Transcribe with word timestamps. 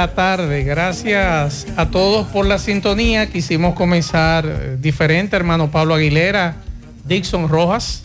La 0.00 0.14
tarde. 0.14 0.64
Gracias 0.64 1.66
a 1.76 1.90
todos 1.90 2.26
por 2.28 2.46
la 2.46 2.58
sintonía. 2.58 3.30
Quisimos 3.30 3.74
comenzar 3.74 4.46
eh, 4.46 4.76
diferente, 4.80 5.36
hermano 5.36 5.70
Pablo 5.70 5.94
Aguilera, 5.94 6.56
Dixon 7.04 7.50
Rojas. 7.50 8.04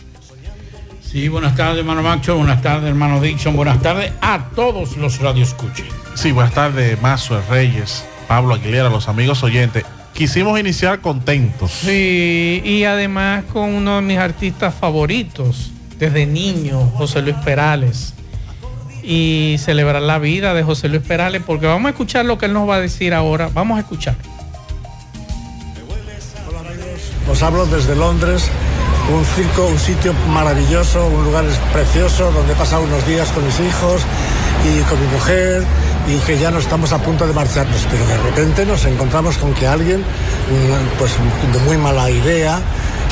Sí, 1.00 1.28
buenas 1.28 1.56
tardes, 1.56 1.78
hermano 1.78 2.02
Macho. 2.02 2.36
Buenas 2.36 2.60
tardes, 2.60 2.90
hermano 2.90 3.18
Dixon. 3.18 3.56
Buenas 3.56 3.80
tardes 3.80 4.12
a 4.20 4.50
todos 4.54 4.98
los 4.98 5.20
radioescuches. 5.20 5.86
Sí, 6.14 6.32
buenas 6.32 6.52
tardes, 6.52 7.00
Mazo 7.00 7.40
Reyes, 7.48 8.04
Pablo 8.28 8.54
Aguilera, 8.54 8.90
los 8.90 9.08
amigos 9.08 9.42
oyentes. 9.42 9.84
Quisimos 10.12 10.60
iniciar 10.60 11.00
contentos. 11.00 11.70
Sí, 11.70 12.60
y 12.62 12.84
además 12.84 13.44
con 13.50 13.70
uno 13.70 13.96
de 13.96 14.02
mis 14.02 14.18
artistas 14.18 14.74
favoritos 14.74 15.70
desde 15.98 16.26
niño, 16.26 16.90
José 16.94 17.22
Luis 17.22 17.36
Perales 17.36 18.15
y 19.06 19.56
celebrar 19.58 20.02
la 20.02 20.18
vida 20.18 20.52
de 20.52 20.64
José 20.64 20.88
Luis 20.88 21.02
Perales, 21.02 21.40
porque 21.46 21.66
vamos 21.66 21.86
a 21.86 21.90
escuchar 21.90 22.24
lo 22.24 22.38
que 22.38 22.46
él 22.46 22.52
nos 22.52 22.68
va 22.68 22.74
a 22.74 22.80
decir 22.80 23.14
ahora. 23.14 23.48
Vamos 23.54 23.76
a 23.76 23.80
escuchar. 23.80 24.16
Hola 26.48 26.60
amigos, 26.60 27.12
os 27.30 27.42
hablo 27.42 27.66
desde 27.66 27.94
Londres, 27.94 28.50
un 29.14 29.24
circo, 29.24 29.66
un 29.66 29.78
sitio 29.78 30.12
maravilloso, 30.32 31.06
un 31.06 31.24
lugar 31.24 31.44
precioso 31.72 32.32
donde 32.32 32.52
he 32.52 32.56
pasado 32.56 32.82
unos 32.82 33.06
días 33.06 33.28
con 33.30 33.46
mis 33.46 33.60
hijos 33.60 34.02
y 34.64 34.80
con 34.82 35.00
mi 35.00 35.06
mujer 35.06 35.62
y 36.08 36.18
que 36.26 36.38
ya 36.38 36.50
no 36.50 36.58
estamos 36.58 36.92
a 36.92 36.98
punto 36.98 37.26
de 37.28 37.32
marcharnos, 37.32 37.86
pero 37.88 38.04
de 38.06 38.18
repente 38.18 38.66
nos 38.66 38.84
encontramos 38.86 39.38
con 39.38 39.54
que 39.54 39.68
alguien, 39.68 40.00
mm, 40.00 40.98
pues 40.98 41.12
de 41.52 41.58
muy 41.60 41.76
mala 41.76 42.10
idea, 42.10 42.58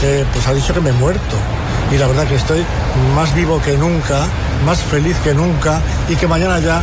eh, 0.02 0.24
pues 0.32 0.46
ha 0.48 0.54
dicho 0.54 0.74
que 0.74 0.80
me 0.80 0.90
he 0.90 0.94
muerto. 0.94 1.36
Y 1.92 1.98
la 1.98 2.06
verdad 2.06 2.26
que 2.26 2.36
estoy 2.36 2.64
más 3.14 3.34
vivo 3.34 3.60
que 3.62 3.76
nunca 3.76 4.26
más 4.64 4.80
feliz 4.80 5.16
que 5.22 5.34
nunca 5.34 5.80
y 6.08 6.16
que 6.16 6.26
mañana 6.26 6.58
ya 6.58 6.82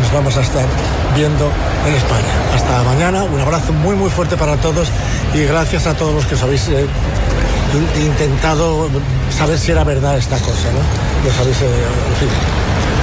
nos 0.00 0.12
vamos 0.12 0.36
a 0.36 0.40
estar 0.40 0.64
viendo 1.14 1.50
en 1.86 1.94
España. 1.94 2.32
Hasta 2.54 2.82
mañana, 2.82 3.22
un 3.24 3.40
abrazo 3.40 3.72
muy 3.72 3.94
muy 3.94 4.10
fuerte 4.10 4.36
para 4.36 4.56
todos 4.56 4.88
y 5.34 5.44
gracias 5.44 5.86
a 5.86 5.94
todos 5.94 6.14
los 6.14 6.26
que 6.26 6.34
os 6.34 6.42
habéis 6.42 6.68
eh, 6.68 6.86
intentado 8.02 8.88
saber 9.36 9.58
si 9.58 9.70
era 9.70 9.84
verdad 9.84 10.18
esta 10.18 10.38
cosa, 10.38 10.68
¿no? 10.72 11.40
habéis, 11.40 11.62
eh, 11.62 11.66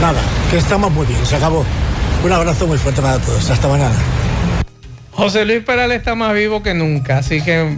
nada, 0.02 0.20
que 0.50 0.58
estamos 0.58 0.92
muy 0.92 1.06
bien, 1.06 1.26
se 1.26 1.36
acabó. 1.36 1.64
Un 2.24 2.32
abrazo 2.32 2.68
muy 2.68 2.78
fuerte 2.78 3.02
para 3.02 3.20
todos, 3.20 3.50
hasta 3.50 3.68
mañana. 3.68 3.96
José 5.12 5.46
Luis 5.46 5.64
Perales 5.64 6.00
está 6.00 6.16
más 6.16 6.34
vivo 6.34 6.62
que 6.62 6.74
nunca, 6.74 7.20
así 7.20 7.42
que 7.42 7.78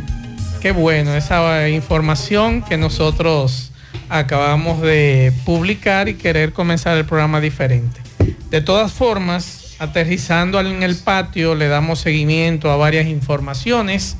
qué 0.59 0.71
bueno 0.71 1.15
esa 1.15 1.69
información 1.69 2.61
que 2.61 2.77
nosotros 2.77 3.71
acabamos 4.09 4.81
de 4.81 5.31
publicar 5.45 6.09
y 6.09 6.15
querer 6.15 6.51
comenzar 6.51 6.97
el 6.97 7.05
programa 7.05 7.39
diferente. 7.39 8.01
De 8.49 8.59
todas 8.59 8.91
formas, 8.91 9.75
aterrizando 9.79 10.59
en 10.59 10.83
el 10.83 10.97
patio, 10.97 11.55
le 11.55 11.69
damos 11.69 11.99
seguimiento 11.99 12.71
a 12.71 12.75
varias 12.75 13.07
informaciones. 13.07 14.17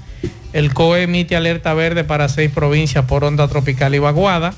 El 0.53 0.73
COE 0.73 1.03
emite 1.03 1.35
alerta 1.35 1.73
verde 1.73 2.05
para 2.05 2.29
seis 2.29 2.50
provincias 2.51 3.06
por 3.06 3.25
onda 3.25 3.47
tropical 3.47 3.94
y 3.94 4.00
vaguada. 4.00 4.53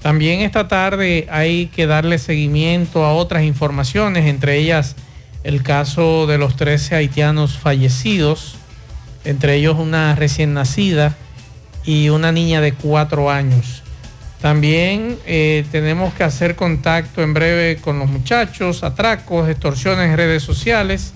También 0.00 0.40
esta 0.40 0.68
tarde 0.68 1.26
hay 1.30 1.66
que 1.66 1.86
darle 1.86 2.18
seguimiento 2.18 3.04
a 3.04 3.12
otras 3.12 3.42
informaciones, 3.42 4.26
entre 4.26 4.56
ellas 4.56 4.94
el 5.42 5.62
caso 5.62 6.26
de 6.26 6.38
los 6.38 6.54
13 6.56 6.94
haitianos 6.94 7.58
fallecidos, 7.58 8.56
entre 9.24 9.56
ellos 9.56 9.76
una 9.78 10.14
recién 10.14 10.54
nacida 10.54 11.16
y 11.84 12.08
una 12.08 12.32
niña 12.32 12.60
de 12.60 12.72
cuatro 12.72 13.30
años. 13.30 13.82
También 14.40 15.18
eh, 15.26 15.64
tenemos 15.72 16.14
que 16.14 16.22
hacer 16.22 16.54
contacto 16.54 17.22
en 17.22 17.34
breve 17.34 17.78
con 17.80 17.98
los 17.98 18.08
muchachos, 18.08 18.84
atracos, 18.84 19.48
extorsiones 19.48 20.10
en 20.10 20.16
redes 20.16 20.42
sociales 20.42 21.12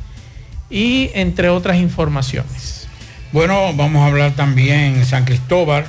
y 0.71 1.11
entre 1.15 1.49
otras 1.49 1.77
informaciones. 1.77 2.89
Bueno, 3.33 3.73
vamos 3.75 4.03
a 4.03 4.07
hablar 4.07 4.33
también 4.33 4.97
en 4.97 5.07
San 5.07 5.25
Cristóbal. 5.25 5.85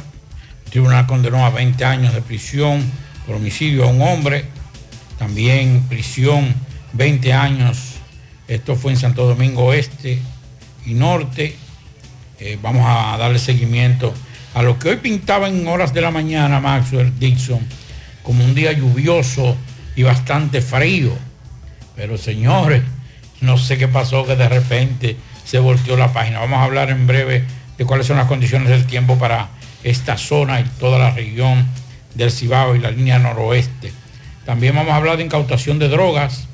El 0.65 0.71
tribunal 0.71 1.07
condenó 1.07 1.45
a 1.45 1.49
20 1.49 1.83
años 1.85 2.13
de 2.13 2.21
prisión 2.21 2.83
por 3.25 3.37
homicidio 3.37 3.85
a 3.85 3.87
un 3.87 4.01
hombre. 4.01 4.45
También 5.17 5.83
prisión 5.89 6.53
20 6.93 7.33
años. 7.33 7.95
Esto 8.47 8.75
fue 8.75 8.91
en 8.91 8.97
Santo 8.97 9.25
Domingo 9.25 9.65
Oeste 9.65 10.19
y 10.85 10.93
Norte. 10.93 11.55
Eh, 12.39 12.57
vamos 12.61 12.83
a 12.85 13.17
darle 13.17 13.39
seguimiento 13.39 14.13
a 14.53 14.63
lo 14.63 14.77
que 14.79 14.89
hoy 14.89 14.95
pintaba 14.97 15.47
en 15.47 15.67
horas 15.67 15.93
de 15.93 16.01
la 16.01 16.11
mañana 16.11 16.59
Maxwell 16.59 17.17
Dixon 17.19 17.59
como 18.23 18.43
un 18.43 18.55
día 18.55 18.71
lluvioso 18.71 19.55
y 19.95 20.03
bastante 20.03 20.61
frío. 20.61 21.13
Pero 21.95 22.17
señores, 22.17 22.81
no 23.41 23.57
sé 23.57 23.77
qué 23.77 23.87
pasó 23.87 24.25
que 24.25 24.35
de 24.35 24.49
repente 24.49 25.17
se 25.45 25.59
volteó 25.59 25.97
la 25.97 26.13
página. 26.13 26.39
Vamos 26.39 26.59
a 26.59 26.63
hablar 26.63 26.89
en 26.89 27.05
breve 27.05 27.43
de 27.77 27.85
cuáles 27.85 28.07
son 28.07 28.17
las 28.17 28.27
condiciones 28.27 28.69
del 28.69 28.85
tiempo 28.85 29.17
para 29.17 29.49
esta 29.83 30.17
zona 30.17 30.61
y 30.61 30.63
toda 30.79 30.97
la 30.97 31.11
región 31.11 31.67
del 32.15 32.31
Cibao 32.31 32.75
y 32.75 32.79
la 32.79 32.91
línea 32.91 33.19
noroeste. 33.19 33.91
También 34.45 34.75
vamos 34.75 34.93
a 34.93 34.97
hablar 34.97 35.17
de 35.17 35.23
incautación 35.23 35.79
de 35.79 35.89
drogas. 35.89 36.47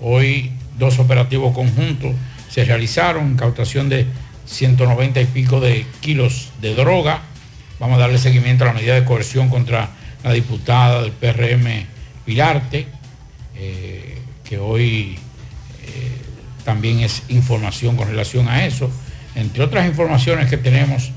Hoy 0.00 0.52
dos 0.78 0.98
operativos 0.98 1.54
conjuntos 1.54 2.14
se 2.50 2.64
realizaron, 2.64 3.32
incautación 3.32 3.88
de 3.88 4.06
190 4.46 5.20
y 5.20 5.24
pico 5.26 5.60
de 5.60 5.86
kilos 6.00 6.50
de 6.60 6.74
droga. 6.74 7.22
Vamos 7.80 7.96
a 7.96 8.02
darle 8.02 8.18
seguimiento 8.18 8.64
a 8.64 8.68
la 8.68 8.72
medida 8.72 8.94
de 8.94 9.04
coerción 9.04 9.48
contra 9.48 9.90
la 10.22 10.32
diputada 10.32 11.02
del 11.02 11.12
PRM 11.12 11.86
Pilarte, 12.24 12.86
eh, 13.56 14.18
que 14.44 14.58
hoy 14.58 15.16
eh, 15.82 16.12
también 16.64 17.00
es 17.00 17.22
información 17.28 17.96
con 17.96 18.08
relación 18.08 18.48
a 18.48 18.64
eso. 18.64 18.90
Entre 19.34 19.62
otras 19.62 19.86
informaciones 19.86 20.48
que 20.48 20.56
tenemos, 20.56 21.10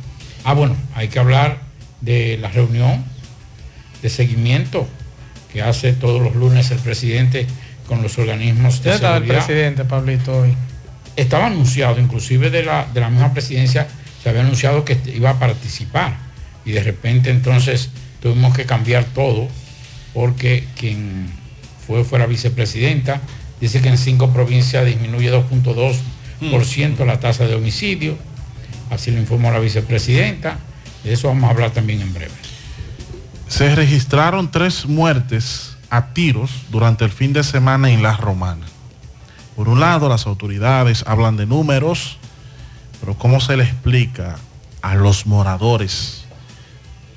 ah 0.43 0.53
bueno, 0.53 0.75
hay 0.95 1.07
que 1.07 1.19
hablar 1.19 1.61
de 2.01 2.37
la 2.37 2.49
reunión 2.49 3.03
de 4.01 4.09
seguimiento 4.09 4.87
que 5.51 5.61
hace 5.61 5.93
todos 5.93 6.21
los 6.21 6.35
lunes 6.35 6.71
el 6.71 6.79
presidente 6.79 7.47
con 7.87 8.01
los 8.01 8.17
organismos 8.17 8.83
de 8.83 8.93
seguridad. 8.93 9.17
el 9.17 9.23
presidente, 9.23 9.85
Pablito, 9.85 10.39
hoy? 10.39 10.55
Estaba 11.17 11.47
anunciado, 11.47 11.99
inclusive 11.99 12.49
de 12.49 12.63
la, 12.63 12.85
de 12.93 13.01
la 13.01 13.09
misma 13.09 13.33
presidencia, 13.33 13.87
se 14.23 14.29
había 14.29 14.41
anunciado 14.41 14.85
que 14.85 14.97
iba 15.13 15.31
a 15.31 15.39
participar 15.39 16.15
y 16.63 16.71
de 16.71 16.83
repente 16.83 17.29
entonces 17.29 17.89
tuvimos 18.21 18.55
que 18.55 18.65
cambiar 18.65 19.03
todo 19.05 19.47
porque 20.13 20.67
quien 20.77 21.27
fue 21.85 22.03
fuera 22.03 22.25
vicepresidenta 22.25 23.21
dice 23.59 23.81
que 23.81 23.89
en 23.89 23.97
cinco 23.97 24.31
provincias 24.31 24.85
disminuye 24.85 25.31
2.2% 25.31 27.05
la 27.05 27.19
tasa 27.19 27.47
de 27.47 27.55
homicidio, 27.55 28.17
así 28.89 29.11
lo 29.11 29.19
informó 29.19 29.51
la 29.51 29.59
vicepresidenta, 29.59 30.59
de 31.03 31.13
eso 31.13 31.27
vamos 31.29 31.45
a 31.45 31.51
hablar 31.51 31.71
también 31.71 32.01
en 32.01 32.13
breve. 32.13 32.33
Se 33.47 33.73
registraron 33.75 34.51
tres 34.51 34.85
muertes 34.85 35.77
a 35.89 36.13
tiros 36.13 36.51
durante 36.69 37.05
el 37.05 37.11
fin 37.11 37.33
de 37.33 37.43
semana 37.43 37.89
en 37.89 38.03
La 38.03 38.17
Romana. 38.17 38.65
Por 39.57 39.69
un 39.69 39.79
lado, 39.79 40.07
las 40.07 40.27
autoridades 40.27 41.03
hablan 41.07 41.35
de 41.35 41.47
números, 41.47 42.19
pero 42.99 43.15
¿cómo 43.15 43.41
se 43.41 43.57
le 43.57 43.63
explica 43.63 44.35
a 44.83 44.93
los 44.93 45.25
moradores, 45.25 46.25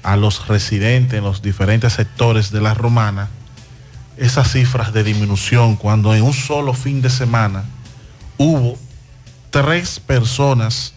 a 0.03 0.17
los 0.17 0.49
residentes 0.49 1.19
en 1.19 1.25
los 1.25 1.43
diferentes 1.43 1.93
sectores 1.93 2.51
de 2.51 2.63
la 2.63 2.73
romana, 2.73 3.29
esas 4.17 4.53
cifras 4.53 4.95
de 4.95 5.05
disminución 5.05 5.77
cuando 5.77 6.15
en 6.15 6.23
un 6.23 6.33
solo 6.33 6.73
fin 6.73 7.03
de 7.03 7.11
semana 7.11 7.65
hubo 8.39 8.79
tres 9.51 10.01
personas 10.01 10.95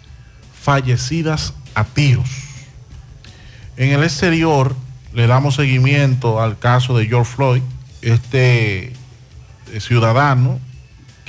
fallecidas 0.62 1.54
a 1.75 1.84
tiros? 1.84 2.30
En 3.75 3.92
el 3.92 4.01
exterior 4.01 4.78
le 5.13 5.28
damos 5.28 5.56
seguimiento 5.56 6.42
al 6.42 6.57
caso 6.57 6.98
de 6.98 7.06
George 7.06 7.36
Floyd, 7.36 7.62
este 8.01 8.94
eh, 9.74 9.80
ciudadano 9.81 10.62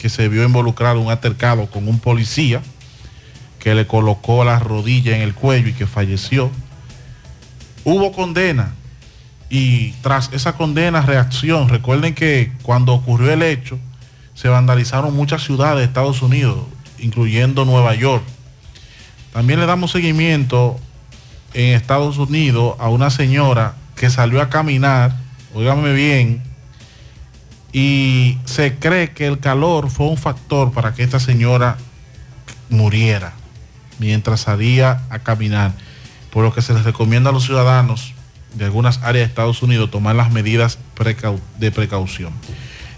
que 0.04 0.10
se 0.10 0.28
vio 0.28 0.44
involucrado 0.44 1.00
un 1.00 1.10
altercado 1.10 1.64
con 1.70 1.88
un 1.88 1.98
policía 1.98 2.60
que 3.58 3.74
le 3.74 3.86
colocó 3.86 4.44
la 4.44 4.58
rodilla 4.58 5.16
en 5.16 5.22
el 5.22 5.32
cuello 5.32 5.68
y 5.68 5.72
que 5.72 5.86
falleció. 5.86 6.50
Hubo 7.84 8.12
condena 8.12 8.74
y 9.48 9.92
tras 10.02 10.30
esa 10.34 10.58
condena 10.58 11.00
reacción, 11.00 11.70
recuerden 11.70 12.14
que 12.14 12.52
cuando 12.60 12.92
ocurrió 12.92 13.32
el 13.32 13.42
hecho 13.42 13.78
se 14.34 14.48
vandalizaron 14.48 15.16
muchas 15.16 15.42
ciudades 15.42 15.78
de 15.78 15.84
Estados 15.84 16.20
Unidos, 16.20 16.58
incluyendo 16.98 17.64
Nueva 17.64 17.94
York. 17.94 18.24
También 19.32 19.58
le 19.58 19.64
damos 19.64 19.92
seguimiento 19.92 20.78
en 21.54 21.74
Estados 21.74 22.18
Unidos 22.18 22.76
a 22.78 22.90
una 22.90 23.08
señora 23.08 23.74
que 23.96 24.10
salió 24.10 24.42
a 24.42 24.50
caminar, 24.50 25.16
óigame 25.54 25.94
bien, 25.94 26.42
y 27.74 28.38
se 28.44 28.76
cree 28.76 29.10
que 29.10 29.26
el 29.26 29.40
calor 29.40 29.90
fue 29.90 30.06
un 30.06 30.16
factor 30.16 30.70
para 30.70 30.94
que 30.94 31.02
esta 31.02 31.18
señora 31.18 31.76
muriera 32.70 33.32
mientras 33.98 34.42
salía 34.42 35.02
a 35.10 35.18
caminar, 35.18 35.72
por 36.30 36.44
lo 36.44 36.54
que 36.54 36.62
se 36.62 36.72
les 36.72 36.84
recomienda 36.84 37.30
a 37.30 37.32
los 37.32 37.44
ciudadanos 37.44 38.14
de 38.54 38.64
algunas 38.64 38.98
áreas 38.98 39.26
de 39.26 39.30
Estados 39.30 39.60
Unidos 39.60 39.90
tomar 39.90 40.14
las 40.14 40.30
medidas 40.30 40.78
de 41.58 41.72
precaución. 41.72 42.32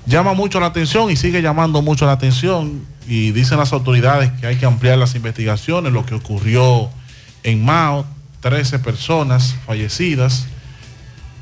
Llama 0.04 0.34
mucho 0.34 0.60
la 0.60 0.66
atención 0.66 1.10
y 1.10 1.16
sigue 1.16 1.40
llamando 1.40 1.80
mucho 1.80 2.04
la 2.04 2.12
atención 2.12 2.84
y 3.08 3.30
dicen 3.30 3.56
las 3.56 3.72
autoridades 3.72 4.30
que 4.32 4.46
hay 4.46 4.56
que 4.56 4.66
ampliar 4.66 4.98
las 4.98 5.14
investigaciones, 5.14 5.90
lo 5.94 6.04
que 6.04 6.14
ocurrió 6.14 6.90
en 7.44 7.64
Mao, 7.64 8.04
13 8.40 8.78
personas 8.80 9.56
fallecidas. 9.64 10.46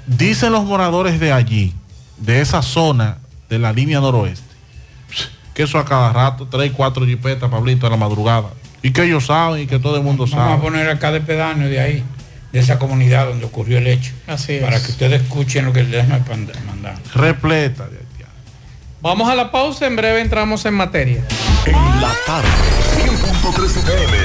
Dicen 0.06 0.52
los 0.52 0.64
moradores 0.64 1.18
de 1.18 1.32
allí, 1.32 1.74
de 2.16 2.40
esa 2.40 2.62
zona 2.62 3.18
de 3.54 3.60
la 3.60 3.72
línea 3.72 4.00
noroeste, 4.00 4.54
que 5.54 5.62
eso 5.62 5.78
a 5.78 5.84
cada 5.84 6.12
rato, 6.12 6.46
3, 6.48 6.72
4 6.76 7.06
jipetas, 7.06 7.48
Pablito, 7.48 7.86
a 7.86 7.90
la 7.90 7.96
madrugada. 7.96 8.48
Y 8.82 8.90
que 8.90 9.04
ellos 9.04 9.26
saben 9.26 9.62
y 9.62 9.66
que 9.66 9.78
todo 9.78 9.96
el 9.96 10.02
mundo 10.02 10.26
sabe. 10.26 10.42
Vamos 10.42 10.58
a 10.58 10.62
poner 10.62 10.88
acá 10.90 11.12
de 11.12 11.20
pedáneo 11.20 11.68
de 11.68 11.80
ahí, 11.80 12.04
de 12.52 12.58
esa 12.58 12.78
comunidad 12.78 13.28
donde 13.28 13.46
ocurrió 13.46 13.78
el 13.78 13.86
hecho. 13.86 14.12
Así 14.26 14.58
Para 14.58 14.82
que 14.82 14.90
ustedes 14.90 15.22
escuchen 15.22 15.64
lo 15.64 15.72
que 15.72 15.84
les 15.84 16.06
mandar. 16.08 16.96
Repleta 17.14 17.86
de 17.86 17.98
allá. 17.98 18.28
Vamos 19.00 19.28
a 19.30 19.34
la 19.34 19.50
pausa, 19.52 19.86
en 19.86 19.96
breve 19.96 20.20
entramos 20.20 20.66
en 20.66 20.74
materia. 20.74 21.24
En 21.64 22.00
la 22.00 22.12
tarde, 22.26 22.48
100.3 22.96 23.64
FM, 23.78 24.18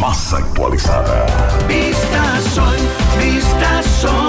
más 0.00 0.32
actualizada. 0.32 1.26
Vista 1.68 2.40
Sol, 2.54 2.76
Vista 3.20 3.82
Sol, 4.00 4.21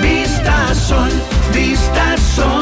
Vista 0.02 0.74
Sol, 0.74 1.10
Vista 1.54 2.18
Sol, 2.18 2.61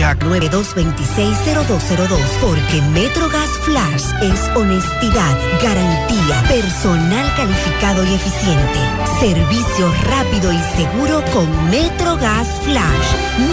Ac- 0.00 0.18
92260202 0.24 2.18
porque 2.40 2.80
Metrogas 2.92 3.50
Flash 3.64 4.04
es 4.22 4.40
honestidad, 4.56 5.36
garantía, 5.62 6.42
personal 6.48 7.30
calificado 7.36 8.04
y 8.04 8.14
eficiente, 8.14 8.78
servicio 9.20 9.92
rápido 10.04 10.52
y 10.52 10.58
seguro 10.76 11.22
con 11.32 11.70
Metrogas 11.70 12.48
Flash. 12.64 13.08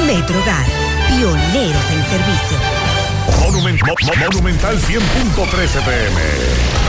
Metrogas, 0.08 0.68
pioneros 1.10 1.84
en 1.92 2.04
servicio. 2.10 2.58
Monument- 3.44 3.82
Mo- 3.86 3.96
Mo- 4.06 4.26
Monumental 4.32 4.80
100.13 4.80 5.82
pm. 5.82 6.89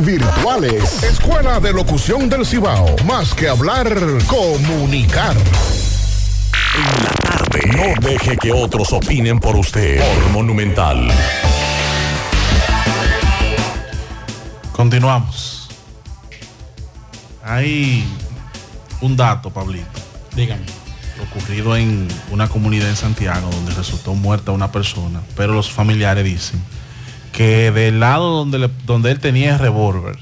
virtuales. 0.00 1.02
Escuela 1.02 1.58
de 1.58 1.72
Locución 1.72 2.28
del 2.28 2.46
Cibao. 2.46 2.94
Más 3.04 3.34
que 3.34 3.48
hablar, 3.48 3.88
comunicar. 4.26 5.36
En 6.76 7.04
la 7.04 7.10
tarde. 7.10 7.60
No 7.74 8.08
deje 8.08 8.36
que 8.36 8.52
otros 8.52 8.92
opinen 8.92 9.40
por 9.40 9.56
usted. 9.56 9.98
Por 9.98 10.30
Monumental. 10.30 11.10
Continuamos. 14.72 15.68
Hay 17.42 18.04
un 19.00 19.16
dato, 19.16 19.50
Pablito. 19.50 19.86
Dígame. 20.36 20.64
Ocurrido 21.30 21.76
en 21.76 22.06
una 22.30 22.48
comunidad 22.48 22.88
en 22.88 22.96
Santiago 22.96 23.50
donde 23.50 23.74
resultó 23.74 24.14
muerta 24.14 24.52
una 24.52 24.70
persona, 24.70 25.22
pero 25.34 25.54
los 25.54 25.70
familiares 25.70 26.24
dicen 26.24 26.62
que 27.36 27.70
del 27.70 28.00
lado 28.00 28.30
donde, 28.30 28.58
le- 28.58 28.70
donde 28.86 29.10
él 29.10 29.20
tenía 29.20 29.52
el 29.52 29.58
revólver, 29.58 30.16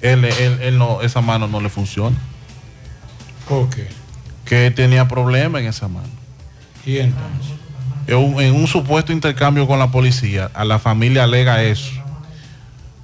él, 0.00 0.24
él- 0.24 0.58
él 0.62 0.78
no, 0.78 1.02
esa 1.02 1.20
mano 1.20 1.48
no 1.48 1.60
le 1.60 1.68
funciona. 1.68 2.16
¿Por 3.48 3.68
qué? 3.70 3.88
Que 4.44 4.70
tenía 4.70 5.08
problemas 5.08 5.60
en 5.62 5.66
esa 5.68 5.88
mano. 5.88 6.08
¿Y 6.86 6.98
entonces? 6.98 7.52
En 8.06 8.16
un, 8.16 8.40
en 8.40 8.54
un 8.54 8.66
supuesto 8.66 9.12
intercambio 9.12 9.66
con 9.66 9.78
la 9.78 9.90
policía, 9.90 10.50
a 10.54 10.64
la 10.64 10.78
familia 10.78 11.24
alega 11.24 11.62
eso. 11.62 11.90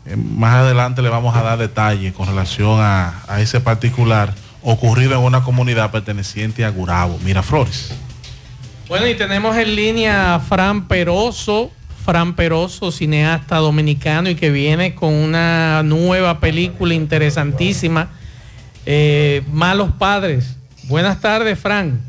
Eh, 0.07 0.17
Más 0.17 0.55
adelante 0.55 1.03
le 1.03 1.09
vamos 1.09 1.37
a 1.37 1.43
dar 1.43 1.59
detalles 1.59 2.12
con 2.14 2.26
relación 2.29 2.79
a, 2.81 3.23
a 3.29 3.41
ese 3.41 3.61
particular 3.61 4.33
ocurrido 4.62 5.12
en 5.19 5.25
una 5.25 5.43
comunidad 5.43 5.91
perteneciente 5.91 6.64
a 6.64 6.71
Gurabo, 6.71 7.19
Miraflores. 7.25 7.93
Bueno, 8.88 9.07
y 9.09 9.14
tenemos 9.14 9.57
en 9.57 9.75
línea 9.75 10.35
a 10.37 10.41
Fran 10.41 10.87
Peroso, 10.88 11.71
Fran 12.04 12.37
Peroso, 12.37 12.92
cineasta 12.92 13.56
dominicano 13.56 14.28
y 14.28 14.34
que 14.34 14.50
viene 14.50 14.94
con 14.94 15.14
una 15.14 15.82
nueva 15.82 16.38
película 16.38 16.92
interesantísima, 16.92 18.11
eh, 18.84 19.42
Malos 19.50 19.90
Padres. 19.99 20.56
Buenas 20.82 21.23
tardes, 21.23 21.58
Fran. 21.58 22.02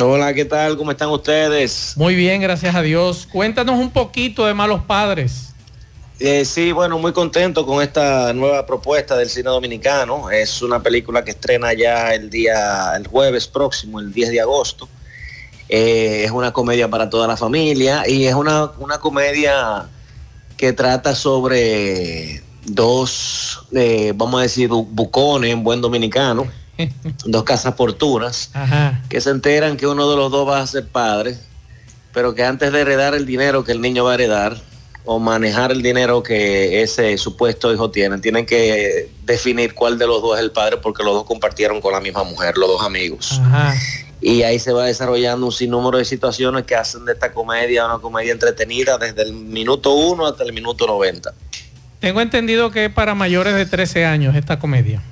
Hola, 0.00 0.32
¿qué 0.32 0.46
tal? 0.46 0.78
¿Cómo 0.78 0.92
están 0.92 1.10
ustedes? 1.10 1.92
Muy 1.96 2.14
bien, 2.14 2.40
gracias 2.40 2.74
a 2.74 2.80
Dios. 2.80 3.28
Cuéntanos 3.30 3.78
un 3.78 3.90
poquito 3.90 4.46
de 4.46 4.54
Malos 4.54 4.82
Padres. 4.86 5.52
Eh, 6.18 6.46
sí, 6.46 6.72
bueno, 6.72 6.98
muy 6.98 7.12
contento 7.12 7.66
con 7.66 7.82
esta 7.82 8.32
nueva 8.32 8.64
propuesta 8.64 9.14
del 9.14 9.28
cine 9.28 9.50
dominicano. 9.50 10.30
Es 10.30 10.62
una 10.62 10.82
película 10.82 11.22
que 11.22 11.32
estrena 11.32 11.74
ya 11.74 12.14
el 12.14 12.30
día, 12.30 12.96
el 12.96 13.06
jueves 13.06 13.46
próximo, 13.46 14.00
el 14.00 14.10
10 14.10 14.30
de 14.30 14.40
agosto. 14.40 14.88
Eh, 15.68 16.22
es 16.24 16.30
una 16.30 16.52
comedia 16.52 16.88
para 16.88 17.10
toda 17.10 17.26
la 17.26 17.36
familia 17.36 18.08
y 18.08 18.26
es 18.26 18.34
una, 18.34 18.70
una 18.78 18.98
comedia 18.98 19.86
que 20.56 20.72
trata 20.72 21.14
sobre 21.14 22.42
dos, 22.64 23.66
eh, 23.74 24.12
vamos 24.16 24.40
a 24.40 24.42
decir, 24.42 24.70
bu- 24.70 24.86
bucones 24.90 25.52
en 25.52 25.62
buen 25.62 25.80
dominicano, 25.80 26.46
dos 27.26 27.44
casas 27.44 27.74
portunas, 27.74 28.50
Ajá. 28.54 29.02
que 29.08 29.20
se 29.20 29.30
enteran 29.30 29.76
que 29.76 29.86
uno 29.86 30.08
de 30.10 30.16
los 30.16 30.30
dos 30.30 30.48
va 30.48 30.60
a 30.60 30.66
ser 30.66 30.86
padre, 30.88 31.36
pero 32.12 32.34
que 32.34 32.44
antes 32.44 32.72
de 32.72 32.80
heredar 32.80 33.14
el 33.14 33.26
dinero 33.26 33.62
que 33.64 33.72
el 33.72 33.80
niño 33.80 34.04
va 34.04 34.12
a 34.12 34.14
heredar, 34.14 34.60
o 35.10 35.18
manejar 35.18 35.72
el 35.72 35.80
dinero 35.82 36.22
que 36.22 36.82
ese 36.82 37.16
supuesto 37.16 37.72
hijo 37.72 37.90
tiene, 37.90 38.18
tienen 38.18 38.44
que 38.44 39.10
definir 39.24 39.72
cuál 39.74 39.96
de 39.98 40.06
los 40.06 40.20
dos 40.20 40.36
es 40.36 40.42
el 40.44 40.50
padre 40.50 40.76
porque 40.76 41.02
los 41.02 41.14
dos 41.14 41.24
compartieron 41.24 41.80
con 41.80 41.92
la 41.92 42.00
misma 42.00 42.24
mujer, 42.24 42.58
los 42.58 42.68
dos 42.68 42.82
amigos. 42.82 43.40
Ajá. 43.42 43.74
Y 44.20 44.42
ahí 44.42 44.58
se 44.58 44.72
va 44.72 44.84
desarrollando 44.84 45.46
un 45.46 45.52
sinnúmero 45.52 45.98
de 45.98 46.04
situaciones 46.04 46.64
que 46.64 46.74
hacen 46.74 47.04
de 47.04 47.12
esta 47.12 47.32
comedia 47.32 47.86
una 47.86 47.98
comedia 47.98 48.32
entretenida 48.32 48.98
desde 48.98 49.22
el 49.22 49.32
minuto 49.32 49.94
1 49.94 50.26
hasta 50.26 50.44
el 50.44 50.52
minuto 50.52 50.86
90. 50.86 51.32
Tengo 52.00 52.20
entendido 52.20 52.70
que 52.70 52.86
es 52.86 52.92
para 52.92 53.14
mayores 53.14 53.54
de 53.54 53.66
13 53.66 54.06
años 54.06 54.34
esta 54.36 54.58
comedia. 54.58 55.02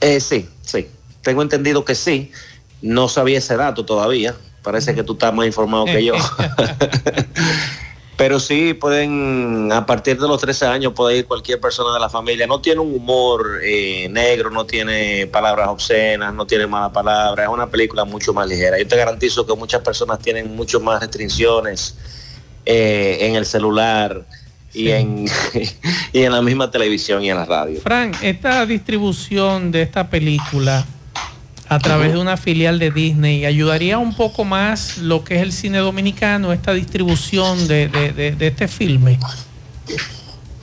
Eh, 0.00 0.20
sí, 0.20 0.48
sí. 0.62 0.88
Tengo 1.22 1.42
entendido 1.42 1.84
que 1.84 1.94
sí. 1.94 2.30
No 2.82 3.08
sabía 3.08 3.38
ese 3.38 3.56
dato 3.56 3.84
todavía. 3.84 4.34
Parece 4.62 4.94
que 4.94 5.02
tú 5.02 5.14
estás 5.14 5.32
más 5.34 5.46
informado 5.46 5.86
que 5.86 6.04
yo. 6.04 6.14
Pero 8.16 8.38
sí, 8.38 8.74
pueden, 8.74 9.72
a 9.72 9.84
partir 9.86 10.20
de 10.20 10.28
los 10.28 10.40
13 10.40 10.66
años 10.66 10.92
puede 10.94 11.18
ir 11.18 11.26
cualquier 11.26 11.60
persona 11.60 11.92
de 11.92 11.98
la 11.98 12.08
familia. 12.08 12.46
No 12.46 12.60
tiene 12.60 12.80
un 12.80 12.94
humor 12.94 13.58
eh, 13.62 14.08
negro, 14.08 14.50
no 14.50 14.64
tiene 14.64 15.26
palabras 15.26 15.68
obscenas, 15.68 16.32
no 16.32 16.46
tiene 16.46 16.66
malas 16.68 16.92
palabras. 16.92 17.46
Es 17.46 17.52
una 17.52 17.68
película 17.68 18.04
mucho 18.04 18.32
más 18.32 18.48
ligera. 18.48 18.78
Yo 18.78 18.86
te 18.86 18.96
garantizo 18.96 19.44
que 19.44 19.54
muchas 19.56 19.82
personas 19.82 20.20
tienen 20.20 20.54
mucho 20.54 20.78
más 20.80 21.00
restricciones 21.00 21.96
eh, 22.64 23.18
en 23.22 23.34
el 23.34 23.46
celular 23.46 24.24
y, 24.72 24.90
en, 24.90 25.26
y 26.12 26.22
en 26.22 26.32
la 26.32 26.40
misma 26.40 26.70
televisión 26.70 27.20
y 27.22 27.30
en 27.30 27.36
la 27.36 27.46
radio. 27.46 27.80
Fran, 27.80 28.12
esta 28.22 28.64
distribución 28.64 29.72
de 29.72 29.82
esta 29.82 30.08
película 30.08 30.86
a 31.68 31.78
través 31.78 32.12
de 32.12 32.18
una 32.18 32.36
filial 32.36 32.78
de 32.78 32.90
Disney 32.90 33.44
ayudaría 33.46 33.98
un 33.98 34.14
poco 34.14 34.44
más 34.44 34.98
lo 34.98 35.24
que 35.24 35.36
es 35.36 35.42
el 35.42 35.52
cine 35.52 35.78
dominicano, 35.78 36.52
esta 36.52 36.72
distribución 36.72 37.66
de, 37.68 37.88
de- 37.88 38.12
de- 38.32 38.46
este 38.46 38.68
filme. 38.68 39.18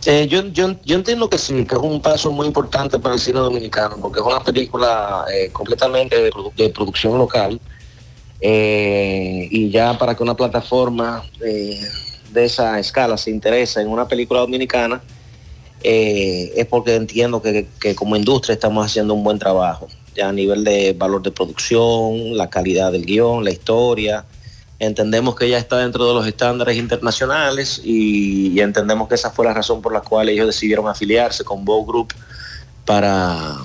Eh, 0.05 0.27
yo, 0.27 0.47
yo, 0.47 0.75
yo 0.83 0.95
entiendo 0.95 1.29
que 1.29 1.37
sí, 1.37 1.65
que 1.65 1.75
es 1.75 1.81
un 1.81 2.01
paso 2.01 2.31
muy 2.31 2.47
importante 2.47 2.97
para 2.99 3.13
el 3.15 3.19
cine 3.21 3.39
dominicano, 3.39 3.97
porque 4.01 4.19
es 4.19 4.25
una 4.25 4.39
película 4.43 5.25
eh, 5.33 5.49
completamente 5.51 6.19
de, 6.21 6.31
produ- 6.31 6.53
de 6.55 6.69
producción 6.69 7.17
local. 7.17 7.59
Eh, 8.39 9.47
y 9.51 9.69
ya 9.69 9.95
para 9.97 10.15
que 10.15 10.23
una 10.23 10.35
plataforma 10.35 11.23
de 11.39 11.79
esa 12.45 12.79
escala 12.79 13.15
se 13.17 13.29
interese 13.29 13.81
en 13.81 13.87
una 13.89 14.07
película 14.07 14.39
dominicana, 14.39 15.01
es 15.83 16.65
porque 16.67 16.95
entiendo 16.95 17.41
que, 17.41 17.67
como 17.95 18.15
industria 18.15 18.53
estamos 18.53 18.83
haciendo 18.85 19.13
un 19.13 19.23
buen 19.23 19.37
trabajo, 19.37 19.87
a 20.21 20.31
nivel 20.31 20.63
de 20.63 20.93
valor 20.93 21.21
de 21.21 21.31
producción, 21.31 22.35
la 22.37 22.49
calidad 22.49 22.91
del 22.91 23.05
guion, 23.05 23.43
la 23.43 23.51
historia. 23.51 24.25
Entendemos 24.79 25.35
que 25.35 25.47
ya 25.47 25.57
está 25.57 25.77
dentro 25.77 26.07
de 26.07 26.13
los 26.13 26.25
estándares 26.25 26.75
internacionales 26.75 27.81
y, 27.83 28.51
y 28.51 28.59
entendemos 28.61 29.07
que 29.07 29.15
esa 29.15 29.29
fue 29.29 29.45
la 29.45 29.53
razón 29.53 29.81
por 29.81 29.93
la 29.93 30.01
cual 30.01 30.29
ellos 30.29 30.47
decidieron 30.47 30.87
afiliarse 30.87 31.43
con 31.43 31.63
Bow 31.63 31.85
Group 31.85 32.13
para, 32.85 33.57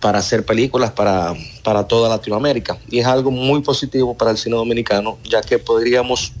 para 0.00 0.18
hacer 0.18 0.44
películas 0.44 0.90
para, 0.92 1.34
para 1.62 1.86
toda 1.86 2.08
Latinoamérica. 2.08 2.78
Y 2.88 2.98
es 2.98 3.06
algo 3.06 3.30
muy 3.30 3.62
positivo 3.62 4.16
para 4.16 4.30
el 4.30 4.38
cine 4.38 4.56
dominicano, 4.56 5.18
ya 5.24 5.40
que 5.40 5.58
podríamos 5.58 6.32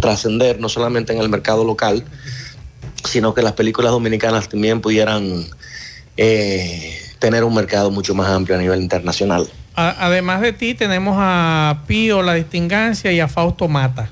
trascender 0.00 0.60
no 0.60 0.68
solamente 0.68 1.12
en 1.12 1.20
el 1.20 1.28
mercado 1.28 1.64
local, 1.64 2.04
sino 3.04 3.34
que 3.34 3.42
las 3.42 3.52
películas 3.52 3.92
dominicanas 3.92 4.48
también 4.48 4.80
pudieran 4.80 5.46
eh, 6.16 6.98
tener 7.24 7.42
un 7.42 7.54
mercado 7.54 7.90
mucho 7.90 8.14
más 8.14 8.28
amplio 8.28 8.54
a 8.54 8.60
nivel 8.60 8.82
internacional. 8.82 9.48
Además 9.74 10.42
de 10.42 10.52
ti 10.52 10.74
tenemos 10.74 11.16
a 11.18 11.82
Pío 11.86 12.20
La 12.22 12.34
Distingancia 12.34 13.10
y 13.12 13.20
a 13.20 13.28
Fausto 13.28 13.66
Mata. 13.66 14.10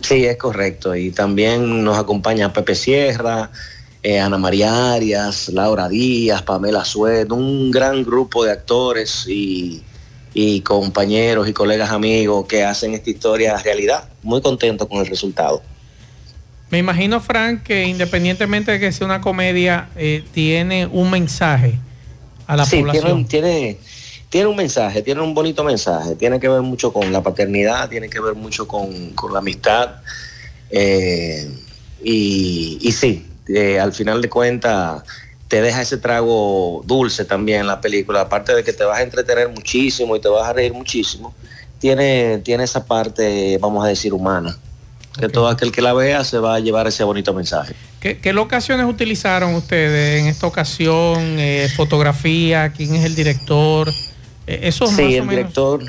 Sí, 0.00 0.24
es 0.24 0.38
correcto. 0.38 0.96
Y 0.96 1.10
también 1.10 1.84
nos 1.84 1.98
acompaña 1.98 2.54
Pepe 2.54 2.74
Sierra, 2.74 3.50
eh, 4.02 4.20
Ana 4.20 4.38
María 4.38 4.94
Arias, 4.94 5.50
Laura 5.50 5.86
Díaz, 5.90 6.40
Pamela 6.40 6.82
Suet, 6.86 7.30
un 7.30 7.70
gran 7.70 8.02
grupo 8.02 8.42
de 8.46 8.52
actores 8.52 9.26
y, 9.28 9.82
y 10.32 10.62
compañeros 10.62 11.46
y 11.48 11.52
colegas 11.52 11.90
amigos 11.90 12.46
que 12.46 12.64
hacen 12.64 12.94
esta 12.94 13.10
historia 13.10 13.58
realidad. 13.58 14.08
Muy 14.22 14.40
contento 14.40 14.88
con 14.88 15.00
el 15.00 15.06
resultado. 15.06 15.62
Me 16.70 16.78
imagino, 16.78 17.20
Fran, 17.20 17.62
que 17.62 17.84
independientemente 17.84 18.72
de 18.72 18.80
que 18.80 18.92
sea 18.92 19.06
una 19.06 19.20
comedia, 19.20 19.90
eh, 19.94 20.24
tiene 20.32 20.86
un 20.86 21.10
mensaje 21.10 21.80
a 22.46 22.56
la 22.56 22.64
sí, 22.64 22.78
población. 22.78 23.26
Tiene, 23.26 23.48
tiene, 23.50 23.78
tiene 24.28 24.46
un 24.48 24.56
mensaje, 24.56 25.02
tiene 25.02 25.20
un 25.20 25.34
bonito 25.34 25.64
mensaje. 25.64 26.14
Tiene 26.16 26.38
que 26.40 26.48
ver 26.48 26.62
mucho 26.62 26.92
con 26.92 27.12
la 27.12 27.22
paternidad, 27.22 27.88
tiene 27.88 28.08
que 28.08 28.20
ver 28.20 28.34
mucho 28.34 28.66
con, 28.66 29.10
con 29.10 29.32
la 29.32 29.38
amistad. 29.40 29.96
eh, 30.70 31.48
y, 32.02 32.78
y 32.80 32.92
sí, 32.92 33.26
eh, 33.48 33.80
al 33.80 33.92
final 33.92 34.20
de 34.20 34.28
cuentas 34.28 35.02
te 35.48 35.62
deja 35.62 35.82
ese 35.82 35.96
trago 35.98 36.82
dulce 36.84 37.24
también 37.24 37.66
la 37.66 37.80
película. 37.80 38.22
Aparte 38.22 38.54
de 38.54 38.64
que 38.64 38.72
te 38.72 38.84
vas 38.84 38.98
a 38.98 39.02
entretener 39.02 39.48
muchísimo 39.48 40.16
y 40.16 40.20
te 40.20 40.28
vas 40.28 40.48
a 40.48 40.52
reír 40.52 40.72
muchísimo, 40.72 41.34
tiene, 41.78 42.38
tiene 42.38 42.64
esa 42.64 42.84
parte, 42.84 43.58
vamos 43.58 43.84
a 43.84 43.88
decir, 43.88 44.12
humana. 44.12 44.56
Que 45.18 45.28
todo 45.28 45.48
aquel 45.48 45.72
que 45.72 45.80
la 45.80 45.94
vea 45.94 46.24
se 46.24 46.38
va 46.38 46.56
a 46.56 46.60
llevar 46.60 46.86
ese 46.86 47.02
bonito 47.04 47.32
mensaje. 47.32 47.74
¿Qué 48.06 48.14
¿Qué, 48.14 48.20
qué 48.20 48.32
locaciones 48.32 48.86
utilizaron 48.86 49.54
ustedes 49.54 50.20
en 50.20 50.28
esta 50.28 50.46
ocasión? 50.46 51.18
Eh, 51.40 51.68
¿Fotografía? 51.74 52.72
¿Quién 52.72 52.94
es 52.94 53.04
el 53.04 53.16
director? 53.16 53.88
Eh, 54.46 54.60
eso 54.62 54.84
más 54.86 54.94
Sí, 54.94 55.02
o 55.02 55.06
el 55.06 55.12
menos- 55.22 55.30
director, 55.30 55.84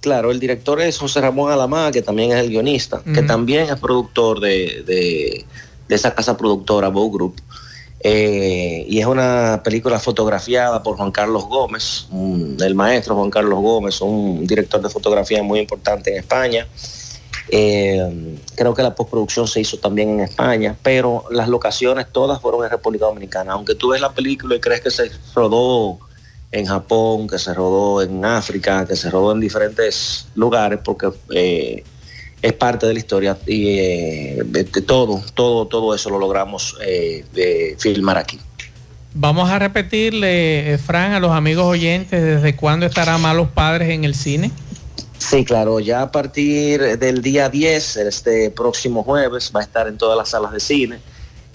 claro, 0.00 0.30
el 0.30 0.38
director 0.38 0.80
es 0.80 0.96
José 0.98 1.20
Ramón 1.20 1.50
Alamá, 1.50 1.90
que 1.90 2.00
también 2.00 2.30
es 2.30 2.36
el 2.38 2.50
guionista, 2.50 3.02
que 3.12 3.22
también 3.22 3.64
es 3.68 3.74
productor 3.80 4.38
de, 4.38 4.84
de- 4.86 5.44
de 5.88 5.94
esa 5.96 6.14
casa 6.14 6.36
productora, 6.36 6.88
Bow 6.90 7.10
Group. 7.10 7.40
Eh, 8.00 8.84
y 8.88 9.00
es 9.00 9.06
una 9.06 9.60
película 9.64 9.98
fotografiada 9.98 10.80
por 10.84 10.96
Juan 10.96 11.10
Carlos 11.10 11.44
Gómez, 11.46 12.06
el 12.60 12.74
maestro 12.76 13.16
Juan 13.16 13.30
Carlos 13.30 13.58
Gómez, 13.60 14.00
un 14.00 14.46
director 14.46 14.80
de 14.80 14.88
fotografía 14.90 15.42
muy 15.42 15.58
importante 15.58 16.12
en 16.12 16.18
España. 16.20 16.68
Eh, 17.50 18.36
creo 18.54 18.74
que 18.74 18.82
la 18.82 18.94
postproducción 18.94 19.48
se 19.48 19.60
hizo 19.60 19.78
también 19.78 20.10
en 20.10 20.20
España, 20.20 20.76
pero 20.82 21.24
las 21.30 21.48
locaciones 21.48 22.06
todas 22.12 22.40
fueron 22.40 22.64
en 22.64 22.70
República 22.70 23.06
Dominicana. 23.06 23.52
Aunque 23.52 23.74
tú 23.74 23.90
ves 23.90 24.00
la 24.00 24.12
película 24.12 24.56
y 24.56 24.60
crees 24.60 24.80
que 24.82 24.90
se 24.90 25.10
rodó 25.34 25.98
en 26.52 26.66
Japón, 26.66 27.26
que 27.28 27.38
se 27.38 27.52
rodó 27.54 28.02
en 28.02 28.24
África, 28.24 28.86
que 28.86 28.96
se 28.96 29.10
rodó 29.10 29.32
en 29.32 29.40
diferentes 29.40 30.28
lugares, 30.34 30.80
porque 30.84 31.08
eh, 31.34 31.84
es 32.40 32.52
parte 32.52 32.86
de 32.86 32.92
la 32.94 32.98
historia 32.98 33.36
y 33.46 33.78
eh, 33.78 34.42
de- 34.44 34.64
todo, 34.64 35.22
todo, 35.34 35.66
todo 35.66 35.94
eso 35.94 36.08
lo 36.10 36.18
logramos 36.18 36.76
eh, 36.84 37.24
filmar 37.78 38.16
aquí. 38.18 38.38
Vamos 39.14 39.50
a 39.50 39.58
repetirle, 39.58 40.78
Fran, 40.84 41.12
a 41.12 41.20
los 41.20 41.32
amigos 41.32 41.64
oyentes, 41.64 42.22
¿desde 42.22 42.54
cuándo 42.54 42.86
estará 42.86 43.18
Malos 43.18 43.48
Padres 43.48 43.88
en 43.90 44.04
el 44.04 44.14
cine? 44.14 44.52
Sí, 45.18 45.44
claro, 45.44 45.80
ya 45.80 46.02
a 46.02 46.12
partir 46.12 46.98
del 46.98 47.22
día 47.22 47.48
10, 47.48 47.96
este 47.96 48.50
próximo 48.50 49.02
jueves, 49.02 49.52
va 49.54 49.60
a 49.60 49.62
estar 49.64 49.88
en 49.88 49.98
todas 49.98 50.16
las 50.16 50.28
salas 50.30 50.52
de 50.52 50.60
cine, 50.60 51.00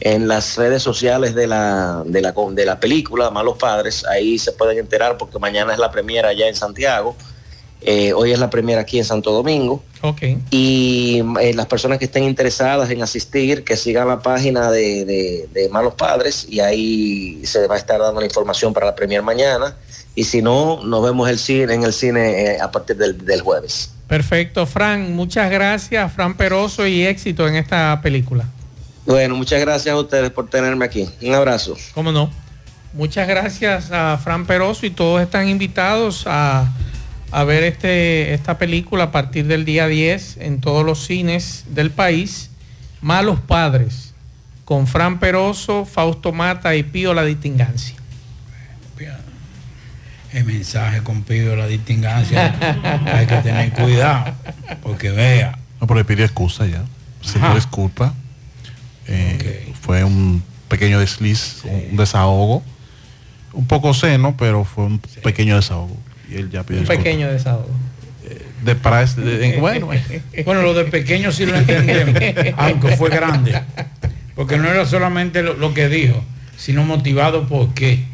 en 0.02 0.28
las 0.28 0.58
redes 0.58 0.84
sociales 0.84 1.34
de 1.34 1.48
la, 1.48 2.04
de 2.06 2.22
la, 2.22 2.34
de 2.52 2.66
la 2.66 2.80
película 2.80 3.30
Malos 3.32 3.58
Padres, 3.58 4.06
ahí 4.06 4.38
se 4.38 4.52
pueden 4.52 4.78
enterar 4.80 5.18
porque 5.18 5.40
mañana 5.40 5.72
es 5.74 5.80
la 5.80 5.92
premiera 5.92 6.30
allá 6.30 6.48
en 6.50 6.56
Santiago, 6.56 7.16
eh, 7.86 8.14
hoy 8.14 8.32
es 8.34 8.40
la 8.40 8.50
premiera 8.50 8.82
aquí 8.82 8.98
en 8.98 9.06
Santo 9.06 9.32
Domingo, 9.32 9.82
Ok. 10.02 10.22
y 10.52 11.22
eh, 11.42 11.54
las 11.54 11.66
personas 11.68 12.00
que 12.00 12.06
estén 12.06 12.24
interesadas 12.26 12.90
en 12.90 13.02
asistir, 13.02 13.64
que 13.64 13.78
sigan 13.78 14.08
la 14.10 14.22
página 14.22 14.72
de, 14.72 15.06
de- 15.06 15.50
de 15.54 15.70
Malos 15.70 15.94
Padres 15.96 16.46
y 16.50 16.60
ahí 16.60 17.46
se 17.46 17.66
va 17.68 17.76
a 17.76 17.78
estar 17.78 18.00
dando 18.00 18.20
la 18.20 18.26
información 18.26 18.74
para 18.74 18.86
la 18.88 18.96
premier 18.96 19.22
mañana. 19.22 19.76
Y 20.16 20.26
si 20.26 20.42
no, 20.42 20.84
nos 20.84 21.04
vemos 21.04 21.30
el 21.30 21.40
cine, 21.40 21.74
en 21.74 21.84
el 21.84 21.94
cine 21.94 22.54
eh, 22.54 22.62
a 22.62 22.72
partir 22.72 22.98
del, 22.98 23.26
del 23.26 23.42
jueves. 23.42 23.92
Perfecto, 24.08 24.66
Fran, 24.66 25.16
muchas 25.16 25.50
gracias, 25.50 26.14
Fran 26.14 26.36
Peroso, 26.36 26.86
y 26.86 27.04
éxito 27.04 27.48
en 27.48 27.56
esta 27.56 28.00
película. 28.04 28.46
Bueno, 29.06 29.36
muchas 29.36 29.60
gracias 29.60 29.94
a 29.94 30.00
ustedes 30.00 30.30
por 30.30 30.50
tenerme 30.50 30.86
aquí. 30.86 31.10
Un 31.22 31.34
abrazo. 31.34 31.76
¿Cómo 31.94 32.12
no? 32.12 32.30
Muchas 32.94 33.28
gracias 33.28 33.92
a 33.92 34.18
Fran 34.24 34.46
Peroso 34.46 34.86
y 34.86 34.92
todos 34.92 35.22
están 35.22 35.50
invitados 35.50 36.26
a, 36.28 36.72
a 37.32 37.44
ver 37.44 37.64
este, 37.64 38.34
esta 38.34 38.60
película 38.60 39.06
a 39.06 39.12
partir 39.12 39.48
del 39.48 39.66
día 39.66 39.88
10 39.88 40.38
en 40.38 40.62
todos 40.62 40.86
los 40.86 41.06
cines 41.06 41.66
del 41.70 41.90
país. 41.90 42.52
Malos 43.02 43.40
Padres, 43.40 44.14
con 44.64 44.88
Fran 44.88 45.20
Peroso, 45.20 45.86
Fausto 45.86 46.32
Mata 46.32 46.76
y 46.76 46.84
Pío 46.84 47.14
La 47.14 47.26
Distingancia. 47.26 47.96
El 50.34 50.46
mensaje 50.46 51.02
con 51.04 51.24
pido 51.24 51.56
la 51.56 51.68
distingancia. 51.68 52.56
Hay 53.14 53.26
que 53.28 53.36
tener 53.38 53.72
cuidado. 53.72 54.34
Porque 54.82 55.12
vea. 55.12 55.58
No, 55.80 55.88
pero 55.88 56.00
le 56.00 56.06
pidió 56.06 56.26
excusa 56.26 56.66
ya. 56.66 56.84
Se 57.22 57.40
dio 57.40 57.54
disculpa. 57.56 58.14
Eh, 59.08 59.72
Fue 59.82 60.04
un 60.04 60.42
pequeño 60.68 61.00
desliz, 61.00 61.62
un 61.66 61.98
desahogo. 61.98 62.64
Un 63.54 63.68
poco 63.68 63.94
seno, 63.94 64.36
pero 64.38 64.64
fue 64.64 64.86
un 64.86 65.00
pequeño 65.00 65.56
desahogo. 65.56 65.96
Y 66.32 66.36
él 66.38 66.50
ya 66.50 66.64
pidió 66.64 66.80
Un 66.80 66.86
disculpa. 66.86 67.04
pequeño 67.04 67.28
desahogo. 67.32 67.70
De 68.64 68.76
para 68.76 69.04
este- 69.04 69.22
de- 69.22 69.38
de- 69.38 69.58
bueno, 69.60 69.90
Bueno, 70.46 70.62
lo 70.62 70.74
de 70.74 70.86
pequeño 70.86 71.32
sí 71.34 71.46
lo 71.46 71.56
entendemos, 71.58 72.16
aunque 72.58 72.96
fue 72.96 73.10
grande. 73.10 73.62
Porque 74.36 74.58
no 74.58 74.68
era 74.70 74.86
solamente 74.86 75.44
lo, 75.44 75.54
lo 75.56 75.74
que 75.74 75.90
dijo, 75.90 76.24
sino 76.58 76.84
motivado 76.86 77.46
por 77.48 77.74
qué. 77.74 78.06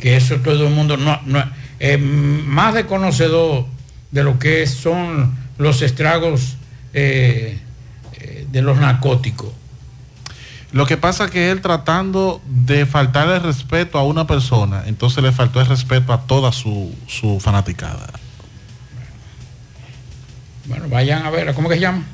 Que 0.00 0.16
eso 0.16 0.36
todo 0.36 0.66
el 0.66 0.74
mundo 0.74 0.96
no, 0.96 1.20
no 1.26 1.42
eh, 1.80 1.96
más 1.98 2.74
de 2.74 2.86
conocedor 2.86 3.66
de 4.10 4.24
lo 4.24 4.38
que 4.38 4.66
son 4.66 5.36
los 5.58 5.82
estragos 5.82 6.56
eh, 6.92 7.58
eh, 8.14 8.46
de 8.50 8.62
los 8.62 8.78
narcóticos. 8.78 9.52
Lo 10.72 10.86
que 10.86 10.96
pasa 10.96 11.26
es 11.26 11.30
que 11.30 11.50
él 11.50 11.62
tratando 11.62 12.42
de 12.46 12.84
faltarle 12.84 13.38
respeto 13.38 13.98
a 13.98 14.04
una 14.04 14.26
persona, 14.26 14.84
entonces 14.86 15.22
le 15.22 15.32
faltó 15.32 15.60
el 15.60 15.66
respeto 15.66 16.12
a 16.12 16.22
toda 16.22 16.52
su, 16.52 16.94
su 17.06 17.40
fanaticada. 17.40 18.06
Bueno, 20.66 20.88
vayan 20.90 21.24
a 21.24 21.30
ver, 21.30 21.54
¿cómo 21.54 21.68
que 21.68 21.76
se 21.76 21.80
llama? 21.80 22.04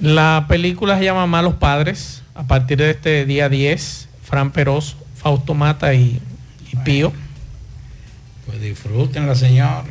La 0.00 0.46
película 0.48 0.98
se 0.98 1.04
llama 1.04 1.26
Malos 1.26 1.54
Padres, 1.54 2.22
a 2.34 2.44
partir 2.44 2.78
de 2.78 2.90
este 2.90 3.24
día 3.24 3.48
10, 3.48 4.08
Fran 4.24 4.50
Peroso, 4.50 4.96
Fausto 5.14 5.54
Mata 5.54 5.94
y, 5.94 6.20
y 6.72 6.76
Pío. 6.76 7.12
Pues 8.46 8.60
disfruten 8.60 9.26
la 9.26 9.34
señora. 9.34 9.84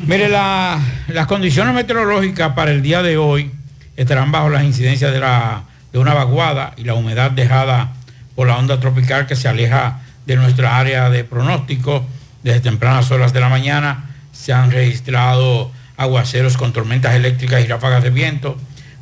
Mire, 0.00 0.28
la- 0.28 0.78
las 1.08 1.26
condiciones 1.26 1.74
meteorológicas 1.74 2.52
para 2.54 2.70
el 2.70 2.82
día 2.82 3.02
de 3.02 3.16
hoy 3.16 3.50
estarán 3.96 4.30
bajo 4.30 4.48
las 4.48 4.62
incidencias 4.64 5.12
de, 5.12 5.18
la, 5.20 5.64
de 5.92 5.98
una 5.98 6.14
vaguada 6.14 6.72
y 6.76 6.84
la 6.84 6.94
humedad 6.94 7.30
dejada 7.32 7.92
por 8.36 8.46
la 8.46 8.56
onda 8.58 8.78
tropical 8.78 9.26
que 9.26 9.34
se 9.34 9.48
aleja 9.48 10.00
de 10.26 10.36
nuestra 10.36 10.78
área 10.78 11.10
de 11.10 11.24
pronóstico. 11.24 12.06
Desde 12.44 12.60
tempranas 12.60 13.10
horas 13.10 13.32
de 13.32 13.40
la 13.40 13.48
mañana 13.48 14.10
se 14.32 14.52
han 14.52 14.70
registrado 14.70 15.72
aguaceros 15.96 16.56
con 16.56 16.72
tormentas 16.72 17.16
eléctricas 17.16 17.64
y 17.64 17.66
ráfagas 17.66 18.04
de 18.04 18.10
viento. 18.10 18.56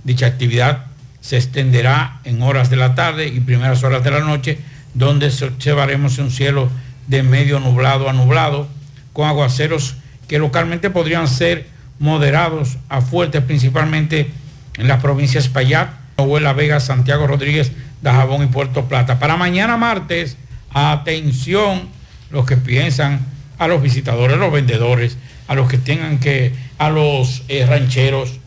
Dicha 0.05 0.26
actividad 0.26 0.87
se 1.20 1.37
extenderá 1.37 2.20
en 2.24 2.40
horas 2.42 2.70
de 2.70 2.76
la 2.76 2.94
tarde 2.94 3.26
y 3.29 3.40
primeras 3.40 3.83
horas 3.83 4.02
de 4.02 4.11
la 4.12 4.20
noche, 4.20 4.59
donde 4.96 5.30
se- 5.30 5.44
observaremos 5.46 6.18
un 6.18 6.30
cielo 6.30 6.68
de 7.06 7.22
medio 7.22 7.61
nublado 7.61 8.09
a 8.09 8.12
nublado, 8.12 8.66
con 9.12 9.28
aguaceros 9.28 9.96
que 10.28 10.38
localmente 10.38 10.90
podrían 10.90 11.28
ser 11.28 11.68
moderados 11.98 12.78
a 12.88 13.00
fuertes, 13.00 13.42
principalmente 13.42 14.30
en 14.76 14.88
las 14.88 15.00
provincias 15.00 15.44
Espaillat, 15.44 15.88
Novuela 16.18 16.52
Vega, 16.52 16.80
Santiago 16.80 17.26
Rodríguez, 17.26 17.72
Dajabón 18.02 18.42
y 18.42 18.46
Puerto 18.46 18.87
Plata. 18.87 19.18
Para 19.18 19.37
mañana 19.37 19.76
martes, 19.76 20.37
atención 20.72 21.88
los 22.30 22.44
que 22.46 22.56
piensan, 22.56 23.20
a 23.59 23.68
los 23.68 23.80
visitadores, 23.82 24.37
a 24.37 24.40
los 24.40 24.52
vendedores, 24.52 25.16
a 25.48 25.54
los 25.54 25.68
que 25.68 25.78
tengan 25.78 26.18
que, 26.18 26.52
a 26.78 26.90
los 26.90 27.42
eh, 27.48 27.64
rancheros. 27.64 28.38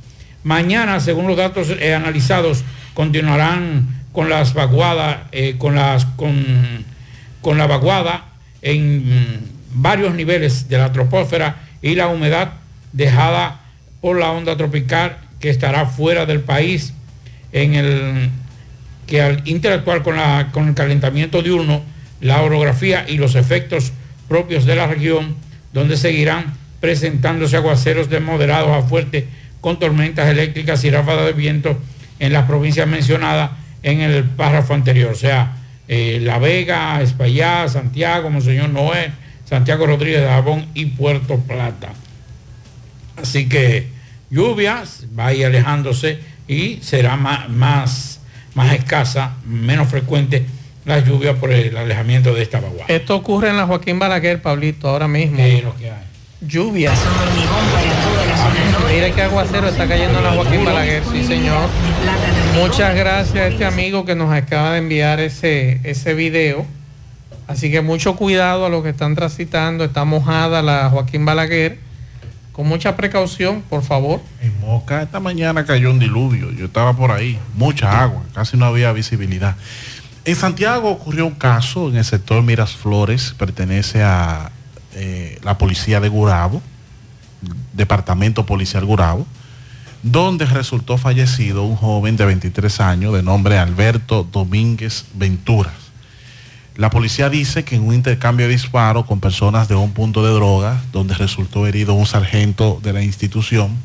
Mañana, 0.44 1.00
según 1.00 1.28
los 1.28 1.38
datos 1.38 1.70
eh, 1.70 1.96
analizados, 1.96 2.64
continuarán 2.94 3.99
con 4.12 4.30
las 4.30 4.54
vaguadas, 4.54 5.20
eh, 5.32 5.56
con 5.58 5.76
las 5.76 6.06
con, 6.06 6.86
con 7.42 7.58
la 7.58 7.68
vaguada 7.68 8.26
en 8.62 9.60
varios 9.72 10.14
niveles 10.16 10.68
de 10.68 10.78
la 10.78 10.92
troposfera 10.92 11.58
y 11.82 11.96
la 11.96 12.08
humedad 12.08 12.54
dejada 12.92 13.62
por 14.02 14.18
la 14.18 14.32
onda 14.32 14.58
tropical 14.58 15.18
que 15.40 15.50
estará 15.50 15.86
fuera 15.86 16.26
del 16.26 16.42
país 16.42 16.94
en 17.52 17.76
el 17.76 18.30
que 19.08 19.22
al 19.22 19.42
interactuar 19.46 20.04
con, 20.04 20.18
la, 20.18 20.50
con 20.52 20.68
el 20.68 20.76
calentamiento 20.76 21.42
diurno, 21.42 21.82
la 22.22 22.42
orografía 22.44 23.06
y 23.08 23.18
los 23.18 23.36
efectos 23.36 23.92
propios 24.28 24.66
de 24.66 24.76
la 24.76 24.86
región, 24.86 25.36
donde 25.74 25.98
seguirán 25.98 26.54
presentándose 26.80 27.58
aguaceros 27.58 28.10
de 28.10 28.20
moderados 28.20 28.70
a 28.72 28.88
fuertes 28.88 29.26
con 29.62 29.80
tormentas 29.80 30.30
eléctricas 30.30 30.84
y 30.84 30.92
ráfagas 30.92 31.26
de 31.26 31.34
viento 31.34 31.78
en 32.20 32.34
las 32.34 32.46
provincias 32.46 32.88
mencionadas 32.88 33.52
en 33.84 34.02
el 34.02 34.24
párrafo 34.24 34.74
anterior, 34.74 35.12
o 35.12 35.16
sea, 35.16 35.58
eh, 35.88 36.20
La 36.22 36.38
Vega, 36.40 37.02
Espaillá, 37.02 37.68
Santiago, 37.68 38.30
Monseñor 38.30 38.70
Noé, 38.70 39.12
Santiago 39.46 39.88
Rodríguez 39.88 40.22
de 40.22 40.28
Jabón 40.28 40.68
y 40.74 40.86
Puerto 40.88 41.40
Plata. 41.40 41.90
Así 43.18 43.50
que 43.50 43.88
lluvias 44.30 45.06
va 45.18 45.28
a 45.28 45.34
ir 45.34 45.46
alejándose 45.46 46.20
y 46.48 46.80
será 46.82 47.16
más, 47.16 47.50
más, 47.50 48.22
más 48.54 48.74
escasa, 48.74 49.38
menos 49.46 49.90
frecuente 49.90 50.46
la 50.86 51.00
lluvia 51.00 51.36
por 51.36 51.52
el 51.52 51.76
alejamiento 51.76 52.34
de 52.34 52.42
esta 52.42 52.60
vaguada. 52.60 52.86
Esto 52.88 53.16
ocurre 53.16 53.50
en 53.50 53.58
la 53.58 53.66
Joaquín 53.66 54.00
Balaguer, 54.00 54.42
Pablito, 54.42 54.90
ahora 54.90 55.08
mismo. 55.08 55.40
Es 55.40 55.64
lo 55.64 55.76
que 55.76 55.90
hay. 55.90 56.09
Lluvias. 56.42 56.98
Mire 58.90 59.14
qué 59.14 59.22
aguacero 59.24 59.68
está 59.68 59.88
cayendo 59.88 60.20
en 60.20 60.24
la 60.24 60.32
Joaquín 60.32 60.64
Balaguer, 60.64 61.04
sí 61.12 61.24
señor. 61.24 61.70
Muchas 62.56 62.96
gracias 62.96 63.36
a 63.38 63.48
este 63.48 63.66
amigo 63.66 64.06
que 64.06 64.16
nos 64.16 64.32
acaba 64.32 64.72
de 64.74 64.80
enviar 64.80 65.20
ese, 65.20 65.80
ese 65.84 66.14
video. 66.14 66.66
Así 67.48 67.72
que 67.72 67.82
mucho 67.82 68.16
cuidado 68.16 68.66
a 68.66 68.70
los 68.70 68.84
que 68.84 68.90
están 68.90 69.16
transitando. 69.16 69.84
Está 69.84 70.06
mojada 70.06 70.62
la 70.62 70.90
Joaquín 70.90 71.26
Balaguer 71.26 71.80
con 72.60 72.68
mucha 72.68 72.98
precaución, 72.98 73.62
por 73.62 73.84
favor. 73.84 74.22
En 74.42 74.60
Moca 74.60 75.02
esta 75.02 75.22
mañana 75.22 75.66
cayó 75.66 75.92
un 75.92 76.00
diluvio, 76.00 76.52
yo 76.52 76.66
estaba 76.66 76.94
por 76.94 77.10
ahí, 77.10 77.40
mucha 77.56 78.02
agua, 78.02 78.22
casi 78.34 78.58
no 78.58 78.66
había 78.66 78.92
visibilidad. 78.92 79.56
En 80.26 80.36
Santiago 80.36 80.90
ocurrió 80.90 81.26
un 81.26 81.36
caso 81.36 81.90
en 81.90 81.96
el 81.96 82.04
sector 82.04 82.44
Mirasflores, 82.44 83.34
pertenece 83.38 84.04
a 84.04 84.52
eh, 84.94 85.40
la 85.44 85.58
policía 85.58 86.00
de 86.00 86.10
Gurabo, 86.10 86.62
departamento 87.74 88.46
policial 88.46 88.86
Gurabo, 88.86 89.26
donde 90.04 90.46
resultó 90.46 90.98
fallecido 90.98 91.64
un 91.64 91.76
joven 91.76 92.16
de 92.18 92.26
23 92.26 92.80
años 92.82 93.14
de 93.14 93.24
nombre 93.24 93.58
Alberto 93.58 94.28
Domínguez 94.32 95.06
Venturas. 95.14 95.74
La 96.76 96.90
policía 96.90 97.30
dice 97.30 97.66
que 97.66 97.76
en 97.76 97.86
un 97.86 97.94
intercambio 97.94 98.48
de 98.48 98.54
disparos 98.54 99.06
con 99.06 99.20
personas 99.20 99.68
de 99.68 99.76
un 99.76 99.92
punto 99.92 100.26
de 100.26 100.32
droga, 100.32 100.82
donde 100.94 101.14
resultó 101.14 101.68
herido 101.68 101.94
un 101.94 102.06
sargento 102.06 102.80
de 102.82 102.94
la 102.94 103.02
institución, 103.02 103.76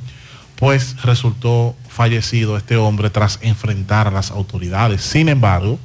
pues 0.56 1.02
resultó 1.02 1.74
fallecido 1.88 2.56
este 2.56 2.76
hombre 2.76 3.10
tras 3.10 3.40
enfrentar 3.42 4.06
a 4.06 4.12
las 4.12 4.30
autoridades. 4.30 5.02
Sin 5.02 5.28
embargo, 5.28 5.80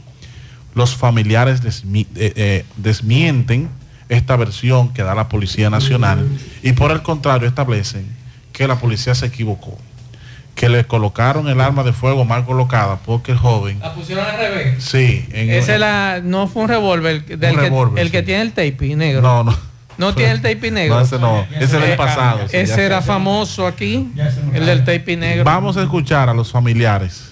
los 0.76 0.96
familiares 0.96 1.62
eh, 1.66 2.06
eh, 2.16 2.66
desmienten 2.78 3.70
esta 4.10 4.36
versión 4.36 4.92
que 4.94 5.04
da 5.04 5.16
la 5.16 5.30
Policía 5.30 5.70
Nacional 5.70 6.28
y 6.64 6.74
por 6.74 6.92
el 6.92 7.02
contrario 7.02 7.48
establecen 7.48 8.08
que 8.52 8.68
la 8.68 8.78
policía 8.80 9.16
se 9.16 9.28
equivocó, 9.28 9.78
que 10.56 10.68
le 10.68 10.84
colocaron 10.86 11.48
el 11.48 11.62
arma 11.62 11.84
de 11.84 11.94
fuego 11.94 12.26
mal 12.26 12.44
colocada 12.46 12.98
porque 13.06 13.32
el 13.32 13.38
joven, 13.38 13.80
La 13.80 13.94
pusieron 13.94 14.26
al 14.26 14.38
revés. 14.38 14.84
sí, 14.84 15.26
en 15.32 15.52
Ese 15.52 15.80
la, 15.80 16.20
no 16.24 16.48
fue 16.48 16.64
un 16.64 16.70
revólver, 16.70 17.24
del 17.26 17.56
que, 17.56 17.62
revólver, 17.62 18.04
el 18.04 18.12
que 18.12 18.24
tiene 18.24 18.42
el 18.42 18.50
tape 18.52 18.96
negro. 18.96 19.22
no, 19.22 19.44
no, 19.46 19.56
No 19.98 20.16
tiene 20.16 20.32
el 20.32 20.42
tape 20.42 20.72
negro. 20.72 20.96
No, 20.96 21.02
ese 21.02 21.20
no, 21.20 21.46
ese 21.52 21.64
es 21.66 21.72
del 21.72 21.84
Eh, 21.92 21.96
pasado. 21.96 22.40
ese 22.52 22.84
era 22.86 23.02
famoso 23.02 23.68
aquí, 23.68 24.12
el 24.54 24.66
del 24.66 24.80
tape 24.84 25.16
negro. 25.18 25.44
Vamos 25.46 25.78
a 25.78 25.84
escuchar 25.84 26.28
a 26.30 26.34
los 26.34 26.52
familiares. 26.52 27.32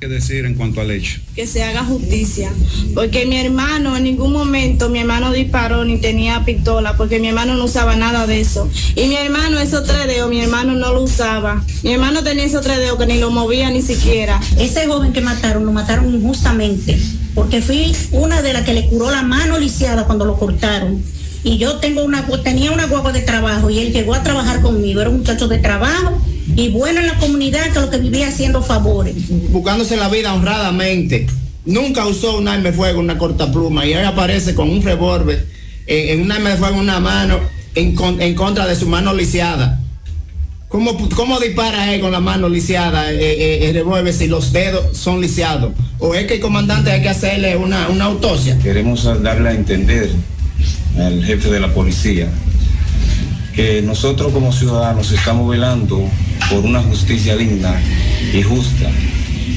¿Qué 0.00 0.08
decir 0.08 0.46
en 0.46 0.54
cuanto 0.54 0.80
al 0.80 0.90
hecho? 0.92 1.20
que 1.36 1.46
se 1.46 1.62
haga 1.62 1.84
justicia. 1.84 2.50
Porque 2.94 3.26
mi 3.26 3.36
hermano, 3.36 3.98
en 3.98 4.04
ningún 4.04 4.32
momento, 4.32 4.88
mi 4.88 4.98
hermano 4.98 5.30
disparó 5.30 5.84
ni 5.84 5.98
tenía 5.98 6.42
pistola, 6.42 6.96
porque 6.96 7.20
mi 7.20 7.28
hermano 7.28 7.54
no 7.54 7.64
usaba 7.64 7.96
nada 7.96 8.26
de 8.26 8.40
eso. 8.40 8.66
Y 8.96 9.08
mi 9.08 9.16
hermano, 9.16 9.58
esos 9.58 9.84
tres 9.84 10.06
dedos, 10.06 10.30
mi 10.30 10.40
hermano 10.40 10.72
no 10.72 10.94
lo 10.94 11.02
usaba. 11.02 11.62
Mi 11.82 11.92
hermano 11.92 12.22
tenía 12.22 12.44
esos 12.44 12.62
tres 12.62 12.78
dedos 12.78 12.98
que 12.98 13.06
ni 13.06 13.18
lo 13.18 13.30
movía 13.30 13.68
ni 13.68 13.82
siquiera. 13.82 14.40
Ese 14.58 14.86
joven 14.86 15.12
que 15.12 15.20
mataron, 15.20 15.66
lo 15.66 15.72
mataron 15.72 16.14
injustamente, 16.14 16.98
porque 17.34 17.60
fui 17.60 17.94
una 18.10 18.40
de 18.40 18.54
las 18.54 18.64
que 18.64 18.72
le 18.72 18.88
curó 18.88 19.10
la 19.10 19.22
mano 19.22 19.58
lisiada 19.58 20.06
cuando 20.06 20.24
lo 20.24 20.38
cortaron. 20.38 21.02
Y 21.44 21.58
yo 21.58 21.76
tengo 21.76 22.04
una, 22.04 22.26
tenía 22.42 22.72
una 22.72 22.86
guagua 22.86 23.12
de 23.12 23.20
trabajo 23.20 23.68
y 23.68 23.80
él 23.80 23.92
llegó 23.92 24.14
a 24.14 24.22
trabajar 24.22 24.62
conmigo, 24.62 25.02
era 25.02 25.10
un 25.10 25.18
muchacho 25.18 25.46
de 25.46 25.58
trabajo 25.58 26.18
y 26.56 26.68
bueno 26.70 27.00
en 27.00 27.06
la 27.06 27.14
comunidad 27.18 27.70
que 27.72 27.80
lo 27.80 27.90
que 27.90 27.98
vivía 27.98 28.28
haciendo 28.28 28.62
favores. 28.62 29.14
buscándose 29.50 29.96
la 29.96 30.08
vida 30.08 30.34
honradamente. 30.34 31.26
Nunca 31.66 32.06
usó 32.06 32.38
un 32.38 32.48
arma 32.48 32.70
de 32.70 32.72
fuego, 32.72 33.00
una 33.00 33.18
cortapluma, 33.18 33.84
y 33.86 33.92
ahora 33.92 34.08
aparece 34.08 34.54
con 34.54 34.70
un 34.70 34.82
revólver, 34.82 35.46
en, 35.86 36.08
en 36.18 36.22
un 36.22 36.32
arma 36.32 36.50
de 36.50 36.56
fuego 36.56 36.74
en 36.76 36.80
una 36.80 37.00
mano, 37.00 37.38
en, 37.74 37.94
con- 37.94 38.20
en 38.20 38.34
contra 38.34 38.66
de 38.66 38.74
su 38.76 38.86
mano 38.86 39.12
lisiada. 39.14 39.78
¿Cómo, 40.68 40.96
cómo 41.16 41.38
dispara 41.40 41.92
él 41.92 42.00
con 42.00 42.12
la 42.12 42.20
mano 42.20 42.48
lisiada 42.48 43.12
eh, 43.12 43.16
eh, 43.20 43.68
el 43.68 43.74
revólver 43.74 44.14
si 44.14 44.28
los 44.28 44.52
dedos 44.52 44.96
son 44.96 45.20
lisiados? 45.20 45.72
¿O 45.98 46.14
es 46.14 46.26
que 46.26 46.34
el 46.34 46.40
comandante 46.40 46.92
hay 46.92 47.02
que 47.02 47.08
hacerle 47.08 47.56
una, 47.56 47.88
una 47.88 48.04
autopsia? 48.06 48.56
Queremos 48.62 49.02
darle 49.22 49.48
a 49.48 49.52
entender 49.52 50.10
al 50.98 51.24
jefe 51.24 51.50
de 51.50 51.60
la 51.60 51.74
policía 51.74 52.28
que 53.54 53.82
nosotros 53.82 54.32
como 54.32 54.52
ciudadanos 54.52 55.10
estamos 55.12 55.48
velando 55.48 56.08
por 56.48 56.64
una 56.64 56.82
justicia 56.82 57.36
digna 57.36 57.80
y 58.32 58.42
justa 58.42 58.90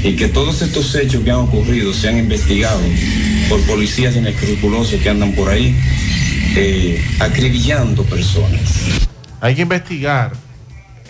y 0.04 0.16
que 0.16 0.28
todos 0.28 0.62
estos 0.62 0.94
hechos 0.96 1.24
que 1.24 1.32
han 1.32 1.38
ocurrido 1.38 1.94
sean 1.94 2.18
investigados 2.18 2.82
por 3.50 3.62
policías 3.66 4.16
inescrupulosos 4.16 5.00
que 5.02 5.10
andan 5.10 5.34
por 5.34 5.50
ahí 5.50 5.76
eh, 6.56 7.04
acribillando 7.20 8.04
personas. 8.04 9.08
Hay 9.40 9.56
que 9.56 9.62
investigar 9.62 10.34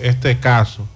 este 0.01 0.37
caso. 0.39 0.87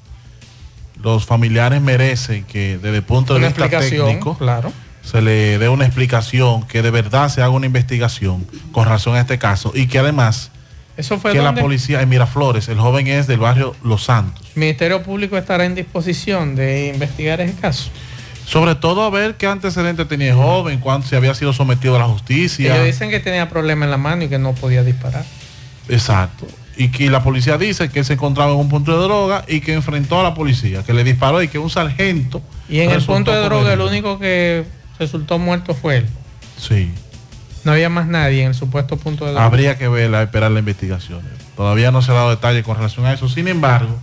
Los 1.02 1.26
familiares 1.26 1.82
merecen 1.82 2.44
que 2.46 2.78
desde 2.78 2.98
el 2.98 3.04
punto 3.04 3.34
de 3.34 3.40
Una 3.40 3.50
vista 3.50 3.70
técnico 3.70 4.38
claro. 4.38 4.72
se 5.04 5.22
le 5.22 5.58
dé 5.58 5.70
una 5.70 5.86
explicación, 5.86 6.66
que 6.68 6.82
de 6.82 6.92
verdad 6.92 7.30
se 7.30 7.42
haga 7.42 7.52
una 7.52 7.66
investigación 7.66 8.48
con 8.72 8.86
razón 8.86 9.16
a 9.16 9.22
este 9.22 9.38
caso 9.38 9.72
y 9.76 9.88
que 9.88 10.00
además 10.00 10.52
Eso 10.98 11.20
fue 11.20 11.32
que 11.32 11.42
la 11.42 11.54
policía 11.54 12.02
en 12.02 12.10
Miraflores, 12.10 12.68
el 12.70 12.80
joven 12.80 13.06
es 13.06 13.28
del 13.28 13.40
barrio 13.40 13.76
Los 13.84 14.04
Santos. 14.06 14.48
el 14.56 14.60
Ministerio 14.60 15.04
Público 15.04 15.38
estará 15.38 15.66
en 15.66 15.76
disposición 15.76 16.56
de 16.56 16.88
investigar 16.88 17.40
ese 17.40 17.54
caso. 17.54 17.92
Sobre 18.46 18.76
todo 18.76 19.04
a 19.04 19.10
ver 19.12 19.36
qué 19.36 19.46
antecedentes 19.46 20.08
tenía 20.08 20.30
el 20.30 20.36
joven, 20.36 20.80
cuándo 20.80 21.06
se 21.06 21.16
había 21.16 21.36
sido 21.36 21.54
sometido 21.54 21.96
a 21.98 22.00
la 22.00 22.06
justicia. 22.06 22.74
Ellos 22.74 22.88
dicen 22.88 23.12
que 23.12 23.20
tenía 23.20 23.48
problemas 23.48 23.86
en 23.86 23.92
la 23.92 23.98
mano 23.98 24.24
y 24.24 24.30
que 24.30 24.40
no 24.40 24.54
podía 24.54 24.84
disparar. 24.84 25.26
Exacto. 25.88 26.48
Y 26.76 26.90
que 26.90 27.10
la 27.10 27.22
policía 27.24 27.58
dice 27.58 27.90
que 27.90 28.00
él 28.00 28.06
se 28.06 28.14
encontraba 28.14 28.54
en 28.54 28.58
un 28.58 28.70
punto 28.70 28.98
de 28.98 29.04
droga 29.04 29.44
y 29.48 29.62
que 29.62 29.74
enfrentó 29.74 30.20
a 30.20 30.24
la 30.24 30.34
policía, 30.34 30.84
que 30.84 30.94
le 30.94 31.04
disparó 31.04 31.44
y 31.44 31.48
que 31.48 31.60
un 31.60 31.70
sargento. 31.70 32.42
Y 32.70 32.80
en 32.80 32.90
el 32.92 33.04
punto 33.04 33.32
de 33.32 33.42
droga 33.44 33.74
el 33.74 33.82
único 33.82 34.18
que 34.18 34.66
resultó 34.98 35.38
muerto 35.38 35.76
fue 35.76 35.98
él. 35.98 36.06
Sí. 36.58 36.92
No 37.68 37.74
había 37.74 37.90
más 37.90 38.08
nadie 38.08 38.44
en 38.44 38.48
el 38.48 38.56
supuesto 38.56 38.96
punto 38.96 39.26
de 39.26 39.32
droga. 39.32 39.46
Habría 39.46 39.78
que 39.78 39.90
ver, 39.90 40.14
esperar 40.14 40.50
la 40.52 40.60
investigación. 40.60 41.20
Todavía 41.58 41.92
no 41.92 42.02
se 42.02 42.12
ha 42.12 42.14
dado 42.14 42.30
detalle 42.30 42.64
con 42.64 42.78
relación 42.78 43.06
a 43.06 43.12
eso. 43.12 43.28
Sin 43.28 43.46
embargo, 43.50 44.00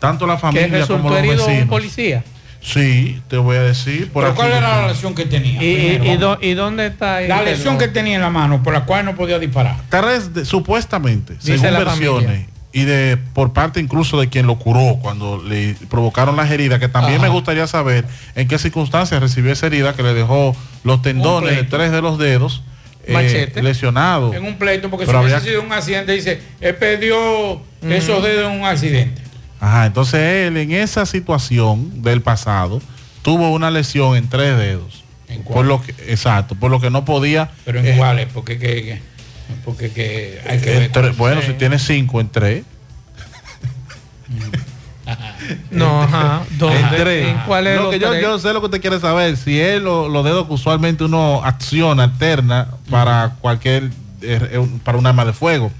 tanto 0.00 0.26
la 0.26 0.36
familia 0.36 0.86
como 0.86 1.08
los 1.08 1.18
herido 1.18 1.32
un 1.44 1.48
vecinos. 1.48 1.68
policía. 1.70 2.24
Sí, 2.60 3.22
te 3.28 3.38
voy 3.38 3.56
a 3.56 3.62
decir. 3.62 4.10
Por 4.12 4.22
¿Pero 4.24 4.32
aquí 4.32 4.36
cuál 4.36 4.52
era 4.52 4.82
la 4.82 4.88
lesión 4.88 5.14
que 5.14 5.24
tenía? 5.24 5.62
¿Y, 5.62 5.98
Primero, 5.98 6.38
dónde 6.56 6.88
está? 6.88 7.16
ahí 7.16 7.28
la 7.28 7.40
lesión 7.42 7.78
que 7.78 7.88
tenía 7.88 8.16
en 8.16 8.20
la 8.20 8.28
mano 8.28 8.62
por 8.62 8.74
la 8.74 8.84
cual 8.84 9.06
no 9.06 9.14
podía 9.16 9.38
disparar. 9.38 9.76
Carres, 9.88 10.34
de- 10.34 10.44
supuestamente, 10.44 11.36
Dice 11.36 11.56
según 11.56 11.72
la 11.72 11.78
versiones, 11.84 12.24
familia. 12.26 12.46
y 12.74 12.84
de 12.84 13.16
por 13.32 13.54
parte 13.54 13.80
incluso 13.80 14.20
de 14.20 14.28
quien 14.28 14.46
lo 14.46 14.56
curó 14.58 14.98
cuando 15.00 15.42
le 15.42 15.74
provocaron 15.88 16.36
las 16.36 16.50
heridas, 16.50 16.80
que 16.80 16.88
también 16.88 17.16
Ajá. 17.16 17.22
me 17.22 17.28
gustaría 17.30 17.66
saber 17.66 18.04
en 18.34 18.46
qué 18.46 18.58
circunstancias 18.58 19.22
recibió 19.22 19.52
esa 19.52 19.68
herida 19.68 19.94
que 19.94 20.02
le 20.02 20.12
dejó 20.12 20.54
los 20.84 21.00
tendones 21.00 21.56
de 21.56 21.64
tres 21.64 21.90
de 21.90 22.02
los 22.02 22.18
dedos 22.18 22.62
eh, 23.06 23.12
Machete. 23.12 23.62
lesionados. 23.62 24.34
En 24.34 24.44
un 24.44 24.56
pleito, 24.56 24.90
porque 24.90 25.06
si 25.06 25.12
hubiese 25.12 25.34
habría- 25.34 25.40
sido 25.50 25.62
un 25.62 25.72
accidente, 25.72 26.12
dice, 26.12 26.40
él 26.60 26.74
perdió 26.76 27.60
esos 27.88 28.22
dedos 28.22 28.52
en 28.52 28.60
un 28.60 28.66
accidente. 28.66 29.22
Ajá, 29.60 29.86
entonces 29.86 30.20
él 30.48 30.56
en 30.56 30.72
esa 30.72 31.06
situación 31.06 32.02
del 32.02 32.20
pasado 32.22 32.80
tuvo 33.22 33.50
una 33.52 33.70
lesión 33.70 34.16
en 34.16 34.28
tres 34.28 34.56
dedos. 34.58 35.02
¿En 35.28 35.42
Por 35.42 35.52
cuál? 35.54 35.68
lo 35.68 35.82
que, 35.82 35.92
exacto, 36.08 36.54
por 36.54 36.70
lo 36.70 36.80
que 36.80 36.90
no 36.90 37.04
podía. 37.04 37.50
Pero 37.64 37.80
en 37.80 37.86
eh, 37.86 37.94
cuáles, 37.96 38.26
porque 38.32 38.58
que, 38.58 38.82
que- 38.84 39.00
porque 39.64 39.90
que 39.90 40.40
hay 40.46 40.58
que 40.58 41.12
bueno, 41.16 41.42
si 41.42 41.52
tiene 41.54 41.78
cinco 41.78 42.20
en 42.20 42.28
tres. 42.28 42.64
No, 45.70 46.02
ajá. 46.02 46.42
¿Dónde? 46.58 46.78
En 46.78 46.88
tres. 46.90 47.26
¿En 47.28 47.38
cuál 47.46 47.66
es 47.66 47.76
Lo 47.76 47.82
los 47.84 47.92
que 47.92 47.98
yo, 47.98 48.10
tres? 48.10 48.22
yo 48.22 48.38
sé 48.38 48.52
lo 48.52 48.60
que 48.60 48.66
usted 48.66 48.80
quiere 48.80 49.00
saber. 49.00 49.36
Si 49.36 49.60
es 49.60 49.80
lo- 49.82 50.08
los 50.08 50.24
dedos 50.24 50.46
que 50.46 50.52
usualmente 50.54 51.04
uno 51.04 51.42
acciona 51.44 52.04
alterna 52.04 52.68
para 52.90 53.34
cualquier, 53.40 53.84
eh, 54.22 54.48
eh, 54.52 54.68
para 54.84 54.98
un 54.98 55.06
arma 55.06 55.24
de 55.24 55.32
fuego. 55.32 55.70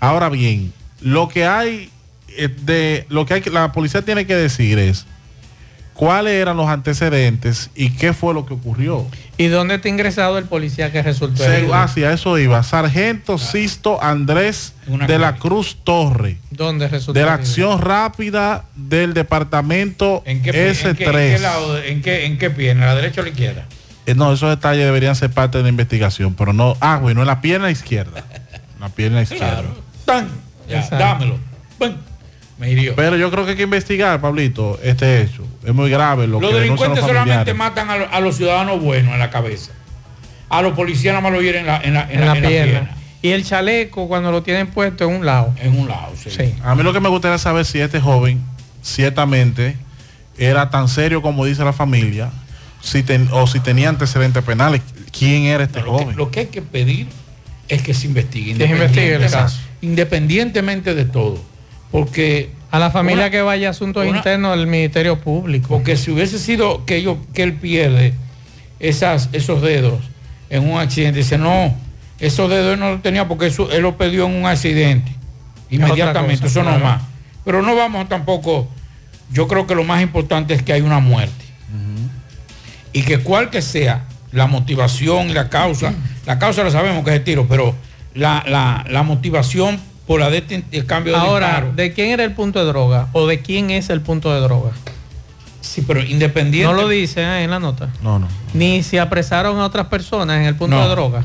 Ahora 0.00 0.28
bien, 0.28 0.72
lo 1.00 1.28
que 1.28 1.46
hay 1.46 1.90
eh, 2.36 2.48
de, 2.48 3.06
lo 3.10 3.24
que 3.26 3.34
hay 3.34 3.40
que, 3.40 3.50
la 3.50 3.70
policía 3.72 4.02
tiene 4.02 4.26
que 4.26 4.34
decir 4.34 4.78
es 4.78 5.06
cuáles 5.94 6.34
eran 6.34 6.56
los 6.56 6.68
antecedentes 6.68 7.70
y 7.74 7.90
qué 7.90 8.12
fue 8.12 8.34
lo 8.34 8.44
que 8.46 8.54
ocurrió. 8.54 9.06
¿Y 9.38 9.46
dónde 9.46 9.76
está 9.76 9.88
ingresado 9.88 10.36
el 10.38 10.44
policía 10.44 10.92
que 10.92 11.02
resultó 11.02 11.44
herido? 11.44 11.74
ah, 11.74 11.88
sí, 11.88 12.04
a 12.04 12.12
eso 12.12 12.38
iba. 12.38 12.62
Sargento 12.62 13.38
Sisto 13.38 14.02
Andrés 14.02 14.74
Una 14.86 15.06
de 15.06 15.18
la. 15.18 15.36
Cruz 15.36 15.76
Torre. 15.82 16.38
¿Dónde 16.50 16.88
resultó 16.88 17.18
De 17.18 17.24
la 17.24 17.34
acción 17.34 17.80
rápida 17.80 18.64
del 18.74 19.14
departamento 19.14 20.22
¿En 20.26 20.42
qué, 20.42 20.52
pie- 20.52 20.70
S3. 20.72 20.88
en 20.90 20.96
qué- 20.96 21.04
en 21.04 21.36
qué 21.36 21.38
lado, 21.38 21.78
en 21.82 22.02
qué, 22.02 22.24
en 22.26 22.38
qué 22.38 22.50
pierna? 22.50 22.86
¿La 22.86 22.94
derecha 22.94 23.20
o 23.20 23.24
la 23.24 23.30
izquierda? 23.30 23.64
Eh, 24.06 24.14
no, 24.14 24.32
esos 24.32 24.50
detalles 24.50 24.84
deberían 24.84 25.16
ser 25.16 25.30
parte 25.30 25.56
de 25.58 25.62
la 25.64 25.70
investigación, 25.70 26.34
pero 26.34 26.52
no. 26.52 26.76
Ah, 26.80 26.98
bueno, 27.00 27.22
en 27.22 27.26
la 27.26 27.40
pierna 27.40 27.70
izquierda. 27.70 28.22
La 28.78 28.88
pierna 28.90 29.22
izquierda. 29.22 29.62
¡Tan! 30.04 30.28
Ya, 30.68 30.80
Exacto. 30.80 30.96
dámelo. 30.98 31.38
Me 32.64 32.70
hirió. 32.70 32.94
Pero 32.96 33.16
yo 33.16 33.30
creo 33.30 33.44
que 33.44 33.52
hay 33.52 33.56
que 33.56 33.62
investigar, 33.64 34.20
Pablito, 34.20 34.78
este 34.82 35.22
hecho. 35.22 35.46
Es 35.64 35.74
muy 35.74 35.90
grave 35.90 36.26
lo 36.26 36.40
Los 36.40 36.50
que 36.50 36.56
delincuentes 36.60 37.00
los 37.00 37.08
solamente 37.08 37.54
matan 37.54 37.90
a, 37.90 37.96
lo- 37.96 38.12
a 38.12 38.20
los 38.20 38.36
ciudadanos 38.36 38.80
buenos 38.80 39.12
en 39.12 39.18
la 39.18 39.30
cabeza. 39.30 39.72
A 40.48 40.62
los 40.62 40.74
policías 40.74 41.12
nada 41.14 41.22
más 41.22 41.32
lo 41.32 41.42
hieren 41.42 41.62
en 41.62 41.66
la, 41.66 41.80
en 41.82 41.94
la, 41.94 42.02
en 42.04 42.10
En 42.12 42.20
la- 42.20 42.26
la 42.26 42.36
en 42.36 42.42
la 42.42 42.48
pierna. 42.48 42.70
pierna. 42.72 42.96
Y 43.22 43.30
el 43.30 43.44
chaleco 43.44 44.06
cuando 44.08 44.30
lo 44.30 44.42
tienen 44.42 44.66
puesto 44.66 45.04
en 45.04 45.16
un 45.16 45.24
lado. 45.26 45.54
En 45.60 45.78
un 45.78 45.88
lado, 45.88 46.12
sí. 46.22 46.30
Sí. 46.30 46.54
A 46.62 46.74
mí 46.74 46.82
lo 46.82 46.92
que 46.92 47.00
me 47.00 47.08
gustaría 47.08 47.38
saber 47.38 47.64
si 47.64 47.80
este 47.80 48.00
joven 48.00 48.40
ciertamente 48.82 49.76
era 50.38 50.70
tan 50.70 50.88
serio 50.88 51.22
como 51.22 51.44
dice 51.44 51.64
la 51.64 51.72
familia, 51.72 52.30
si 52.82 53.02
ten- 53.02 53.28
o 53.32 53.46
si 53.46 53.60
tenía 53.60 53.88
antecedentes 53.88 54.42
penales. 54.42 54.82
¿Quién 55.16 55.44
era 55.44 55.64
este 55.64 55.80
Lo 55.80 55.84
que, 55.84 55.90
joven? 56.04 56.16
lo 56.16 56.30
que 56.30 56.40
hay 56.40 56.46
que 56.46 56.60
pedir 56.62 57.06
es 57.68 57.82
que 57.82 57.94
se 57.94 58.06
investigue. 58.06 58.54
Que 58.58 58.66
se 58.66 58.72
investigue 58.72 59.14
el 59.14 59.30
caso. 59.30 59.58
Independientemente 59.80 60.94
de 60.94 61.04
todo. 61.04 61.40
Porque 61.94 62.50
A 62.72 62.80
la 62.80 62.90
familia 62.90 63.22
una- 63.26 63.30
que 63.30 63.40
vaya 63.40 63.68
a 63.68 63.70
asuntos 63.70 64.04
una- 64.04 64.16
internos 64.16 64.56
del 64.58 64.66
Ministerio 64.66 65.20
Público. 65.20 65.68
Porque 65.68 65.96
si 65.96 66.10
hubiese 66.10 66.40
sido 66.40 66.84
que, 66.84 66.96
ellos, 66.96 67.18
que 67.32 67.44
él 67.44 67.52
pierde 67.52 68.14
esas, 68.80 69.28
esos 69.32 69.62
dedos 69.62 70.00
en 70.50 70.68
un 70.68 70.80
accidente, 70.80 71.18
dice, 71.18 71.38
no, 71.38 71.72
esos 72.18 72.50
dedos 72.50 72.74
él 72.74 72.80
no 72.80 72.90
los 72.90 73.00
tenía 73.02 73.28
porque 73.28 73.46
eso, 73.46 73.70
él 73.70 73.82
lo 73.82 73.96
perdió 73.96 74.26
en 74.26 74.32
un 74.34 74.44
accidente. 74.46 75.12
Inmediatamente, 75.70 76.42
cosa, 76.42 76.46
eso 76.48 76.62
no 76.64 76.70
claro. 76.70 76.84
más. 76.84 77.02
Pero 77.44 77.62
no 77.62 77.76
vamos 77.76 78.08
tampoco, 78.08 78.66
yo 79.30 79.46
creo 79.46 79.68
que 79.68 79.76
lo 79.76 79.84
más 79.84 80.02
importante 80.02 80.52
es 80.54 80.64
que 80.64 80.72
hay 80.72 80.80
una 80.80 80.98
muerte. 80.98 81.44
Y 82.92 83.02
que 83.02 83.18
cual 83.18 83.50
que 83.50 83.62
sea 83.62 84.02
la 84.32 84.48
motivación 84.48 85.30
y 85.30 85.32
la 85.32 85.48
causa, 85.48 85.94
la 86.26 86.40
causa 86.40 86.64
la 86.64 86.70
sabemos 86.72 87.04
que 87.04 87.10
es 87.10 87.16
el 87.18 87.22
tiro, 87.24 87.46
pero 87.48 87.72
la, 88.14 88.42
la- 88.48 88.84
la 88.90 89.02
motivación 89.04 89.78
por 90.06 90.20
la 90.20 90.30
de 90.30 90.62
el 90.72 90.86
cambio 90.86 91.12
de 91.14 91.18
Ahora, 91.18 91.46
disparo. 91.48 91.72
¿de 91.72 91.92
quién 91.92 92.10
era 92.10 92.24
el 92.24 92.32
punto 92.32 92.58
de 92.58 92.66
droga? 92.66 93.08
¿O 93.12 93.26
de 93.26 93.40
quién 93.40 93.70
es 93.70 93.88
el 93.90 94.00
punto 94.00 94.32
de 94.34 94.40
droga? 94.40 94.72
Sí, 95.60 95.82
pero 95.86 96.02
independiente. 96.02 96.70
No 96.70 96.78
lo 96.80 96.88
dice 96.88 97.22
eh, 97.22 97.44
en 97.44 97.50
la 97.50 97.58
nota. 97.58 97.88
No, 98.02 98.18
no. 98.18 98.28
Ni 98.52 98.82
si 98.82 98.98
apresaron 98.98 99.58
a 99.60 99.64
otras 99.64 99.86
personas 99.86 100.36
en 100.38 100.42
el 100.44 100.54
punto 100.56 100.76
No. 100.76 100.82
de 100.82 100.88
droga. 100.90 101.24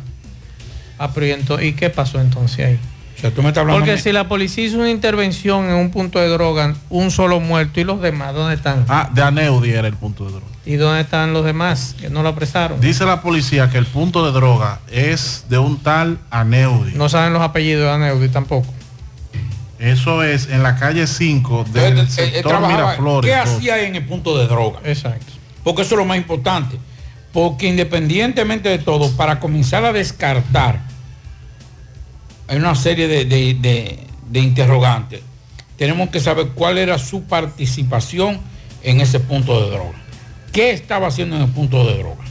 Ah, 0.98 1.12
pero 1.13 1.26
¿y, 1.28 1.32
ento- 1.32 1.62
¿y 1.65 1.74
qué 1.74 1.89
pasó 1.89 2.20
entonces 2.22 2.65
ahí? 2.65 2.80
O 3.19 3.21
sea, 3.21 3.32
tú 3.32 3.43
me 3.43 3.49
estás 3.49 3.63
hablando 3.63 3.82
Porque 3.82 3.97
si 3.97 4.13
la 4.13 4.29
policía 4.29 4.63
hizo 4.63 4.77
una 4.77 4.89
intervención 4.89 5.65
en 5.65 5.75
un 5.75 5.91
punto 5.91 6.19
de 6.19 6.29
droga, 6.29 6.73
un 6.89 7.12
solo 7.12 7.41
muerto 7.41 7.82
y 7.82 7.84
los 7.84 8.01
demás, 8.01 8.34
¿dónde 8.34 8.55
están? 8.55 8.86
Ah, 8.88 9.10
de 9.13 9.21
Aneudi 9.21 9.71
era 9.71 9.89
el 9.89 9.95
punto 9.95 10.23
de 10.23 10.32
droga. 10.32 10.45
¿Y 10.65 10.75
dónde 10.75 11.01
están 11.01 11.34
los 11.34 11.43
demás 11.43 11.97
que 11.99 12.10
no 12.10 12.23
lo 12.23 12.29
apresaron? 12.29 12.79
Dice 12.79 13.03
la 13.03 13.21
policía 13.21 13.69
que 13.69 13.77
el 13.77 13.86
punto 13.86 14.25
de 14.25 14.32
droga 14.32 14.79
es 14.89 15.43
de 15.49 15.58
un 15.58 15.79
tal 15.79 16.17
Aneudi. 16.29 16.93
No 16.95 17.10
saben 17.10 17.34
los 17.34 17.41
apellidos 17.41 17.84
de 17.84 17.91
Aneudi 17.91 18.29
tampoco. 18.29 18.73
Eso 19.79 20.23
es 20.23 20.47
en 20.47 20.63
la 20.63 20.77
calle 20.77 21.05
5 21.05 21.65
del 21.73 21.84
Entonces, 21.84 22.32
sector 22.32 22.65
Miraflores. 22.65 23.29
¿Qué 23.29 23.36
hacía 23.36 23.82
en 23.82 23.97
el 23.97 24.05
punto 24.05 24.38
de 24.38 24.47
droga? 24.47 24.79
Exacto. 24.86 25.34
Porque 25.65 25.82
eso 25.82 25.95
es 25.95 25.99
lo 25.99 26.05
más 26.05 26.17
importante. 26.17 26.77
Porque 27.34 27.67
independientemente 27.67 28.69
de 28.69 28.79
todo, 28.79 29.12
para 29.17 29.41
comenzar 29.41 29.84
a 29.84 29.91
descartar, 29.91 30.82
hay 32.49 32.57
una 32.57 32.75
serie 32.75 33.07
de, 33.07 33.25
de- 33.25 33.53
de- 33.53 33.99
de 34.29 34.39
interrogantes. 34.39 35.21
Tenemos 35.77 36.09
que 36.09 36.19
saber 36.19 36.47
cuál 36.55 36.77
era 36.77 36.97
su 36.99 37.23
participación 37.23 38.39
en 38.83 38.99
ese 39.01 39.19
punto 39.19 39.63
de 39.63 39.69
droga. 39.71 39.97
¿Qué 40.51 40.71
estaba 40.71 41.07
haciendo 41.07 41.35
en 41.38 41.43
el 41.43 41.49
punto 41.49 41.85
de 41.88 41.97
droga? 41.99 42.23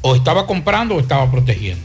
O 0.00 0.16
estaba 0.16 0.46
comprando 0.46 0.96
o 0.96 1.00
estaba 1.00 1.30
protegiendo. 1.30 1.84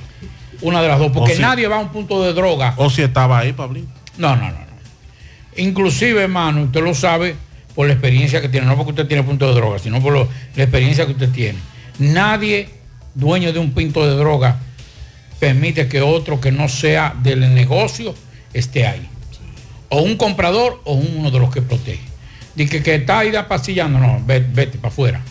Una 0.62 0.82
de 0.82 0.88
las 0.88 0.98
dos. 1.00 1.12
Porque 1.12 1.36
si- 1.36 1.42
nadie 1.42 1.68
va 1.68 1.76
a 1.76 1.80
un 1.80 1.90
punto 1.90 2.24
de 2.24 2.34
droga 2.34 2.74
O 2.78 2.90
si 2.90 3.04
estaba 3.04 3.38
ahí, 3.40 3.54
Pablito. 3.54 3.88
no, 4.18 4.36
no, 4.36 4.44
no, 4.50 4.52
no. 4.52 4.68
Inclusive, 5.58 6.24
hermano, 6.24 6.64
usted 6.64 6.82
lo 6.84 6.94
sabe 6.96 7.36
por 7.76 7.88
la 7.88 7.94
experiencia 7.94 8.42
que 8.42 8.50
tiene, 8.50 8.66
no 8.66 8.76
porque 8.76 8.92
usted 8.92 9.08
tiene 9.08 9.24
punto 9.24 9.48
de 9.48 9.54
droga, 9.54 9.80
sino 9.80 10.02
por 10.02 10.14
lo- 10.14 10.28
la 10.56 10.64
experiencia 10.64 11.06
que 11.06 11.12
usted 11.12 11.30
tiene. 11.30 11.60
Nadie 12.00 12.70
dueño 13.14 13.54
de 13.54 13.60
un 13.60 13.72
pinto 13.72 14.06
de 14.08 14.16
droga 14.16 14.60
permite 15.40 15.88
que 15.88 16.02
otro 16.02 16.40
que 16.42 16.52
no 16.52 16.68
sea 16.70 17.16
del 17.22 17.54
negocio 17.54 18.14
esté 18.54 18.86
ahí. 18.88 19.08
O 19.90 20.02
un 20.02 20.18
comprador 20.18 20.82
o 20.84 20.94
uno 20.94 21.32
de 21.32 21.40
los 21.40 21.52
que 21.54 21.62
protege. 21.62 22.02
Dice 22.56 22.70
que, 22.78 22.84
que 22.84 22.96
está 22.96 23.20
ahí 23.20 23.32
pasillando, 23.48 24.00
no, 24.00 24.22
vete, 24.26 24.48
vete 24.52 24.78
para 24.78 24.90
afuera. 24.92 25.22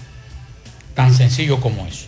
Tan 0.95 1.15
sencillo 1.15 1.61
como 1.61 1.87
eso. 1.87 2.07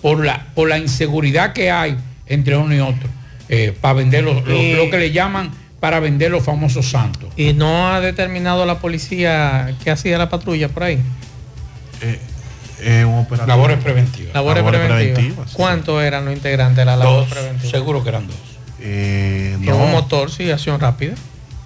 Por 0.00 0.24
la, 0.24 0.46
por 0.54 0.68
la 0.68 0.78
inseguridad 0.78 1.52
que 1.52 1.70
hay 1.70 1.96
entre 2.26 2.56
uno 2.56 2.74
y 2.74 2.80
otro. 2.80 3.08
eh, 3.48 3.76
para 3.80 3.94
vender 3.94 4.24
los- 4.24 4.36
lo 4.36 4.90
que 4.90 4.96
le 4.98 5.10
llaman 5.12 5.50
para 5.78 6.00
vender 6.00 6.30
los 6.30 6.42
famosos 6.42 6.88
santos. 6.88 7.28
¿Y 7.36 7.52
no 7.52 7.92
ha 7.92 8.00
determinado 8.00 8.64
la 8.64 8.78
policía 8.78 9.74
qué 9.84 9.90
hacía 9.90 10.16
la 10.16 10.30
patrulla 10.30 10.68
por 10.68 10.84
ahí? 10.84 10.98
Eh, 12.00 12.18
un 13.06 13.18
operativo. 13.20 13.46
Labores 13.46 13.78
preventivas. 13.82 14.34
Labores, 14.34 14.62
Labores 14.64 14.80
preventivas. 14.80 15.14
preventivas, 15.14 15.50
sí. 15.50 15.56
¿Cuántos 15.56 16.02
eran 16.02 16.24
los 16.24 16.34
integrantes 16.34 16.76
de 16.78 16.84
la 16.84 16.96
labor 16.96 17.26
preventiva? 17.28 17.70
seguro 17.70 18.02
que 18.02 18.08
eran 18.10 18.26
dos. 18.26 18.36
Eh, 18.80 19.56
Y 19.60 19.64
no, 19.66 19.76
un 19.76 19.92
motor, 19.92 20.30
sí, 20.30 20.50
acción 20.50 20.80
rápida. 20.80 21.14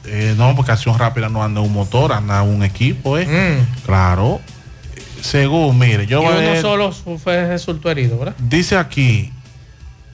eh, 0.05 0.35
no, 0.37 0.55
porque 0.55 0.73
acción 0.73 0.99
rápida 0.99 1.29
no 1.29 1.43
anda 1.43 1.61
un 1.61 1.73
motor, 1.73 2.13
anda 2.13 2.43
un 2.43 2.63
equipo, 2.63 3.19
¿eh? 3.19 3.27
Mm. 3.27 3.85
Claro. 3.87 4.41
Según, 5.21 5.79
mire, 5.79 6.07
yo 6.07 6.21
y 6.23 6.25
voy 6.27 6.35
a 6.35 6.39
uno 6.39 6.49
leer- 6.53 6.61
solo 6.63 6.93
fue 6.93 7.47
resultó 7.49 7.91
herido, 7.91 8.19
¿verdad? 8.19 8.35
Dice 8.39 8.77
aquí, 8.77 9.33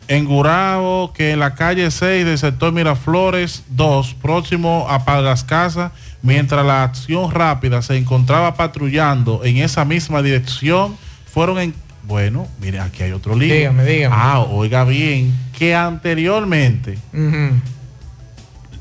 en 0.08 0.24
Gurabo, 0.24 1.12
que 1.12 1.32
en 1.32 1.38
la 1.38 1.54
calle 1.54 1.90
6 1.90 2.24
del 2.24 2.38
sector 2.38 2.72
Miraflores 2.72 3.64
2, 3.70 4.14
próximo 4.14 4.86
a 4.88 5.04
Padras 5.04 5.44
Casas, 5.44 5.92
mientras 6.22 6.64
la 6.64 6.84
acción 6.84 7.30
rápida 7.30 7.82
se 7.82 7.96
encontraba 7.96 8.54
patrullando 8.54 9.44
en 9.44 9.58
esa 9.58 9.84
misma 9.84 10.22
dirección, 10.22 10.96
fueron 11.32 11.58
en... 11.58 11.74
Bueno, 12.04 12.48
mire, 12.60 12.80
aquí 12.80 13.04
hay 13.04 13.12
otro 13.12 13.36
lío. 13.36 13.54
Dígame, 13.54 13.84
dígame. 13.84 14.16
Ah, 14.18 14.40
oiga 14.40 14.84
bien, 14.84 15.32
que 15.56 15.74
anteriormente 15.74 16.98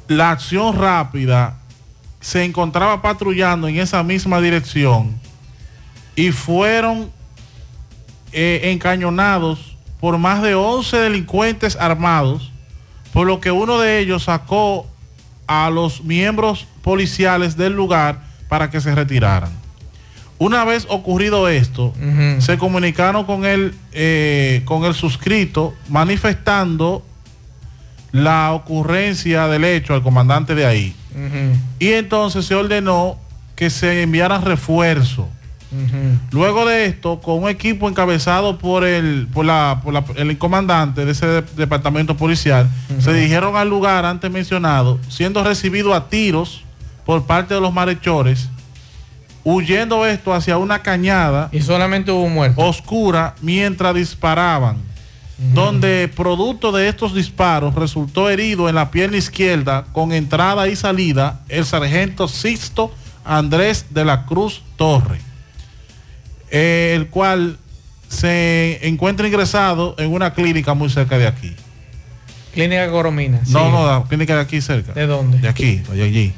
la 0.08 0.32
acción 0.32 0.76
rápida 0.76 1.58
se 2.20 2.44
encontraba 2.44 3.02
patrullando 3.02 3.68
en 3.68 3.78
esa 3.78 4.04
misma 4.04 4.42
dirección 4.42 5.20
y 6.16 6.32
fueron 6.32 7.12
eh, 8.32 8.72
encañonados 8.72 9.71
por 10.02 10.18
más 10.18 10.42
de 10.42 10.56
11 10.56 10.98
delincuentes 10.98 11.78
armados, 11.80 12.52
por 13.14 13.28
lo 13.28 13.40
que 13.40 13.52
uno 13.52 13.80
de 13.80 14.00
ellos 14.00 14.24
sacó 14.24 14.88
a 15.48 15.70
los 15.70 16.04
miembros 16.04 16.68
policiales 16.82 17.56
del 17.56 17.74
lugar 17.74 18.24
para 18.50 18.70
que 18.70 18.82
se 18.82 18.94
retiraran. 18.94 19.52
Una 20.40 20.66
vez 20.66 20.88
ocurrido 20.90 21.48
esto, 21.48 21.94
se 22.40 22.58
comunicaron 22.58 23.26
con 23.26 23.46
el, 23.46 23.76
eh, 23.92 24.64
con 24.66 24.86
el 24.86 24.96
suscrito 24.96 25.76
manifestando 25.88 27.06
la 28.12 28.52
ocurrencia 28.52 29.48
del 29.48 29.64
hecho 29.64 29.94
al 29.94 30.02
comandante 30.02 30.56
de 30.56 30.66
ahí. 30.66 30.96
Y 31.78 31.90
entonces 31.90 32.46
se 32.46 32.56
ordenó 32.56 33.20
que 33.56 33.70
se 33.70 34.02
enviaran 34.02 34.44
refuerzos. 34.44 35.28
Luego 36.32 36.66
de 36.66 36.86
esto, 36.86 37.20
con 37.22 37.44
un 37.44 37.50
equipo 37.50 37.88
encabezado 37.88 38.58
por 38.58 38.84
el, 38.84 39.28
por 39.34 39.46
la, 39.46 39.80
por 39.84 39.94
la- 39.94 40.04
el 40.18 40.38
comandante 40.38 41.06
de 41.06 41.12
ese 41.12 41.26
de- 41.28 41.42
departamento 41.56 42.18
policial, 42.18 42.70
se 43.00 43.14
dirigieron 43.14 43.56
al 43.56 43.70
lugar 43.70 44.06
antes 44.06 44.30
mencionado, 44.30 45.00
siendo 45.08 45.44
recibido 45.44 45.94
a 45.94 46.10
tiros 46.10 46.64
por 47.06 47.24
parte 47.24 47.54
de 47.54 47.62
los 47.62 47.74
malhechores, 47.74 48.50
huyendo 49.44 50.06
esto 50.06 50.34
hacia 50.34 50.58
una 50.58 50.80
cañada 50.84 51.50
Y 51.52 51.62
solamente 51.62 52.12
hubo 52.12 52.24
un 52.24 52.34
muerto. 52.34 52.62
oscura 52.62 53.36
mientras 53.42 53.96
disparaban, 53.96 54.78
donde 55.54 56.08
producto 56.16 56.72
de 56.72 56.88
estos 56.88 57.16
disparos 57.16 57.74
resultó 57.74 58.30
herido 58.30 58.70
en 58.70 58.76
la 58.76 58.92
pierna 58.92 59.18
izquierda 59.18 59.86
con 59.92 60.12
entrada 60.12 60.68
y 60.68 60.76
salida 60.76 61.40
el 61.50 61.66
sargento 61.66 62.28
Sixto 62.28 62.94
Andrés 63.26 63.88
de 63.90 64.06
la 64.06 64.26
Cruz 64.28 64.62
Torre, 64.76 65.20
eh, 66.52 66.94
el 66.96 67.08
cual 67.08 67.58
se 68.10 68.86
encuentra 68.88 69.26
ingresado 69.26 69.96
en 69.98 70.12
una 70.12 70.34
clínica 70.34 70.74
muy 70.74 70.90
cerca 70.90 71.18
de 71.18 71.28
aquí. 71.28 71.56
Clínica 72.54 72.90
Coromina. 72.90 73.40
No, 73.48 73.66
sí. 73.66 73.72
no, 73.72 73.88
la 73.88 74.04
clínica 74.08 74.36
de 74.36 74.42
aquí 74.42 74.60
cerca. 74.60 74.92
¿De 74.92 75.08
dónde? 75.08 75.40
De 75.40 75.48
aquí, 75.48 75.78
de 75.78 76.04
allí. 76.04 76.34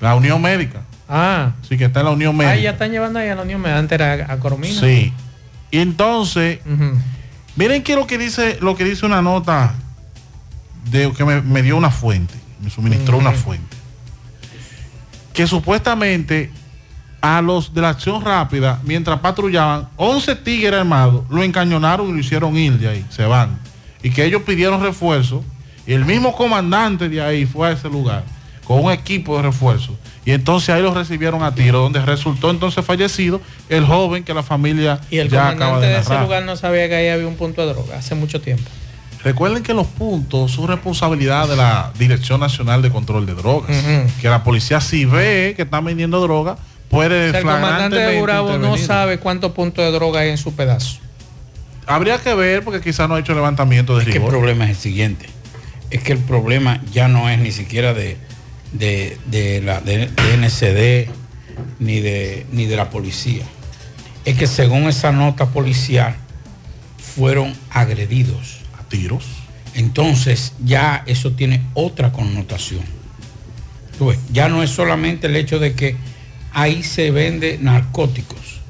La 0.00 0.16
Unión 0.16 0.42
Médica. 0.42 0.82
Ah. 1.08 1.52
Sí, 1.66 1.78
que 1.78 1.84
está 1.84 2.00
en 2.00 2.06
la 2.06 2.12
Unión 2.12 2.36
Médica. 2.36 2.54
Ah, 2.54 2.60
ya 2.60 2.70
están 2.70 2.90
llevando 2.90 3.20
ahí 3.20 3.28
a 3.28 3.36
la 3.36 3.42
Unión 3.42 3.60
Médica. 3.60 3.78
Antes 3.78 4.00
era 4.00 4.32
a 4.32 4.38
Coromina. 4.38 4.80
Sí. 4.80 5.12
Y 5.70 5.78
entonces, 5.78 6.58
miren 7.54 7.82
que 7.82 7.94
lo 7.94 8.06
que 8.06 8.18
dice, 8.18 8.58
lo 8.60 8.76
que 8.76 8.84
dice 8.84 9.06
una 9.06 9.22
nota 9.22 9.74
de 10.90 11.12
que 11.12 11.24
me, 11.24 11.40
me 11.42 11.62
dio 11.62 11.76
una 11.76 11.90
fuente, 11.90 12.34
me 12.60 12.70
suministró 12.70 13.18
una 13.18 13.32
fuente. 13.32 13.76
Que 15.32 15.46
supuestamente 15.46 16.50
a 17.26 17.42
los 17.42 17.74
de 17.74 17.80
la 17.80 17.88
acción 17.88 18.24
rápida, 18.24 18.78
mientras 18.84 19.18
patrullaban, 19.18 19.88
11 19.96 20.36
tigres 20.36 20.78
armados, 20.78 21.24
lo 21.28 21.42
encañonaron 21.42 22.08
y 22.08 22.12
lo 22.12 22.18
hicieron 22.18 22.56
ir 22.56 22.78
de 22.78 22.88
ahí, 22.88 23.06
se 23.10 23.24
van. 23.24 23.58
Y 24.02 24.10
que 24.10 24.24
ellos 24.24 24.42
pidieron 24.42 24.80
refuerzo, 24.80 25.42
y 25.86 25.92
el 25.92 26.04
mismo 26.04 26.36
comandante 26.36 27.08
de 27.08 27.20
ahí 27.20 27.44
fue 27.44 27.68
a 27.68 27.72
ese 27.72 27.88
lugar, 27.88 28.22
con 28.64 28.84
un 28.84 28.92
equipo 28.92 29.36
de 29.36 29.42
refuerzo. 29.42 29.96
Y 30.24 30.30
entonces 30.30 30.70
ahí 30.70 30.82
lo 30.82 30.94
recibieron 30.94 31.42
a 31.42 31.52
tiro, 31.52 31.80
donde 31.80 32.00
resultó 32.00 32.50
entonces 32.50 32.84
fallecido 32.84 33.40
el 33.68 33.84
joven 33.84 34.22
que 34.22 34.32
la 34.32 34.42
familia 34.42 35.00
Y 35.10 35.18
el 35.18 35.28
ya 35.28 35.48
acaba 35.48 35.72
comandante 35.72 35.86
de 35.86 35.92
de 35.94 36.00
ese 36.00 36.18
lugar 36.20 36.44
no 36.44 36.56
sabía 36.56 36.88
que 36.88 36.94
ahí 36.94 37.08
había 37.08 37.26
un 37.26 37.36
punto 37.36 37.66
de 37.66 37.72
droga 37.72 37.98
hace 37.98 38.14
mucho 38.14 38.40
tiempo. 38.40 38.70
Recuerden 39.24 39.64
que 39.64 39.74
los 39.74 39.88
puntos 39.88 40.52
son 40.52 40.68
responsabilidad 40.68 41.48
de 41.48 41.56
la 41.56 41.92
Dirección 41.98 42.38
Nacional 42.38 42.82
de 42.82 42.90
Control 42.90 43.26
de 43.26 43.34
Drogas. 43.34 43.76
Que 44.20 44.28
la 44.28 44.44
policía 44.44 44.80
si 44.80 45.04
ve 45.04 45.54
que 45.56 45.62
están 45.62 45.84
vendiendo 45.84 46.20
droga, 46.20 46.56
puede 46.88 47.28
O 47.28 47.30
sea, 47.30 47.40
el 47.40 47.46
comandante 47.46 47.96
de 47.96 48.20
Gurabo 48.20 48.58
no 48.58 48.76
sabe 48.76 49.18
cuántos 49.18 49.52
puntos 49.52 49.84
de 49.84 49.92
droga 49.92 50.20
hay 50.20 50.30
en 50.30 50.38
su 50.38 50.54
pedazo. 50.54 50.98
Habría 51.86 52.18
que 52.18 52.34
ver 52.34 52.64
porque 52.64 52.80
quizás 52.80 53.08
no 53.08 53.14
ha 53.14 53.20
hecho 53.20 53.34
levantamiento 53.34 53.96
de 53.96 54.04
Es 54.04 54.10
que 54.10 54.18
el 54.18 54.24
problema 54.24 54.64
es 54.64 54.70
el 54.70 54.76
siguiente. 54.76 55.26
Es 55.90 56.02
que 56.02 56.12
el 56.12 56.18
problema 56.18 56.80
ya 56.92 57.06
no 57.06 57.30
es 57.30 57.38
ni 57.38 57.52
siquiera 57.52 57.94
de, 57.94 58.16
de, 58.72 59.18
de 59.26 59.62
la 59.62 59.80
de, 59.80 60.08
de 60.08 60.36
NCD 60.36 61.10
ni 61.78 62.00
de, 62.00 62.46
ni 62.50 62.66
de 62.66 62.76
la 62.76 62.90
policía. 62.90 63.44
Es 64.24 64.36
que 64.36 64.46
según 64.46 64.88
esa 64.88 65.12
nota 65.12 65.46
policial 65.46 66.16
fueron 66.98 67.54
agredidos. 67.70 68.60
A 68.78 68.82
tiros. 68.88 69.24
Entonces 69.74 70.54
ya 70.64 71.04
eso 71.06 71.32
tiene 71.32 71.62
otra 71.74 72.12
connotación. 72.12 72.82
Tú 73.98 74.06
ves, 74.06 74.18
ya 74.32 74.48
no 74.48 74.62
es 74.62 74.70
solamente 74.70 75.26
el 75.28 75.36
hecho 75.36 75.58
de 75.58 75.74
que 75.74 75.96
ahí 76.58 76.82
se 76.82 77.10
vende 77.10 77.58
narcóticos, 77.60 78.60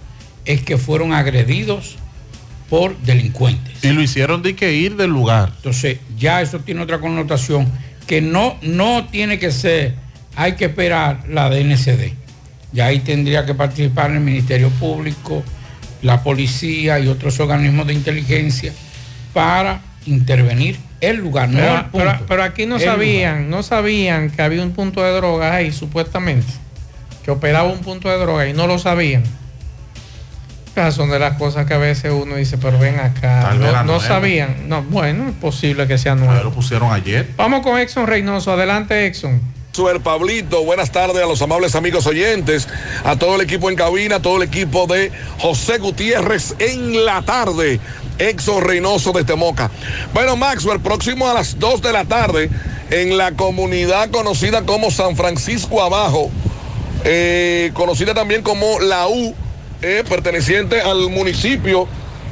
es 0.45 0.61
que 0.63 0.77
fueron 0.77 1.13
agredidos 1.13 1.97
por 2.69 2.99
delincuentes. 2.99 3.85
Y 3.85 3.93
lo 3.93 4.03
hicieron 4.03 4.43
de 4.43 4.57
que 4.57 4.73
ir 4.73 4.97
del 4.97 5.11
lugar. 5.11 5.53
Entonces, 5.57 5.99
ya 6.19 6.43
eso 6.43 6.59
tiene 6.59 6.83
otra 6.83 6.99
connotación 6.99 7.71
que 8.09 8.21
no, 8.21 8.57
no 8.61 9.07
tiene 9.07 9.39
que 9.39 9.53
ser, 9.53 9.95
hay 10.35 10.55
que 10.57 10.65
esperar 10.65 11.29
la 11.29 11.49
DNCD. 11.49 12.13
Ya 12.73 12.87
ahí 12.87 12.99
tendría 12.99 13.47
que 13.47 13.55
participar 13.55 14.11
el 14.11 14.19
Ministerio 14.19 14.69
Público, 14.71 15.45
la 16.03 16.25
policía 16.25 16.99
y 16.99 17.07
otros 17.07 17.39
organismos 17.39 17.87
de 17.87 17.95
inteligencia 17.95 18.73
para 19.33 19.81
intervenir 20.07 20.77
el 21.01 21.19
lugar, 21.19 21.49
no 21.51 21.59
el 21.59 21.65
Pero, 21.65 21.83
punto. 21.93 22.07
pero- 22.07 22.27
pero 22.27 22.43
aquí 22.43 22.67
no 22.67 22.81
sabían, 22.81 23.49
no 23.49 23.63
sabían 23.63 24.31
que 24.31 24.43
había 24.43 24.63
un 24.65 24.73
punto 24.73 25.03
de 25.05 25.13
droga 25.13 25.55
ahí, 25.55 25.71
supuestamente. 25.71 26.53
Que 27.27 27.33
operaba 27.33 27.69
un 27.69 27.81
punto 27.81 28.09
de 28.09 28.17
droga 28.19 28.47
y 28.47 28.53
no 28.53 28.69
lo 28.69 28.79
sabían. 28.79 29.25
Esas 30.77 30.95
son 30.95 31.11
de 31.11 31.19
las 31.19 31.37
cosas 31.39 31.67
que 31.67 31.75
a 31.75 31.79
veces 31.79 32.13
uno 32.13 32.37
dice, 32.37 32.57
pero 32.57 32.79
ven 32.79 33.01
acá. 33.01 33.53
No, 33.85 33.99
sabían. 33.99 34.69
No, 34.69 34.83
bueno, 34.85 35.31
es 35.31 35.35
posible 35.35 35.89
que 35.89 35.99
sea 35.99 36.15
Lo 36.15 36.27
nuevo. 36.27 36.53
pusieron 36.53 36.93
ayer. 36.93 37.29
Vamos 37.37 37.63
con 37.63 37.81
Exxon 37.81 38.07
Reynoso. 38.07 38.53
Adelante, 38.53 39.07
Exxon. 39.07 39.41
Suer 39.73 40.01
Pablito, 40.01 40.65
buenas 40.65 40.93
tardes 40.93 41.23
a 41.23 41.27
los 41.27 41.43
amables 41.43 41.75
amigos 41.75 42.07
oyentes, 42.07 42.69
a 43.05 43.17
todo 43.17 43.35
el 43.35 43.41
equipo 43.43 43.69
en 43.71 43.77
cabina, 43.77 44.17
a 44.17 44.23
todo 44.23 44.37
el 44.37 44.45
equipo 44.45 44.87
de 44.87 45.11
José 45.39 45.79
Gutiérrez 45.79 46.55
en 46.61 47.05
la 47.05 47.23
tarde, 47.23 47.79
Exxon 48.19 48.63
Reynoso 48.63 49.13
de 49.13 49.25
Temoca. 49.25 49.71
Bueno, 50.15 50.37
Maxwell, 50.37 50.81
próximo 50.81 51.29
a 51.29 51.35
las 51.35 51.59
2 51.59 51.83
de 51.83 51.93
la 51.93 52.05
tarde, 52.07 52.49
en 52.91 53.19
la 53.19 53.33
comunidad 53.33 54.11
conocida 54.11 54.63
como 54.63 54.91
San 54.91 55.15
Francisco 55.17 55.83
Abajo, 55.83 56.31
eh, 57.09 57.71
conocida 57.73 58.15
también 58.15 58.43
como 58.43 58.81
La 58.81 59.07
U, 59.07 59.33
eh, 59.81 60.03
perteneciente 60.09 60.81
al 60.81 61.09
municipio 61.09 61.87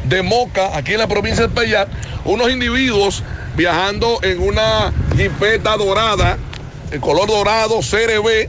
de 0.05 0.23
Moca, 0.23 0.77
aquí 0.77 0.93
en 0.95 0.99
la 0.99 1.07
provincia 1.07 1.47
de 1.47 1.55
Payat, 1.55 1.89
unos 2.25 2.51
individuos 2.51 3.23
viajando 3.57 4.19
en 4.23 4.41
una 4.43 4.93
jipeta 5.17 5.77
dorada, 5.77 6.39
el 6.91 7.01
color 7.01 7.29
dorado, 7.29 7.79
CRB, 7.81 8.49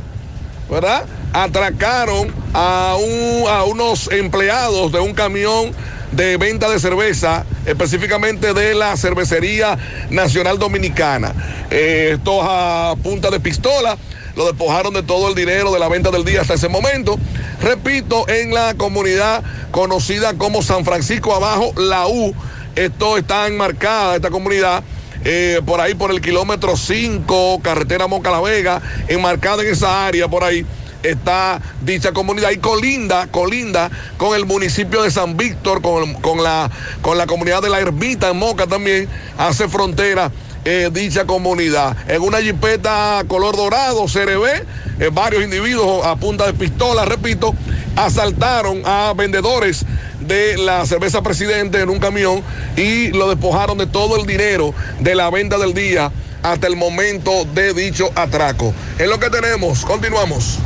¿verdad? 0.70 1.06
Atracaron 1.32 2.34
a, 2.54 2.96
un- 3.00 3.48
a 3.48 3.64
unos 3.66 4.12
empleados 4.12 4.92
de 4.92 5.00
un 5.00 5.14
camión 5.14 5.72
de 6.12 6.38
venta 6.38 6.70
de 6.70 6.80
cerveza, 6.80 7.46
específicamente 7.66 8.54
de 8.54 8.74
la 8.74 8.96
Cervecería 8.98 9.78
Nacional 10.10 10.58
Dominicana. 10.58 11.34
Eh, 11.70 12.12
esto 12.16 12.42
a 12.42 12.96
punta 13.04 13.30
de 13.30 13.40
pistola, 13.40 13.98
lo 14.36 14.46
despojaron 14.46 14.94
de 14.94 15.04
todo 15.04 15.30
el 15.30 15.36
dinero 15.36 15.72
de 15.72 15.80
la 15.80 15.88
venta 15.88 16.12
del 16.12 16.26
día 16.26 16.42
hasta 16.42 16.56
ese 16.56 16.70
momento. 16.70 17.18
Repito, 17.62 18.28
en 18.28 18.54
la 18.54 18.74
comunidad 18.76 19.44
conocida 19.72 20.34
como 20.34 20.62
San 20.62 20.86
Francisco 20.86 21.34
Abajo, 21.34 21.74
la 21.78 22.08
U, 22.08 22.34
esto 22.76 23.18
está 23.18 23.48
enmarcada, 23.48 24.16
esta 24.16 24.30
comunidad, 24.30 24.84
eh, 25.24 25.62
por 25.66 25.80
ahí 25.80 25.96
por 25.96 26.12
el 26.12 26.22
kilómetro 26.22 26.76
5, 26.76 27.62
carretera 27.62 28.08
Moca 28.08 28.32
La 28.32 28.42
Vega, 28.42 28.82
enmarcada 29.08 29.64
en 29.64 29.70
esa 29.70 30.06
área 30.06 30.28
por 30.28 30.44
ahí 30.44 30.66
está 31.10 31.62
dicha 31.82 32.14
comunidad 32.14 32.50
y 32.52 32.58
colinda, 32.58 33.28
colinda 33.28 33.92
con 34.18 34.36
el 34.36 34.46
municipio 34.46 35.04
de 35.04 35.12
San 35.12 35.38
Víctor, 35.38 35.82
con, 35.82 36.16
con 36.16 36.44
la, 36.44 36.70
con 37.02 37.18
la 37.18 37.28
comunidad 37.28 37.62
de 37.62 37.70
la 37.70 37.80
Ermita 37.80 38.30
en 38.30 38.38
Moca 38.38 38.68
también, 38.68 39.08
hace 39.38 39.68
frontera 39.68 40.32
eh, 40.66 40.90
dicha 40.92 41.26
comunidad. 41.26 41.96
En 42.08 42.22
una 42.22 42.42
jipeta 42.42 43.24
color 43.28 43.56
dorado, 43.56 44.06
CRB, 44.06 44.66
eh, 45.00 45.10
varios 45.14 45.44
individuos 45.44 46.06
a 46.06 46.16
punta 46.16 46.46
de 46.46 46.54
pistola, 46.54 47.06
repito, 47.06 47.56
asaltaron 47.96 48.82
a 48.84 49.14
vendedores 49.16 49.86
de 50.20 50.58
la 50.58 50.86
cerveza 50.86 51.22
presidente 51.22 51.80
en 51.80 51.90
un 51.90 52.00
camión 52.00 52.42
y 52.76 53.10
lo 53.10 53.30
despojaron 53.30 53.78
de 53.78 53.86
todo 53.86 54.20
el 54.20 54.26
dinero 54.26 54.74
de 55.00 55.16
la 55.16 55.30
venta 55.30 55.58
del 55.58 55.74
día 55.74 56.12
hasta 56.42 56.68
el 56.68 56.76
momento 56.76 57.46
de 57.54 57.74
dicho 57.74 58.12
atraco. 58.16 58.74
Es 58.98 59.08
lo 59.08 59.20
que 59.20 59.30
tenemos. 59.30 59.86
Continuamos. 59.86 60.60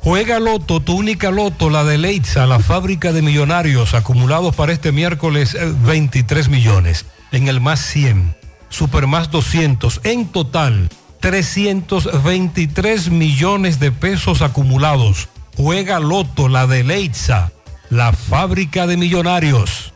Juega 0.00 0.40
Loto, 0.40 0.80
tu 0.80 0.96
única 0.96 1.30
Loto, 1.30 1.70
la 1.70 1.84
de 1.84 1.96
Leitza, 1.96 2.46
la 2.46 2.58
fábrica 2.58 3.12
de 3.12 3.22
millonarios, 3.22 3.94
acumulados 3.94 4.54
para 4.56 4.72
este 4.72 4.90
miércoles 4.90 5.54
eh, 5.54 5.72
23 5.84 6.48
millones. 6.48 7.04
En 7.32 7.48
el 7.48 7.60
más 7.60 7.80
100, 7.80 8.36
Super 8.68 9.06
más 9.06 9.30
200, 9.30 10.00
en 10.04 10.26
total 10.28 10.88
323 11.20 13.10
millones 13.10 13.80
de 13.80 13.92
pesos 13.92 14.42
acumulados. 14.42 15.28
Juega 15.56 16.00
Loto, 16.00 16.48
la 16.48 16.66
de 16.66 16.82
Leitza, 16.82 17.52
la 17.90 18.12
fábrica 18.12 18.86
de 18.86 18.96
millonarios. 18.96 19.92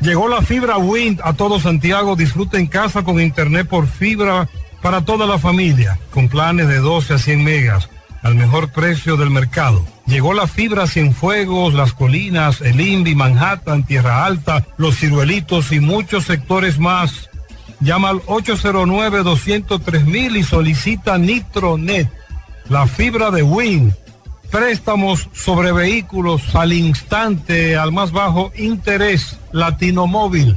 Llegó 0.00 0.28
la 0.28 0.40
fibra 0.40 0.78
Wind 0.78 1.20
a 1.22 1.34
todo 1.34 1.60
Santiago. 1.60 2.16
Disfruta 2.16 2.58
en 2.58 2.66
casa 2.66 3.04
con 3.04 3.20
internet 3.20 3.68
por 3.68 3.86
fibra 3.86 4.48
para 4.80 5.04
toda 5.04 5.26
la 5.26 5.38
familia, 5.38 5.98
con 6.10 6.28
planes 6.28 6.68
de 6.68 6.78
12 6.78 7.14
a 7.14 7.18
100 7.18 7.44
megas, 7.44 7.90
al 8.22 8.34
mejor 8.34 8.72
precio 8.72 9.16
del 9.18 9.30
mercado. 9.30 9.84
Llegó 10.10 10.34
la 10.34 10.46
fibra 10.48 10.88
Cienfuegos, 10.88 11.72
Las 11.72 11.92
Colinas, 11.92 12.60
El 12.62 12.80
Invi, 12.80 13.14
Manhattan, 13.14 13.84
Tierra 13.84 14.26
Alta, 14.26 14.66
Los 14.76 14.98
Ciruelitos 14.98 15.70
y 15.70 15.78
muchos 15.78 16.24
sectores 16.24 16.80
más. 16.80 17.30
Llama 17.78 18.08
al 18.08 18.20
809-203 18.22 20.36
y 20.36 20.42
solicita 20.42 21.16
Nitronet, 21.16 22.10
la 22.68 22.88
fibra 22.88 23.30
de 23.30 23.44
Wind. 23.44 23.94
Préstamos 24.50 25.28
sobre 25.32 25.70
vehículos 25.70 26.56
al 26.56 26.72
instante, 26.72 27.76
al 27.76 27.92
más 27.92 28.10
bajo 28.10 28.50
interés, 28.56 29.38
Latino 29.52 30.08
Móvil. 30.08 30.56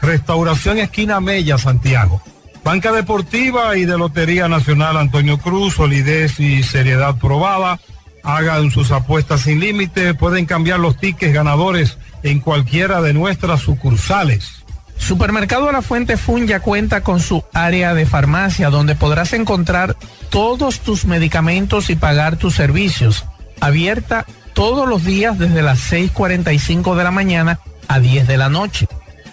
Restauración 0.00 0.78
Esquina 0.78 1.18
Mella, 1.18 1.58
Santiago. 1.58 2.22
Banca 2.62 2.92
Deportiva 2.92 3.76
y 3.76 3.86
de 3.86 3.98
Lotería 3.98 4.46
Nacional 4.46 4.98
Antonio 4.98 5.38
Cruz, 5.38 5.74
solidez 5.74 6.38
y 6.38 6.62
seriedad 6.62 7.18
probada. 7.18 7.80
Hagan 8.28 8.70
sus 8.70 8.90
apuestas 8.90 9.40
sin 9.40 9.58
límite, 9.58 10.12
pueden 10.12 10.44
cambiar 10.44 10.80
los 10.80 10.98
tickets 10.98 11.32
ganadores 11.32 11.96
en 12.22 12.40
cualquiera 12.40 13.00
de 13.00 13.14
nuestras 13.14 13.60
sucursales. 13.60 14.66
Supermercado 14.98 15.72
La 15.72 15.80
Fuente 15.80 16.18
Fun 16.18 16.46
ya 16.46 16.60
cuenta 16.60 17.00
con 17.00 17.20
su 17.20 17.42
área 17.54 17.94
de 17.94 18.04
farmacia 18.04 18.68
donde 18.68 18.96
podrás 18.96 19.32
encontrar 19.32 19.96
todos 20.28 20.80
tus 20.80 21.06
medicamentos 21.06 21.88
y 21.88 21.96
pagar 21.96 22.36
tus 22.36 22.54
servicios. 22.54 23.24
Abierta 23.60 24.26
todos 24.52 24.86
los 24.86 25.06
días 25.06 25.38
desde 25.38 25.62
las 25.62 25.90
6.45 25.90 26.96
de 26.96 27.04
la 27.04 27.10
mañana 27.10 27.60
a 27.88 27.98
10 27.98 28.28
de 28.28 28.36
la 28.36 28.50
noche. 28.50 28.88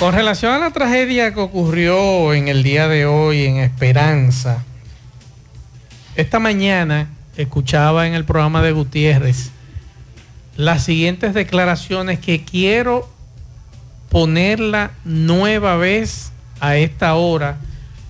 Con 0.00 0.12
relación 0.12 0.52
a 0.52 0.58
la 0.58 0.72
tragedia 0.72 1.32
que 1.32 1.38
ocurrió 1.38 2.34
en 2.34 2.48
el 2.48 2.64
día 2.64 2.88
de 2.88 3.06
hoy 3.06 3.44
en 3.44 3.58
Esperanza, 3.58 4.64
esta 6.16 6.40
mañana 6.40 7.10
escuchaba 7.36 8.08
en 8.08 8.14
el 8.14 8.24
programa 8.24 8.60
de 8.60 8.72
Gutiérrez 8.72 9.50
las 10.56 10.82
siguientes 10.82 11.32
declaraciones 11.32 12.18
que 12.18 12.44
quiero 12.44 13.08
ponerla 14.08 14.90
nueva 15.04 15.76
vez 15.76 16.32
a 16.58 16.74
esta 16.74 17.14
hora 17.14 17.58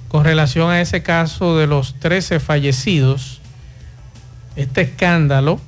con 0.08 0.24
relación 0.24 0.70
a 0.70 0.80
ese 0.80 1.02
caso 1.02 1.58
de 1.58 1.66
los 1.66 2.00
13 2.00 2.40
fallecidos, 2.40 3.42
este 4.56 4.80
escándalo 4.80 5.60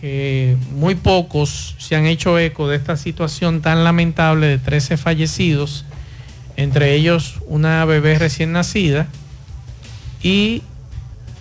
que 0.00 0.56
muy 0.72 0.94
pocos 0.94 1.76
se 1.78 1.96
han 1.96 2.06
hecho 2.06 2.38
eco 2.38 2.68
de 2.68 2.76
esta 2.76 2.96
situación 2.96 3.60
tan 3.60 3.84
lamentable 3.84 4.46
de 4.46 4.58
13 4.58 4.96
fallecidos, 4.96 5.84
entre 6.56 6.94
ellos 6.94 7.36
una 7.46 7.84
bebé 7.84 8.18
recién 8.18 8.52
nacida 8.52 9.06
y 10.22 10.62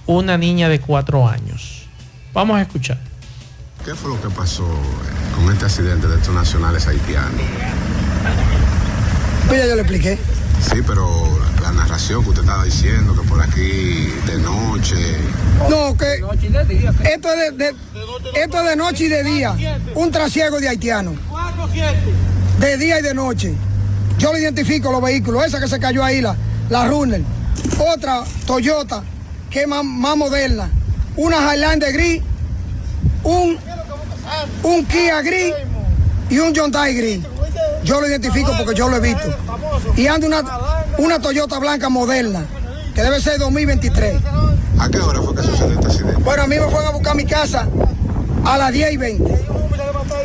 una 0.05 0.37
niña 0.37 0.69
de 0.69 0.79
cuatro 0.79 1.27
años. 1.27 1.85
Vamos 2.33 2.57
a 2.57 2.61
escuchar. 2.61 2.99
¿Qué 3.85 3.95
fue 3.95 4.09
lo 4.09 4.21
que 4.21 4.29
pasó 4.29 4.67
con 5.35 5.51
este 5.51 5.65
accidente 5.65 6.07
de 6.07 6.17
estos 6.17 6.33
nacionales 6.33 6.87
haitianos? 6.87 7.41
Pues 9.47 9.61
ya 9.61 9.67
yo 9.67 9.75
le 9.75 9.81
expliqué. 9.81 10.17
Sí, 10.61 10.81
pero 10.85 11.07
la 11.71 11.83
narración 11.83 12.23
que 12.23 12.29
usted 12.29 12.41
estaba 12.41 12.63
diciendo, 12.63 13.13
que 13.13 13.27
por 13.27 13.41
aquí 13.41 14.11
de 14.25 14.37
noche. 14.39 15.17
No, 15.69 15.95
que 15.95 16.15
esto 16.15 17.33
es 17.33 17.57
de, 17.57 17.75
esto 18.33 18.59
es 18.59 18.69
de 18.69 18.75
noche 18.75 19.03
y 19.05 19.07
de 19.07 19.23
día. 19.23 19.55
Un 19.93 20.11
trasiego 20.11 20.59
de 20.59 20.69
haitianos. 20.69 21.15
De 22.59 22.77
día 22.77 22.99
y 22.99 23.03
de 23.03 23.13
noche. 23.13 23.53
Yo 24.17 24.33
le 24.33 24.39
identifico 24.39 24.91
los 24.91 25.01
vehículos. 25.01 25.45
Esa 25.45 25.59
que 25.59 25.67
se 25.67 25.79
cayó 25.79 26.03
ahí, 26.03 26.21
la, 26.21 26.35
la 26.69 26.87
Runner. 26.87 27.21
Otra 27.93 28.23
Toyota, 28.45 29.03
que 29.49 29.61
es 29.61 29.67
más, 29.67 29.83
más 29.83 30.17
moderna. 30.17 30.71
Una 31.15 31.53
Highlander 31.53 31.93
gris. 31.93 32.23
Un, 33.23 33.59
un 34.63 34.85
Kia 34.85 35.21
gris 35.21 35.53
y 36.29 36.39
un 36.39 36.53
Hyundai 36.53 36.95
gris. 36.95 37.19
Yo 37.83 38.01
lo 38.01 38.07
identifico 38.07 38.51
porque 38.57 38.75
yo 38.75 38.89
lo 38.89 38.97
he 38.97 38.99
visto. 38.99 39.35
Y 39.95 40.07
anda 40.07 40.27
una, 40.27 40.43
una 40.99 41.19
Toyota 41.19 41.59
blanca 41.59 41.89
moderna, 41.89 42.45
que 42.93 43.01
debe 43.01 43.21
ser 43.21 43.39
2023. 43.39 44.17
¿A 44.79 44.89
qué 44.89 44.99
hora 44.99 45.21
fue 45.21 45.33
que 45.33 45.43
sucedió 45.43 45.73
este 45.73 45.87
accidente? 45.87 46.21
Bueno, 46.23 46.43
a 46.43 46.47
mí 46.47 46.55
me 46.57 46.65
fueron 46.65 46.87
a 46.87 46.91
buscar 46.91 47.13
a 47.13 47.15
mi 47.15 47.25
casa 47.25 47.67
a 48.45 48.57
las 48.57 48.71
10 48.71 48.93
y 48.93 48.97
20. 48.97 49.45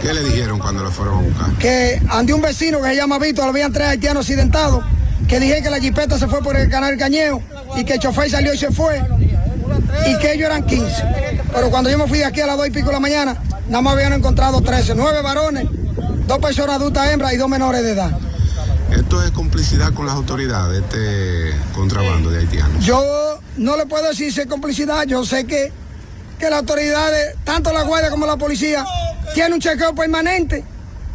¿Qué 0.02 0.12
le 0.12 0.22
dijeron 0.24 0.58
cuando 0.58 0.82
lo 0.82 0.90
fueron 0.90 1.18
a 1.18 1.22
buscar? 1.22 1.52
Que 1.58 2.02
andé 2.10 2.34
un 2.34 2.42
vecino 2.42 2.80
que 2.82 2.88
se 2.88 2.96
llama 2.96 3.18
Víctor, 3.18 3.48
habían 3.48 3.72
tres 3.72 3.88
haitianos 3.88 4.26
accidentados, 4.26 4.84
que 5.28 5.38
dije 5.38 5.62
que 5.62 5.70
la 5.70 5.78
jipeta 5.78 6.18
se 6.18 6.26
fue 6.26 6.42
por 6.42 6.56
el 6.56 6.68
canal 6.68 6.96
Cañeo 6.98 7.40
y 7.76 7.84
que 7.84 7.94
el 7.94 8.00
chofer 8.00 8.28
salió 8.28 8.52
y 8.52 8.58
se 8.58 8.70
fue 8.70 9.00
y 10.06 10.18
que 10.18 10.32
ellos 10.32 10.46
eran 10.46 10.66
15. 10.66 10.86
Pero 11.54 11.70
cuando 11.70 11.88
yo 11.88 11.98
me 11.98 12.08
fui 12.08 12.18
de 12.18 12.24
aquí 12.24 12.40
a 12.40 12.46
las 12.46 12.56
2 12.56 12.66
y 12.66 12.70
pico 12.70 12.88
de 12.88 12.94
la 12.94 13.00
mañana, 13.00 13.36
nada 13.68 13.80
más 13.80 13.94
habían 13.94 14.12
encontrado 14.12 14.60
13, 14.60 14.94
nueve 14.96 15.22
varones, 15.22 15.66
dos 16.26 16.38
personas 16.38 16.76
adultas 16.76 17.12
hembras 17.12 17.32
y 17.32 17.36
dos 17.36 17.48
menores 17.48 17.82
de 17.82 17.92
edad. 17.92 18.10
Esto 18.90 19.22
es 19.22 19.30
complicidad 19.30 19.92
con 19.92 20.06
las 20.06 20.14
autoridades, 20.14 20.82
este 20.82 21.54
contrabando 21.74 22.30
de 22.30 22.40
haitianos. 22.40 22.84
Yo 22.84 23.02
no 23.56 23.76
le 23.76 23.86
puedo 23.86 24.06
decir 24.08 24.32
si 24.32 24.40
es 24.40 24.46
complicidad, 24.46 25.04
yo 25.06 25.24
sé 25.24 25.46
que, 25.46 25.72
que 26.38 26.50
las 26.50 26.60
autoridades, 26.60 27.36
tanto 27.44 27.72
la 27.72 27.82
Guardia 27.82 28.10
como 28.10 28.26
la 28.26 28.36
policía, 28.36 28.84
tienen 29.34 29.54
un 29.54 29.60
chequeo 29.60 29.94
permanente 29.94 30.64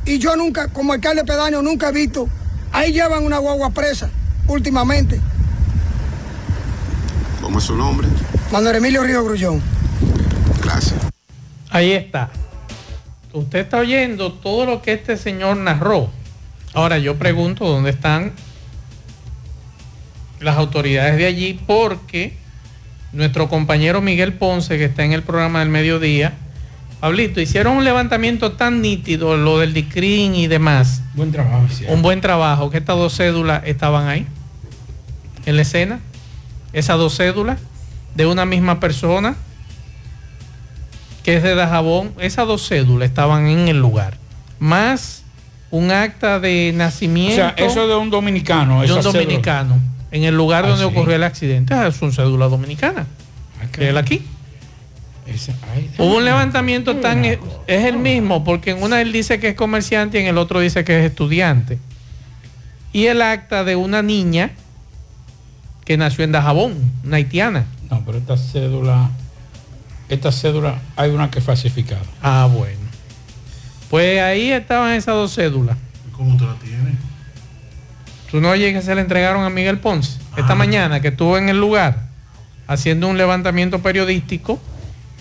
y 0.05 0.17
yo 0.17 0.35
nunca, 0.35 0.67
como 0.69 0.93
alcalde 0.93 1.23
pedáneo, 1.23 1.61
nunca 1.61 1.89
he 1.89 1.91
visto. 1.91 2.27
Ahí 2.71 2.91
llevan 2.91 3.25
una 3.25 3.37
guagua 3.37 3.69
presa 3.71 4.09
últimamente. 4.47 5.19
¿Cómo 7.41 7.59
es 7.59 7.63
su 7.63 7.75
nombre? 7.75 8.07
Manuel 8.51 8.75
Emilio 8.75 9.03
Río 9.03 9.23
Grullón. 9.23 9.61
Gracias. 10.63 10.99
Ahí 11.69 11.93
está. 11.93 12.29
Usted 13.31 13.59
está 13.59 13.77
oyendo 13.77 14.33
todo 14.33 14.65
lo 14.65 14.81
que 14.81 14.93
este 14.93 15.17
señor 15.17 15.57
narró. 15.57 16.09
Ahora 16.73 16.97
yo 16.97 17.17
pregunto 17.17 17.67
dónde 17.67 17.89
están 17.89 18.33
las 20.39 20.57
autoridades 20.57 21.17
de 21.17 21.25
allí 21.25 21.59
porque 21.65 22.37
nuestro 23.11 23.49
compañero 23.49 24.01
Miguel 24.01 24.33
Ponce, 24.33 24.77
que 24.77 24.85
está 24.85 25.03
en 25.03 25.13
el 25.13 25.23
programa 25.23 25.59
del 25.59 25.69
mediodía, 25.69 26.33
Pablito, 26.99 27.39
hicieron 27.39 27.77
un 27.77 27.85
levantamiento 27.85 28.51
tan 28.53 28.81
nítido, 28.81 29.37
lo 29.37 29.59
del 29.59 29.73
DICRIN 29.73 30.35
y 30.35 30.47
demás. 30.47 31.01
Buen 31.13 31.31
trabajo. 31.31 31.65
hicieron. 31.69 31.95
Un 31.95 32.01
buen 32.01 32.19
trabajo, 32.19 32.69
que 32.69 32.77
estas 32.77 32.97
dos 32.97 33.15
cédulas 33.15 33.63
estaban 33.65 34.07
ahí, 34.07 34.27
en 35.45 35.55
la 35.55 35.61
escena. 35.61 36.01
Esas 36.73 36.97
dos 36.97 37.15
cédulas 37.15 37.59
de 38.15 38.25
una 38.25 38.45
misma 38.45 38.79
persona, 38.79 39.35
que 41.23 41.37
es 41.37 41.43
de 41.43 41.55
Dajabón, 41.55 42.13
esas 42.19 42.47
dos 42.47 42.67
cédulas 42.67 43.07
estaban 43.07 43.47
en 43.47 43.69
el 43.69 43.79
lugar. 43.79 44.17
Más 44.59 45.18
un 45.71 45.91
acta 45.91 46.39
de 46.39 46.71
O 46.73 46.77
nacimiento 46.77 47.35
sea, 47.35 47.53
eso 47.57 47.87
de 47.87 47.95
un 47.95 48.09
dominicano. 48.09 48.81
de 48.81 48.91
un 48.91 49.01
cédula. 49.03 49.19
dominicano, 49.21 49.77
en 50.11 50.23
el 50.23 50.35
lugar 50.35 50.65
Ah, 50.65 50.69
donde 50.69 50.83
sí. 50.85 50.89
ocurrió 50.91 51.15
el 51.15 51.23
accidente. 51.23 51.73
Ah, 51.73 51.87
es 51.87 52.01
una 52.01 52.11
cédula 52.11 52.47
dominicana. 52.47 53.05
que 53.71 53.89
él 53.89 53.97
aquí. 53.97 54.25
Ese- 55.27 55.53
ay, 55.75 55.91
Hubo 55.99 56.17
un 56.17 56.25
levantamiento 56.25 56.95
tan... 56.95 57.23
Es 57.23 57.39
el 57.67 57.97
mismo, 57.97 58.43
porque 58.43 58.71
en 58.71 58.81
una 58.81 58.99
él 59.01 59.11
dice 59.11 59.39
que 59.39 59.49
es 59.49 59.55
comerciante 59.55 60.17
y 60.17 60.21
en 60.21 60.27
el 60.27 60.37
otro 60.39 60.59
dice 60.59 60.83
que 60.83 60.97
es 60.99 61.05
estudiante. 61.05 61.77
Y 62.93 63.05
el 63.05 63.21
acta 63.21 63.63
de 63.63 63.75
una 63.75 64.01
niña 64.01 64.51
que 65.85 65.97
nació 65.97 66.23
en 66.23 66.31
Dajabón, 66.31 66.73
una 67.05 67.17
haitiana. 67.17 67.65
No, 67.91 68.01
pero 68.05 68.17
esta 68.17 68.37
cédula, 68.37 69.11
esta 70.07 70.31
cédula 70.31 70.79
hay 70.95 71.11
una 71.11 71.29
que 71.29 71.39
es 71.39 71.45
falsificada. 71.45 72.01
Ah, 72.23 72.47
bueno. 72.51 72.78
Pues 73.89 74.21
ahí 74.21 74.51
estaban 74.51 74.93
esas 74.93 75.15
dos 75.15 75.33
cédulas. 75.33 75.77
¿Cómo 76.11 76.37
te 76.37 76.45
la 76.45 76.53
tienes? 76.55 76.95
Tú 78.29 78.39
no 78.39 78.49
oyes 78.49 78.73
que 78.73 78.81
se 78.81 78.93
le 78.93 79.01
entregaron 79.01 79.43
a 79.43 79.49
Miguel 79.49 79.79
Ponce 79.79 80.19
esta 80.37 80.55
mañana 80.55 81.01
que 81.01 81.09
estuvo 81.09 81.37
en 81.37 81.49
el 81.49 81.59
lugar 81.59 82.07
haciendo 82.67 83.07
un 83.07 83.17
levantamiento 83.17 83.79
periodístico 83.79 84.59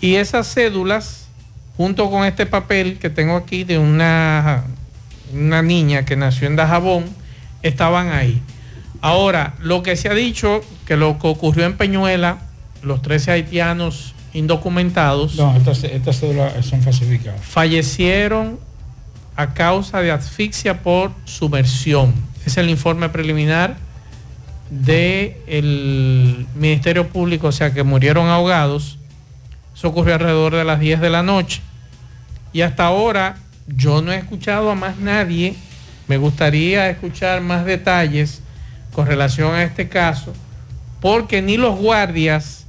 y 0.01 0.17
esas 0.17 0.53
cédulas 0.53 1.29
junto 1.77 2.11
con 2.11 2.25
este 2.25 2.45
papel 2.45 2.99
que 2.99 3.09
tengo 3.09 3.37
aquí 3.37 3.65
de 3.65 3.79
una, 3.79 4.65
una 5.33 5.63
niña 5.63 6.05
que 6.05 6.17
nació 6.17 6.47
en 6.47 6.57
Dajabón 6.57 7.07
estaban 7.63 8.09
ahí. 8.13 8.43
Ahora, 9.01 9.55
lo 9.61 9.83
que 9.83 9.97
se 9.97 10.09
ha 10.09 10.15
dicho, 10.15 10.61
que 10.87 10.97
lo 10.97 11.19
que 11.19 11.29
ocurrió 11.29 11.65
en 11.65 11.77
Peñuela, 11.77 12.39
los 12.83 13.01
13 13.01 13.31
haitianos 13.31 14.15
indocumentados 14.39 15.37
No, 15.37 15.55
estas, 15.57 15.85
estas 15.85 16.21
cédulas 16.21 16.65
son 16.65 16.81
falsificadas. 16.83 17.41
fallecieron 17.43 18.59
a 19.37 19.55
causa 19.55 20.01
de 20.01 20.11
asfixia 20.11 20.83
por 20.83 21.13
sumersión. 21.25 22.13
Es 22.45 22.57
el 22.57 22.71
informe 22.71 23.09
preliminar 23.09 23.77
del 24.71 26.47
Ministerio 26.55 27.09
Público, 27.09 27.49
o 27.49 27.53
sea 27.53 27.73
que 27.73 27.83
murieron 27.83 28.29
ahogados. 28.29 28.99
Eso 29.75 29.89
ocurrió 29.89 30.15
alrededor 30.15 30.55
de 30.57 30.65
las 30.65 30.81
10 30.81 31.01
de 31.01 31.11
la 31.11 31.23
noche. 31.23 31.61
Y 32.53 32.63
hasta 32.63 32.87
ahora 32.87 33.37
yo 33.67 34.03
no 34.03 34.13
he 34.13 34.17
escuchado 34.17 34.71
a 34.71 34.75
más 34.75 34.99
nadie. 34.99 35.55
Me 36.09 36.17
gustaría 36.17 36.89
escuchar 36.91 37.41
más 37.41 37.65
detalles 37.65 38.43
con 38.93 39.07
relación 39.07 39.55
a 39.55 39.63
este 39.63 39.89
caso, 39.89 40.33
porque 41.01 41.43
ni 41.43 41.57
los 41.57 41.79
guardias 41.79 42.67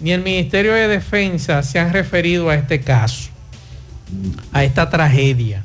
ni 0.00 0.12
el 0.12 0.22
Ministerio 0.22 0.72
de 0.74 0.88
Defensa 0.88 1.62
se 1.62 1.78
han 1.78 1.92
referido 1.92 2.50
a 2.50 2.54
este 2.54 2.80
caso, 2.80 3.30
a 4.52 4.64
esta 4.64 4.90
tragedia. 4.90 5.64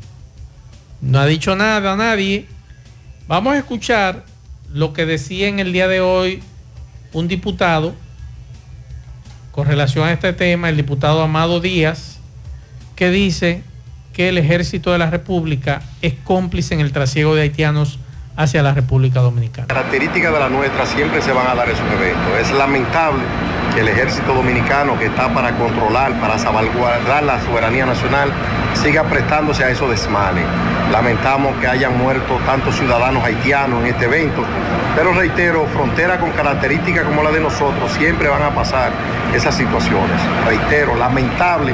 No 1.02 1.20
ha 1.20 1.26
dicho 1.26 1.56
nada 1.56 1.94
a 1.94 1.96
nadie. 1.96 2.48
Vamos 3.28 3.54
a 3.54 3.58
escuchar 3.58 4.26
lo 4.74 4.94
que 4.94 5.06
decía 5.06 5.48
en 5.48 5.60
el 5.60 5.72
día 5.72 5.88
de 5.88 6.02
hoy 6.02 6.42
un 7.12 7.28
diputado 7.28 7.94
con 9.52 9.68
relación 9.68 10.08
a 10.08 10.12
este 10.12 10.34
tema, 10.34 10.70
el 10.70 10.78
diputado 10.78 11.22
Amado 11.22 11.60
Díaz, 11.60 12.18
que 12.96 13.12
dice 13.12 13.62
que 14.14 14.30
el 14.30 14.38
ejército 14.40 14.92
de 14.92 14.98
la 14.98 15.12
República 15.12 15.84
es 16.02 16.16
cómplice 16.24 16.74
en 16.74 16.80
el 16.80 16.92
trasiego 16.92 17.36
de 17.36 17.44
haitianos 17.44 18.00
hacia 18.36 18.64
la 18.64 18.74
República 18.74 19.20
Dominicana. 19.20 19.68
características 19.68 20.34
de 20.34 20.40
la 20.40 20.50
nuestra 20.50 20.86
siempre 20.86 21.22
se 21.22 21.32
van 21.32 21.48
a 21.48 21.56
dar 21.56 21.70
esos 21.70 21.86
eventos. 21.92 22.40
Es 22.40 22.52
lamentable 22.52 23.22
que 23.74 23.82
el 23.82 23.88
ejército 23.88 24.34
dominicano 24.34 24.98
que 24.98 25.06
está 25.06 25.34
para 25.34 25.56
controlar, 25.58 26.20
para 26.20 26.38
salvaguardar 26.38 27.24
la 27.24 27.42
soberanía 27.42 27.86
nacional, 27.86 28.32
siga 28.76 29.04
prestándose 29.04 29.64
a 29.64 29.70
esos 29.70 29.90
desmanes. 29.90 30.46
Lamentamos 30.92 31.56
que 31.58 31.68
hayan 31.68 31.98
muerto 31.98 32.38
tantos 32.46 32.76
ciudadanos 32.76 33.24
haitianos 33.24 33.82
en 33.82 33.88
este 33.88 34.06
evento, 34.06 34.44
pero 34.96 35.14
reitero, 35.14 35.66
fronteras 35.68 36.20
con 36.20 36.32
características 36.32 37.06
como 37.06 37.24
la 37.24 37.32
de 37.32 37.40
nosotros 37.40 37.92
siempre 37.98 38.30
van 38.30 38.44
a 38.44 38.52
pasar 38.52 38.92
esas 39.34 39.56
situaciones. 39.56 40.20
Reitero, 40.46 40.96
lamentable 40.96 41.74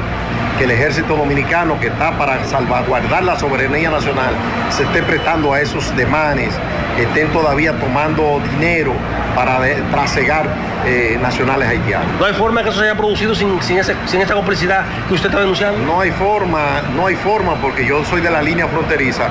que 0.60 0.64
el 0.64 0.72
ejército 0.72 1.16
dominicano 1.16 1.80
que 1.80 1.86
está 1.86 2.18
para 2.18 2.44
salvaguardar 2.44 3.22
la 3.24 3.38
soberanía 3.38 3.88
nacional 3.90 4.34
se 4.68 4.82
esté 4.82 5.02
prestando 5.02 5.54
a 5.54 5.60
esos 5.62 5.96
demanes, 5.96 6.50
estén 6.98 7.28
todavía 7.28 7.72
tomando 7.80 8.42
dinero 8.52 8.92
para 9.34 9.58
de- 9.60 9.76
trasegar 9.90 10.44
eh, 10.84 11.18
nacionales 11.22 11.66
haitianos. 11.66 12.06
No 12.18 12.26
hay 12.26 12.34
forma 12.34 12.62
que 12.62 12.68
eso 12.68 12.78
se 12.78 12.84
haya 12.84 12.94
producido 12.94 13.34
sin, 13.34 13.60
sin, 13.62 13.78
ese- 13.78 13.96
sin 14.04 14.20
esta 14.20 14.34
complicidad 14.34 14.84
que 15.08 15.14
usted 15.14 15.28
está 15.30 15.40
denunciando. 15.40 15.78
No 15.78 15.98
hay 16.02 16.10
forma, 16.10 16.82
no 16.94 17.06
hay 17.06 17.14
forma 17.16 17.54
porque 17.54 17.86
yo 17.86 18.04
soy 18.04 18.20
de 18.20 18.30
la 18.30 18.42
línea 18.42 18.68
fronteriza 18.68 19.28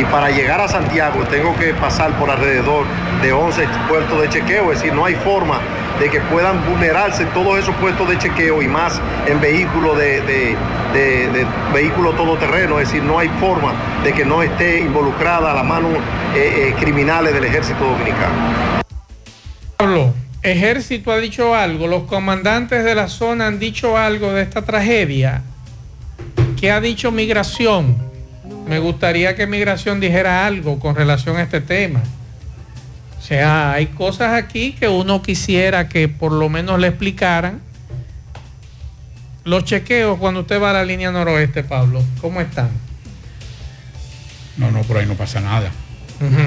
y 0.00 0.04
para 0.06 0.30
llegar 0.30 0.62
a 0.62 0.68
Santiago 0.68 1.24
tengo 1.30 1.54
que 1.56 1.74
pasar 1.74 2.10
por 2.12 2.30
alrededor 2.30 2.86
de 3.20 3.32
11 3.34 3.66
puestos 3.86 4.18
de 4.22 4.28
chequeo, 4.30 4.72
es 4.72 4.78
decir, 4.80 4.94
no 4.94 5.04
hay 5.04 5.14
forma 5.16 5.58
de 6.00 6.08
que 6.08 6.18
puedan 6.20 6.64
vulnerarse 6.64 7.26
todos 7.26 7.58
esos 7.58 7.74
puestos 7.76 8.08
de 8.08 8.18
chequeo 8.18 8.62
y 8.62 8.66
más 8.66 8.98
en 9.26 9.38
vehículos 9.40 9.98
de, 9.98 10.22
de, 10.22 11.46
vehículos 11.74 12.16
todoterreno, 12.16 12.80
es 12.80 12.88
decir, 12.88 13.02
no 13.02 13.18
hay 13.18 13.28
forma 13.38 13.74
de 14.02 14.12
que 14.12 14.24
no 14.24 14.42
esté 14.42 14.80
involucrada 14.80 15.54
la 15.54 15.62
mano 15.62 15.88
eh, 16.34 16.68
eh, 16.68 16.74
criminales 16.80 17.34
del 17.34 17.44
ejército 17.44 17.84
dominicano. 17.84 18.82
Pablo, 19.76 20.14
ejército 20.42 21.12
ha 21.12 21.18
dicho 21.18 21.54
algo, 21.54 21.86
los 21.86 22.04
comandantes 22.04 22.82
de 22.82 22.94
la 22.94 23.08
zona 23.08 23.46
han 23.46 23.58
dicho 23.58 23.98
algo 23.98 24.32
de 24.32 24.42
esta 24.42 24.62
tragedia. 24.62 25.42
¿Qué 26.58 26.70
ha 26.70 26.80
dicho 26.80 27.10
migración? 27.10 27.96
Me 28.66 28.78
gustaría 28.78 29.36
que 29.36 29.46
migración 29.46 30.00
dijera 30.00 30.46
algo 30.46 30.78
con 30.78 30.94
relación 30.94 31.36
a 31.36 31.42
este 31.42 31.60
tema. 31.60 32.00
Sea, 33.30 33.74
hay 33.74 33.86
cosas 33.86 34.34
aquí 34.34 34.72
que 34.72 34.88
uno 34.88 35.22
quisiera 35.22 35.88
que 35.88 36.08
por 36.08 36.32
lo 36.32 36.48
menos 36.48 36.80
le 36.80 36.88
explicaran. 36.88 37.60
Los 39.44 39.62
chequeos 39.64 40.18
cuando 40.18 40.40
usted 40.40 40.60
va 40.60 40.70
a 40.70 40.72
la 40.72 40.84
línea 40.84 41.12
noroeste, 41.12 41.62
Pablo, 41.62 42.02
¿cómo 42.20 42.40
están? 42.40 42.70
No, 44.56 44.72
no, 44.72 44.80
por 44.82 44.96
ahí 44.98 45.06
no 45.06 45.14
pasa 45.14 45.40
nada. 45.40 45.70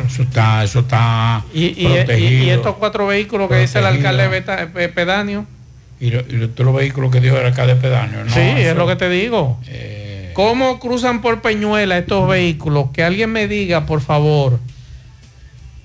Eso 0.06 0.24
está, 0.24 0.62
eso 0.66 0.82
está 0.82 1.46
Y, 1.54 1.86
protegido. 1.88 2.44
y 2.44 2.50
estos 2.50 2.76
cuatro 2.76 3.08
vehículos 3.08 3.48
que 3.50 3.60
dice 3.60 3.80
el 3.80 3.86
alcalde 3.86 4.28
Beta- 4.28 4.68
Pe- 4.74 4.90
Pedáneo. 4.90 5.46
Y, 6.02 6.12
lo- 6.12 6.20
y 6.20 6.48
todos 6.50 6.66
los 6.66 6.76
vehículos 6.76 7.12
que 7.14 7.22
dio 7.22 7.40
el 7.40 7.46
alcalde 7.46 7.78
pedáneo. 7.78 8.26
¿no? 8.26 8.34
sí, 8.34 8.42
es 8.42 8.76
lo 8.76 8.86
que 8.88 8.98
te 8.98 9.08
digo. 9.08 9.58
¿Cómo 10.34 10.80
cruzan 10.82 11.22
por 11.22 11.42
Peñuela 11.42 11.98
estos 11.98 12.28
vehículos? 12.28 12.88
Que 12.94 13.06
alguien 13.06 13.32
me 13.32 13.48
diga, 13.48 13.86
por 13.86 14.02
favor, 14.02 14.60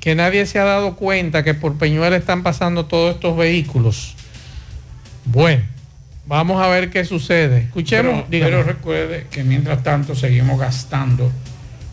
que 0.08 0.14
nadie 0.14 0.46
se 0.46 0.58
ha 0.58 0.64
dado 0.64 0.96
cuenta 0.96 1.44
que 1.44 1.52
por 1.52 1.76
Peñuela 1.76 2.16
están 2.16 2.42
pasando 2.42 2.86
todos 2.86 3.14
estos 3.14 3.36
vehículos. 3.36 4.14
Bueno, 5.26 5.62
vamos 6.24 6.62
a 6.62 6.68
ver 6.68 6.88
qué 6.88 7.04
sucede. 7.04 7.64
Escuchemos. 7.64 8.24
Pero, 8.30 8.62
recuerde 8.62 9.26
que 9.30 9.44
mientras 9.44 9.82
tanto 9.82 10.14
seguimos 10.14 10.58
gastando 10.58 11.30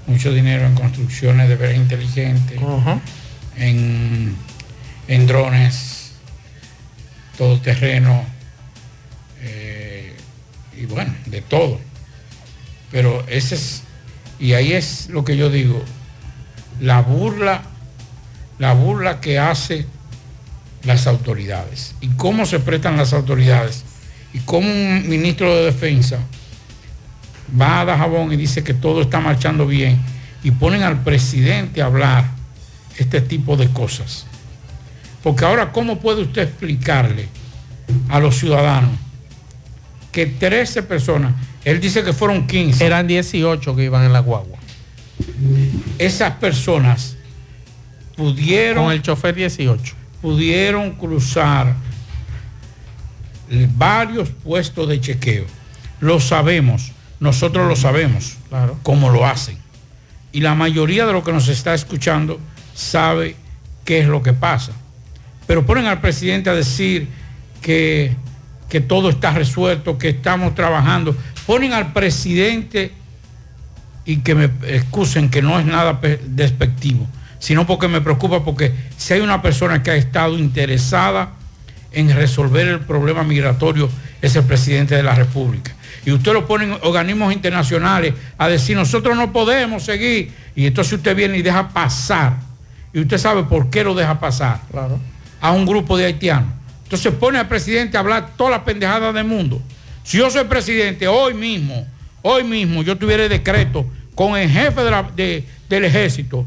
mucho 0.08 0.32
dinero 0.32 0.66
en 0.66 0.76
construcciones 0.76 1.50
de 1.50 1.58
veras 1.58 1.76
inteligentes, 1.76 2.58
en, 3.58 4.34
en 5.10 5.28
drones, 5.28 6.14
todoterreno, 7.38 8.24
eh, 9.42 10.16
y 10.78 10.86
bueno, 10.86 11.14
de 11.26 11.42
todo. 11.42 11.82
Pero 12.94 13.26
ese 13.28 13.56
es, 13.56 13.84
y 14.40 14.54
ahí 14.54 14.72
es 14.72 15.10
lo 15.10 15.26
que 15.26 15.36
yo 15.36 15.50
digo, 15.50 15.84
la 16.80 17.02
burla, 17.02 17.75
la 18.60 18.74
burla 18.74 19.22
que 19.22 19.40
hace 19.40 19.86
las 20.84 21.08
autoridades. 21.08 21.96
Y 22.02 22.10
cómo 22.10 22.46
se 22.46 22.60
prestan 22.60 22.98
las 22.98 23.14
autoridades. 23.14 23.84
Y 24.34 24.40
cómo 24.40 24.70
un 24.70 25.08
ministro 25.08 25.54
de 25.56 25.66
defensa 25.66 26.20
va 27.60 27.82
a 27.82 27.86
Dajabón 27.86 28.34
y 28.34 28.38
dice 28.38 28.64
que 28.64 28.74
todo 28.74 29.02
está 29.02 29.20
marchando 29.20 29.66
bien 29.68 30.00
y 30.44 30.52
ponen 30.52 30.84
al 30.84 31.04
presidente 31.04 31.82
a 31.82 31.86
hablar 31.86 32.26
este 32.98 33.22
tipo 33.22 33.56
de 33.58 33.70
cosas. 33.70 34.26
Porque 35.24 35.46
ahora, 35.46 35.72
¿cómo 35.72 36.00
puede 36.00 36.22
usted 36.22 36.44
explicarle 36.44 37.28
a 38.10 38.20
los 38.20 38.38
ciudadanos 38.38 38.92
que 40.12 40.26
13 40.26 40.84
personas, 40.84 41.34
él 41.66 41.82
dice 41.82 42.04
que 42.04 42.14
fueron 42.14 42.48
15. 42.48 42.86
Eran 42.86 43.06
18 43.06 43.76
que 43.76 43.84
iban 43.84 44.06
en 44.06 44.14
la 44.14 44.20
guagua. 44.20 44.58
Esas 46.00 46.36
personas 46.36 47.15
pudieron... 48.16 48.86
Con 48.86 48.94
el 48.94 49.02
chofer 49.02 49.36
18. 49.36 49.94
Pudieron 50.22 50.92
cruzar 50.94 51.76
varios 53.76 54.30
puestos 54.30 54.88
de 54.90 55.00
chequeo. 55.00 55.46
Lo 56.00 56.20
sabemos, 56.20 56.92
nosotros 57.20 57.68
lo 57.68 57.76
sabemos, 57.76 58.38
claro. 58.50 58.78
cómo 58.84 59.10
lo 59.10 59.26
hacen. 59.26 59.58
Y 60.32 60.42
la 60.42 60.56
mayoría 60.56 61.06
de 61.06 61.14
lo 61.14 61.24
que 61.24 61.32
nos 61.32 61.48
está 61.48 61.74
escuchando 61.74 62.40
sabe 62.74 63.36
qué 63.86 64.00
es 64.00 64.08
lo 64.08 64.22
que 64.22 64.34
pasa. 64.34 64.74
Pero 65.48 65.66
ponen 65.66 65.86
al 65.86 66.02
presidente 66.02 66.50
a 66.50 66.54
decir 66.54 67.08
que, 67.62 68.16
que 68.68 68.82
todo 68.82 69.10
está 69.10 69.32
resuelto, 69.32 69.98
que 69.98 70.10
estamos 70.10 70.56
trabajando. 70.56 71.16
Ponen 71.46 71.72
al 71.74 71.94
presidente 71.94 72.92
y 74.06 74.18
que 74.18 74.36
me 74.36 74.46
excusen 74.68 75.30
que 75.30 75.42
no 75.42 75.60
es 75.60 75.66
nada 75.66 76.02
pe- 76.02 76.20
despectivo, 76.26 77.08
sino 77.40 77.66
porque 77.68 77.88
me 77.88 78.02
preocupa 78.02 78.44
porque 78.44 78.72
si 78.98 79.14
hay 79.14 79.22
una 79.22 79.42
persona 79.42 79.82
que 79.84 79.92
ha 79.92 79.96
estado 79.96 80.38
interesada 80.38 81.32
en 81.92 82.14
resolver 82.14 82.68
el 82.68 82.80
problema 82.82 83.24
migratorio 83.24 83.90
es 84.22 84.36
el 84.36 84.44
presidente 84.44 84.96
de 84.96 85.04
la 85.04 85.16
República. 85.16 85.74
Y 86.06 86.12
usted 86.12 86.34
lo 86.34 86.46
pone 86.48 86.66
en 86.66 86.78
organismos 86.84 87.34
internacionales 87.34 88.14
a 88.38 88.48
decir 88.48 88.76
nosotros 88.76 89.16
no 89.18 89.32
podemos 89.32 89.84
seguir 89.84 90.32
y 90.56 90.66
entonces 90.68 90.94
usted 90.94 91.16
viene 91.16 91.38
y 91.38 91.42
deja 91.42 91.70
pasar. 91.70 92.38
Y 92.94 93.00
usted 93.02 93.18
sabe 93.18 93.44
por 93.44 93.70
qué 93.70 93.84
lo 93.84 93.94
deja 93.96 94.20
pasar 94.20 94.62
Claro. 94.72 95.00
a 95.42 95.52
un 95.52 95.66
grupo 95.66 95.98
de 95.98 96.06
haitianos. 96.06 96.50
Entonces 96.84 97.12
pone 97.14 97.40
al 97.40 97.48
presidente 97.48 97.98
a 97.98 98.02
hablar 98.02 98.32
todas 98.38 98.52
las 98.52 98.62
pendejadas 98.62 99.14
del 99.14 99.26
mundo. 99.26 99.62
Si 100.04 100.18
yo 100.18 100.30
soy 100.30 100.44
presidente 100.46 101.08
hoy 101.08 101.34
mismo, 101.34 101.86
hoy 102.22 102.44
mismo 102.44 102.84
yo 102.84 102.96
tuviera 102.98 103.24
el 103.24 103.30
decreto 103.30 103.86
con 104.14 104.38
el 104.38 104.50
jefe 104.50 104.84
de 104.84 104.92
la- 104.92 105.10
de- 105.16 105.44
del 105.68 105.86
ejército 105.86 106.46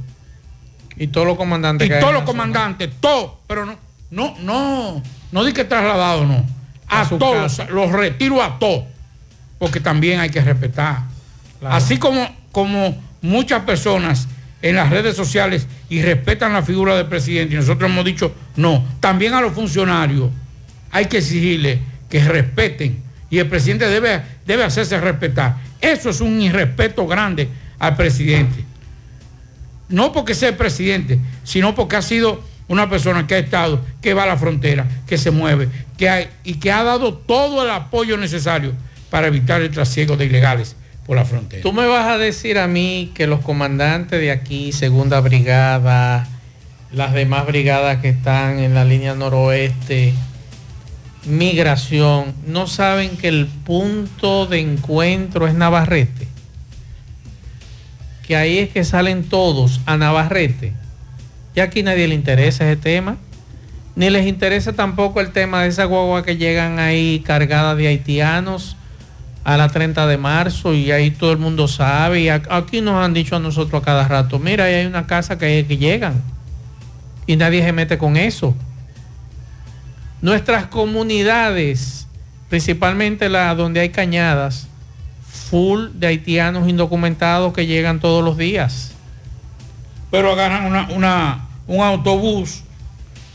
Y 0.98 1.06
todos 1.08 1.26
los 1.26 1.36
comandantes. 1.36 1.86
y 1.86 1.90
que 1.90 1.96
todos 1.98 2.12
los 2.12 2.24
comandantes, 2.24 2.90
todos, 3.00 3.32
pero 3.46 3.64
no, 3.64 3.78
no, 4.10 4.36
no, 4.40 5.02
no 5.32 5.44
di 5.44 5.52
que 5.52 5.64
trasladado, 5.64 6.26
no. 6.26 6.44
A, 6.88 7.06
todos, 7.06 7.56
casa. 7.56 7.66
los 7.70 7.92
retiro 7.92 8.42
a 8.42 8.58
todos, 8.58 8.84
porque 9.58 9.78
también 9.78 10.20
hay 10.20 10.30
que 10.30 10.40
respetar. 10.40 11.02
Claro. 11.60 11.74
Así 11.76 11.98
como, 11.98 12.26
como 12.50 12.96
muchas 13.20 13.62
personas 13.62 14.26
en 14.62 14.74
las 14.76 14.90
redes 14.90 15.14
sociales 15.14 15.66
y 15.88 16.02
respetan 16.02 16.52
la 16.52 16.62
figura 16.62 16.96
del 16.96 17.06
presidente, 17.06 17.54
y 17.54 17.58
nosotros 17.58 17.90
hemos 17.90 18.04
dicho 18.04 18.34
no, 18.56 18.84
también 19.00 19.34
a 19.34 19.40
los 19.40 19.52
funcionarios 19.52 20.30
hay 20.90 21.06
que 21.06 21.18
exigirle 21.18 21.80
que 22.08 22.24
respeten 22.24 23.02
y 23.30 23.38
el 23.38 23.46
presidente 23.46 23.86
debe, 23.86 24.22
debe 24.46 24.64
hacerse 24.64 24.98
respetar. 24.98 25.56
Eso 25.80 26.10
es 26.10 26.20
un 26.20 26.40
irrespeto 26.40 27.06
grande 27.06 27.48
al 27.78 27.94
presidente 27.94 28.64
no 29.88 30.12
porque 30.12 30.34
sea 30.34 30.50
el 30.50 30.56
presidente, 30.56 31.18
sino 31.44 31.74
porque 31.74 31.96
ha 31.96 32.02
sido 32.02 32.42
una 32.68 32.88
persona 32.90 33.26
que 33.26 33.34
ha 33.34 33.38
estado, 33.38 33.80
que 34.02 34.14
va 34.14 34.24
a 34.24 34.26
la 34.26 34.36
frontera, 34.36 34.86
que 35.06 35.18
se 35.18 35.30
mueve, 35.30 35.68
que 35.96 36.28
y 36.44 36.54
que 36.54 36.70
ha 36.70 36.82
dado 36.82 37.14
todo 37.14 37.64
el 37.64 37.70
apoyo 37.70 38.16
necesario 38.16 38.72
para 39.10 39.28
evitar 39.28 39.62
el 39.62 39.70
trasiego 39.70 40.16
de 40.16 40.26
ilegales 40.26 40.76
por 41.06 41.16
la 41.16 41.24
frontera. 41.24 41.62
Tú 41.62 41.72
me 41.72 41.86
vas 41.86 42.06
a 42.06 42.18
decir 42.18 42.58
a 42.58 42.68
mí 42.68 43.12
que 43.14 43.26
los 43.26 43.40
comandantes 43.40 44.20
de 44.20 44.30
aquí, 44.30 44.72
segunda 44.72 45.20
brigada, 45.20 46.28
las 46.92 47.14
demás 47.14 47.46
brigadas 47.46 47.98
que 47.98 48.10
están 48.10 48.58
en 48.58 48.74
la 48.74 48.84
línea 48.84 49.14
noroeste, 49.14 50.12
migración, 51.24 52.34
no 52.46 52.66
saben 52.66 53.16
que 53.16 53.28
el 53.28 53.46
punto 53.46 54.46
de 54.46 54.60
encuentro 54.60 55.46
es 55.46 55.54
Navarrete. 55.54 56.28
Que 58.28 58.36
ahí 58.36 58.58
es 58.58 58.68
que 58.68 58.84
salen 58.84 59.24
todos 59.24 59.80
a 59.86 59.96
Navarrete. 59.96 60.74
Y 61.56 61.60
aquí 61.60 61.82
nadie 61.82 62.06
le 62.06 62.14
interesa 62.14 62.70
ese 62.70 62.76
tema. 62.76 63.16
Ni 63.96 64.10
les 64.10 64.26
interesa 64.26 64.74
tampoco 64.74 65.20
el 65.20 65.32
tema 65.32 65.62
de 65.62 65.68
esa 65.70 65.84
guagua 65.86 66.22
que 66.22 66.36
llegan 66.36 66.78
ahí 66.78 67.20
cargada 67.26 67.74
de 67.74 67.88
haitianos 67.88 68.76
a 69.44 69.56
la 69.56 69.68
30 69.68 70.06
de 70.06 70.18
marzo 70.18 70.74
y 70.74 70.92
ahí 70.92 71.10
todo 71.10 71.32
el 71.32 71.38
mundo 71.38 71.66
sabe. 71.68 72.20
Y 72.20 72.28
aquí 72.28 72.82
nos 72.82 73.02
han 73.02 73.14
dicho 73.14 73.34
a 73.34 73.40
nosotros 73.40 73.80
a 73.80 73.84
cada 73.84 74.06
rato, 74.06 74.38
mira, 74.38 74.66
ahí 74.66 74.74
hay 74.74 74.86
una 74.86 75.06
casa 75.06 75.38
que, 75.38 75.64
que 75.66 75.78
llegan. 75.78 76.22
Y 77.26 77.36
nadie 77.36 77.64
se 77.64 77.72
mete 77.72 77.96
con 77.96 78.18
eso. 78.18 78.54
Nuestras 80.20 80.66
comunidades, 80.66 82.06
principalmente 82.50 83.30
las 83.30 83.56
donde 83.56 83.80
hay 83.80 83.88
cañadas, 83.88 84.68
full 85.38 85.88
de 85.94 86.06
haitianos 86.08 86.68
indocumentados 86.68 87.52
que 87.52 87.66
llegan 87.66 88.00
todos 88.00 88.24
los 88.24 88.36
días. 88.36 88.92
Pero 90.10 90.32
agarran 90.32 90.64
una, 90.66 90.88
una- 90.90 91.48
un 91.66 91.82
autobús 91.84 92.62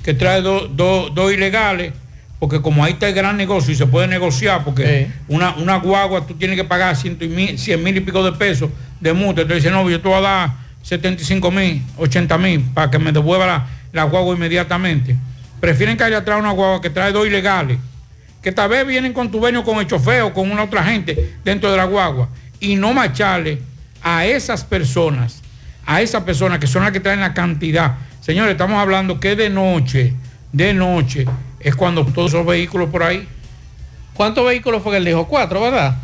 que 0.04 0.14
trae 0.14 0.42
do- 0.42 0.68
do- 0.68 1.10
dos 1.10 1.32
ilegales, 1.34 1.94
porque 2.40 2.62
como 2.62 2.84
ahí 2.84 2.94
está 2.94 3.08
el 3.08 3.14
gran 3.14 3.38
negocio 3.38 3.72
y 3.72 3.76
se 3.76 3.86
puede 3.86 4.08
negociar, 4.08 4.64
porque 4.66 5.08
una, 5.28 5.56
una 5.56 5.78
guagua 5.78 6.26
tú 6.26 6.34
tienes 6.34 6.58
que 6.58 6.64
pagar 6.64 6.96
ciento 6.96 7.24
y 7.24 7.30
mil, 7.30 7.58
100 7.58 7.82
mil 7.84 7.96
y 7.96 8.02
pico 8.02 8.24
de 8.24 8.34
pesos 8.34 8.70
de 9.00 9.14
multa, 9.14 9.42
entonces 9.42 9.64
dice, 9.64 9.74
no, 9.74 9.90
yo 9.90 10.02
te 10.02 10.08
voy 10.08 10.18
a 10.18 10.22
dar 10.22 10.52
75 10.82 11.52
mil, 11.52 11.82
80 11.98 12.38
mil 12.38 12.62
para 12.74 12.90
que 12.92 13.00
me 13.00 13.12
devuelva 13.12 13.46
la, 13.46 13.68
la 13.94 14.04
guagua 14.04 14.36
inmediatamente. 14.36 15.16
Prefieren 15.62 15.96
que 15.96 16.04
haya 16.04 16.18
atrás 16.18 16.40
una 16.40 16.52
guagua 16.52 16.82
que 16.82 16.90
trae 16.90 17.12
dos 17.14 17.26
ilegales, 17.26 17.78
que 18.44 18.52
tal 18.52 18.70
vez 18.70 18.86
vienen 18.86 19.14
con 19.14 19.32
tu 19.32 19.40
venio 19.40 19.64
con 19.64 19.80
el 19.80 19.88
chofer 19.88 20.22
o 20.22 20.34
con 20.34 20.52
una 20.52 20.64
otra 20.64 20.84
gente 20.84 21.36
dentro 21.44 21.72
de 21.72 21.78
la 21.78 21.86
guagua, 21.86 22.30
y 22.60 22.76
no 22.76 22.94
macharle 22.94 23.62
a 24.04 24.26
esas 24.26 24.66
personas, 24.66 25.42
a 25.86 26.02
esas 26.02 26.24
personas 26.24 26.60
que 26.60 26.68
son 26.68 26.84
las 26.84 26.92
que 26.92 27.00
traen 27.00 27.22
la 27.22 27.34
cantidad. 27.34 27.96
Señores, 28.20 28.52
estamos 28.52 28.78
hablando 28.78 29.20
que 29.20 29.36
de 29.36 29.50
noche, 29.50 30.14
de 30.52 30.74
noche, 30.74 31.26
es 31.60 31.76
cuando 31.76 32.06
todos 32.06 32.32
esos 32.34 32.46
vehículos 32.46 32.90
por 32.90 33.04
ahí. 33.04 33.28
¿Cuántos 34.14 34.46
vehículos 34.46 34.84
fue 34.84 34.92
que 34.92 34.98
él 34.98 35.06
dijo? 35.06 35.26
Cuatro, 35.28 35.62
¿verdad? 35.62 35.96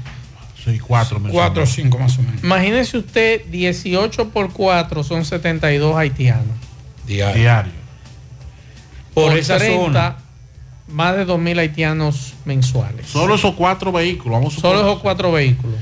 Sí, 0.63 0.79
cuatro. 0.79 1.19
me 1.19 1.29
Cuatro 1.29 1.63
o 1.63 1.65
cinco 1.65 1.97
más 1.99 2.17
o 2.17 2.21
menos. 2.21 2.43
Imagínese 2.43 2.97
usted, 2.97 3.45
18 3.47 4.29
por 4.29 4.51
4 4.51 5.03
son 5.03 5.25
72 5.25 5.95
haitianos. 5.95 6.57
Diario. 7.05 7.35
Diario. 7.35 7.73
Por 9.13 9.37
esa 9.37 9.59
zona. 9.59 10.17
Más 10.91 11.15
de 11.15 11.25
2.000 11.25 11.59
haitianos 11.59 12.33
mensuales. 12.45 13.07
Solo 13.07 13.35
esos 13.35 13.53
cuatro 13.55 13.91
vehículos. 13.91 14.37
Vamos 14.39 14.57
a 14.57 14.61
Solo 14.61 14.79
esos 14.81 14.99
cuatro 14.99 15.31
vehículos. 15.31 15.77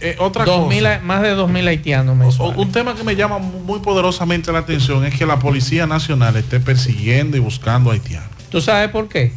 Eh, 0.00 0.16
otra 0.18 0.44
2.000 0.44 0.78
cosa. 0.82 0.94
ha- 0.96 1.00
más 1.00 1.22
de 1.22 1.34
2.000 1.34 1.66
haitianos 1.68 2.16
mensuales. 2.16 2.56
Un 2.58 2.70
tema 2.72 2.94
que 2.94 3.02
me 3.04 3.16
llama 3.16 3.38
muy 3.38 3.80
poderosamente 3.80 4.52
la 4.52 4.60
atención 4.60 5.04
es 5.04 5.14
que 5.16 5.26
la 5.26 5.38
Policía 5.38 5.86
Nacional 5.86 6.36
esté 6.36 6.60
persiguiendo 6.60 7.36
y 7.36 7.40
buscando 7.40 7.90
haitianos. 7.90 8.28
¿Tú 8.50 8.60
sabes 8.60 8.90
por 8.90 9.08
qué? 9.08 9.32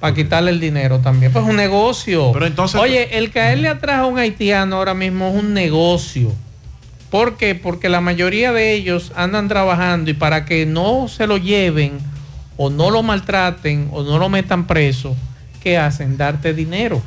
Para 0.00 0.14
quitarle 0.14 0.50
el 0.50 0.60
dinero 0.60 0.98
también. 1.00 1.32
Pues 1.32 1.44
es 1.44 1.50
un 1.50 1.56
negocio. 1.56 2.30
Pero 2.32 2.46
entonces- 2.46 2.80
Oye, 2.80 3.16
el 3.18 3.30
caerle 3.30 3.68
atrás 3.68 4.00
a 4.00 4.06
un 4.06 4.18
haitiano 4.18 4.76
ahora 4.76 4.94
mismo 4.94 5.28
es 5.28 5.34
un 5.34 5.54
negocio. 5.54 6.32
¿Por 7.10 7.36
qué? 7.36 7.54
Porque 7.54 7.88
la 7.88 8.00
mayoría 8.00 8.52
de 8.52 8.72
ellos 8.74 9.12
andan 9.16 9.48
trabajando 9.48 10.10
y 10.10 10.14
para 10.14 10.44
que 10.44 10.66
no 10.66 11.08
se 11.08 11.26
lo 11.26 11.36
lleven 11.38 11.98
o 12.56 12.70
no 12.70 12.90
lo 12.90 13.02
maltraten 13.02 13.88
o 13.92 14.02
no 14.02 14.18
lo 14.18 14.28
metan 14.28 14.66
preso, 14.66 15.16
¿qué 15.62 15.78
hacen? 15.78 16.16
Darte 16.16 16.54
dinero. 16.54 17.02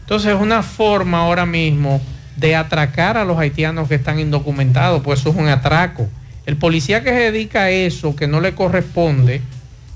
Entonces 0.00 0.34
es 0.34 0.40
una 0.40 0.62
forma 0.62 1.18
ahora 1.18 1.46
mismo 1.46 2.00
de 2.36 2.54
atracar 2.54 3.16
a 3.16 3.24
los 3.24 3.38
haitianos 3.38 3.88
que 3.88 3.96
están 3.96 4.18
indocumentados, 4.18 5.02
pues 5.02 5.20
eso 5.20 5.30
es 5.30 5.36
un 5.36 5.48
atraco. 5.48 6.08
El 6.46 6.56
policía 6.56 7.02
que 7.02 7.10
se 7.10 7.30
dedica 7.30 7.64
a 7.64 7.70
eso, 7.70 8.16
que 8.16 8.26
no 8.26 8.40
le 8.40 8.54
corresponde, 8.54 9.42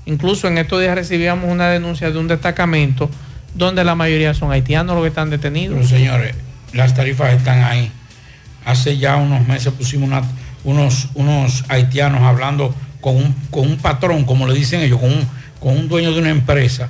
incluso 0.05 0.47
en 0.47 0.57
estos 0.57 0.81
días 0.81 0.93
recibíamos 0.93 1.49
una 1.49 1.69
denuncia 1.69 2.11
de 2.11 2.19
un 2.19 2.27
destacamento 2.27 3.09
donde 3.55 3.83
la 3.83 3.95
mayoría 3.95 4.33
son 4.33 4.51
haitianos 4.51 4.95
los 4.95 5.03
que 5.03 5.09
están 5.09 5.29
detenidos. 5.29 5.77
Pero 5.77 5.87
señores, 5.87 6.35
las 6.73 6.93
tarifas 6.93 7.33
están 7.33 7.63
ahí. 7.63 7.91
Hace 8.65 8.97
ya 8.97 9.15
unos 9.15 9.47
meses 9.47 9.73
pusimos 9.73 10.09
unos, 10.63 11.09
unos 11.15 11.65
haitianos 11.69 12.21
hablando 12.21 12.75
con 13.03 13.17
un, 13.17 13.33
con 13.51 13.67
un 13.69 13.77
patrón, 13.77 14.23
como 14.23 14.47
le 14.47 14.53
dicen 14.55 14.79
ellos, 14.81 14.99
con 14.99 15.11
un, 15.11 15.27
con 15.59 15.77
un 15.77 15.87
dueño 15.89 16.13
de 16.13 16.19
una 16.19 16.29
empresa, 16.29 16.89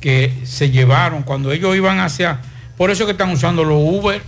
que 0.00 0.32
se 0.44 0.70
llevaron 0.70 1.22
cuando 1.22 1.52
ellos 1.52 1.76
iban 1.76 2.00
hacia... 2.00 2.40
Por 2.76 2.90
eso 2.90 3.04
que 3.06 3.12
están 3.12 3.30
usando 3.30 3.62
los 3.62 3.78
Uber, 3.78 4.22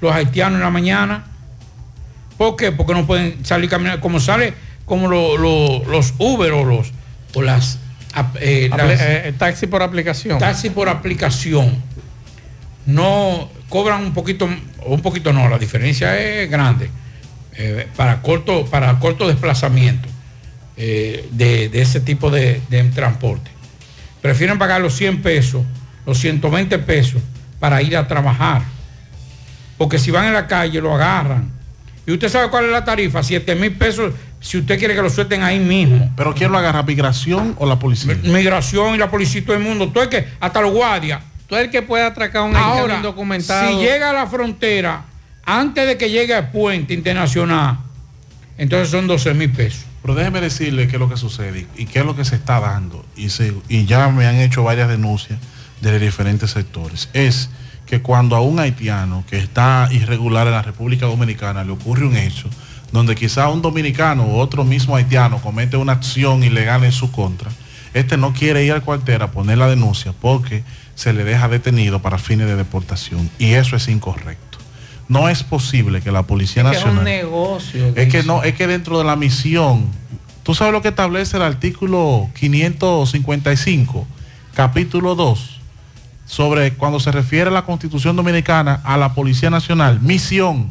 los 0.00 0.12
haitianos 0.12 0.58
en 0.58 0.62
la 0.64 0.70
mañana. 0.70 1.24
¿Por 2.36 2.56
qué? 2.56 2.70
Porque 2.72 2.92
no 2.94 3.06
pueden 3.06 3.44
salir 3.44 3.70
caminando. 3.70 4.00
Como 4.00 4.18
sale, 4.20 4.52
como 4.84 5.08
lo- 5.08 5.36
lo- 5.38 5.84
los 5.84 6.14
Uber 6.18 6.52
o 6.52 6.64
los 6.64 6.92
o 7.34 7.42
las, 7.42 7.78
eh, 8.40 8.68
las- 8.76 9.00
eh, 9.00 9.34
taxi 9.38 9.68
por 9.68 9.82
aplicación. 9.84 10.38
taxi 10.40 10.68
por 10.70 10.88
aplicación 10.88 11.76
no 12.86 13.48
cobran 13.68 14.02
un 14.02 14.12
poquito 14.12 14.48
un 14.84 15.00
poquito 15.00 15.32
no 15.32 15.48
la 15.48 15.58
diferencia 15.58 16.18
es 16.18 16.50
grande 16.50 16.90
eh, 17.56 17.86
para 17.96 18.20
corto 18.22 18.64
para 18.66 18.98
corto 18.98 19.28
desplazamiento 19.28 20.08
eh, 20.82 21.28
de, 21.32 21.68
de 21.68 21.82
ese 21.82 22.00
tipo 22.00 22.30
de, 22.30 22.62
de 22.70 22.82
transporte 22.84 23.50
prefieren 24.22 24.58
pagar 24.58 24.80
los 24.80 24.94
100 24.94 25.20
pesos 25.20 25.62
los 26.06 26.18
120 26.18 26.78
pesos 26.78 27.20
para 27.58 27.82
ir 27.82 27.94
a 27.96 28.08
trabajar 28.08 28.62
porque 29.76 29.98
si 29.98 30.10
van 30.10 30.24
en 30.26 30.32
la 30.32 30.46
calle 30.46 30.80
lo 30.80 30.94
agarran 30.94 31.50
y 32.06 32.12
usted 32.12 32.30
sabe 32.30 32.48
cuál 32.48 32.64
es 32.64 32.70
la 32.70 32.82
tarifa 32.84 33.22
7 33.22 33.54
mil 33.56 33.72
pesos 33.72 34.14
si 34.40 34.56
usted 34.56 34.78
quiere 34.78 34.94
que 34.94 35.02
lo 35.02 35.10
suelten 35.10 35.42
ahí 35.42 35.58
mismo 35.60 36.10
¿Pero 36.16 36.34
quién 36.34 36.50
lo 36.50 36.56
agarra? 36.56 36.82
¿Migración 36.82 37.54
o 37.58 37.66
la 37.66 37.78
policía? 37.78 38.16
migración 38.24 38.94
y 38.94 38.98
la 38.98 39.10
policía 39.10 39.40
y 39.42 39.44
todo 39.44 39.56
el 39.56 39.62
mundo 39.62 39.88
todo 39.90 40.04
el 40.04 40.08
que 40.08 40.26
hasta 40.40 40.62
los 40.62 40.72
guardias 40.72 41.20
Tú 41.46 41.56
eres 41.56 41.66
el 41.66 41.72
que 41.72 41.82
puede 41.82 42.04
atracar 42.04 42.42
un 42.42 42.54
Ahora, 42.56 42.96
indocumentado. 42.96 43.68
si 43.68 43.76
llega 43.84 44.10
a 44.10 44.12
la 44.12 44.26
frontera 44.28 45.02
antes 45.44 45.84
de 45.84 45.98
que 45.98 46.08
llegue 46.08 46.32
al 46.32 46.50
puente 46.52 46.94
internacional, 46.94 47.76
entonces 48.56 48.88
son 48.88 49.08
12 49.08 49.34
mil 49.34 49.50
pesos. 49.50 49.84
Pero 50.02 50.14
déjeme 50.14 50.40
decirle 50.40 50.88
qué 50.88 50.96
es 50.96 51.00
lo 51.00 51.08
que 51.08 51.16
sucede 51.16 51.66
y 51.76 51.86
qué 51.86 52.00
es 52.00 52.04
lo 52.06 52.16
que 52.16 52.24
se 52.24 52.36
está 52.36 52.58
dando. 52.60 53.04
Y, 53.16 53.28
se- 53.30 53.54
y 53.68 53.84
ya 53.84 54.08
me 54.08 54.26
han 54.26 54.36
hecho 54.36 54.62
varias 54.62 54.88
denuncias 54.88 55.38
de 55.80 55.98
diferentes 55.98 56.50
sectores. 56.50 57.08
Es 57.12 57.50
que 57.86 58.00
cuando 58.02 58.36
a 58.36 58.40
un 58.40 58.58
haitiano 58.60 59.24
que 59.28 59.36
está 59.38 59.88
irregular 59.90 60.46
en 60.46 60.52
la 60.54 60.62
República 60.62 61.06
Dominicana 61.06 61.64
le 61.64 61.72
ocurre 61.72 62.06
un 62.06 62.16
hecho 62.16 62.48
donde 62.92 63.14
quizá 63.14 63.48
un 63.48 63.62
dominicano 63.62 64.24
o 64.24 64.38
otro 64.40 64.64
mismo 64.64 64.96
haitiano 64.96 65.40
comete 65.40 65.76
una 65.76 65.92
acción 65.92 66.42
ilegal 66.42 66.82
en 66.84 66.90
su 66.92 67.12
contra, 67.12 67.50
este 67.94 68.16
no 68.16 68.32
quiere 68.32 68.64
ir 68.64 68.72
al 68.72 68.82
cuartel 68.82 69.22
a 69.22 69.30
poner 69.30 69.58
la 69.58 69.68
denuncia 69.68 70.12
porque 70.20 70.64
se 70.96 71.12
le 71.12 71.22
deja 71.24 71.48
detenido 71.48 72.00
para 72.02 72.18
fines 72.18 72.46
de 72.48 72.56
deportación. 72.56 73.30
Y 73.38 73.52
eso 73.52 73.76
es 73.76 73.86
incorrecto. 73.88 74.49
No 75.10 75.28
es 75.28 75.42
posible 75.42 76.00
que 76.00 76.10
la 76.12 76.22
Policía 76.22 76.62
Es 76.62 76.68
que 76.70 76.76
es 76.78 76.84
Nacional... 76.86 76.98
un 77.00 77.04
negocio. 77.04 77.92
Es 77.96 78.08
que 78.08 78.22
no, 78.22 78.42
es 78.44 78.54
que 78.54 78.66
dentro 78.66 78.96
de 78.98 79.04
la 79.04 79.16
misión, 79.16 79.84
tú 80.44 80.54
sabes 80.54 80.72
lo 80.72 80.80
que 80.82 80.88
establece 80.88 81.36
el 81.36 81.42
artículo 81.42 82.30
555, 82.38 84.06
capítulo 84.54 85.14
2. 85.14 85.56
sobre 86.26 86.74
cuando 86.74 87.00
se 87.00 87.10
refiere 87.10 87.50
a 87.50 87.52
la 87.52 87.62
Constitución 87.62 88.14
Dominicana 88.14 88.80
a 88.84 88.96
la 88.96 89.14
Policía 89.14 89.50
Nacional. 89.50 89.98
Misión. 90.00 90.70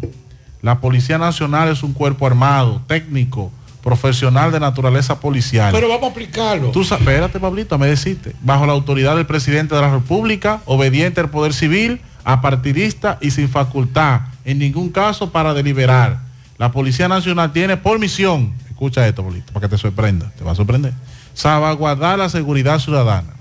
La 0.61 0.79
Policía 0.79 1.17
Nacional 1.17 1.67
es 1.69 1.83
un 1.83 1.91
cuerpo 1.93 2.25
armado, 2.25 2.81
técnico, 2.87 3.51
profesional 3.83 4.51
de 4.53 4.59
naturaleza 4.61 5.19
policial. 5.19 5.71
Pero 5.73 5.89
vamos 5.89 6.03
a 6.05 6.11
aplicarlo. 6.11 6.69
Tú, 6.71 6.83
sa- 6.85 6.95
espérate, 6.95 7.39
Pablito, 7.41 7.77
me 7.77 7.87
deciste. 7.87 8.35
Bajo 8.41 8.65
la 8.65 8.71
autoridad 8.73 9.15
del 9.17 9.25
presidente 9.25 9.75
de 9.75 9.81
la 9.81 9.91
República, 9.91 10.61
obediente 10.65 11.19
al 11.21 11.29
poder 11.29 11.53
civil, 11.53 11.99
apartidista 12.33 13.17
y 13.21 13.31
sin 13.31 13.49
facultad, 13.49 14.21
en 14.45 14.59
ningún 14.59 14.89
caso 14.89 15.31
para 15.31 15.53
deliberar. 15.53 16.19
La 16.57 16.71
Policía 16.71 17.07
Nacional 17.07 17.53
tiene 17.53 17.77
por 17.77 17.99
misión, 17.99 18.53
escucha 18.69 19.07
esto, 19.07 19.23
Pablito, 19.23 19.53
para 19.53 19.67
que 19.67 19.75
te 19.75 19.77
sorprenda, 19.77 20.31
te 20.37 20.43
va 20.43 20.51
a 20.51 20.55
sorprender, 20.55 20.93
salvaguardar 21.33 22.19
la 22.19 22.29
seguridad 22.29 22.79
ciudadana, 22.79 23.33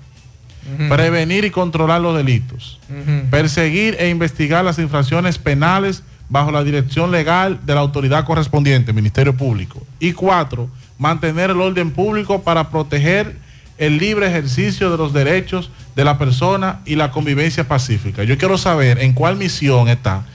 prevenir 0.87 1.45
y 1.45 1.51
controlar 1.51 1.99
los 2.01 2.15
delitos, 2.15 2.79
perseguir 3.29 3.97
e 3.99 4.09
investigar 4.09 4.63
las 4.63 4.79
infracciones 4.79 5.37
penales 5.37 6.03
bajo 6.29 6.51
la 6.51 6.63
dirección 6.63 7.11
legal 7.11 7.59
de 7.65 7.73
la 7.73 7.81
autoridad 7.81 8.23
correspondiente, 8.23 8.93
Ministerio 8.93 9.35
Público. 9.35 9.85
Y 9.99 10.13
cuatro, 10.13 10.69
mantener 10.97 11.49
el 11.49 11.59
orden 11.59 11.91
público 11.91 12.43
para 12.43 12.69
proteger 12.69 13.35
el 13.79 13.97
libre 13.97 14.27
ejercicio 14.27 14.91
de 14.91 14.97
los 14.97 15.13
derechos 15.13 15.71
de 15.95 16.03
la 16.05 16.17
persona 16.17 16.81
y 16.85 16.95
la 16.95 17.09
convivencia 17.11 17.67
pacífica. 17.67 18.23
Yo 18.23 18.37
quiero 18.37 18.57
saber 18.57 18.99
en 19.01 19.13
cuál 19.13 19.35
misión 19.37 19.87
está 19.89 20.25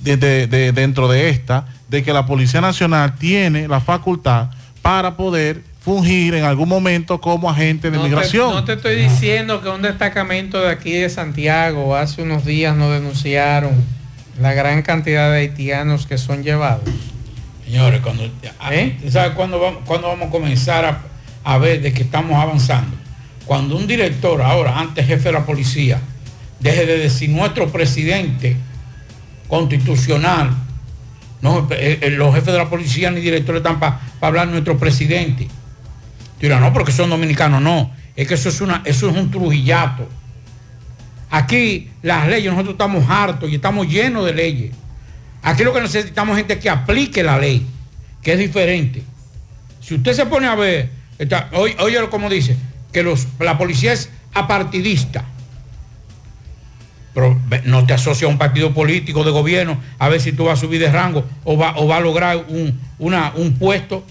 de- 0.00 0.16
de- 0.16 0.46
de- 0.46 0.72
dentro 0.72 1.06
de 1.08 1.28
esta, 1.30 1.66
de 1.88 2.02
que 2.02 2.12
la 2.12 2.26
Policía 2.26 2.60
Nacional 2.60 3.14
tiene 3.16 3.68
la 3.68 3.80
facultad 3.80 4.48
para 4.82 5.16
poder 5.16 5.62
fungir 5.80 6.34
en 6.34 6.44
algún 6.44 6.68
momento 6.68 7.20
como 7.20 7.48
agente 7.50 7.90
de 7.90 7.96
No 7.98 8.02
te- 8.04 8.08
migración. 8.08 8.50
no 8.54 8.64
te 8.64 8.72
estoy 8.72 8.96
diciendo 8.96 9.60
que 9.62 9.68
un 9.68 9.82
destacamento 9.82 10.60
de 10.60 10.70
aquí 10.70 10.92
de 10.92 11.10
Santiago 11.10 11.94
hace 11.94 12.22
unos 12.22 12.44
días 12.46 12.74
nos 12.76 12.90
denunciaron 12.92 13.72
la 14.40 14.52
gran 14.54 14.82
cantidad 14.82 15.30
de 15.30 15.38
haitianos 15.38 16.06
que 16.06 16.16
son 16.18 16.42
llevados. 16.42 16.82
Señores, 17.66 18.00
cuando, 18.00 18.24
¿Eh? 18.70 18.96
¿sabes 19.10 19.32
cuándo 19.32 19.58
vamos, 19.60 19.82
cuándo 19.84 20.08
vamos 20.08 20.28
a 20.28 20.30
comenzar 20.30 20.84
a, 20.84 20.98
a 21.44 21.58
ver 21.58 21.82
de 21.82 21.92
que 21.92 22.02
estamos 22.02 22.42
avanzando? 22.42 22.96
Cuando 23.46 23.76
un 23.76 23.86
director, 23.86 24.40
ahora 24.42 24.78
antes 24.78 25.06
jefe 25.06 25.24
de 25.24 25.32
la 25.32 25.44
policía, 25.44 26.00
deje 26.60 26.86
de 26.86 26.98
decir 26.98 27.30
nuestro 27.30 27.70
presidente 27.70 28.56
constitucional, 29.48 30.50
no, 31.42 31.68
eh, 31.72 31.98
eh, 32.00 32.10
los 32.10 32.34
jefes 32.34 32.54
de 32.54 32.58
la 32.58 32.70
policía 32.70 33.10
ni 33.10 33.20
directores 33.20 33.60
están 33.60 33.78
para 33.78 34.00
hablar 34.20 34.48
nuestro 34.48 34.78
presidente. 34.78 35.44
Tú 35.44 36.40
dirás, 36.40 36.60
no, 36.60 36.72
porque 36.72 36.90
son 36.90 37.10
dominicanos, 37.10 37.60
no. 37.60 37.92
Es 38.16 38.26
que 38.26 38.34
eso 38.34 38.48
es, 38.48 38.62
una, 38.62 38.80
eso 38.86 39.10
es 39.10 39.16
un 39.16 39.30
trujillato. 39.30 40.08
Aquí 41.30 41.90
las 42.00 42.28
leyes, 42.28 42.50
nosotros 42.50 42.74
estamos 42.74 43.04
hartos 43.10 43.50
y 43.50 43.56
estamos 43.56 43.86
llenos 43.86 44.24
de 44.24 44.32
leyes. 44.32 44.72
Aquí 45.42 45.64
lo 45.64 45.74
que 45.74 45.82
necesitamos 45.82 46.32
es 46.32 46.46
gente 46.46 46.58
que 46.58 46.70
aplique 46.70 47.22
la 47.22 47.38
ley, 47.38 47.66
que 48.22 48.32
es 48.32 48.38
diferente. 48.38 49.02
Si 49.82 49.96
usted 49.96 50.14
se 50.14 50.24
pone 50.24 50.46
a 50.46 50.54
ver, 50.54 50.88
está, 51.18 51.48
oye, 51.52 51.76
oye 51.80 51.98
como 52.10 52.28
dice, 52.30 52.56
que 52.92 53.02
los, 53.02 53.26
la 53.40 53.56
policía 53.58 53.92
es 53.92 54.10
apartidista. 54.32 55.24
Pero 57.14 57.38
no 57.64 57.86
te 57.86 57.94
asocia 57.94 58.26
a 58.26 58.30
un 58.30 58.38
partido 58.38 58.74
político 58.74 59.22
de 59.22 59.30
gobierno 59.30 59.78
a 60.00 60.08
ver 60.08 60.20
si 60.20 60.32
tú 60.32 60.44
vas 60.46 60.58
a 60.58 60.60
subir 60.60 60.80
de 60.80 60.90
rango 60.90 61.24
o 61.44 61.56
va, 61.56 61.74
o 61.76 61.86
va 61.86 61.98
a 61.98 62.00
lograr 62.00 62.44
un, 62.48 62.80
una- 62.98 63.32
un 63.36 63.54
puesto 63.54 64.04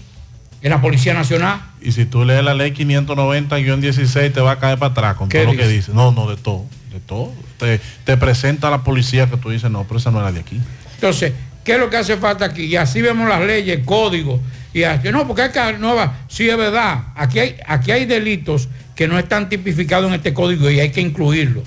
en 0.62 0.70
la 0.70 0.80
Policía 0.80 1.12
Nacional. 1.12 1.60
Y 1.82 1.92
si 1.92 2.06
tú 2.06 2.24
lees 2.24 2.42
la 2.42 2.54
ley 2.54 2.72
590-16 2.72 4.32
te 4.32 4.40
va 4.40 4.52
a 4.52 4.58
caer 4.58 4.78
para 4.78 4.92
atrás 4.92 5.16
con 5.16 5.28
¿Qué 5.28 5.40
todo 5.42 5.52
lo 5.52 5.58
que 5.58 5.64
dice? 5.68 5.76
dice. 5.90 5.92
No, 5.92 6.12
no, 6.12 6.30
de 6.30 6.36
todo, 6.38 6.64
de 6.94 7.00
todo. 7.00 7.30
Te, 7.58 7.78
te 8.04 8.16
presenta 8.16 8.68
a 8.68 8.70
la 8.70 8.82
policía 8.82 9.28
que 9.28 9.36
tú 9.36 9.50
dices, 9.50 9.70
no, 9.70 9.84
pero 9.84 9.98
esa 9.98 10.10
no 10.10 10.20
era 10.20 10.32
de 10.32 10.40
aquí. 10.40 10.58
Entonces, 10.94 11.34
¿qué 11.62 11.74
es 11.74 11.78
lo 11.78 11.90
que 11.90 11.98
hace 11.98 12.16
falta 12.16 12.46
aquí? 12.46 12.62
Y 12.64 12.76
así 12.76 13.02
vemos 13.02 13.28
las 13.28 13.42
leyes, 13.42 13.80
códigos. 13.84 14.40
Y 14.74 14.82
así, 14.82 15.10
no, 15.10 15.26
porque 15.26 15.42
hay 15.42 15.50
que 15.50 15.78
nueva. 15.78 16.18
Sí, 16.28 16.48
es 16.48 16.56
verdad. 16.56 17.04
Aquí 17.14 17.38
hay, 17.38 17.56
aquí 17.66 17.92
hay 17.92 18.04
delitos 18.04 18.68
que 18.96 19.06
no 19.06 19.18
están 19.18 19.48
tipificados 19.48 20.08
en 20.08 20.14
este 20.14 20.34
código 20.34 20.68
y 20.68 20.80
hay 20.80 20.90
que 20.90 21.00
incluirlos. 21.00 21.62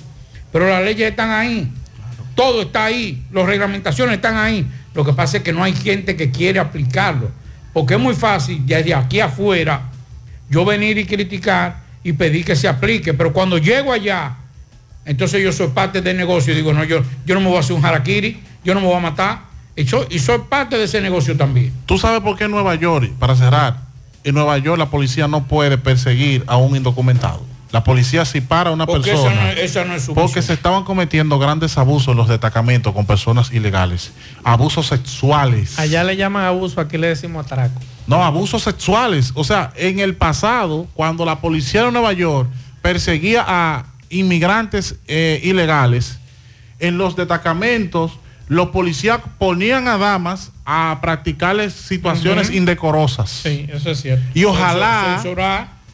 Pero 0.52 0.68
las 0.68 0.84
leyes 0.84 1.10
están 1.10 1.30
ahí. 1.30 1.72
Todo 2.34 2.62
está 2.62 2.84
ahí. 2.84 3.24
Las 3.32 3.46
reglamentaciones 3.46 4.16
están 4.16 4.36
ahí. 4.36 4.66
Lo 4.94 5.04
que 5.04 5.14
pasa 5.14 5.38
es 5.38 5.42
que 5.42 5.52
no 5.52 5.64
hay 5.64 5.72
gente 5.72 6.16
que 6.16 6.30
quiere 6.30 6.58
aplicarlo. 6.60 7.30
Porque 7.72 7.94
es 7.94 8.00
muy 8.00 8.14
fácil 8.14 8.64
desde 8.66 8.94
aquí 8.94 9.20
afuera 9.20 9.82
yo 10.50 10.64
venir 10.64 10.98
y 10.98 11.04
criticar 11.04 11.80
y 12.04 12.12
pedir 12.12 12.44
que 12.44 12.56
se 12.56 12.68
aplique. 12.68 13.14
Pero 13.14 13.32
cuando 13.32 13.56
llego 13.58 13.92
allá, 13.92 14.36
entonces 15.04 15.42
yo 15.42 15.52
soy 15.52 15.68
parte 15.68 16.02
del 16.02 16.16
negocio 16.16 16.52
y 16.52 16.56
digo, 16.56 16.74
no, 16.74 16.84
yo, 16.84 17.02
yo 17.24 17.34
no 17.34 17.40
me 17.40 17.48
voy 17.48 17.56
a 17.56 17.60
hacer 17.60 17.74
un 17.74 17.84
harakiri, 17.84 18.40
yo 18.64 18.74
no 18.74 18.80
me 18.80 18.86
voy 18.86 18.96
a 18.96 19.00
matar. 19.00 19.47
Y 19.78 19.86
soy, 19.86 20.06
y 20.10 20.18
soy 20.18 20.40
parte 20.48 20.76
de 20.76 20.84
ese 20.84 21.00
negocio 21.00 21.36
también. 21.36 21.72
¿Tú 21.86 21.98
sabes 21.98 22.20
por 22.20 22.36
qué 22.36 22.44
en 22.44 22.50
Nueva 22.50 22.74
York, 22.74 23.12
para 23.18 23.36
cerrar, 23.36 23.78
en 24.24 24.34
Nueva 24.34 24.58
York 24.58 24.78
la 24.78 24.90
policía 24.90 25.28
no 25.28 25.46
puede 25.46 25.78
perseguir 25.78 26.42
a 26.48 26.56
un 26.56 26.74
indocumentado? 26.76 27.42
La 27.70 27.84
policía 27.84 28.24
si 28.24 28.40
para 28.40 28.70
a 28.70 28.72
una 28.72 28.86
Porque 28.86 29.12
esa 29.12 29.22
persona. 29.24 29.42
no 29.44 29.50
es- 29.50 29.58
esa 29.58 29.84
no 29.84 29.94
es 29.94 30.02
su 30.02 30.14
porque 30.14 30.40
se 30.40 30.54
estaban 30.54 30.84
cometiendo 30.84 31.38
grandes 31.38 31.76
abusos 31.78 32.08
en 32.08 32.16
los 32.16 32.26
destacamentos 32.26 32.94
con 32.94 33.04
personas 33.06 33.52
ilegales. 33.52 34.10
Abusos 34.42 34.86
sexuales. 34.86 35.78
Allá 35.78 36.02
le 36.02 36.16
llaman 36.16 36.44
abuso, 36.44 36.80
aquí 36.80 36.96
le 36.96 37.08
decimos 37.08 37.44
atraco. 37.44 37.78
No, 38.06 38.24
abusos 38.24 38.62
sexuales. 38.62 39.32
O 39.34 39.44
sea, 39.44 39.70
en 39.76 39.98
el 40.00 40.16
pasado, 40.16 40.86
cuando 40.94 41.26
la 41.26 41.40
policía 41.42 41.84
de 41.84 41.92
Nueva 41.92 42.14
York 42.14 42.48
perseguía 42.80 43.44
a 43.46 43.84
inmigrantes 44.08 44.96
eh, 45.06 45.38
ilegales, 45.44 46.18
en 46.80 46.96
los 46.96 47.16
destacamentos, 47.16 48.12
los 48.48 48.68
policías 48.68 49.20
ponían 49.38 49.88
a 49.88 49.98
damas 49.98 50.52
a 50.64 50.98
practicarles 51.00 51.74
situaciones 51.74 52.50
indecorosas. 52.50 53.30
Sí, 53.30 53.66
eso 53.70 53.90
es 53.90 54.00
cierto. 54.00 54.24
Y 54.34 54.44
ojalá, 54.44 55.20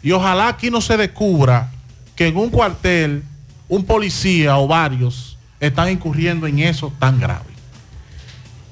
y 0.02 0.12
ojalá 0.12 0.48
aquí 0.48 0.70
no 0.70 0.80
se 0.80 0.96
descubra 0.96 1.70
que 2.14 2.28
en 2.28 2.36
un 2.36 2.50
cuartel 2.50 3.24
un 3.68 3.84
policía 3.84 4.56
o 4.58 4.68
varios 4.68 5.36
están 5.58 5.90
incurriendo 5.90 6.46
en 6.46 6.60
eso 6.60 6.92
tan 6.98 7.18
grave. 7.18 7.54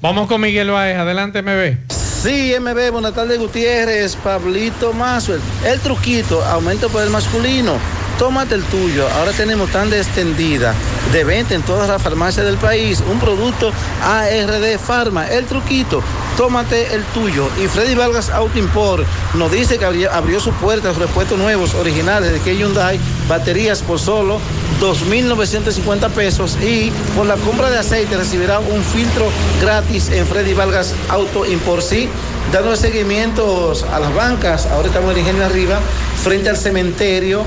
Vamos 0.01 0.27
con 0.27 0.41
Miguel 0.41 0.69
Baez. 0.69 0.97
Adelante, 0.97 1.41
MB. 1.41 1.91
Sí, 2.23 2.53
MB, 2.59 2.91
buenas 2.91 3.13
tardes 3.13 3.39
Gutiérrez, 3.39 4.15
Pablito 4.17 4.93
Mazuel. 4.93 5.41
El 5.65 5.79
truquito, 5.79 6.43
aumento 6.45 6.89
por 6.89 7.03
el 7.03 7.09
masculino. 7.09 7.77
Tómate 8.17 8.55
el 8.55 8.63
tuyo. 8.63 9.07
Ahora 9.17 9.31
tenemos 9.31 9.69
tan 9.71 9.89
de 9.89 9.99
extendida 9.99 10.73
de 11.11 11.23
venta 11.23 11.55
en 11.55 11.61
todas 11.63 11.89
las 11.89 12.01
farmacias 12.01 12.45
del 12.45 12.57
país. 12.57 13.03
Un 13.11 13.19
producto 13.19 13.71
ARD 14.03 14.77
Pharma. 14.79 15.27
El 15.27 15.45
truquito, 15.45 16.01
tómate 16.37 16.93
el 16.93 17.03
tuyo. 17.05 17.49
Y 17.63 17.67
Freddy 17.67 17.95
Vargas 17.95 18.29
Auto 18.29 18.57
Import 18.57 19.05
nos 19.33 19.51
dice 19.51 19.77
que 19.77 19.85
abrió, 19.85 20.11
abrió 20.11 20.39
su 20.39 20.51
puerta, 20.53 20.91
repuestos 20.93 21.37
nuevos, 21.37 21.73
originales 21.73 22.31
de 22.31 22.39
que 22.39 22.55
Hyundai, 22.55 22.99
baterías 23.27 23.81
por 23.81 23.99
solo 23.99 24.39
2.950 24.79 26.09
pesos 26.09 26.57
y 26.61 26.91
por 27.15 27.25
la 27.25 27.35
compra 27.35 27.69
de 27.69 27.79
aceite 27.79 28.17
recibirá 28.17 28.59
un 28.59 28.83
filtro 28.83 29.25
gratis 29.61 30.09
en 30.09 30.25
Freddy 30.27 30.53
Vargas 30.53 30.93
Auto 31.09 31.45
Import. 31.45 31.81
Sí, 31.81 32.09
dando 32.51 32.75
seguimientos 32.75 33.83
a 33.83 33.99
las 33.99 34.13
bancas, 34.13 34.65
ahora 34.67 34.87
estamos 34.87 35.13
en 35.13 35.19
Ingenio 35.19 35.45
Arriba, 35.45 35.79
frente 36.23 36.49
al 36.49 36.57
cementerio, 36.57 37.43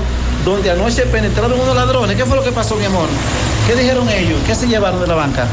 anoche 0.71 1.03
penetraron 1.03 1.59
unos 1.59 1.75
ladrones. 1.75 2.15
¿Qué 2.15 2.25
fue 2.25 2.35
lo 2.35 2.43
que 2.43 2.51
pasó, 2.51 2.75
mi 2.75 2.85
amor? 2.85 3.07
¿Qué 3.67 3.75
dijeron 3.75 4.07
ellos? 4.09 4.39
¿Qué 4.45 4.55
se 4.55 4.67
llevaron 4.67 4.99
de 5.01 5.07
la 5.07 5.15
banca? 5.15 5.45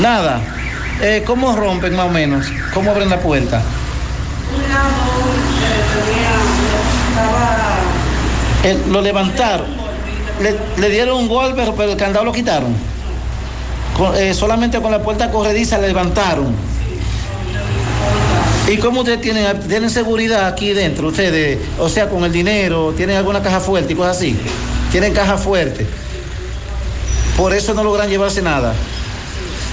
Nada. 0.00 0.40
Eh, 1.00 1.22
¿Cómo 1.26 1.54
rompen 1.56 1.96
más 1.96 2.06
o 2.06 2.10
menos? 2.10 2.46
¿Cómo 2.72 2.90
abren 2.90 3.10
la 3.10 3.20
puerta? 3.20 3.62
Eh, 8.64 8.78
lo 8.88 9.00
levantaron. 9.00 9.66
Le, 10.78 10.90
dieron 10.90 11.18
un 11.18 11.28
golpe, 11.28 11.62
pero, 11.76 11.90
el 11.90 11.96
candado 11.96 12.24
lo 12.24 12.32
quitaron. 12.32 12.74
Eh, 14.16 14.34
solamente 14.34 14.80
con 14.80 14.90
la 14.90 15.02
puerta 15.02 15.30
corrediza 15.30 15.78
le 15.78 15.88
levantaron. 15.88 16.71
¿Y 18.72 18.78
cómo 18.78 19.00
ustedes 19.00 19.20
tienen, 19.20 19.60
tienen 19.68 19.90
seguridad 19.90 20.46
aquí 20.46 20.72
dentro? 20.72 21.08
Ustedes, 21.08 21.58
o 21.78 21.90
sea, 21.90 22.08
con 22.08 22.24
el 22.24 22.32
dinero, 22.32 22.94
tienen 22.96 23.18
alguna 23.18 23.42
caja 23.42 23.60
fuerte 23.60 23.92
y 23.92 23.96
cosas 23.96 24.16
así. 24.16 24.34
Tienen 24.90 25.12
caja 25.12 25.36
fuerte. 25.36 25.86
Por 27.36 27.52
eso 27.52 27.74
no 27.74 27.84
logran 27.84 28.08
llevarse 28.08 28.40
nada. 28.40 28.72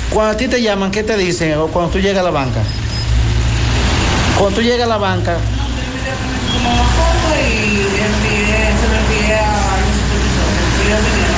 Cuando 0.10 0.34
a 0.34 0.38
ti 0.38 0.50
te 0.50 0.62
llaman, 0.62 0.92
¿qué 0.92 1.04
te 1.04 1.16
dicen? 1.16 1.58
O 1.60 1.68
cuando 1.68 1.92
tú 1.94 2.00
llegas 2.00 2.20
a 2.20 2.24
la 2.24 2.32
banca. 2.32 2.60
Cuando 4.38 4.58
tú 4.58 4.62
llegas 4.62 4.86
a 4.86 4.90
la 4.90 4.98
banca, 4.98 5.38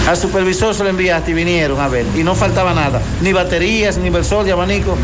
al 0.08 0.18
supervisor 0.18 0.74
se 0.74 0.84
lo 0.84 0.90
enviaste 0.90 1.30
y 1.30 1.34
vinieron 1.36 1.80
a 1.80 1.88
ver. 1.88 2.08
Y 2.16 2.24
no 2.24 2.34
faltaba 2.34 2.74
nada. 2.74 3.04
Ni 3.22 3.34
baterías, 3.34 3.98
ni 3.98 4.08
inversor, 4.08 4.46
ni 4.46 4.50
abanico. 4.50 4.98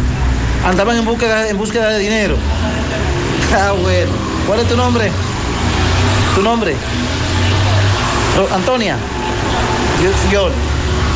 Andaban 0.65 0.97
en 0.97 1.05
búsqueda, 1.05 1.47
en 1.49 1.57
búsqueda 1.57 1.89
de 1.89 1.99
dinero. 1.99 2.35
Ah, 3.55 3.71
bueno. 3.71 4.11
¿Cuál 4.45 4.59
es 4.59 4.67
tu 4.67 4.75
nombre? 4.75 5.09
¿Tu 6.35 6.41
nombre? 6.41 6.75
Ro- 8.35 8.49
Antonia. 8.53 8.97
Fior. 10.29 10.51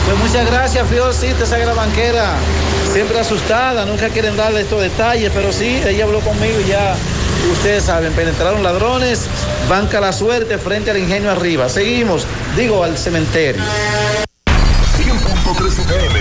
Pues 0.06 0.18
muchas 0.18 0.46
gracias, 0.50 0.88
Fior, 0.88 1.14
sí, 1.14 1.28
esa 1.28 1.58
gran 1.58 1.76
banquera, 1.76 2.36
siempre 2.94 3.20
asustada, 3.20 3.86
nunca 3.86 4.08
quieren 4.10 4.38
darle 4.38 4.62
estos 4.62 4.82
detalles, 4.82 5.30
pero 5.34 5.52
sí, 5.52 5.82
ella 5.86 6.06
habló 6.06 6.22
conmigo 6.22 6.60
y 6.66 6.70
ya 6.70 6.96
ustedes 7.52 7.84
saben, 7.84 8.14
penetraron 8.14 8.64
ladrones, 8.64 9.26
banca 9.70 10.00
la 10.00 10.14
suerte 10.14 10.58
frente 10.58 10.90
al 10.92 10.98
ingenio 10.98 11.30
arriba. 11.32 11.68
Seguimos, 11.68 12.26
digo, 12.56 12.84
al 12.84 12.98
cementerio. 12.98 13.62
100.3 14.98 15.68
FM. 15.68 16.21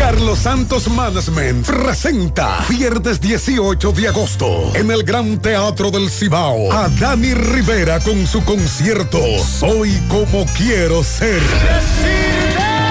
Carlos 0.00 0.38
Santos 0.38 0.88
Management 0.88 1.66
presenta 1.66 2.64
viernes 2.70 3.20
18 3.20 3.92
de 3.92 4.08
agosto 4.08 4.72
en 4.74 4.90
el 4.90 5.04
Gran 5.04 5.38
Teatro 5.38 5.90
del 5.90 6.08
Cibao 6.08 6.72
a 6.72 6.88
Dani 6.88 7.34
Rivera 7.34 8.00
con 8.00 8.26
su 8.26 8.42
concierto 8.42 9.20
Soy 9.44 10.00
como 10.08 10.46
quiero 10.56 11.04
ser. 11.04 11.42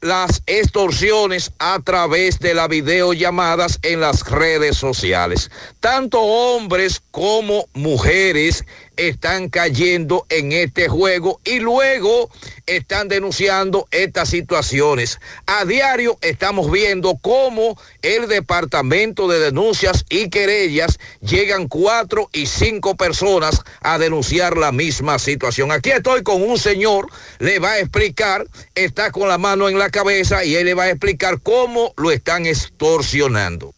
las 0.00 0.42
extorsiones 0.46 1.52
a 1.58 1.78
través 1.80 2.38
de 2.38 2.54
las 2.54 2.68
videollamadas 2.68 3.78
en 3.82 4.00
las 4.00 4.26
redes 4.28 4.76
sociales. 4.76 5.50
Tanto 5.80 6.20
hombres 6.20 7.02
como 7.10 7.66
mujeres 7.74 8.64
están 9.08 9.48
cayendo 9.48 10.26
en 10.28 10.52
este 10.52 10.88
juego 10.88 11.40
y 11.44 11.58
luego 11.58 12.30
están 12.66 13.08
denunciando 13.08 13.88
estas 13.90 14.28
situaciones. 14.28 15.20
A 15.46 15.64
diario 15.64 16.18
estamos 16.20 16.70
viendo 16.70 17.16
cómo 17.16 17.80
el 18.02 18.28
Departamento 18.28 19.26
de 19.26 19.38
Denuncias 19.38 20.04
y 20.10 20.28
Querellas 20.28 20.98
llegan 21.20 21.66
cuatro 21.68 22.28
y 22.32 22.46
cinco 22.46 22.96
personas 22.96 23.62
a 23.80 23.98
denunciar 23.98 24.58
la 24.58 24.70
misma 24.70 25.18
situación. 25.18 25.72
Aquí 25.72 25.90
estoy 25.90 26.22
con 26.22 26.42
un 26.42 26.58
señor, 26.58 27.06
le 27.38 27.58
va 27.58 27.72
a 27.72 27.78
explicar, 27.78 28.46
está 28.74 29.10
con 29.12 29.28
la 29.28 29.38
mano 29.38 29.68
en 29.68 29.78
la 29.78 29.90
cabeza 29.90 30.44
y 30.44 30.56
él 30.56 30.66
le 30.66 30.74
va 30.74 30.84
a 30.84 30.90
explicar 30.90 31.40
cómo 31.40 31.94
lo 31.96 32.10
están 32.10 32.44
extorsionando. 32.44 33.72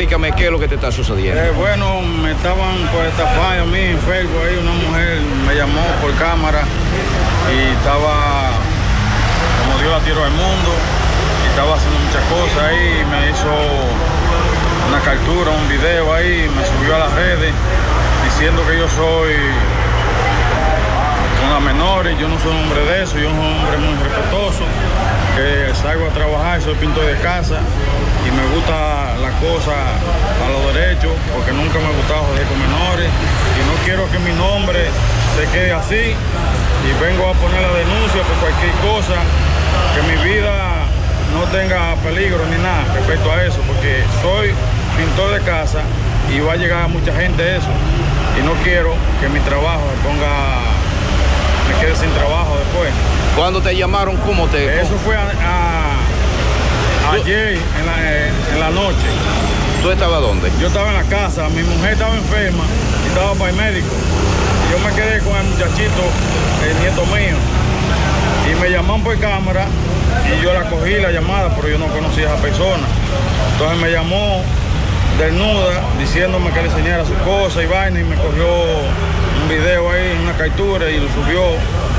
Explícame 0.00 0.30
qué 0.36 0.44
es 0.44 0.52
lo 0.52 0.60
que 0.60 0.68
te 0.68 0.76
está 0.76 0.92
sucediendo. 0.92 1.42
Eh, 1.42 1.50
bueno, 1.58 2.02
me 2.22 2.30
estaban 2.30 2.86
por 2.94 3.04
estafar 3.04 3.58
a 3.58 3.64
mí 3.64 3.80
en 3.80 3.98
Facebook, 3.98 4.42
ahí 4.46 4.56
una 4.56 4.70
mujer 4.70 5.18
me 5.44 5.56
llamó 5.56 5.82
por 6.00 6.14
cámara 6.14 6.62
y 7.50 7.74
estaba, 7.74 8.52
como 9.58 9.76
Dios 9.80 9.90
la 9.90 9.98
tiró 10.06 10.22
al 10.22 10.30
mundo, 10.30 10.70
y 11.42 11.50
estaba 11.50 11.74
haciendo 11.74 11.98
muchas 11.98 12.22
cosas 12.30 12.62
ahí, 12.70 13.04
me 13.10 13.28
hizo 13.28 13.50
una 14.86 15.00
captura, 15.02 15.50
un 15.50 15.68
video 15.68 16.14
ahí, 16.14 16.48
me 16.54 16.64
subió 16.64 16.94
a 16.94 16.98
las 17.00 17.12
redes 17.14 17.52
diciendo 18.22 18.62
que 18.70 18.78
yo 18.78 18.88
soy 18.88 19.34
una 21.48 21.60
menor 21.60 22.06
y 22.06 22.16
yo 22.20 22.28
no 22.28 22.38
soy 22.38 22.52
un 22.52 22.58
hombre 22.58 22.84
de 22.84 23.02
eso, 23.02 23.16
yo 23.16 23.30
soy 23.30 23.32
un 23.32 23.40
hombre 23.40 23.76
muy 23.78 23.96
respetuoso, 24.04 24.64
que 25.36 25.72
salgo 25.80 26.06
a 26.06 26.10
trabajar, 26.10 26.60
soy 26.60 26.74
pintor 26.74 27.06
de 27.06 27.16
casa 27.24 27.60
y 28.26 28.30
me 28.30 28.44
gusta 28.54 29.16
la 29.16 29.32
cosa 29.40 29.72
a 29.72 30.46
los 30.52 30.74
derechos, 30.74 31.12
porque 31.32 31.52
nunca 31.52 31.80
me 31.80 31.88
ha 31.88 31.94
gustado 31.96 32.28
joder 32.28 32.44
con 32.44 32.58
menores 32.60 33.08
y 33.08 33.60
no 33.64 33.74
quiero 33.84 34.04
que 34.12 34.18
mi 34.20 34.32
nombre 34.36 34.92
se 35.36 35.44
quede 35.48 35.72
así 35.72 36.12
y 36.12 36.90
vengo 37.00 37.24
a 37.24 37.32
poner 37.40 37.62
la 37.62 37.72
denuncia 37.72 38.20
por 38.28 38.36
cualquier 38.44 38.74
cosa, 38.84 39.16
que 39.96 40.02
mi 40.04 40.16
vida 40.20 40.84
no 41.32 41.44
tenga 41.48 41.94
peligro 42.04 42.44
ni 42.46 42.60
nada 42.60 42.84
respecto 42.92 43.32
a 43.32 43.42
eso, 43.44 43.60
porque 43.64 44.04
soy 44.20 44.52
pintor 44.96 45.32
de 45.32 45.40
casa 45.40 45.80
y 46.28 46.40
va 46.40 46.52
a 46.52 46.56
llegar 46.56 46.84
a 46.84 46.88
mucha 46.88 47.12
gente 47.14 47.56
eso 47.56 47.72
y 48.38 48.44
no 48.44 48.52
quiero 48.62 48.94
que 49.20 49.28
mi 49.28 49.40
trabajo 49.40 49.82
ponga, 50.04 50.60
me 51.78 51.84
quede 51.86 51.96
sin 51.96 52.10
trabajo 52.12 52.56
después. 52.58 52.90
Cuando 53.36 53.60
te 53.60 53.76
llamaron, 53.76 54.16
¿cómo 54.18 54.46
te...? 54.48 54.80
Eso 54.80 54.96
fue 55.04 55.16
a, 55.16 55.22
a- 55.22 57.12
ayer 57.14 57.54
en 57.78 57.86
la, 57.86 58.26
en- 58.26 58.34
en 58.54 58.60
la 58.60 58.70
noche. 58.70 59.06
¿Tú 59.82 59.90
estabas 59.90 60.20
dónde? 60.20 60.50
Yo 60.60 60.66
estaba 60.66 60.88
en 60.90 60.94
la 60.96 61.04
casa, 61.04 61.48
mi 61.50 61.62
mujer 61.62 61.92
estaba 61.92 62.14
enferma 62.16 62.64
y 63.04 63.08
estaba 63.08 63.32
para 63.34 63.50
el 63.50 63.56
médico. 63.56 63.86
Y 64.66 64.72
yo 64.72 64.78
me 64.80 64.94
quedé 64.94 65.20
con 65.20 65.36
el 65.36 65.44
muchachito, 65.44 66.02
el 66.68 66.80
nieto 66.80 67.06
mío. 67.06 67.36
Y 68.50 68.60
me 68.60 68.70
llamaron 68.70 69.02
por 69.02 69.18
cámara 69.20 69.66
y 70.36 70.42
yo 70.42 70.52
la 70.52 70.64
cogí 70.68 70.94
la 70.94 71.10
llamada, 71.12 71.54
pero 71.54 71.68
yo 71.68 71.78
no 71.78 71.86
conocía 71.86 72.28
a 72.28 72.32
esa 72.34 72.42
persona. 72.42 72.82
Entonces 73.52 73.78
me 73.78 73.90
llamó 73.90 74.42
desnuda 75.18 75.82
diciéndome 75.98 76.50
que 76.50 76.62
le 76.62 76.68
enseñara 76.68 77.04
su 77.04 77.14
cosa 77.24 77.62
y 77.62 77.66
vaina 77.66 78.00
y 78.00 78.04
me 78.04 78.16
cogió 78.16 78.46
un 79.48 79.54
video 79.54 79.90
ahí, 79.90 80.18
una 80.22 80.32
captura 80.36 80.90
y 80.90 80.98
lo 80.98 81.08
subió 81.08 81.40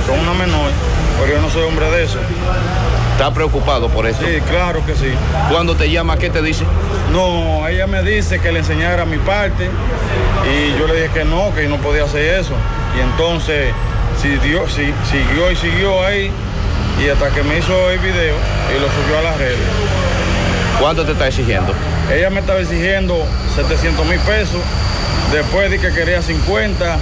con 0.08 0.20
una 0.20 0.34
menor, 0.34 0.72
pero 1.20 1.36
yo 1.36 1.42
no 1.42 1.50
soy 1.50 1.64
hombre 1.64 1.90
de 1.90 2.04
eso. 2.04 2.18
¿Estás 3.14 3.34
preocupado 3.34 3.90
por 3.90 4.06
eso? 4.08 4.20
Sí, 4.26 4.40
claro 4.50 4.86
que 4.86 4.94
sí. 4.96 5.12
Cuando 5.52 5.76
te 5.76 5.90
llama, 5.90 6.18
¿qué 6.18 6.30
te 6.30 6.42
dice? 6.42 6.64
No, 7.12 7.68
ella 7.68 7.88
me 7.88 8.02
dice 8.04 8.40
que 8.40 8.52
le 8.52 8.60
enseñara 8.60 9.06
mi 9.06 9.18
parte 9.18 9.70
y 10.48 10.80
yo 10.80 10.88
le 10.88 10.96
dije 10.96 11.10
que 11.14 11.26
no, 11.26 11.54
que 11.54 11.68
no 11.68 11.78
podía 11.78 12.04
hacer 12.06 12.40
eso. 12.40 12.54
Y 12.98 13.02
entonces 13.02 13.72
siguió, 14.22 14.68
si- 14.70 14.94
siguió 15.10 15.52
y 15.52 15.56
siguió 15.56 16.06
ahí 16.06 16.32
y 17.04 17.10
hasta 17.10 17.30
que 17.30 17.44
me 17.44 17.58
hizo 17.58 17.90
el 17.90 18.00
video 18.00 18.36
y 18.76 18.80
lo 18.80 18.88
subió 18.88 19.20
a 19.20 19.22
las 19.24 19.38
redes. 19.38 19.58
¿Cuánto 20.80 21.04
te 21.04 21.12
está 21.12 21.28
exigiendo? 21.28 21.74
Ella 22.14 22.30
me 22.30 22.40
estaba 22.40 22.60
exigiendo 22.60 23.16
700 23.56 24.06
mil 24.06 24.20
pesos, 24.20 24.62
después 25.32 25.70
di 25.72 25.78
que 25.78 25.92
quería 25.92 26.22
50 26.22 26.98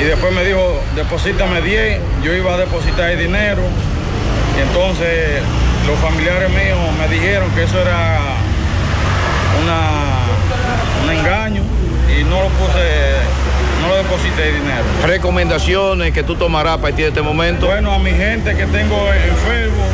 y 0.00 0.04
después 0.04 0.32
me 0.32 0.44
dijo, 0.44 0.80
deposítame 0.96 1.60
10, 1.60 2.00
yo 2.22 2.32
iba 2.34 2.54
a 2.54 2.56
depositar 2.58 3.10
el 3.10 3.18
dinero 3.18 3.62
y 4.56 4.60
entonces 4.62 5.40
los 5.86 5.98
familiares 5.98 6.50
míos 6.50 6.78
me 6.98 7.08
dijeron 7.08 7.50
que 7.50 7.64
eso 7.64 7.80
era 7.80 8.18
una, 9.62 11.04
un 11.04 11.18
engaño 11.18 11.62
y 12.08 12.24
no 12.24 12.42
lo 12.42 12.48
puse, 12.48 13.16
no 13.82 13.88
lo 13.88 13.96
deposite 13.96 14.48
el 14.48 14.54
dinero. 14.56 14.84
Recomendaciones 15.06 16.12
que 16.12 16.22
tú 16.22 16.34
tomarás 16.34 16.74
a 16.74 16.78
partir 16.78 17.04
de 17.04 17.08
este 17.08 17.22
momento. 17.22 17.66
Bueno, 17.66 17.92
a 17.92 17.98
mi 17.98 18.10
gente 18.10 18.54
que 18.54 18.66
tengo 18.66 19.08
en 19.12 19.36
Facebook, 19.36 19.92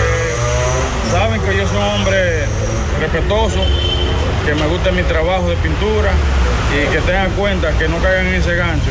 eh, 0.00 1.10
saben 1.12 1.40
que 1.40 1.56
yo 1.56 1.66
soy 1.66 1.76
un 1.76 1.82
hombre 1.82 2.44
respetuoso, 3.00 3.60
que 4.46 4.54
me 4.54 4.66
gusta 4.66 4.90
mi 4.92 5.02
trabajo 5.02 5.48
de 5.48 5.56
pintura 5.56 6.10
y 6.72 6.86
que 6.92 7.00
tengan 7.00 7.30
cuenta 7.32 7.72
que 7.72 7.88
no 7.88 7.98
caigan 7.98 8.26
en 8.26 8.34
ese 8.34 8.54
gancho. 8.54 8.90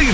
y 0.00 0.08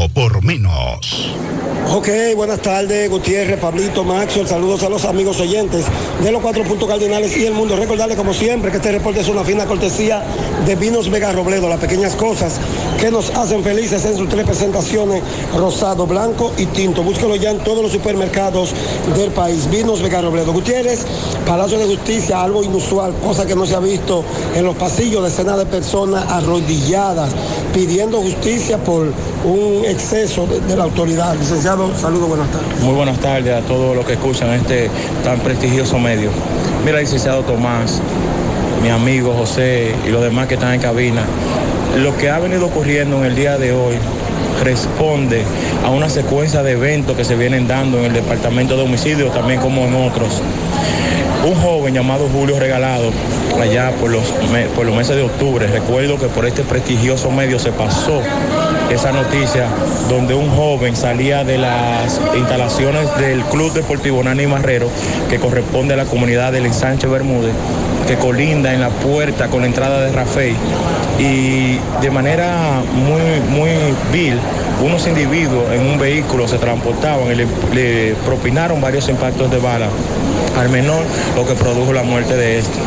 por 0.10 0.44
menos. 0.44 1.36
Ok, 1.94 2.08
buenas 2.36 2.62
tardes, 2.62 3.10
Gutiérrez, 3.10 3.60
Pablito, 3.60 4.04
Maxwell, 4.04 4.48
saludos 4.48 4.82
a 4.84 4.90
los 4.90 5.04
amigos 5.04 5.40
oyentes 5.42 5.86
de 6.24 6.32
los 6.32 6.42
cuatro 6.42 6.64
puntos 6.64 6.88
cardinales 6.88 7.36
y 7.36 7.46
el 7.46 7.54
mundo. 7.54 7.76
Recordarles 7.76 8.18
como 8.18 8.34
siempre 8.34 8.72
que 8.72 8.78
este 8.78 8.94
reporte 8.94 9.20
es 9.20 9.28
una 9.28 9.44
fina 9.44 9.66
cortesía 9.66 10.24
de 10.66 10.76
Vinos 10.76 11.10
Vega 11.10 11.34
Robledo, 11.34 11.68
las 11.68 11.80
pequeñas 11.80 12.16
cosas 12.16 12.60
que 13.00 13.12
nos 13.12 13.32
hacen 13.32 13.64
felices 13.64 14.06
en 14.06 14.16
sus 14.16 14.30
tres 14.30 14.46
presentaciones, 14.46 15.22
rosado, 15.58 16.08
blanco 16.08 16.54
y 16.58 16.66
tinto. 16.68 17.04
Búsquelo 17.04 17.36
ya 17.36 17.52
en 17.52 17.60
todos 17.60 17.84
los 17.84 17.92
supermercados 17.92 18.74
del 19.18 19.32
país. 19.32 19.70
Vinos 19.70 20.02
Vega 20.02 20.22
Robledo. 20.22 20.54
Gutiérrez, 20.54 21.06
Palacio 21.46 21.78
de 21.78 21.86
Justicia, 21.86 22.42
algo 22.42 22.64
inusual, 22.64 23.14
cosa 23.22 23.46
que 23.46 23.56
no 23.56 23.66
se 23.66 23.76
ha 23.76 23.80
visto 23.80 24.24
en 24.56 24.64
los 24.64 24.78
pasillos, 24.78 25.24
decenas 25.24 25.58
de 25.58 25.66
personas 25.66 26.26
arrodilladas 26.30 27.32
pidiendo 27.74 28.22
justicia 28.22 28.78
por 28.78 29.12
un 29.44 29.86
exceso 29.92 30.48
de, 30.48 30.76
la 30.76 30.84
autoridad. 30.84 31.36
Licenciado, 31.36 31.96
saludos, 31.96 32.30
buenas 32.30 32.50
tardes. 32.50 32.80
Muy 32.82 32.96
buenas 32.96 33.20
tardes 33.20 33.54
a 33.54 33.62
todos 33.62 33.96
los 33.96 34.06
que 34.06 34.14
escuchan 34.14 34.50
este 34.52 34.90
tan 35.24 35.40
prestigioso 35.40 36.00
medio. 36.00 36.32
Mira, 36.86 37.00
licenciado 37.00 37.44
Tomás, 37.44 38.02
mi 38.82 38.90
amigo 38.90 39.34
José 39.38 39.94
y 40.08 40.10
los 40.10 40.22
demás 40.22 40.48
que 40.48 40.56
están 40.56 40.74
en 40.74 40.82
cabina, 40.82 41.24
lo 41.98 42.18
que 42.18 42.30
ha 42.30 42.40
venido 42.40 42.66
ocurriendo 42.66 43.18
en 43.18 43.26
el 43.26 43.36
día 43.36 43.58
de 43.58 43.74
hoy 43.74 43.96
responde 44.64 45.44
a 45.86 45.90
una 45.90 46.10
secuencia 46.10 46.64
de 46.64 46.72
eventos 46.72 47.18
que 47.18 47.26
se 47.26 47.36
vienen 47.36 47.68
dando 47.68 48.00
en 48.00 48.06
el 48.06 48.14
departamento 48.14 48.78
de 48.78 48.84
homicidios, 48.84 49.34
también 49.34 49.60
como 49.60 49.86
en 49.86 49.96
otros. 49.96 50.42
Un 51.46 51.56
joven 51.56 51.94
llamado 51.94 52.28
Julio 52.32 52.60
Regalado, 52.60 53.12
allá 53.60 53.92
por 54.00 54.12
los, 54.12 54.24
por 54.76 54.86
los 54.86 54.96
meses 54.96 55.16
de 55.16 55.24
octubre, 55.24 55.68
recuerdo 55.68 56.18
que 56.18 56.28
por 56.28 56.46
este 56.46 56.64
prestigioso 56.64 57.32
medio 57.32 57.60
se 57.60 57.72
pasó 57.72 58.22
esa 58.94 59.12
noticia 59.12 59.68
donde 60.10 60.34
un 60.34 60.50
joven 60.50 60.96
salía 60.96 61.44
de 61.44 61.58
las 61.58 62.20
instalaciones 62.36 63.08
del 63.18 63.42
Club 63.46 63.72
Deportivo 63.74 64.22
Nani 64.22 64.48
Marrero, 64.48 64.90
que 65.30 65.40
corresponde 65.40 65.94
a 65.94 65.98
la 65.98 66.06
comunidad 66.06 66.52
del 66.52 66.66
ensanche 66.66 67.08
Bermúdez, 67.08 67.54
que 68.08 68.16
colinda 68.18 68.74
en 68.74 68.82
la 68.82 68.90
puerta 68.90 69.48
con 69.48 69.62
la 69.62 69.68
entrada 69.68 70.02
de 70.02 70.12
Rafael. 70.12 70.56
Y 71.20 71.78
de 72.02 72.12
manera 72.12 72.82
muy, 72.94 73.22
muy 73.50 73.70
vil, 74.12 74.38
unos 74.84 75.08
individuos 75.08 75.72
en 75.72 75.82
un 75.82 75.98
vehículo 75.98 76.48
se 76.48 76.58
transportaban 76.58 77.32
y 77.32 77.36
le, 77.36 77.48
le 77.74 78.16
propinaron 78.26 78.82
varios 78.82 79.08
impactos 79.08 79.50
de 79.52 79.60
bala 79.60 79.88
al 80.60 80.70
menor, 80.70 81.04
lo 81.36 81.46
que 81.46 81.54
produjo 81.54 81.94
la 81.94 82.04
muerte 82.04 82.36
de 82.36 82.60
este. 82.60 82.80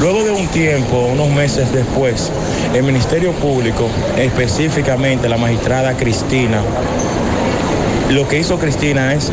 Luego 0.00 0.24
de 0.24 0.30
un 0.30 0.46
tiempo, 0.48 1.08
unos 1.12 1.28
meses 1.28 1.70
después, 1.72 2.30
el 2.74 2.82
Ministerio 2.82 3.32
Público, 3.32 3.88
específicamente 4.18 5.28
la 5.28 5.36
magistrada 5.36 5.94
Cristina, 5.94 6.60
lo 8.10 8.26
que 8.28 8.38
hizo 8.38 8.58
Cristina 8.58 9.14
es 9.14 9.30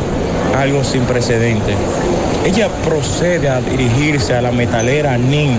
algo 0.56 0.84
sin 0.84 1.02
precedente. 1.02 1.74
Ella 2.46 2.68
procede 2.84 3.48
a 3.48 3.60
dirigirse 3.60 4.34
a 4.34 4.42
la 4.42 4.52
metalera 4.52 5.16
NIN, 5.18 5.58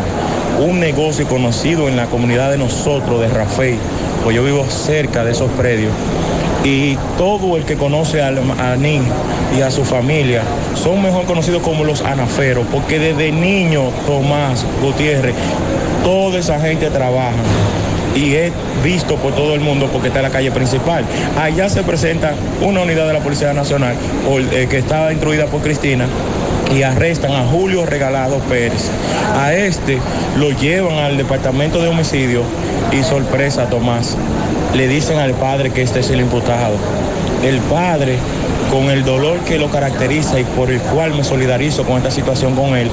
un 0.65 0.79
negocio 0.79 1.27
conocido 1.27 1.87
en 1.89 1.95
la 1.97 2.05
comunidad 2.05 2.51
de 2.51 2.57
nosotros, 2.57 3.19
de 3.21 3.27
Rafael, 3.27 3.77
pues 4.23 4.35
yo 4.35 4.43
vivo 4.43 4.65
cerca 4.69 5.23
de 5.23 5.31
esos 5.31 5.49
predios. 5.51 5.91
Y 6.63 6.97
todo 7.17 7.57
el 7.57 7.65
que 7.65 7.75
conoce 7.75 8.21
al- 8.21 8.39
a 8.59 8.75
NIN 8.77 9.03
y 9.57 9.61
a 9.61 9.69
su 9.71 9.83
familia 9.83 10.41
son 10.81 11.01
mejor 11.01 11.25
conocidos 11.25 11.61
como 11.61 11.83
los 11.83 12.01
anaferos, 12.01 12.65
porque 12.71 12.99
desde 12.99 13.31
niño 13.33 13.89
Tomás 14.07 14.65
Gutiérrez, 14.81 15.35
toda 16.03 16.39
esa 16.39 16.59
gente 16.59 16.89
trabaja 16.89 17.31
y 18.15 18.35
es 18.35 18.51
visto 18.83 19.15
por 19.15 19.33
todo 19.33 19.55
el 19.55 19.61
mundo 19.61 19.89
porque 19.91 20.09
está 20.09 20.19
en 20.19 20.23
la 20.23 20.29
calle 20.29 20.51
principal. 20.51 21.03
Allá 21.39 21.69
se 21.69 21.83
presenta 21.83 22.33
una 22.61 22.81
unidad 22.81 23.07
de 23.07 23.13
la 23.13 23.19
Policía 23.19 23.53
Nacional 23.53 23.95
eh, 24.51 24.67
que 24.69 24.77
estaba 24.77 25.11
instruida 25.11 25.47
por 25.47 25.61
Cristina 25.61 26.05
y 26.75 26.83
arrestan 26.83 27.31
a 27.31 27.45
Julio 27.45 27.85
Regalado 27.85 28.37
Pérez. 28.39 28.89
A 29.35 29.53
este 29.53 29.99
lo 30.37 30.51
llevan 30.51 30.97
al 30.97 31.17
departamento 31.17 31.81
de 31.81 31.87
homicidio 31.87 32.43
y 32.91 33.03
sorpresa 33.03 33.69
Tomás. 33.69 34.17
Le 34.75 34.87
dicen 34.87 35.19
al 35.19 35.33
padre 35.33 35.71
que 35.71 35.81
este 35.81 35.99
es 35.99 36.09
el 36.09 36.21
imputado. 36.21 36.75
El 37.43 37.59
padre, 37.59 38.17
con 38.73 38.89
el 38.89 39.05
dolor 39.05 39.37
que 39.41 39.59
lo 39.59 39.69
caracteriza 39.69 40.39
y 40.39 40.43
por 40.43 40.71
el 40.71 40.79
cual 40.79 41.13
me 41.13 41.23
solidarizo 41.23 41.83
con 41.83 41.97
esta 41.97 42.09
situación 42.09 42.55
con 42.55 42.75
él, 42.75 42.89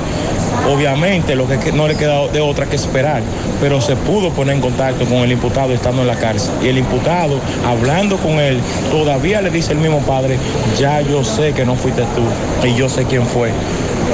obviamente 0.70 1.34
lo 1.34 1.48
que 1.48 1.72
no 1.72 1.88
le 1.88 1.96
queda 1.96 2.28
de 2.28 2.40
otra 2.42 2.66
que 2.66 2.76
esperar, 2.76 3.22
pero 3.62 3.80
se 3.80 3.96
pudo 3.96 4.28
poner 4.28 4.56
en 4.56 4.60
contacto 4.60 5.06
con 5.06 5.18
el 5.18 5.32
imputado 5.32 5.72
estando 5.72 6.02
en 6.02 6.08
la 6.08 6.16
cárcel. 6.16 6.52
Y 6.62 6.68
el 6.68 6.76
imputado, 6.76 7.38
hablando 7.66 8.18
con 8.18 8.32
él, 8.32 8.60
todavía 8.90 9.40
le 9.40 9.48
dice 9.48 9.72
el 9.72 9.78
mismo 9.78 10.00
padre, 10.00 10.36
ya 10.78 11.00
yo 11.00 11.24
sé 11.24 11.54
que 11.54 11.64
no 11.64 11.74
fuiste 11.76 12.02
tú 12.14 12.68
y 12.68 12.74
yo 12.74 12.90
sé 12.90 13.06
quién 13.06 13.24
fue. 13.24 13.48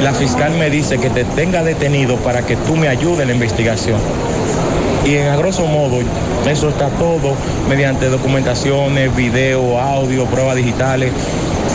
La 0.05 0.13
fiscal 0.13 0.53
me 0.53 0.71
dice 0.71 0.99
que 0.99 1.11
te 1.11 1.25
tenga 1.25 1.65
detenido 1.65 2.15
para 2.19 2.43
que 2.43 2.55
tú 2.55 2.77
me 2.77 2.87
ayudes 2.87 3.23
en 3.23 3.27
la 3.27 3.35
investigación. 3.35 3.99
Y 5.05 5.17
en 5.17 5.29
a 5.29 5.37
grosso 5.37 5.67
modo, 5.67 5.99
eso 6.49 6.69
está 6.69 6.89
todo 6.91 7.35
mediante 7.69 8.09
documentaciones, 8.09 9.15
video, 9.15 9.81
audio, 9.81 10.27
pruebas 10.27 10.57
digitales. 10.57 11.13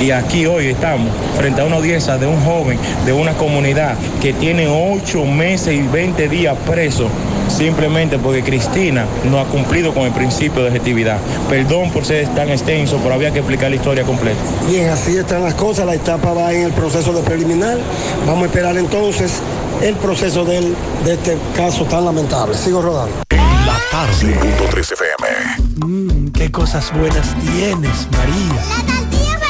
Y 0.02 0.10
aquí 0.12 0.46
hoy 0.48 0.68
estamos 0.68 1.10
frente 1.38 1.62
a 1.62 1.66
una 1.66 1.76
audiencia 1.76 2.18
de 2.18 2.26
un 2.26 2.42
joven 2.44 2.78
de 3.06 3.14
una 3.14 3.34
comunidad 3.34 3.96
que 4.20 4.34
tiene 4.34 4.68
8 4.68 5.26
meses 5.26 5.76
y 5.76 5.82
20 5.84 6.28
días 6.28 6.58
preso 6.68 7.08
simplemente 7.56 8.18
porque 8.18 8.42
Cristina 8.44 9.06
no 9.30 9.40
ha 9.40 9.46
cumplido 9.46 9.94
con 9.94 10.04
el 10.04 10.12
principio 10.12 10.62
de 10.64 10.70
objetividad. 10.70 11.18
Perdón 11.50 11.92
por 11.92 12.04
ser 12.06 12.28
tan 12.30 12.50
extenso, 12.50 13.00
pero 13.04 13.14
había 13.14 13.32
que 13.32 13.40
explicar 13.40 13.70
la 13.70 13.76
historia 13.76 14.04
completa. 14.04 14.40
Bien, 14.68 14.90
así 14.90 15.16
están 15.18 15.44
las 15.44 15.54
cosas. 15.54 15.86
La 15.86 15.94
etapa 15.94 16.34
va 16.34 16.52
en 16.52 16.64
el 16.64 16.72
proceso 16.72 17.14
de 17.14 17.22
preliminar. 17.22 17.78
Vamos 18.26 18.44
a 18.44 18.46
esperar 18.48 18.78
entonces 18.78 19.34
el 19.84 19.96
proceso 19.96 20.46
del- 20.46 20.76
de 21.06 21.14
este 21.14 21.38
caso 21.56 21.86
tan 21.86 22.06
lamentable. 22.06 22.58
Sigo 22.58 22.82
rodando. 22.82 23.14
La 23.30 23.78
tarde. 23.92 24.14
5.3 24.20 24.92
FM. 24.94 25.86
Mmm, 25.86 26.32
qué 26.32 26.50
cosas 26.52 26.92
buenas 26.98 27.36
tienes, 27.42 28.08
María. 28.12 28.62
La 29.40 29.41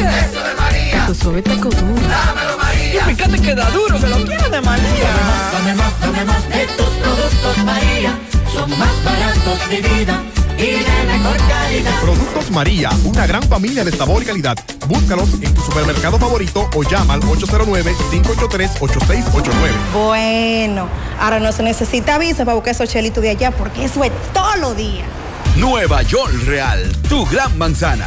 Eso 0.00 0.42
de 0.42 0.54
María. 0.54 1.06
Tu 1.06 1.14
suave 1.14 1.42
taco 1.42 1.68
duro. 1.68 2.00
Dámelo, 2.08 2.56
María. 2.58 3.10
Y 3.10 3.14
fíjate 3.14 3.38
que 3.40 3.54
da 3.54 3.70
duro, 3.70 3.98
que 4.00 4.06
lo 4.06 4.16
quiero 4.24 4.48
de 4.48 4.60
María. 4.60 5.10
Dame 5.52 5.74
más, 5.74 6.00
dame 6.00 6.24
más 6.24 6.48
de 6.48 6.66
tus 6.66 6.86
productos, 6.86 7.58
María. 7.64 8.18
Son 8.52 8.70
más 8.78 9.04
baratos 9.04 9.68
de 9.70 9.80
vida 9.80 10.22
y 10.58 10.66
de 10.66 11.04
mejor 11.06 11.36
calidad. 11.48 12.00
Productos 12.02 12.50
María, 12.50 12.90
una 13.04 13.26
gran 13.26 13.42
familia 13.44 13.84
de 13.84 13.92
sabor 13.92 14.22
y 14.22 14.26
calidad. 14.26 14.58
Búscalos 14.88 15.30
en 15.40 15.54
tu 15.54 15.62
supermercado 15.62 16.18
favorito 16.18 16.68
o 16.74 16.82
llama 16.82 17.14
al 17.14 17.20
809-583-8689. 17.22 19.50
Bueno, 19.94 20.88
ahora 21.20 21.38
no 21.40 21.52
se 21.52 21.62
necesita 21.62 22.18
visa 22.18 22.44
para 22.44 22.54
buscar 22.54 22.74
esos 22.74 22.88
chelitos 22.90 23.22
de 23.22 23.30
allá 23.30 23.50
porque 23.52 23.84
eso 23.84 24.02
es 24.04 24.10
todo 24.34 24.56
lo 24.56 24.74
día. 24.74 25.04
Nueva 25.56 26.02
York 26.02 26.32
Real, 26.44 26.92
tu 27.08 27.24
gran 27.26 27.56
manzana. 27.56 28.06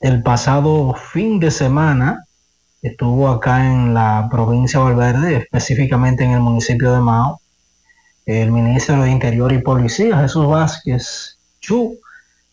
el 0.00 0.22
pasado 0.22 0.94
fin 0.94 1.40
de 1.40 1.50
semana 1.50 2.24
estuvo 2.80 3.28
acá 3.28 3.66
en 3.66 3.92
la 3.94 4.28
provincia 4.30 4.78
de 4.78 4.84
Valverde, 4.84 5.38
específicamente 5.38 6.22
en 6.22 6.30
el 6.30 6.38
municipio 6.40 6.92
de 6.92 7.00
Mao, 7.00 7.40
el 8.24 8.52
ministro 8.52 9.02
de 9.02 9.10
Interior 9.10 9.52
y 9.52 9.58
Policía, 9.58 10.18
Jesús 10.18 10.46
Vázquez 10.46 11.38
Chu, 11.60 11.98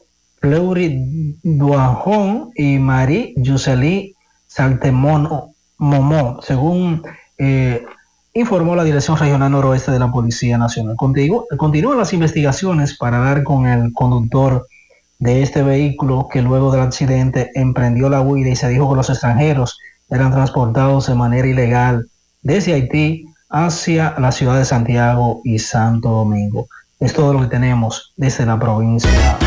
Fleury 0.44 1.40
Duajón 1.42 2.52
y 2.56 2.78
Marie 2.78 3.34
Yuseli 3.38 4.14
Saltemón 4.46 5.30
Momó, 5.78 6.42
según 6.42 7.02
eh, 7.38 7.86
informó 8.34 8.76
la 8.76 8.84
Dirección 8.84 9.18
Regional 9.18 9.54
Noroeste 9.54 9.94
de 9.94 10.00
la 10.00 10.12
Policía 10.12 10.58
Nacional. 10.58 10.98
Continúan 10.98 11.98
las 11.98 12.12
investigaciones 12.12 12.98
para 12.98 13.20
dar 13.20 13.44
con 13.44 13.68
el 13.68 13.94
conductor 13.94 14.68
de 15.18 15.44
este 15.44 15.64
vehículo 15.64 16.28
que 16.30 16.42
luego 16.42 16.74
del 16.74 16.82
accidente 16.82 17.50
emprendió 17.56 18.10
la 18.10 18.20
huida 18.20 18.50
y 18.50 18.58
se 18.58 18.68
dijo 18.68 18.90
que 18.90 18.98
los 18.98 19.10
extranjeros 19.10 19.80
eran 20.10 20.34
transportados 20.34 21.08
de 21.08 21.16
manera 21.16 21.48
ilegal 21.48 22.08
desde 22.42 22.74
Haití 22.74 23.28
hacia 23.50 24.16
la 24.20 24.34
ciudad 24.34 24.58
de 24.58 24.66
Santiago 24.66 25.40
y 25.46 25.60
Santo 25.60 26.10
Domingo. 26.10 26.68
Es 27.00 27.14
todo 27.14 27.32
lo 27.32 27.40
que 27.42 27.48
tenemos 27.48 28.14
desde 28.18 28.46
la 28.46 28.60
provincia. 28.60 29.38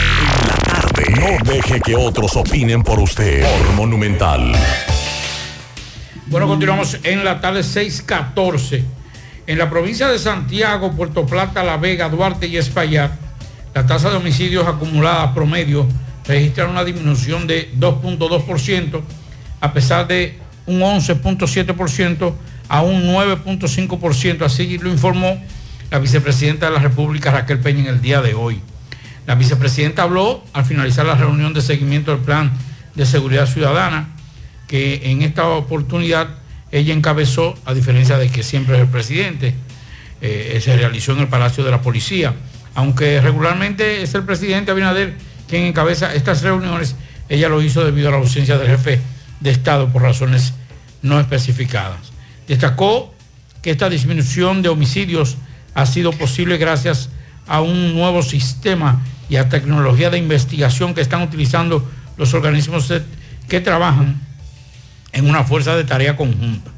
No 1.20 1.36
deje 1.52 1.78
que 1.82 1.94
otros 1.94 2.36
opinen 2.36 2.82
por 2.82 3.00
usted. 3.00 3.42
Por 3.42 3.74
Monumental. 3.74 4.54
Bueno, 6.28 6.48
continuamos 6.48 6.98
en 7.04 7.24
la 7.24 7.40
tarde 7.40 7.62
614. 7.62 8.84
En 9.46 9.58
la 9.58 9.70
provincia 9.70 10.08
de 10.08 10.18
Santiago, 10.18 10.90
Puerto 10.90 11.24
Plata, 11.24 11.62
La 11.62 11.76
Vega, 11.76 12.08
Duarte 12.08 12.48
y 12.48 12.56
Espaillat, 12.56 13.12
la 13.72 13.86
tasa 13.86 14.10
de 14.10 14.16
homicidios 14.16 14.66
acumulada 14.66 15.32
promedio 15.32 15.86
registra 16.26 16.66
una 16.66 16.82
disminución 16.82 17.46
de 17.46 17.72
2.2%, 17.78 19.02
a 19.60 19.72
pesar 19.72 20.08
de 20.08 20.36
un 20.66 20.80
11.7% 20.80 22.32
a 22.68 22.82
un 22.82 23.04
9.5%, 23.04 24.42
así 24.42 24.78
lo 24.78 24.90
informó 24.90 25.40
la 25.92 26.00
vicepresidenta 26.00 26.66
de 26.66 26.72
la 26.72 26.80
República, 26.80 27.30
Raquel 27.30 27.60
Peña, 27.60 27.82
en 27.82 27.86
el 27.86 28.02
día 28.02 28.20
de 28.20 28.34
hoy. 28.34 28.60
La 29.28 29.36
vicepresidenta 29.36 30.02
habló 30.02 30.42
al 30.52 30.64
finalizar 30.64 31.06
la 31.06 31.14
reunión 31.14 31.54
de 31.54 31.60
seguimiento 31.60 32.10
del 32.10 32.20
Plan 32.20 32.50
de 32.96 33.06
Seguridad 33.06 33.46
Ciudadana, 33.46 34.15
que 34.66 35.10
en 35.10 35.22
esta 35.22 35.48
oportunidad 35.48 36.28
ella 36.72 36.92
encabezó, 36.92 37.54
a 37.64 37.74
diferencia 37.74 38.18
de 38.18 38.28
que 38.28 38.42
siempre 38.42 38.76
es 38.76 38.82
el 38.82 38.88
presidente, 38.88 39.54
eh, 40.20 40.60
se 40.62 40.76
realizó 40.76 41.12
en 41.12 41.20
el 41.20 41.28
Palacio 41.28 41.64
de 41.64 41.70
la 41.70 41.82
Policía. 41.82 42.34
Aunque 42.74 43.20
regularmente 43.20 44.02
es 44.02 44.14
el 44.14 44.24
presidente 44.24 44.70
Abinader 44.70 45.14
quien 45.48 45.62
encabeza 45.62 46.14
estas 46.14 46.42
reuniones, 46.42 46.96
ella 47.28 47.48
lo 47.48 47.62
hizo 47.62 47.84
debido 47.84 48.08
a 48.08 48.12
la 48.12 48.18
ausencia 48.18 48.58
del 48.58 48.68
jefe 48.68 49.00
de 49.40 49.50
Estado 49.50 49.88
por 49.88 50.02
razones 50.02 50.54
no 51.02 51.20
especificadas. 51.20 52.12
Destacó 52.48 53.14
que 53.62 53.70
esta 53.70 53.88
disminución 53.88 54.62
de 54.62 54.68
homicidios 54.68 55.36
ha 55.74 55.86
sido 55.86 56.12
posible 56.12 56.56
gracias 56.56 57.10
a 57.46 57.60
un 57.60 57.94
nuevo 57.94 58.22
sistema 58.22 59.02
y 59.28 59.36
a 59.36 59.48
tecnología 59.48 60.10
de 60.10 60.18
investigación 60.18 60.94
que 60.94 61.00
están 61.00 61.22
utilizando 61.22 61.88
los 62.16 62.34
organismos 62.34 62.92
que 63.48 63.60
trabajan 63.60 64.25
en 65.16 65.28
una 65.28 65.44
fuerza 65.44 65.74
de 65.76 65.84
tarea 65.84 66.16
conjunta. 66.16 66.70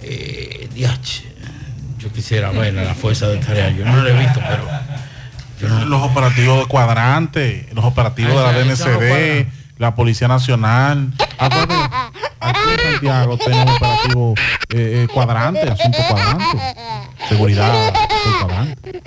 Eh, 0.00 0.68
yo 1.98 2.12
quisiera 2.12 2.50
ver 2.50 2.74
la 2.74 2.94
fuerza 2.94 3.28
de 3.28 3.38
tarea, 3.38 3.70
yo 3.70 3.84
no 3.84 3.96
lo 3.96 4.08
he 4.08 4.18
visto, 4.18 4.40
pero... 4.48 4.64
yo 5.60 5.68
no- 5.68 5.84
Los 5.84 6.02
operativos 6.02 6.60
de 6.60 6.66
cuadrante, 6.66 7.68
los 7.74 7.84
operativos 7.84 8.34
de 8.34 8.42
la 8.42 8.52
DNCD, 8.52 9.46
la 9.78 9.94
Policía 9.94 10.26
Nacional. 10.28 11.12
Aquí 11.38 12.58
en 12.74 12.92
Santiago 12.92 13.38
tenemos 13.38 13.76
operativo 13.76 14.34
eh, 14.74 15.04
eh, 15.04 15.08
cuadrante, 15.12 15.60
asunto 15.70 15.98
cuadrante. 16.08 16.44
Seguridad 17.28 17.92
cuadrante. 18.40 19.00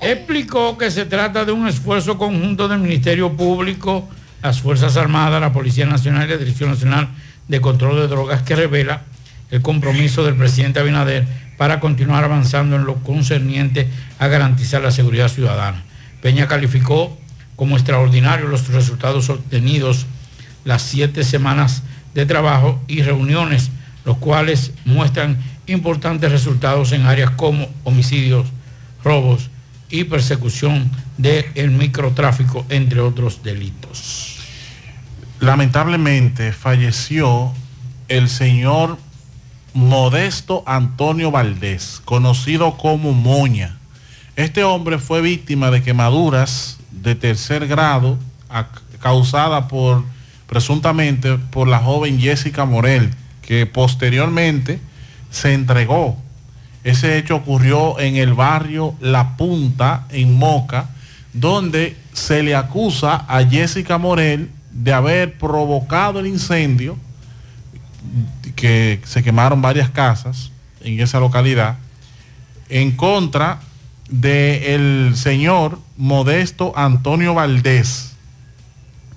Explicó 0.00 0.78
que 0.78 0.90
se 0.90 1.04
trata 1.04 1.44
de 1.44 1.52
un 1.52 1.68
esfuerzo 1.68 2.16
conjunto 2.16 2.66
del 2.68 2.78
Ministerio 2.78 3.36
Público, 3.36 4.08
las 4.42 4.60
Fuerzas 4.60 4.96
Armadas, 4.96 5.40
la 5.40 5.52
Policía 5.52 5.84
Nacional 5.84 6.26
y 6.26 6.30
la 6.32 6.36
Dirección 6.38 6.70
Nacional 6.70 7.08
de 7.52 7.60
Control 7.60 7.96
de 7.96 8.08
Drogas 8.08 8.40
que 8.40 8.56
revela 8.56 9.02
el 9.50 9.60
compromiso 9.60 10.24
del 10.24 10.36
presidente 10.36 10.80
Abinader 10.80 11.26
para 11.58 11.80
continuar 11.80 12.24
avanzando 12.24 12.76
en 12.76 12.86
lo 12.86 12.94
concerniente 13.02 13.88
a 14.18 14.26
garantizar 14.26 14.80
la 14.80 14.90
seguridad 14.90 15.28
ciudadana. 15.28 15.82
Peña 16.22 16.48
calificó 16.48 17.14
como 17.54 17.76
extraordinarios 17.76 18.48
los 18.48 18.68
resultados 18.68 19.28
obtenidos 19.28 20.06
las 20.64 20.80
siete 20.80 21.24
semanas 21.24 21.82
de 22.14 22.24
trabajo 22.24 22.82
y 22.88 23.02
reuniones, 23.02 23.70
los 24.06 24.16
cuales 24.16 24.72
muestran 24.86 25.36
importantes 25.66 26.32
resultados 26.32 26.92
en 26.92 27.04
áreas 27.04 27.32
como 27.32 27.68
homicidios, 27.84 28.46
robos 29.04 29.50
y 29.90 30.04
persecución 30.04 30.90
del 31.18 31.70
microtráfico, 31.70 32.64
entre 32.70 33.00
otros 33.00 33.42
delitos. 33.42 34.31
Lamentablemente 35.42 36.52
falleció 36.52 37.52
el 38.06 38.28
señor 38.28 38.96
Modesto 39.74 40.62
Antonio 40.66 41.32
Valdés, 41.32 42.00
conocido 42.04 42.76
como 42.76 43.12
Moña. 43.12 43.76
Este 44.36 44.62
hombre 44.62 45.00
fue 45.00 45.20
víctima 45.20 45.72
de 45.72 45.82
quemaduras 45.82 46.78
de 46.92 47.16
tercer 47.16 47.66
grado 47.66 48.18
causada 49.00 49.66
por 49.66 50.04
presuntamente 50.46 51.36
por 51.38 51.66
la 51.66 51.80
joven 51.80 52.20
Jessica 52.20 52.64
Morel, 52.64 53.10
que 53.40 53.66
posteriormente 53.66 54.78
se 55.32 55.54
entregó. 55.54 56.16
Ese 56.84 57.18
hecho 57.18 57.34
ocurrió 57.34 57.98
en 57.98 58.14
el 58.14 58.32
barrio 58.34 58.94
La 59.00 59.36
Punta, 59.36 60.06
en 60.10 60.38
Moca, 60.38 60.90
donde 61.32 61.96
se 62.12 62.44
le 62.44 62.54
acusa 62.54 63.24
a 63.26 63.44
Jessica 63.44 63.98
Morel 63.98 64.48
de 64.72 64.92
haber 64.92 65.38
provocado 65.38 66.20
el 66.20 66.26
incendio, 66.26 66.96
que 68.56 69.00
se 69.04 69.22
quemaron 69.22 69.62
varias 69.62 69.90
casas 69.90 70.50
en 70.80 71.00
esa 71.00 71.20
localidad, 71.20 71.78
en 72.68 72.92
contra 72.92 73.60
del 74.08 75.16
señor 75.16 75.78
Modesto 75.96 76.72
Antonio 76.76 77.34
Valdés, 77.34 78.12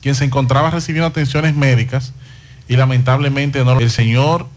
quien 0.02 0.15
se 0.15 0.26
encontraba 0.26 0.69
recibiendo 0.69 1.07
atenciones 1.07 1.56
médicas 1.56 2.14
y 2.68 2.76
lamentablemente 2.76 3.64
no. 3.65 3.80
El 3.80 3.91
señor, 3.91 4.48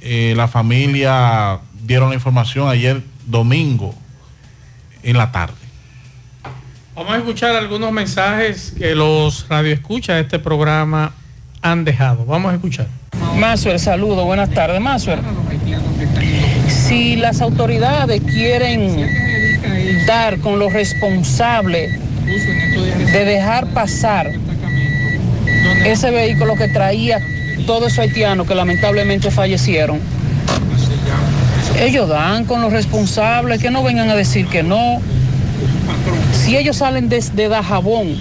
eh, 0.00 0.34
la 0.36 0.48
familia 0.48 1.60
dieron 1.84 2.10
la 2.10 2.14
información 2.14 2.68
ayer 2.68 3.02
domingo 3.26 3.94
en 5.02 5.16
la 5.16 5.32
tarde. 5.32 5.67
Vamos 6.98 7.12
a 7.12 7.18
escuchar 7.18 7.54
algunos 7.54 7.92
mensajes 7.92 8.72
que 8.76 8.92
los 8.96 9.46
radioescuchas 9.48 10.16
de 10.16 10.22
este 10.22 10.40
programa 10.40 11.12
han 11.62 11.84
dejado. 11.84 12.24
Vamos 12.24 12.50
a 12.50 12.56
escuchar. 12.56 12.88
Masuer, 13.36 13.78
saludo, 13.78 14.24
buenas 14.24 14.50
tardes. 14.50 14.80
Masuer, 14.80 15.20
si 16.66 17.14
las 17.14 17.40
autoridades 17.40 18.20
quieren 18.22 19.08
dar 20.08 20.40
con 20.40 20.58
los 20.58 20.72
responsables 20.72 22.00
de 23.12 23.24
dejar 23.24 23.68
pasar 23.68 24.32
ese 25.84 26.10
vehículo 26.10 26.56
que 26.56 26.66
traía 26.66 27.20
todos 27.64 27.92
esos 27.92 28.00
haitianos 28.00 28.48
que 28.48 28.56
lamentablemente 28.56 29.30
fallecieron, 29.30 30.00
ellos 31.78 32.08
dan 32.08 32.44
con 32.44 32.60
los 32.60 32.72
responsables, 32.72 33.62
que 33.62 33.70
no 33.70 33.84
vengan 33.84 34.10
a 34.10 34.16
decir 34.16 34.48
que 34.48 34.64
no. 34.64 35.00
Si 36.48 36.56
ellos 36.56 36.78
salen 36.78 37.10
desde 37.10 37.46
Dajabón 37.46 38.16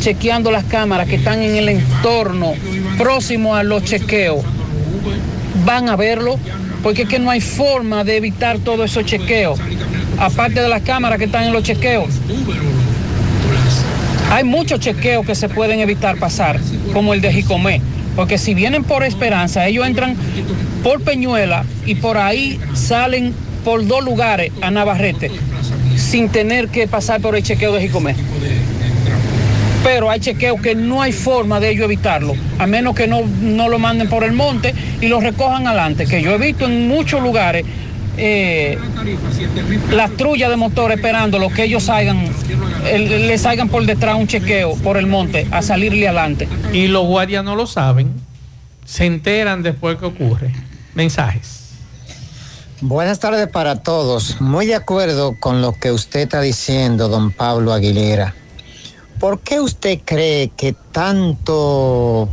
chequeando 0.00 0.50
las 0.50 0.64
cámaras 0.64 1.06
que 1.06 1.14
están 1.14 1.40
en 1.40 1.54
el 1.54 1.68
entorno 1.68 2.54
próximo 2.98 3.54
a 3.54 3.62
los 3.62 3.84
chequeos, 3.84 4.44
van 5.64 5.88
a 5.88 5.94
verlo, 5.94 6.36
porque 6.82 7.02
es 7.02 7.08
que 7.08 7.20
no 7.20 7.30
hay 7.30 7.40
forma 7.40 8.02
de 8.02 8.16
evitar 8.16 8.58
todos 8.58 8.90
esos 8.90 9.04
chequeos, 9.04 9.60
aparte 10.18 10.60
de 10.60 10.68
las 10.68 10.82
cámaras 10.82 11.20
que 11.20 11.26
están 11.26 11.44
en 11.44 11.52
los 11.52 11.62
chequeos. 11.62 12.08
Hay 14.32 14.42
muchos 14.42 14.80
chequeos 14.80 15.24
que 15.24 15.36
se 15.36 15.48
pueden 15.48 15.78
evitar 15.78 16.18
pasar, 16.18 16.58
como 16.92 17.14
el 17.14 17.20
de 17.20 17.32
Jicomé, 17.32 17.80
porque 18.16 18.36
si 18.36 18.52
vienen 18.52 18.82
por 18.82 19.04
Esperanza, 19.04 19.68
ellos 19.68 19.86
entran 19.86 20.16
por 20.82 21.02
Peñuela 21.02 21.64
y 21.86 21.94
por 21.94 22.18
ahí 22.18 22.58
salen 22.74 23.32
por 23.64 23.86
dos 23.86 24.04
lugares 24.04 24.50
a 24.60 24.72
Navarrete, 24.72 25.30
sin 26.00 26.28
tener 26.28 26.68
que 26.68 26.88
pasar 26.88 27.20
por 27.20 27.36
el 27.36 27.42
chequeo 27.42 27.72
de 27.72 27.82
Jicomé. 27.82 28.14
Pero 29.82 30.10
hay 30.10 30.20
chequeos 30.20 30.60
que 30.60 30.74
no 30.74 31.00
hay 31.00 31.12
forma 31.12 31.58
de 31.58 31.70
ellos 31.70 31.84
evitarlo, 31.84 32.34
a 32.58 32.66
menos 32.66 32.94
que 32.94 33.06
no, 33.06 33.22
no 33.40 33.68
lo 33.68 33.78
manden 33.78 34.08
por 34.08 34.24
el 34.24 34.32
monte 34.32 34.74
y 35.00 35.06
lo 35.08 35.20
recojan 35.20 35.66
adelante, 35.66 36.06
que 36.06 36.20
yo 36.22 36.32
he 36.34 36.38
visto 36.38 36.66
en 36.66 36.86
muchos 36.86 37.22
lugares 37.22 37.64
eh, 38.18 38.76
las 39.90 40.10
de 40.50 40.56
motor 40.56 40.92
esperando 40.92 41.38
lo 41.38 41.48
que 41.48 41.64
ellos 41.64 41.84
salgan, 41.84 42.26
el- 42.92 43.26
le 43.26 43.38
salgan 43.38 43.68
por 43.70 43.86
detrás 43.86 44.16
un 44.16 44.26
chequeo 44.26 44.74
por 44.76 44.98
el 44.98 45.06
monte 45.06 45.46
a 45.50 45.62
salirle 45.62 46.06
adelante. 46.08 46.46
Y 46.74 46.88
los 46.88 47.06
guardias 47.06 47.42
no 47.42 47.56
lo 47.56 47.66
saben, 47.66 48.10
se 48.84 49.06
enteran 49.06 49.62
después 49.62 49.96
que 49.96 50.04
ocurre. 50.04 50.50
Mensajes. 50.94 51.59
Buenas 52.80 53.18
tardes 53.18 53.48
para 53.48 53.76
todos. 53.82 54.40
Muy 54.40 54.66
de 54.66 54.74
acuerdo 54.74 55.36
con 55.38 55.60
lo 55.60 55.72
que 55.72 55.92
usted 55.92 56.20
está 56.20 56.40
diciendo, 56.40 57.08
don 57.08 57.30
Pablo 57.30 57.72
Aguilera. 57.72 58.34
¿Por 59.18 59.40
qué 59.40 59.60
usted 59.60 60.00
cree 60.02 60.48
que 60.56 60.72
tanto, 60.92 62.28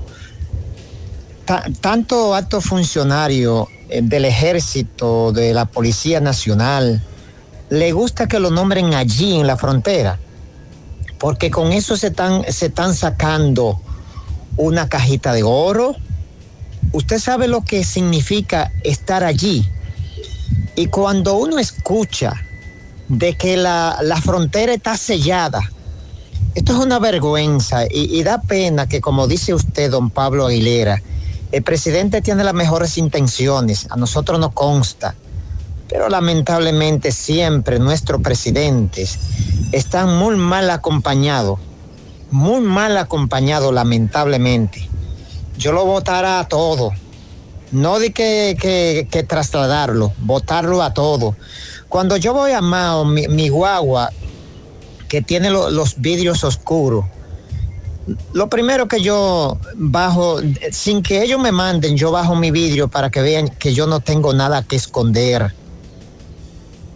ta- 1.44 1.66
tanto 1.82 2.34
alto 2.34 2.62
funcionario 2.62 3.68
eh, 3.90 4.00
del 4.02 4.24
ejército, 4.24 5.34
de 5.34 5.54
la 5.54 5.66
Policía 5.66 6.22
Nacional, 6.22 7.04
le 7.70 7.92
gusta 7.92 8.28
que 8.28 8.40
lo 8.40 8.50
nombren 8.50 8.94
allí 8.94 9.38
en 9.38 9.48
la 9.48 9.58
frontera? 9.58 10.18
Porque 11.20 11.52
con 11.52 11.74
eso 11.74 11.98
se 11.98 12.08
están, 12.08 12.46
se 12.54 12.68
están 12.68 12.94
sacando 12.96 13.82
una 14.56 14.88
cajita 14.88 15.34
de 15.34 15.44
oro. 15.44 15.94
Usted 16.94 17.20
sabe 17.20 17.50
lo 17.50 17.66
que 17.66 17.84
significa 17.84 18.72
estar 18.86 19.26
allí. 19.26 19.68
Y 20.78 20.90
cuando 20.90 21.38
uno 21.38 21.58
escucha 21.58 22.34
de 23.08 23.34
que 23.34 23.58
la, 23.58 23.98
la 24.04 24.22
frontera 24.22 24.72
está 24.76 24.96
sellada, 24.96 25.60
esto 26.54 26.74
es 26.74 26.78
una 26.78 27.00
vergüenza 27.00 27.86
y, 27.86 28.16
y 28.16 28.22
da 28.22 28.40
pena 28.42 28.88
que, 28.88 29.02
como 29.02 29.28
dice 29.28 29.56
usted, 29.56 29.90
don 29.90 30.12
Pablo 30.12 30.46
Aguilera, 30.46 31.02
el 31.52 31.64
presidente 31.64 32.22
tiene 32.22 32.44
las 32.44 32.54
mejores 32.54 33.00
intenciones, 33.00 33.88
a 33.90 33.96
nosotros 33.96 34.40
nos 34.40 34.54
consta, 34.54 35.16
pero 35.90 36.10
lamentablemente 36.10 37.12
siempre 37.12 37.80
nuestros 37.80 38.22
presidentes 38.22 39.18
están 39.72 40.16
muy 40.16 40.36
mal 40.36 40.70
acompañados, 40.70 41.58
muy 42.30 42.62
mal 42.62 42.98
acompañados 42.98 43.74
lamentablemente. 43.74 44.88
Yo 45.58 45.72
lo 45.72 45.88
votará 45.88 46.40
a 46.40 46.48
todo, 46.48 46.92
no 47.72 48.00
de 48.00 48.14
que, 48.14 49.26
trasladarlo, 49.28 50.14
botarlo 50.20 50.82
a 50.82 50.94
todo. 50.94 51.36
Cuando 51.90 52.18
yo 52.18 52.34
voy 52.34 52.52
a 52.52 52.62
Mao, 52.62 53.06
mi, 53.06 53.50
guagua, 53.50 54.12
que 55.08 55.22
tiene 55.22 55.50
lo- 55.50 55.70
los 55.70 56.00
vidrios 56.00 56.44
oscuros, 56.44 57.06
lo 58.34 58.50
primero 58.50 58.88
que 58.88 59.02
yo 59.02 59.58
bajo, 59.76 60.40
sin 60.72 61.04
que 61.04 61.24
ellos 61.24 61.42
me 61.42 61.52
manden, 61.52 61.98
yo 61.98 62.12
bajo 62.12 62.36
mi 62.36 62.52
vidrio 62.52 62.88
para 62.88 63.10
que 63.10 63.22
vean 63.22 63.50
que 63.50 63.74
yo 63.74 63.86
no 63.88 64.00
tengo 64.00 64.34
nada 64.34 64.64
que 64.64 64.78
esconder. 64.78 65.54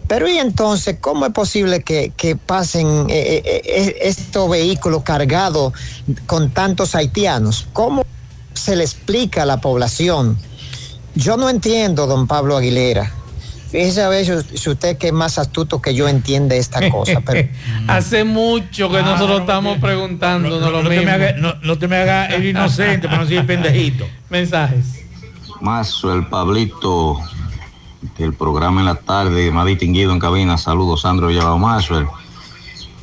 Pero 0.08 0.28
y 0.28 0.38
entonces, 0.38 0.96
¿cómo 1.00 1.24
es 1.26 1.32
posible 1.32 1.82
que, 1.82 2.12
que 2.16 2.36
pasen 2.36 2.86
eh, 3.08 3.42
eh, 3.44 3.62
eh, 3.64 3.96
estos 4.02 4.50
vehículos 4.50 5.02
cargados 5.04 5.72
con 6.26 6.50
tantos 6.50 6.94
haitianos? 6.94 7.66
¿Cómo 7.72 8.04
se 8.54 8.76
le 8.76 8.84
explica 8.84 9.42
a 9.44 9.46
la 9.46 9.60
población? 9.60 10.38
Yo 11.14 11.36
no 11.36 11.48
entiendo, 11.50 12.06
don 12.06 12.26
Pablo 12.26 12.56
Aguilera. 12.56 13.12
Fíjese 13.70 14.02
a 14.02 14.08
ver 14.10 14.26
si- 14.26 14.68
usted 14.68 14.98
que 14.98 15.06
es 15.08 15.12
más 15.14 15.38
astuto 15.38 15.80
que 15.80 15.94
yo 15.94 16.06
entiende 16.08 16.58
esta 16.58 16.90
cosa. 16.90 17.20
Pero 17.24 17.48
Hace 17.88 18.24
mucho 18.24 18.90
que 18.90 19.02
nosotros 19.02 19.40
estamos 19.40 19.78
preguntándonos 19.78 20.60
no, 20.60 20.70
lo 20.70 20.82
no 20.82 20.88
te 20.90 20.96
mismo. 20.96 21.04
me 21.06 21.12
haga- 21.12 21.32
no- 21.38 21.54
no 21.62 21.78
te 21.78 21.88
me 21.88 21.96
haga 21.96 22.26
el 22.26 22.46
inocente 22.46 23.08
para 23.08 23.20
no 23.20 23.26
decir 23.26 23.46
pendejito. 23.46 24.06
Mensajes. 24.30 24.84
Mazo, 25.60 26.12
el 26.12 26.26
Pablito 26.26 27.18
del 28.18 28.34
programa 28.34 28.80
en 28.80 28.86
la 28.86 28.96
tarde, 28.96 29.50
más 29.50 29.64
distinguido 29.66 30.12
en 30.12 30.18
cabina. 30.18 30.58
Saludos, 30.58 31.02
Sandro 31.02 31.30
Llevado 31.30 31.56
Mazo. 31.58 32.04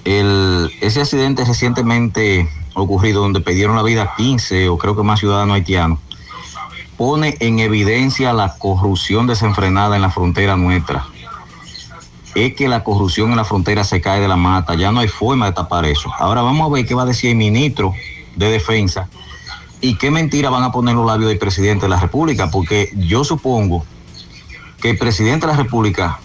El, 0.06 0.70
ese 0.82 1.02
accidente 1.02 1.46
recientemente 1.46 2.50
ocurrido 2.74 3.22
donde 3.22 3.42
pidieron 3.42 3.76
la 3.76 3.84
vida 3.84 4.14
15 4.18 4.70
o 4.70 4.78
creo 4.78 4.96
que 4.96 5.04
más 5.04 5.20
ciudadanos 5.20 5.56
haitianos, 5.56 6.00
pone 7.00 7.38
en 7.40 7.60
evidencia 7.60 8.34
la 8.34 8.58
corrupción 8.58 9.26
desenfrenada 9.26 9.96
en 9.96 10.02
la 10.02 10.12
frontera 10.12 10.58
nuestra. 10.58 11.08
Es 12.36 12.56
que 12.56 12.68
la 12.68 12.84
corrupción 12.84 13.30
en 13.30 13.38
la 13.38 13.46
frontera 13.46 13.86
se 13.86 14.02
cae 14.02 14.20
de 14.20 14.28
la 14.28 14.36
mata, 14.36 14.76
ya 14.76 14.92
no 14.92 15.00
hay 15.00 15.08
forma 15.08 15.46
de 15.46 15.54
tapar 15.54 15.86
eso. 15.86 16.12
Ahora 16.20 16.42
vamos 16.42 16.70
a 16.70 16.74
ver 16.74 16.86
qué 16.86 16.94
va 16.94 17.04
a 17.04 17.06
decir 17.06 17.30
el 17.30 17.38
ministro 17.38 17.94
de 18.36 18.52
Defensa 18.52 19.08
y 19.80 19.96
qué 19.96 20.12
mentira 20.12 20.50
van 20.50 20.64
a 20.64 20.74
poner 20.74 20.94
los 20.94 21.06
labios 21.06 21.30
del 21.30 21.40
presidente 21.40 21.86
de 21.86 21.90
la 21.90 22.02
República, 22.02 22.52
porque 22.52 22.92
yo 22.98 23.24
supongo 23.24 23.86
que 24.82 24.90
el 24.90 24.98
presidente 24.98 25.48
de 25.48 25.54
la 25.54 25.58
República 25.58 26.20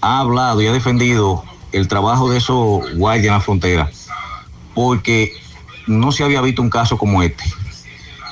ha 0.00 0.20
hablado 0.20 0.62
y 0.62 0.68
ha 0.68 0.72
defendido 0.72 1.42
el 1.72 1.88
trabajo 1.88 2.30
de 2.30 2.38
esos 2.38 2.94
guardias 2.94 3.26
en 3.26 3.32
la 3.32 3.40
frontera, 3.40 3.90
porque 4.72 5.32
no 5.88 6.12
se 6.12 6.22
había 6.22 6.40
visto 6.42 6.62
un 6.62 6.70
caso 6.70 6.96
como 6.96 7.24
este. 7.24 7.42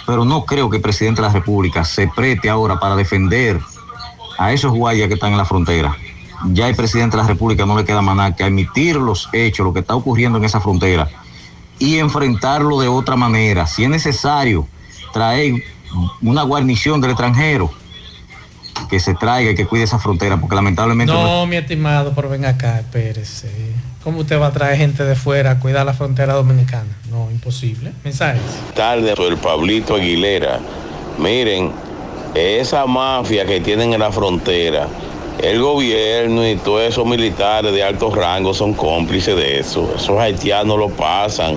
Pero 0.08 0.24
no 0.24 0.46
creo 0.46 0.70
que 0.70 0.76
el 0.76 0.82
presidente 0.82 1.20
de 1.20 1.28
la 1.28 1.34
República 1.34 1.84
se 1.84 2.08
preste 2.08 2.48
ahora 2.48 2.80
para 2.80 2.96
defender 2.96 3.60
a 4.38 4.52
esos 4.54 4.72
guardias 4.72 5.06
que 5.06 5.14
están 5.14 5.32
en 5.32 5.36
la 5.36 5.44
frontera. 5.44 5.94
Ya 6.46 6.66
el 6.66 6.74
presidente 6.74 7.18
de 7.18 7.24
la 7.24 7.28
República 7.28 7.66
no 7.66 7.76
le 7.76 7.84
queda 7.84 8.00
más 8.00 8.16
nada 8.16 8.34
que 8.34 8.42
admitir 8.42 8.96
los 8.96 9.28
hechos, 9.34 9.66
lo 9.66 9.74
que 9.74 9.80
está 9.80 9.94
ocurriendo 9.94 10.38
en 10.38 10.46
esa 10.46 10.62
frontera 10.62 11.10
y 11.78 11.98
enfrentarlo 11.98 12.80
de 12.80 12.88
otra 12.88 13.16
manera. 13.16 13.66
Si 13.66 13.84
es 13.84 13.90
necesario 13.90 14.66
traer 15.12 15.62
una 16.22 16.42
guarnición 16.42 17.02
del 17.02 17.10
extranjero 17.10 17.70
que 18.88 19.00
se 19.00 19.14
traiga 19.14 19.50
y 19.50 19.54
que 19.54 19.66
cuide 19.66 19.84
esa 19.84 19.98
frontera, 19.98 20.40
porque 20.40 20.56
lamentablemente... 20.56 21.12
No, 21.12 21.44
mi 21.44 21.56
estimado, 21.56 22.14
pero 22.14 22.30
ven 22.30 22.46
acá, 22.46 22.78
espérese. 22.78 23.50
¿Cómo 24.08 24.20
usted 24.20 24.40
va 24.40 24.46
a 24.46 24.52
traer 24.52 24.78
gente 24.78 25.04
de 25.04 25.14
fuera 25.14 25.50
a 25.50 25.60
cuidar 25.60 25.84
la 25.84 25.92
frontera 25.92 26.32
dominicana? 26.32 26.88
No, 27.10 27.30
imposible. 27.30 27.92
Mensajes. 28.02 28.40
tarde 28.74 29.12
el 29.12 29.36
Pablito 29.36 29.96
Aguilera. 29.96 30.60
Miren, 31.18 31.72
esa 32.34 32.86
mafia 32.86 33.44
que 33.44 33.60
tienen 33.60 33.92
en 33.92 34.00
la 34.00 34.10
frontera, 34.10 34.88
el 35.42 35.60
gobierno 35.60 36.48
y 36.48 36.56
todos 36.56 36.84
esos 36.84 37.04
militares 37.04 37.70
de 37.70 37.82
altos 37.82 38.16
rangos 38.16 38.56
son 38.56 38.72
cómplices 38.72 39.36
de 39.36 39.58
eso. 39.58 39.92
Esos 39.94 40.18
haitianos 40.18 40.78
lo 40.78 40.88
pasan 40.88 41.56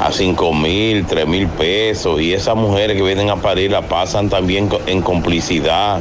a 0.00 0.10
5 0.10 0.52
mil, 0.52 1.06
3 1.06 1.28
mil 1.28 1.46
pesos 1.46 2.20
y 2.20 2.34
esas 2.34 2.56
mujeres 2.56 2.96
que 2.96 3.04
vienen 3.04 3.30
a 3.30 3.36
parir 3.36 3.70
la 3.70 3.82
pasan 3.82 4.28
también 4.28 4.68
en 4.86 5.00
complicidad, 5.00 6.00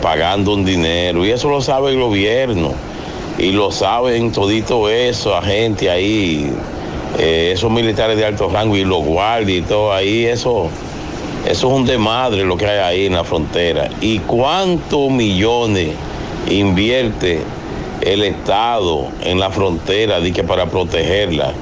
pagando 0.00 0.54
un 0.54 0.64
dinero. 0.64 1.26
Y 1.26 1.30
eso 1.30 1.50
lo 1.50 1.60
sabe 1.60 1.90
el 1.90 2.00
gobierno. 2.00 2.95
Y 3.38 3.52
lo 3.52 3.70
saben 3.70 4.32
todito 4.32 4.88
eso, 4.88 5.36
a 5.36 5.42
gente 5.42 5.90
ahí, 5.90 6.50
eh, 7.18 7.52
esos 7.54 7.70
militares 7.70 8.16
de 8.16 8.24
alto 8.24 8.48
rango 8.48 8.76
y 8.76 8.84
los 8.84 9.04
guardias 9.04 9.58
y 9.58 9.62
todo 9.62 9.92
ahí, 9.92 10.24
eso, 10.24 10.70
eso 11.44 11.68
es 11.68 11.74
un 11.74 11.84
desmadre 11.84 12.44
lo 12.44 12.56
que 12.56 12.66
hay 12.66 12.78
ahí 12.78 13.06
en 13.06 13.12
la 13.12 13.24
frontera. 13.24 13.90
¿Y 14.00 14.20
cuántos 14.20 15.10
millones 15.10 15.90
invierte 16.48 17.42
el 18.00 18.22
Estado 18.22 19.08
en 19.20 19.38
la 19.38 19.50
frontera 19.50 20.20
de 20.20 20.32
que 20.32 20.42
para 20.42 20.66
protegerla? 20.66 21.52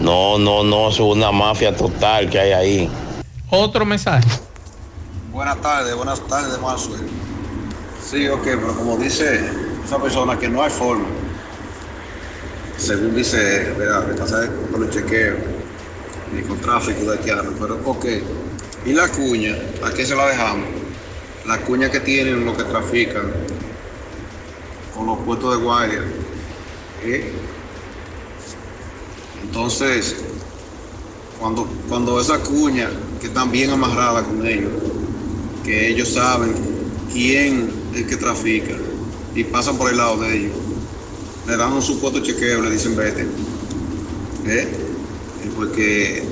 No, 0.00 0.38
no, 0.38 0.62
no, 0.62 0.88
eso 0.88 1.10
es 1.10 1.16
una 1.16 1.32
mafia 1.32 1.74
total 1.74 2.30
que 2.30 2.38
hay 2.38 2.52
ahí. 2.52 2.90
Otro 3.50 3.84
mensaje. 3.84 4.28
Buenas 5.32 5.60
tardes, 5.60 5.96
buenas 5.96 6.20
tardes, 6.28 6.60
Maxwell. 6.60 7.08
Sí, 8.04 8.28
ok, 8.28 8.42
pero 8.44 8.74
como 8.76 8.96
dice 8.96 9.50
esa 9.84 9.98
persona 9.98 10.38
que 10.38 10.48
no 10.48 10.62
hay 10.62 10.70
forma, 10.70 11.06
según 12.76 13.14
dice, 13.14 13.72
¿verdad? 13.78 14.06
De 14.06 14.14
pasar 14.14 14.50
por 14.70 14.82
el 14.82 14.90
chequeo 14.90 15.36
y 16.36 16.42
con 16.42 16.58
tráfico 16.60 17.02
de 17.02 17.18
haitianos, 17.18 17.54
pero 17.58 17.80
ok. 17.84 18.06
¿Y 18.86 18.92
la 18.92 19.08
cuña? 19.08 19.56
¿A 19.82 19.90
se 19.90 20.14
la 20.14 20.28
dejamos? 20.28 20.66
La 21.46 21.60
cuña 21.60 21.90
que 21.90 22.00
tienen 22.00 22.44
los 22.44 22.56
que 22.56 22.64
trafican 22.64 23.32
con 24.94 25.06
los 25.06 25.18
puestos 25.20 25.56
de 25.56 25.64
guardia. 25.64 26.02
Entonces, 29.42 30.16
cuando, 31.38 31.66
cuando 31.88 32.20
esa 32.20 32.38
cuña 32.38 32.88
que 33.20 33.26
están 33.26 33.50
bien 33.50 33.70
amarradas 33.70 34.24
con 34.24 34.46
ellos, 34.46 34.72
que 35.64 35.88
ellos 35.88 36.08
saben 36.08 36.54
quién 37.12 37.70
es 37.94 38.06
que 38.06 38.16
trafica 38.16 38.74
y 39.34 39.44
pasan 39.44 39.76
por 39.76 39.90
el 39.90 39.96
lado 39.96 40.18
de 40.18 40.36
ellos, 40.36 40.56
le 41.46 41.56
dan 41.56 41.72
un 41.72 41.82
supuesto 41.82 42.20
chequeo, 42.20 42.62
le 42.62 42.70
dicen 42.70 42.96
vete. 42.96 43.26
¿Eh? 44.46 44.68
Y 45.44 45.48
Porque 45.48 46.24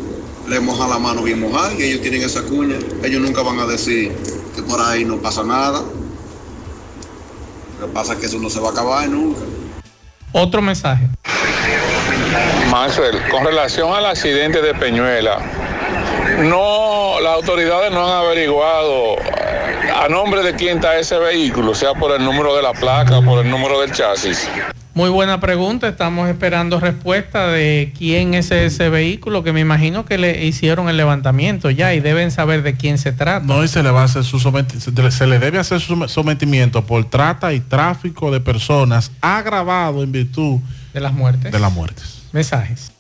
le 0.48 0.60
mojan 0.60 0.90
la 0.90 0.98
mano 0.98 1.22
bien 1.22 1.40
mojada 1.40 1.72
y 1.74 1.82
ellos 1.82 2.02
tienen 2.02 2.22
esa 2.22 2.42
cuña. 2.42 2.76
Ellos 3.02 3.20
nunca 3.20 3.42
van 3.42 3.58
a 3.60 3.66
decir 3.66 4.12
que 4.54 4.62
por 4.62 4.80
ahí 4.80 5.04
no 5.04 5.18
pasa 5.18 5.42
nada. 5.42 5.82
Lo 7.80 7.86
que 7.86 7.92
pasa 7.92 8.14
es 8.14 8.18
que 8.20 8.26
eso 8.26 8.38
no 8.38 8.48
se 8.50 8.60
va 8.60 8.68
a 8.68 8.72
acabar 8.72 9.08
nunca. 9.08 9.40
Otro 10.32 10.62
mensaje. 10.62 11.08
Maxwell, 12.70 13.18
con 13.30 13.44
relación 13.44 13.92
al 13.92 14.06
accidente 14.06 14.62
de 14.62 14.74
Peñuela, 14.74 15.38
no, 16.38 17.20
las 17.20 17.34
autoridades 17.34 17.92
no 17.92 18.06
han 18.06 18.24
averiguado 18.24 19.18
eh, 19.18 19.90
a 19.94 20.08
nombre 20.08 20.42
de 20.42 20.54
quién 20.54 20.78
está 20.78 20.98
ese 20.98 21.18
vehículo, 21.18 21.74
sea 21.74 21.92
por 21.92 22.12
el 22.12 22.24
número 22.24 22.56
de 22.56 22.62
la 22.62 22.72
placa 22.72 23.18
o 23.18 23.24
por 23.24 23.44
el 23.44 23.50
número 23.50 23.80
del 23.80 23.92
chasis. 23.92 24.48
Muy 24.94 25.08
buena 25.08 25.40
pregunta. 25.40 25.88
Estamos 25.88 26.28
esperando 26.28 26.78
respuesta 26.78 27.46
de 27.48 27.94
quién 27.96 28.34
es 28.34 28.50
ese 28.50 28.90
vehículo, 28.90 29.42
que 29.42 29.52
me 29.54 29.60
imagino 29.60 30.04
que 30.04 30.18
le 30.18 30.44
hicieron 30.44 30.90
el 30.90 30.98
levantamiento 30.98 31.70
ya 31.70 31.94
y 31.94 32.00
deben 32.00 32.30
saber 32.30 32.62
de 32.62 32.76
quién 32.76 32.98
se 32.98 33.10
trata. 33.12 33.46
No, 33.46 33.64
y 33.64 33.68
se 33.68 33.82
le 33.82 33.90
va 33.90 34.02
a 34.02 34.04
hacer 34.04 34.22
su 34.22 34.38
someti- 34.38 34.78
se- 34.80 35.10
se 35.10 35.26
le 35.26 35.38
debe 35.38 35.58
hacer 35.58 35.80
su 35.80 35.96
sometimiento 36.08 36.84
por 36.84 37.08
trata 37.08 37.54
y 37.54 37.60
tráfico 37.60 38.30
de 38.30 38.40
personas 38.40 39.10
agravado 39.22 40.02
en 40.02 40.12
virtud 40.12 40.60
de 40.92 41.00
las 41.00 41.14
muertes. 41.14 41.50
De 41.52 41.58
las 41.58 41.72
muertes. 41.72 42.04
Mensajes. 42.32 42.92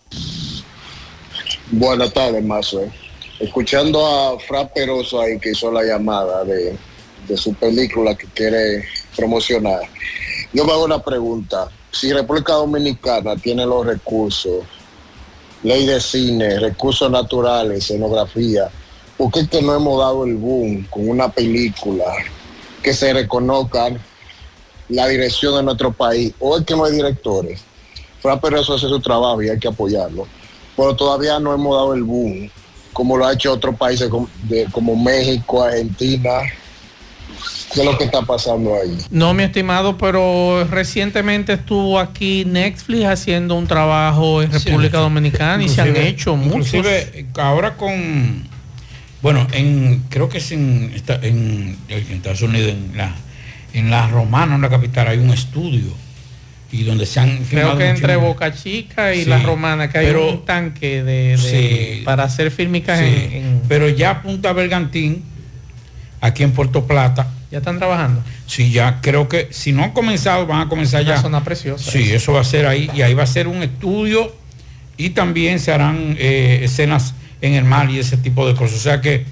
Buenas 1.70 2.10
tardes, 2.14 2.42
Mazo. 2.42 2.84
Escuchando 3.38 4.06
a 4.06 4.38
Fra 4.40 4.66
Peroso 4.66 5.20
ahí 5.20 5.38
que 5.38 5.50
hizo 5.50 5.70
la 5.70 5.82
llamada 5.82 6.42
de, 6.44 6.74
de 7.28 7.36
su 7.36 7.52
película 7.52 8.14
que 8.14 8.26
quiere 8.28 8.84
promocionar, 9.14 9.80
yo 10.54 10.64
me 10.64 10.72
hago 10.72 10.86
una 10.86 10.98
pregunta. 11.02 11.68
Si 11.92 12.12
República 12.12 12.54
Dominicana 12.54 13.36
tiene 13.36 13.64
los 13.64 13.86
recursos, 13.86 14.64
ley 15.62 15.86
de 15.86 16.00
cine, 16.00 16.58
recursos 16.58 17.10
naturales, 17.10 17.78
escenografía, 17.78 18.70
¿por 19.16 19.30
qué 19.30 19.40
es 19.40 19.48
que 19.48 19.62
no 19.62 19.74
hemos 19.74 19.98
dado 19.98 20.24
el 20.24 20.34
boom 20.34 20.86
con 20.90 21.08
una 21.08 21.30
película 21.30 22.04
que 22.82 22.94
se 22.94 23.12
reconozcan 23.12 24.00
la 24.88 25.06
dirección 25.06 25.54
de 25.54 25.62
nuestro 25.62 25.92
país? 25.92 26.34
¿O 26.40 26.58
es 26.58 26.64
que 26.64 26.74
no 26.74 26.84
hay 26.84 26.92
directores? 26.92 27.60
Fra 28.20 28.40
Peroso 28.40 28.74
hace 28.74 28.88
su 28.88 29.00
trabajo 29.00 29.42
y 29.42 29.50
hay 29.50 29.58
que 29.58 29.68
apoyarlo 29.68 30.26
pero 30.76 30.96
todavía 30.96 31.38
no 31.38 31.54
hemos 31.54 31.76
dado 31.76 31.94
el 31.94 32.02
boom, 32.02 32.50
como 32.92 33.16
lo 33.16 33.26
ha 33.26 33.32
hecho 33.32 33.52
otros 33.52 33.76
países 33.76 34.10
como 34.72 34.96
México, 34.96 35.62
Argentina. 35.62 36.40
¿Qué 37.74 37.80
es 37.80 37.86
lo 37.86 37.96
que 37.96 38.04
está 38.04 38.22
pasando 38.22 38.74
ahí? 38.80 38.98
No, 39.10 39.32
mi 39.34 39.44
estimado, 39.44 39.96
pero 39.96 40.64
recientemente 40.70 41.54
estuvo 41.54 41.98
aquí 41.98 42.44
Netflix 42.44 43.04
haciendo 43.06 43.54
un 43.54 43.66
trabajo 43.66 44.42
en 44.42 44.52
República 44.52 44.98
Dominicana 44.98 45.62
y 45.62 45.68
se 45.68 45.80
han 45.80 45.96
hecho 45.96 46.36
muchos. 46.36 46.74
Inclusive 46.74 47.26
ahora 47.38 47.76
con, 47.76 48.46
bueno, 49.22 49.46
en 49.52 50.02
creo 50.10 50.28
que 50.28 50.38
es 50.38 50.52
en, 50.52 50.92
en, 51.22 51.76
en 51.88 52.12
Estados 52.12 52.42
Unidos, 52.42 52.70
en 52.72 52.96
la, 52.96 53.14
en 53.72 53.90
la 53.90 54.06
Romana, 54.08 54.54
en 54.56 54.62
la 54.62 54.68
capital, 54.68 55.08
hay 55.08 55.18
un 55.18 55.30
estudio 55.30 55.88
y 56.70 56.84
donde 56.84 57.04
se 57.04 57.20
han 57.20 57.28
Creo 57.36 57.44
filmado 57.46 57.78
que 57.78 57.88
entre 57.88 58.16
Boca 58.16 58.52
Chica 58.54 59.14
y 59.14 59.24
Sí, 59.24 59.30
La 59.30 59.38
Romana, 59.40 59.90
que 59.90 59.98
hay 59.98 60.06
pero- 60.06 60.30
un 60.30 60.44
tanque 60.44 61.02
de, 61.02 61.36
de- 61.36 61.38
Sí. 61.98 62.02
para 62.04 62.24
hacer 62.24 62.50
fílmicas 62.50 62.98
Sí, 62.98 63.04
en, 63.04 63.32
en- 63.32 63.62
pero 63.68 63.88
ya 63.90 64.22
Punta 64.22 64.52
Bergantín, 64.54 65.22
aquí 66.20 66.42
en 66.42 66.52
Puerto 66.52 66.86
Plata. 66.86 67.28
¿Ya 67.52 67.58
están 67.58 67.78
trabajando? 67.78 68.22
Sí, 68.46 68.72
ya 68.72 69.00
creo 69.02 69.28
que 69.28 69.48
si 69.50 69.72
no 69.72 69.84
han 69.84 69.90
comenzado, 69.92 70.46
van 70.46 70.62
a 70.62 70.68
comenzar 70.70 71.02
Una 71.02 71.14
ya. 71.16 71.20
zona 71.20 71.44
preciosa. 71.44 71.90
Sí, 71.90 72.10
eso 72.10 72.32
va 72.32 72.40
a 72.40 72.44
ser 72.44 72.66
ahí. 72.66 72.90
Y 72.94 73.02
ahí 73.02 73.12
va 73.12 73.24
a 73.24 73.26
ser 73.26 73.46
un 73.46 73.62
estudio 73.62 74.34
y 74.96 75.10
también 75.10 75.60
se 75.60 75.70
harán 75.70 76.16
eh, 76.18 76.60
escenas 76.62 77.14
en 77.42 77.52
el 77.54 77.64
mar 77.64 77.90
y 77.90 77.98
ese 77.98 78.16
tipo 78.16 78.48
de 78.48 78.54
cosas. 78.54 78.78
O 78.78 78.80
sea 78.80 79.00
que 79.02 79.26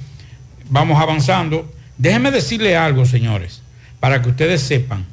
vamos 0.68 1.00
avanzando. 1.00 1.72
Déjenme 1.96 2.30
decirle 2.30 2.76
algo, 2.76 3.06
señores, 3.06 3.62
para 4.00 4.20
que 4.20 4.28
ustedes 4.28 4.60
sepan. 4.60 5.06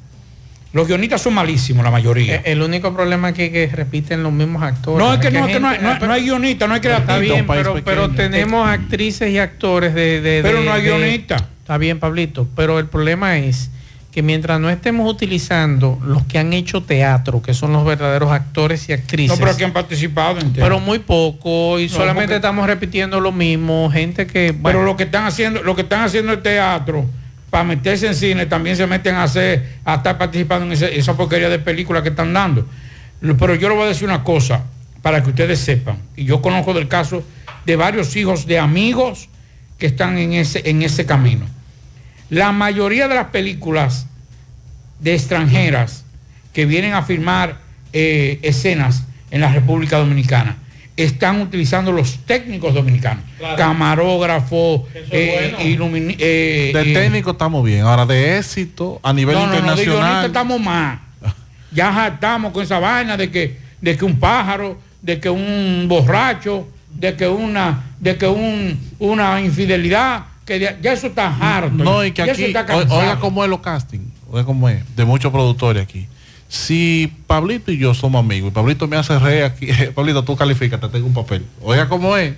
Los 0.73 0.85
guionistas 0.87 1.21
son 1.21 1.33
malísimos, 1.33 1.83
la 1.85 1.91
mayoría. 1.91 2.35
Eh, 2.35 2.41
El 2.45 2.61
único 2.61 2.93
problema 2.93 3.29
es 3.29 3.35
que 3.35 3.69
repiten 3.73 4.21
los 4.21 4.33
mismos 4.33 4.61
actores. 4.63 4.99
No, 5.07 5.13
es 5.13 5.19
que 5.21 5.31
no, 5.31 5.47
es 5.47 5.53
que 5.53 5.59
no 5.61 5.69
hay, 5.69 5.75
gente- 5.77 5.87
no 5.87 5.93
hay- 5.93 6.07
no 6.07 6.13
hay 6.13 6.23
guionista, 6.23 6.67
no 6.67 6.73
hay 6.73 6.81
creativo. 6.81 7.11
Está 7.13 7.19
bien, 7.19 7.47
pero, 7.47 7.81
pero 7.85 8.09
tenemos 8.11 8.67
actrices 8.67 9.29
y 9.31 9.37
actores 9.39 9.93
de... 9.93 10.19
de- 10.21 10.41
Pero 10.43 10.59
de- 10.59 10.65
no 10.65 10.73
hay 10.73 10.81
de- 10.83 10.89
guionista. 10.89 11.49
Está 11.67 11.77
bien, 11.77 11.99
Pablito, 11.99 12.47
pero 12.55 12.79
el 12.79 12.85
problema 12.85 13.37
es 13.39 13.69
que 14.13 14.21
mientras 14.23 14.57
no 14.61 14.69
estemos 14.69 15.11
utilizando 15.11 15.99
los 16.01 16.23
que 16.23 16.39
han 16.39 16.53
hecho 16.53 16.81
teatro, 16.81 17.41
que 17.41 17.53
son 17.53 17.73
los 17.73 17.83
verdaderos 17.83 18.31
actores 18.31 18.87
y 18.87 18.93
actrices, 18.93 19.37
No, 19.37 19.45
pero 19.45 19.57
que 19.57 19.65
han 19.65 19.73
participado 19.73 20.39
en 20.39 20.53
pero 20.53 20.79
muy 20.79 20.99
poco 20.99 21.77
y 21.77 21.87
No, 21.87 21.93
solamente 21.93 22.27
porque- 22.27 22.35
estamos 22.37 22.67
repitiendo 22.67 23.19
lo 23.19 23.33
mismo, 23.33 23.91
gente 23.91 24.25
que... 24.27 24.55
Pero 24.63 24.83
lo 24.85 24.95
que 24.95 25.03
están 25.03 25.25
haciendo, 25.25 25.61
lo 25.61 25.75
que 25.75 25.81
están 25.81 26.05
haciendo 26.05 26.31
el 26.31 26.41
teatro, 26.41 27.05
para 27.49 27.65
meterse 27.65 28.07
en 28.07 28.15
cine, 28.15 28.45
también 28.45 28.77
se 28.77 28.87
meten 28.87 29.15
a 29.15 29.23
hacer, 29.23 29.79
a 29.83 29.95
estar 29.95 30.17
participando 30.17 30.65
en 30.67 30.71
ese- 30.71 30.97
esa 30.97 31.17
porquería 31.17 31.49
de 31.49 31.59
películas 31.59 32.01
que 32.01 32.09
están 32.09 32.31
dando. 32.31 32.65
Pero 33.19 33.55
yo 33.55 33.67
le 33.67 33.75
voy 33.75 33.83
a 33.83 33.87
decir 33.89 34.05
una 34.07 34.23
cosa, 34.23 34.63
para 35.01 35.21
que 35.21 35.31
ustedes 35.31 35.59
sepan, 35.59 35.97
y 36.15 36.23
yo 36.23 36.41
conozco 36.41 36.73
del 36.73 36.87
caso 36.87 37.23
de 37.65 37.75
varios 37.75 38.15
hijos 38.15 38.47
de 38.47 38.57
amigos 38.57 39.27
que 39.77 39.85
están 39.87 40.17
en 40.17 40.31
ese, 40.31 40.61
en 40.69 40.81
ese 40.81 41.05
camino. 41.05 41.45
La 42.29 42.51
mayoría 42.51 43.07
de 43.07 43.15
las 43.15 43.27
películas 43.27 44.07
de 44.99 45.13
extranjeras 45.13 46.03
que 46.53 46.65
vienen 46.65 46.93
a 46.93 47.03
filmar 47.03 47.59
eh, 47.93 48.39
escenas 48.41 49.03
en 49.31 49.41
la 49.41 49.51
República 49.51 49.97
Dominicana 49.97 50.57
están 50.97 51.39
utilizando 51.41 51.91
los 51.91 52.17
técnicos 52.25 52.73
dominicanos, 52.73 53.23
Claro. 53.37 53.55
camarógrafos, 53.55 54.81
eh, 55.11 55.53
ilumini- 55.59 56.15
eh, 56.17 56.71
De 56.73 56.81
eh, 56.91 56.93
técnico 56.93 57.31
estamos 57.31 57.63
bien. 57.63 57.81
Ahora 57.81 58.05
de 58.07 58.37
éxito 58.39 58.99
a 59.03 59.13
nivel 59.13 59.35
no, 59.35 59.41
no, 59.45 59.47
no, 59.51 59.57
internacional. 59.59 60.25
estamos 60.25 60.59
más. 60.59 60.99
Ya 61.71 62.07
estamos 62.07 62.51
con 62.51 62.63
esa 62.63 62.79
vaina 62.79 63.15
de 63.15 63.29
que, 63.29 63.57
de 63.79 63.95
que 63.95 64.05
un 64.05 64.19
pájaro, 64.19 64.79
de 65.03 65.19
que 65.19 65.29
un 65.29 65.85
borracho, 65.87 66.67
de 66.91 67.15
que 67.15 67.27
una, 67.27 67.83
de 67.99 68.17
que 68.17 68.25
un, 68.25 68.79
una 68.97 69.39
infidelidad, 69.39 70.23
que 70.47 70.59
ya 70.81 70.93
eso 70.93 71.07
está 71.07 71.35
harto. 71.39 71.83
no, 71.83 72.03
y 72.03 72.11
que 72.11 72.25
ya 72.25 72.31
aquí, 72.31 72.45
eso 72.45 72.59
está 72.59 72.75
oiga 72.75 73.19
cómo 73.19 73.43
es 73.43 73.49
los 73.49 73.59
casting. 73.59 73.99
oiga 74.31 74.45
cómo 74.45 74.67
es, 74.69 74.81
de 74.95 75.05
muchos 75.05 75.31
productores 75.31 75.83
aquí. 75.83 76.07
Si 76.47 77.11
Pablito 77.27 77.71
y 77.73 77.77
yo 77.77 77.93
somos 77.93 78.19
amigos, 78.23 78.51
y 78.51 78.53
Pablito 78.53 78.87
me 78.87 78.95
hace 78.95 79.19
reír 79.19 79.43
aquí, 79.43 79.67
Pablito, 79.95 80.23
tú 80.23 80.35
calificas, 80.35 80.79
te 80.79 80.87
tengo 80.87 81.05
un 81.05 81.13
papel. 81.13 81.45
Oiga 81.61 81.87
cómo 81.89 82.15
es. 82.15 82.33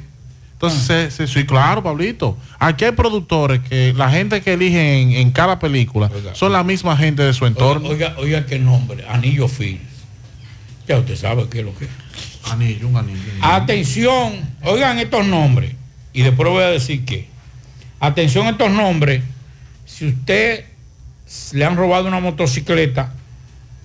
Entonces, 0.54 1.14
se- 1.14 1.28
sí, 1.28 1.46
claro, 1.46 1.82
Pablito. 1.82 2.36
Aquí 2.58 2.84
hay 2.84 2.92
productores 2.92 3.62
que 3.62 3.94
la 3.94 4.10
gente 4.10 4.42
que 4.42 4.54
eligen 4.54 4.82
en, 4.82 5.12
en 5.12 5.32
cada 5.32 5.58
película 5.60 6.10
son 6.34 6.52
la 6.52 6.64
misma 6.64 6.98
gente 6.98 7.22
de 7.24 7.32
su 7.34 7.46
entorno. 7.46 7.88
Oiga, 7.88 8.16
oiga 8.18 8.46
qué 8.46 8.60
nombre, 8.60 9.06
Anillo 9.08 9.48
Films. 9.48 9.80
Ya 10.88 10.98
usted 10.98 11.16
sabe 11.16 11.48
qué 11.50 11.60
es 11.60 11.66
lo 11.66 11.74
que 11.76 11.86
es. 11.86 11.92
Anillo, 12.52 12.88
un 12.88 12.98
anillo. 12.98 13.20
Atención, 13.42 14.34
oigan 14.64 14.98
estos 14.98 15.26
nombres. 15.26 15.76
Y 16.14 16.24
después 16.24 16.50
voy 16.50 16.64
a 16.64 16.70
decir 16.70 17.06
qué. 17.06 17.30
Atención 18.00 18.48
a 18.48 18.52
estos 18.52 18.72
nombres. 18.72 19.24
Si 19.86 20.08
usted 20.08 20.66
le 21.54 21.66
han 21.66 21.76
robado 21.76 22.08
una 22.08 22.20
motocicleta, 22.20 23.14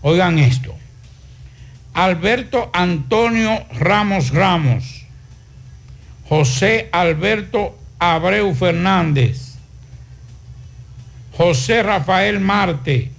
oigan 0.03 0.39
esto. 0.39 0.75
Alberto 1.95 2.71
Antonio 2.73 3.65
Ramos 3.73 4.31
Ramos. 4.31 5.05
José 6.29 6.89
Alberto 6.93 7.77
Abreu 7.99 8.55
Fernández. 8.55 9.55
José 11.37 11.83
Rafael 11.83 12.41
Marte. 12.41 13.11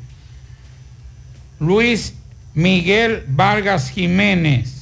Luis 1.60 2.14
Miguel 2.54 3.24
Vargas 3.28 3.90
Jiménez. 3.90 4.75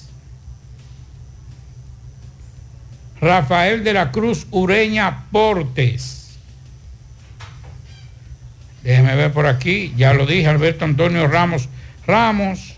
Rafael 3.24 3.84
de 3.84 3.94
la 3.94 4.12
Cruz 4.12 4.46
Ureña 4.52 5.24
Portes. 5.32 6.38
Déjeme 8.84 9.16
ver 9.16 9.32
por 9.32 9.46
aquí, 9.48 9.94
ya 9.96 10.14
lo 10.14 10.26
dije, 10.26 10.48
Alberto 10.48 10.84
Antonio 10.86 11.28
Ramos 11.28 11.70
Ramos. 12.06 12.74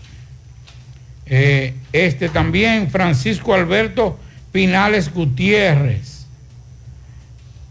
Eh, 1.26 1.74
este 1.92 2.28
también, 2.28 2.88
Francisco 2.90 3.54
Alberto 3.54 4.16
Pinales 4.52 5.12
Gutiérrez. 5.12 6.26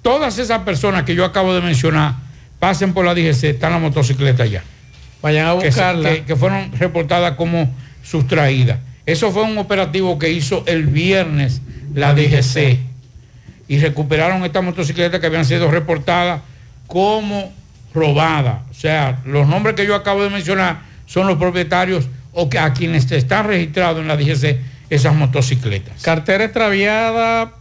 Todas 0.02 0.38
esas 0.38 0.60
personas 0.64 1.04
que 1.04 1.16
yo 1.16 1.24
acabo 1.24 1.56
de 1.56 1.62
mencionar 1.62 2.16
pasen 2.60 2.94
por 2.94 3.06
la 3.06 3.16
DGC, 3.16 3.52
están 3.52 3.72
la 3.72 3.80
motocicleta 3.80 4.46
ya. 4.46 4.64
Vayan 5.22 5.48
a 5.48 5.54
buscarla. 5.54 6.10
que- 6.10 6.24
que 6.26 6.36
fueron 6.36 6.74
reportadas 6.74 7.36
como 7.38 7.74
sustraídas. 8.04 8.80
Eso 9.06 9.32
fue 9.32 9.44
un 9.44 9.58
operativo 9.58 10.20
que 10.20 10.30
hizo 10.32 10.64
el 10.68 10.88
viernes 10.88 11.62
la 11.96 12.14
DGC 12.14 12.78
y 13.68 13.80
recuperaron 13.80 14.44
estas 14.44 14.64
motocicletas 14.64 15.20
que 15.20 15.26
habían 15.26 15.46
sido 15.46 15.72
reportadas 15.72 16.42
como 16.86 17.52
robadas. 17.94 18.60
O 18.70 18.74
sea, 18.74 19.22
los 19.26 19.48
nombres 19.48 19.76
que 19.76 19.88
yo 19.88 19.96
acabo 19.96 20.22
de 20.22 20.30
mencionar 20.30 20.82
son 21.06 21.26
los 21.28 21.38
propietarios 21.38 22.08
o 22.34 22.50
que 22.50 22.60
a 22.60 22.74
quienes 22.74 23.12
están 23.12 23.48
registrados 23.48 24.02
en 24.02 24.08
la 24.08 24.18
DGC 24.18 24.58
esas 24.90 25.16
motocicletas. 25.16 26.04
Cartera 26.04 26.44
extraviada 26.44 27.54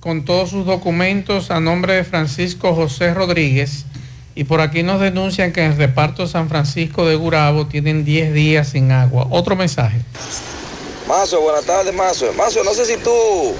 con 0.00 0.24
todos 0.24 0.50
sus 0.50 0.64
documentos 0.64 1.50
a 1.50 1.60
nombre 1.60 1.94
de 1.94 2.04
Francisco 2.04 2.74
José 2.74 3.12
Rodríguez. 3.12 3.86
Y 4.36 4.44
por 4.44 4.60
aquí 4.60 4.82
nos 4.82 5.00
denuncian 5.00 5.52
que 5.52 5.64
en 5.64 5.72
el 5.72 5.78
reparto 5.78 6.26
San 6.26 6.48
Francisco 6.48 7.06
de 7.06 7.16
Gurabo 7.16 7.66
tienen 7.66 8.04
10 8.04 8.32
días 8.34 8.68
sin 8.68 8.92
agua. 8.92 9.26
Otro 9.30 9.56
mensaje. 9.56 9.98
Mazo, 11.06 11.40
buenas 11.42 11.64
tardes, 11.64 11.92
Mazo. 11.92 12.32
Mazo, 12.32 12.64
no 12.64 12.72
sé 12.72 12.86
si 12.86 12.96
tú, 12.96 13.54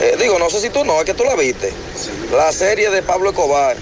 eh, 0.00 0.16
digo, 0.20 0.38
no 0.38 0.50
sé 0.50 0.60
si 0.60 0.68
tú 0.68 0.84
no, 0.84 0.98
es 0.98 1.06
que 1.06 1.14
tú 1.14 1.24
la 1.24 1.34
viste. 1.34 1.72
La 2.30 2.52
serie 2.52 2.90
de 2.90 3.02
Pablo 3.02 3.30
Escobar. 3.30 3.76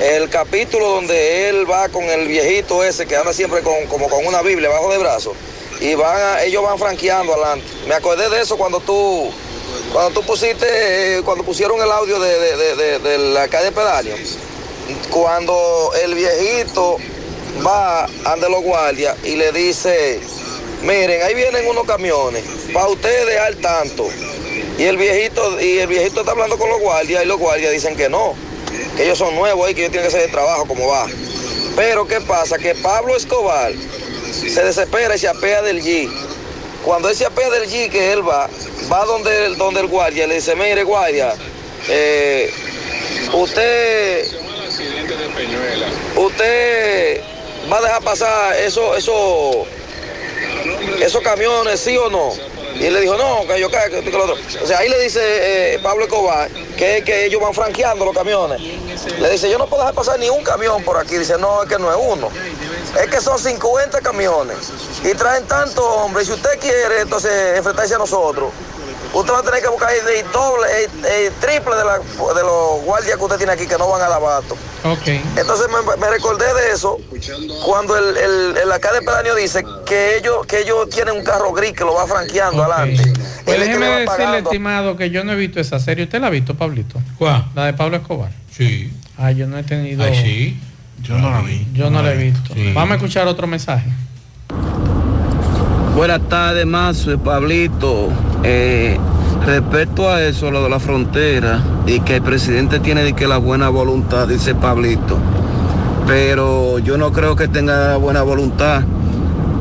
El 0.00 0.28
capítulo 0.28 0.88
donde 0.88 1.48
él 1.48 1.70
va 1.70 1.88
con 1.88 2.04
el 2.04 2.28
viejito 2.28 2.82
ese 2.82 3.06
que 3.06 3.16
anda 3.16 3.32
siempre 3.32 3.62
con, 3.62 3.86
como 3.86 4.08
con 4.08 4.26
una 4.26 4.42
Biblia 4.42 4.68
bajo 4.68 4.90
de 4.90 4.98
brazo. 4.98 5.34
Y 5.80 5.94
van 5.94 6.38
ellos 6.44 6.62
van 6.62 6.78
franqueando 6.78 7.32
adelante. 7.34 7.66
Me 7.88 7.94
acordé 7.94 8.28
de 8.28 8.40
eso 8.40 8.56
cuando 8.56 8.80
tú, 8.80 9.30
cuando 9.92 10.20
tú 10.20 10.26
pusiste, 10.26 11.20
cuando 11.24 11.44
pusieron 11.44 11.80
el 11.80 11.90
audio 11.90 12.20
de, 12.20 12.56
de, 12.56 12.98
de, 12.98 13.18
la 13.18 13.48
calle 13.48 13.72
Pedáneo. 13.72 14.16
Cuando 15.10 15.90
el 16.02 16.14
viejito 16.14 16.98
va 17.66 18.04
ante 18.24 18.48
los 18.48 18.62
guardias 18.62 19.16
y 19.24 19.36
le 19.36 19.52
dice, 19.52 20.20
miren, 20.84 21.22
ahí 21.22 21.34
vienen 21.34 21.66
unos 21.66 21.84
camiones, 21.86 22.42
para 22.72 22.88
ustedes 22.88 23.38
al 23.40 23.56
tanto. 23.56 24.08
Y 24.78 24.84
el 24.84 24.96
viejito, 24.96 25.60
y 25.60 25.78
el 25.78 25.86
viejito 25.86 26.20
está 26.20 26.32
hablando 26.32 26.58
con 26.58 26.68
los 26.68 26.80
guardias 26.80 27.24
y 27.24 27.26
los 27.26 27.38
guardias 27.38 27.72
dicen 27.72 27.96
que 27.96 28.08
no, 28.08 28.34
que 28.96 29.04
ellos 29.04 29.18
son 29.18 29.34
nuevos 29.36 29.66
ahí, 29.66 29.74
que 29.74 29.82
ellos 29.82 29.92
tienen 29.92 30.10
que 30.10 30.16
hacer 30.16 30.28
el 30.28 30.32
trabajo 30.32 30.66
como 30.66 30.88
va. 30.88 31.06
Pero 31.76 32.06
¿qué 32.06 32.20
pasa? 32.20 32.58
Que 32.58 32.74
Pablo 32.74 33.16
Escobar 33.16 33.72
se 34.32 34.64
desespera 34.64 35.14
y 35.14 35.18
se 35.18 35.28
apea 35.28 35.62
del 35.62 35.82
G. 35.82 36.08
Cuando 36.84 37.08
él 37.08 37.16
se 37.16 37.24
apea 37.24 37.50
del 37.50 37.68
G, 37.68 37.90
que 37.90 38.12
él 38.12 38.28
va, 38.28 38.48
va 38.92 39.04
donde, 39.06 39.46
el- 39.46 39.56
donde 39.56 39.80
el 39.80 39.86
guardia, 39.86 40.26
le 40.26 40.36
dice, 40.36 40.54
mire 40.54 40.82
guardia, 40.84 41.34
eh, 41.88 42.52
usted 43.32 44.26
usted 46.16 47.20
va 47.72 47.78
a 47.78 47.82
dejar 47.82 48.02
pasar 48.02 48.56
eso, 48.58 48.94
eso, 48.96 49.66
esos 51.00 51.22
camiones, 51.22 51.80
sí 51.80 51.96
o 51.96 52.08
no. 52.10 52.32
Y 52.74 52.90
le 52.90 53.00
dijo, 53.00 53.16
no, 53.16 53.46
que 53.46 53.60
yo 53.60 53.70
que, 53.70 53.78
que, 53.90 54.02
que 54.02 54.10
lo 54.10 54.24
otro. 54.24 54.36
O 54.62 54.66
sea, 54.66 54.78
ahí 54.78 54.88
le 54.88 55.00
dice 55.00 55.20
eh, 55.74 55.78
Pablo 55.80 56.04
Escobar 56.04 56.50
que, 56.76 57.02
que 57.04 57.26
ellos 57.26 57.40
van 57.40 57.54
franqueando 57.54 58.04
los 58.04 58.14
camiones. 58.14 58.60
Le 59.20 59.30
dice, 59.30 59.48
yo 59.48 59.58
no 59.58 59.66
puedo 59.66 59.82
dejar 59.82 59.94
pasar 59.94 60.18
ni 60.18 60.28
un 60.28 60.42
camión 60.42 60.82
por 60.82 60.96
aquí. 60.98 61.16
Dice, 61.16 61.38
no, 61.38 61.62
es 61.62 61.68
que 61.68 61.78
no 61.78 61.90
es 61.90 61.96
uno. 62.00 62.28
Es 63.00 63.06
que 63.08 63.20
son 63.20 63.38
50 63.38 64.00
camiones. 64.00 64.56
Y 65.04 65.14
traen 65.14 65.46
tantos 65.46 65.84
hombres. 65.84 66.26
Si 66.26 66.32
usted 66.32 66.58
quiere, 66.58 67.00
entonces, 67.00 67.56
enfrentarse 67.56 67.94
a 67.94 67.98
nosotros, 67.98 68.50
usted 69.14 69.32
va 69.32 69.38
a 69.38 69.42
tener 69.42 69.62
que 69.62 69.68
buscar 69.68 69.90
el, 69.92 70.32
doble, 70.32 70.66
el, 70.84 71.04
el 71.04 71.32
triple 71.34 71.76
de, 71.76 71.84
la- 71.84 71.98
de 71.98 72.42
los 72.42 72.82
guardias 72.84 73.16
que 73.16 73.22
usted 73.24 73.36
tiene 73.38 73.52
aquí 73.52 73.66
que 73.66 73.78
no 73.78 73.88
van 73.88 74.02
al 74.02 74.12
abasto. 74.12 74.54
Ok. 74.84 75.06
Entonces 75.36 75.66
me, 75.68 75.96
me 75.96 76.10
recordé 76.10 76.44
de 76.52 76.72
eso 76.72 76.98
cuando 77.64 77.96
el, 77.96 78.16
el, 78.16 78.56
el 78.58 78.72
alcalde 78.72 79.00
pedáneo 79.02 79.34
dice 79.34 79.64
que 79.86 80.16
ellos, 80.18 80.44
que 80.46 80.60
ellos 80.60 80.88
tienen 80.90 81.16
un 81.16 81.24
carro 81.24 81.52
gris 81.52 81.72
que 81.72 81.84
lo 81.84 81.94
va 81.94 82.06
franqueando 82.06 82.64
adelante. 82.64 83.12
Pues 83.44 83.60
déjeme 83.60 83.86
decirle, 83.86 84.06
pagando. 84.06 84.50
estimado, 84.50 84.96
que 84.96 85.10
yo 85.10 85.22
no 85.24 85.32
he 85.32 85.36
visto 85.36 85.60
esa 85.60 85.78
serie. 85.78 86.04
¿Usted 86.04 86.20
la 86.20 86.26
ha 86.26 86.30
visto, 86.30 86.54
Pablito? 86.54 87.00
¿Cuál? 87.18 87.46
La 87.54 87.66
de 87.66 87.74
Pablo 87.74 87.96
Escobar. 87.96 88.30
Sí. 88.50 88.92
Ah, 89.18 89.30
yo 89.30 89.46
no 89.46 89.58
he 89.58 89.62
tenido. 89.62 90.02
Ay, 90.04 90.14
sí. 90.22 90.60
Yo 91.02 91.18
no 91.18 91.30
la 91.30 91.40
vi. 91.42 91.66
Yo 91.74 91.90
no 91.90 92.02
la 92.02 92.12
he 92.12 92.16
visto. 92.16 92.54
Sí. 92.54 92.72
Vamos 92.72 92.92
a 92.92 92.94
escuchar 92.96 93.26
otro 93.26 93.46
mensaje. 93.46 93.86
Buenas 95.94 96.28
tardes, 96.28 96.66
Mazo 96.66 97.12
y 97.12 97.16
Pablito. 97.16 98.08
Eh, 98.42 98.98
respecto 99.46 100.10
a 100.10 100.24
eso, 100.24 100.50
lo 100.50 100.64
de 100.64 100.68
la 100.68 100.80
frontera, 100.80 101.62
y 101.86 102.00
que 102.00 102.16
el 102.16 102.22
presidente 102.22 102.80
tiene 102.80 103.04
de 103.04 103.12
que 103.12 103.28
la 103.28 103.38
buena 103.38 103.68
voluntad, 103.68 104.26
dice 104.26 104.56
Pablito. 104.56 105.16
Pero 106.08 106.80
yo 106.80 106.98
no 106.98 107.12
creo 107.12 107.36
que 107.36 107.46
tenga 107.46 107.96
buena 107.96 108.22
voluntad, 108.22 108.82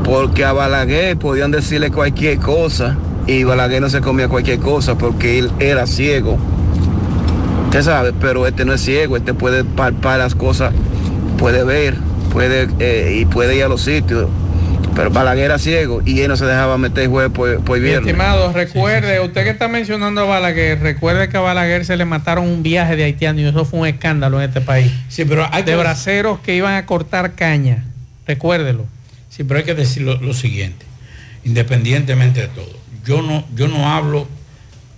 porque 0.04 0.44
a 0.44 0.54
Balaguer 0.54 1.20
podían 1.20 1.52
decirle 1.52 1.92
cualquier 1.92 2.40
cosa, 2.40 2.98
y 3.28 3.44
Balaguer 3.44 3.84
no 3.84 3.90
se 3.92 4.02
comía 4.02 4.28
cualquier 4.28 4.58
cosa 4.58 4.98
porque 4.98 5.38
él 5.38 5.52
era 5.60 5.86
ciego. 5.86 6.40
Usted 7.66 7.84
sabe, 7.84 8.12
pero 8.20 8.48
este 8.48 8.66
no 8.66 8.74
es 8.74 8.82
ciego, 8.82 9.18
este 9.18 9.36
puede 9.36 9.64
palpar 9.64 10.18
las 10.18 10.34
cosas, 10.34 10.74
puede 11.38 11.64
ver, 11.64 11.96
puede 12.32 12.70
eh, 12.80 13.20
y 13.22 13.26
puede 13.26 13.56
ir 13.56 13.66
a 13.66 13.68
los 13.68 13.82
sitios. 13.82 14.30
Pero 14.96 15.10
Balaguer 15.10 15.46
era 15.46 15.58
ciego 15.60 16.02
y 16.06 16.22
él 16.22 16.28
no 16.28 16.38
se 16.38 16.46
dejaba 16.46 16.78
meter 16.78 17.08
juez 17.10 17.30
por, 17.32 17.64
por 17.64 17.80
viernes. 17.80 18.06
estimado, 18.08 18.54
recuerde, 18.54 19.20
usted 19.22 19.44
que 19.44 19.50
está 19.50 19.68
mencionando 19.68 20.22
a 20.22 20.26
Balaguer, 20.26 20.80
recuerde 20.82 21.30
que 21.30 21.38
a 21.38 21.40
Balaguer 21.40 21.84
se 21.86 21.98
le 21.98 22.06
mataron 22.06 22.48
un 22.48 22.62
viaje 22.62 22.96
de 22.96 23.04
haitiano 23.06 23.40
y 23.42 23.46
eso 23.46 23.66
fue 23.66 23.80
un 23.80 23.88
escándalo 23.88 24.40
en 24.42 24.50
este 24.50 24.62
país. 24.62 24.92
Sí, 25.10 25.26
pero 25.26 25.48
hay 25.52 25.64
de 25.64 25.72
que- 25.72 25.78
braceros 25.78 26.40
que 26.42 26.56
iban 26.56 26.76
a 26.76 26.86
cortar 26.86 27.34
caña. 27.34 27.86
Recuérdelo. 28.28 28.86
Sí, 29.30 29.44
pero 29.44 29.58
hay 29.60 29.66
que 29.66 29.74
decir 29.74 30.04
lo, 30.04 30.22
lo 30.22 30.34
siguiente, 30.34 30.86
independientemente 31.44 32.42
de 32.42 32.48
todo. 32.48 32.78
Yo 33.06 33.22
no, 33.22 33.46
yo 33.56 33.68
no 33.68 33.90
hablo 33.92 34.28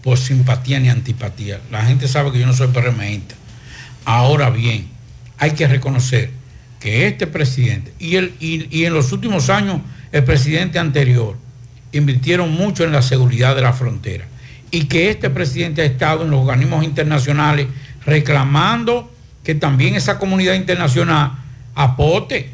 por 0.03 0.17
simpatía 0.17 0.79
ni 0.79 0.89
antipatía. 0.89 1.59
La 1.71 1.83
gente 1.85 2.07
sabe 2.07 2.31
que 2.31 2.39
yo 2.39 2.45
no 2.45 2.53
soy 2.53 2.67
PRMista. 2.67 3.33
Ahora 4.03 4.49
bien, 4.51 4.87
hay 5.37 5.51
que 5.51 5.67
reconocer 5.67 6.31
que 6.85 7.07
este 7.07 7.25
presidente 7.25 7.91
y, 7.97 8.15
el, 8.15 8.35
y, 8.39 8.85
en 8.85 8.93
los 8.93 9.11
últimos 9.11 9.49
años 9.49 9.81
el 10.11 10.23
presidente 10.23 10.77
anterior 10.77 11.35
invirtieron 11.91 12.51
mucho 12.51 12.83
en 12.83 12.91
la 12.91 13.01
seguridad 13.01 13.55
de 13.55 13.63
la 13.63 13.73
frontera 13.73 14.27
y 14.69 14.83
que 14.83 15.09
este 15.09 15.31
presidente 15.31 15.81
ha 15.81 15.85
estado 15.85 16.25
en 16.25 16.29
los 16.29 16.41
organismos 16.41 16.83
internacionales 16.83 17.65
reclamando 18.05 19.11
que 19.43 19.55
también 19.55 19.95
esa 19.95 20.19
comunidad 20.19 20.53
internacional 20.53 21.31
aporte 21.73 22.51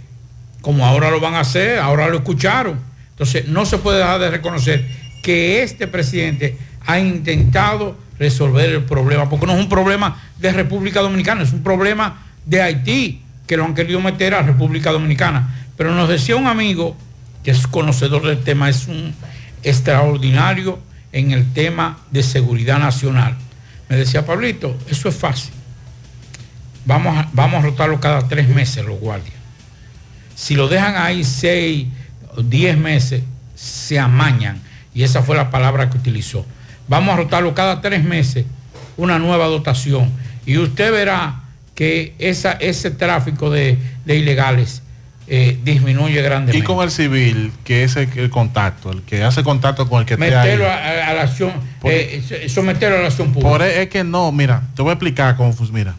como 0.62 0.86
ahora 0.86 1.12
lo 1.12 1.20
van 1.20 1.34
a 1.34 1.42
hacer, 1.42 1.80
ahora 1.80 2.08
lo 2.08 2.20
escucharon. 2.20 2.80
Entonces, 3.10 3.50
no 3.50 3.66
se 3.66 3.80
puede 3.80 3.98
dejar 3.98 4.22
de 4.22 4.32
reconocer 4.32 4.88
que 5.24 5.62
este 5.62 5.88
presidente 5.88 6.58
ha 6.86 7.02
intentado 7.02 7.98
resolver 8.18 8.70
el 8.70 8.84
problema, 8.86 9.30
porque 9.30 9.46
no 9.46 9.56
es 9.56 9.60
un 9.60 9.68
problema 9.68 10.22
de 10.40 10.54
República 10.54 11.02
Dominicana, 11.02 11.44
es 11.44 11.52
un 11.52 11.64
problema 11.64 12.28
de 12.46 12.62
Haití. 12.62 13.24
Que 13.48 13.58
lo 13.58 13.66
han 13.66 13.76
querido 13.76 14.00
meter 14.00 14.34
a 14.34 14.42
República 14.42 14.92
Dominicana. 14.92 15.66
Pero 15.78 15.94
nos 15.94 16.10
decía 16.10 16.36
un 16.36 16.48
amigo 16.48 16.96
que 17.44 17.52
es 17.52 17.68
conocedor 17.68 18.26
del 18.26 18.40
tema, 18.44 18.70
es 18.70 18.88
un 18.88 19.14
extraordinario 19.64 20.80
en 21.12 21.32
el 21.32 21.52
tema 21.54 22.00
de 22.12 22.24
seguridad 22.24 22.80
nacional. 22.80 23.36
Me 23.90 23.98
decía, 23.98 24.26
Pablito, 24.26 24.78
eso 24.90 25.10
es 25.10 25.16
fácil. 25.16 25.52
Vamos 26.86 27.18
a, 27.18 27.30
vamos 27.34 27.60
a 27.60 27.68
rotarlo 27.68 28.00
cada 28.00 28.28
tres 28.28 28.48
meses 28.48 28.86
los 28.86 29.00
guardias. 29.00 29.36
Si 30.36 30.56
lo 30.56 30.68
dejan 30.68 30.96
ahí 30.96 31.24
seis 31.24 31.88
o 32.36 32.42
diez 32.42 32.78
meses, 32.78 33.24
se 33.56 34.00
amañan. 34.00 34.62
Y 34.94 35.04
esa 35.04 35.22
fue 35.22 35.36
la 35.36 35.52
palabra 35.52 35.90
que 35.90 35.98
utilizó. 35.98 36.46
Vamos 36.88 37.14
a 37.14 37.18
rotarlo 37.18 37.54
cada 37.54 37.82
tres 37.82 38.04
meses, 38.04 38.46
una 38.98 39.20
nueva 39.20 39.46
dotación. 39.48 40.12
Y 40.46 40.58
usted 40.58 40.92
verá 40.92 41.41
que 41.76 42.14
esa, 42.20 42.54
ese 42.54 42.92
tráfico 42.92 43.50
de, 43.50 43.78
de 44.06 44.16
ilegales 44.18 44.82
eh, 45.28 45.58
disminuye 45.64 46.22
grandemente. 46.22 46.58
Y 46.58 46.62
con 46.62 46.84
el 46.84 46.92
civil, 46.92 47.52
que 47.64 47.84
es 47.84 47.96
el, 47.96 48.10
el 48.18 48.30
contacto, 48.30 48.92
el 48.92 49.02
que 49.04 49.24
hace 49.24 49.44
contacto 49.44 49.88
con 49.88 50.02
el 50.02 50.06
que 50.06 50.18
Meterlo 50.18 50.66
esté 50.66 50.66
a, 50.66 51.10
a- 51.10 51.14
la 51.14 51.22
acción, 51.22 51.54
eh, 51.86 52.50
someterlo 52.50 52.98
a 52.98 53.02
la 53.02 53.08
acción 53.08 53.32
pública. 53.32 53.50
Por 53.50 53.62
e- 53.62 53.84
es 53.84 53.90
que 53.90 54.04
no, 54.04 54.32
mira, 54.32 54.64
te 54.76 54.82
voy 54.82 54.90
a 54.90 54.94
explicar 54.94 55.38
cómo 55.38 55.54
funciona. 55.54 55.80
Mira, 55.80 55.96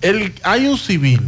el, 0.00 0.34
hay 0.42 0.66
un 0.66 0.76
civil 0.78 1.20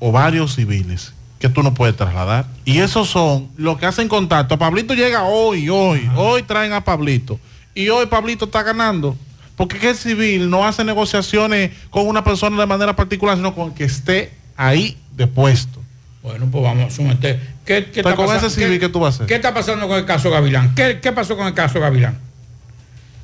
o 0.00 0.12
varios 0.12 0.54
civiles 0.54 1.12
que 1.38 1.48
tú 1.48 1.62
no 1.62 1.72
puedes 1.74 1.96
trasladar. 1.96 2.46
Y 2.64 2.78
esos 2.78 3.08
son 3.08 3.48
los 3.56 3.78
que 3.78 3.86
hacen 3.86 4.08
contacto. 4.08 4.58
Pablito 4.58 4.94
llega 4.94 5.22
hoy, 5.24 5.68
hoy, 5.68 6.08
hoy 6.16 6.42
traen 6.42 6.72
a 6.72 6.82
Pablito. 6.82 7.38
Y 7.74 7.88
hoy 7.88 8.06
Pablito 8.06 8.46
está 8.46 8.62
ganando. 8.62 9.16
Porque 9.56 9.78
que 9.78 9.90
el 9.90 9.96
civil 9.96 10.50
no 10.50 10.66
hace 10.66 10.84
negociaciones 10.84 11.70
con 11.90 12.06
una 12.06 12.24
persona 12.24 12.58
de 12.58 12.66
manera 12.66 12.96
particular, 12.96 13.36
sino 13.36 13.54
con 13.54 13.68
el 13.68 13.74
que 13.74 13.84
esté 13.84 14.32
ahí 14.56 14.96
de 15.16 15.26
puesto. 15.26 15.80
Bueno, 16.22 16.48
pues 16.50 16.64
vamos 16.64 16.92
a 16.92 16.96
someter. 16.96 17.38
¿Qué, 17.64 17.90
qué 17.92 18.02
Pero 18.02 18.16
con 18.16 18.34
ese 18.34 18.50
civil, 18.50 18.80
¿qué 18.80 18.88
tú 18.88 18.98
vas 18.98 19.14
a 19.14 19.16
hacer? 19.16 19.26
¿Qué 19.26 19.34
está 19.34 19.54
pasando 19.54 19.86
con 19.86 19.98
el 19.98 20.04
caso 20.04 20.30
Gavilán? 20.30 20.74
¿Qué, 20.74 20.98
qué 21.00 21.12
pasó 21.12 21.36
con 21.36 21.46
el 21.46 21.54
caso 21.54 21.78
Gavilán? 21.80 22.18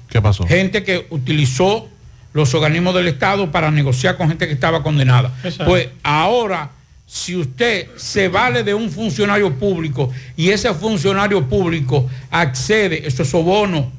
¿Qué 0.08 0.20
pasó? 0.20 0.46
Gente 0.46 0.84
que 0.84 1.06
utilizó 1.10 1.88
los 2.32 2.54
organismos 2.54 2.94
del 2.94 3.08
Estado 3.08 3.50
para 3.50 3.70
negociar 3.70 4.16
con 4.16 4.28
gente 4.28 4.46
que 4.46 4.52
estaba 4.52 4.82
condenada. 4.82 5.32
Exacto. 5.42 5.64
Pues 5.64 5.88
ahora, 6.02 6.70
si 7.06 7.36
usted 7.36 7.88
se 7.96 8.28
vale 8.28 8.62
de 8.62 8.74
un 8.74 8.90
funcionario 8.90 9.52
público 9.54 10.10
y 10.36 10.50
ese 10.50 10.72
funcionario 10.74 11.48
público 11.48 12.08
accede, 12.30 13.06
eso 13.06 13.22
es 13.22 13.30
sobono, 13.30 13.90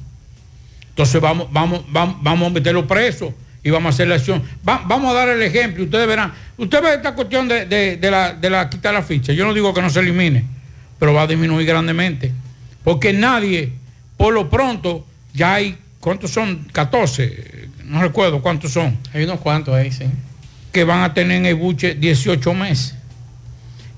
entonces 0.92 1.20
vamos, 1.20 1.48
vamos, 1.50 1.82
vamos, 1.90 2.16
vamos 2.22 2.50
a 2.50 2.54
meterlo 2.54 2.86
preso 2.86 3.34
y 3.64 3.70
vamos 3.70 3.92
a 3.92 3.94
hacer 3.94 4.08
la 4.08 4.16
acción. 4.16 4.42
Va- 4.68 4.82
vamos 4.86 5.10
a 5.10 5.14
dar 5.14 5.28
el 5.30 5.42
ejemplo, 5.42 5.84
ustedes 5.84 6.06
verán. 6.06 6.32
Usted 6.56 6.82
ve 6.82 6.94
esta 6.94 7.14
cuestión 7.14 7.48
de, 7.48 7.66
de- 7.66 7.96
de 7.96 8.10
la, 8.10 8.34
de 8.34 8.50
la 8.50 8.68
quitar 8.68 8.92
la 8.94 9.02
ficha. 9.02 9.32
Yo 9.32 9.44
no 9.46 9.54
digo 9.54 9.72
que 9.72 9.80
no 9.82 9.88
se 9.90 10.00
elimine, 10.00 10.44
pero 10.98 11.14
va 11.14 11.22
a 11.22 11.26
disminuir 11.26 11.66
grandemente. 11.66 12.32
Porque 12.84 13.12
nadie, 13.12 13.72
por 14.16 14.34
lo 14.34 14.50
pronto, 14.50 15.06
ya 15.32 15.54
hay, 15.54 15.78
¿cuántos 16.00 16.30
son? 16.32 16.66
14, 16.72 17.68
no 17.84 18.02
recuerdo 18.02 18.42
cuántos 18.42 18.72
son. 18.72 18.98
Hay 19.14 19.24
unos 19.24 19.40
cuantos 19.40 19.74
ahí, 19.74 19.90
sí. 19.92 20.04
Que 20.72 20.84
van 20.84 21.02
a 21.02 21.14
tener 21.14 21.36
en 21.38 21.46
el 21.46 21.54
buche 21.54 21.94
18 21.94 22.52
meses. 22.54 22.94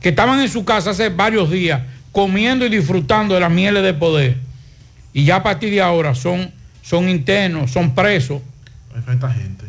Que 0.00 0.10
estaban 0.10 0.38
en 0.40 0.48
su 0.48 0.64
casa 0.64 0.90
hace 0.90 1.08
varios 1.08 1.50
días 1.50 1.80
comiendo 2.12 2.66
y 2.66 2.68
disfrutando 2.68 3.34
de 3.34 3.40
las 3.40 3.50
mieles 3.50 3.82
de 3.82 3.94
poder. 3.94 4.36
Y 5.12 5.24
ya 5.24 5.36
a 5.36 5.42
partir 5.42 5.70
de 5.70 5.80
ahora 5.80 6.14
son, 6.14 6.52
son 6.84 7.08
internos, 7.08 7.70
son 7.70 7.94
presos. 7.94 8.42
Hay 8.94 9.02
falta 9.02 9.30
gente. 9.30 9.64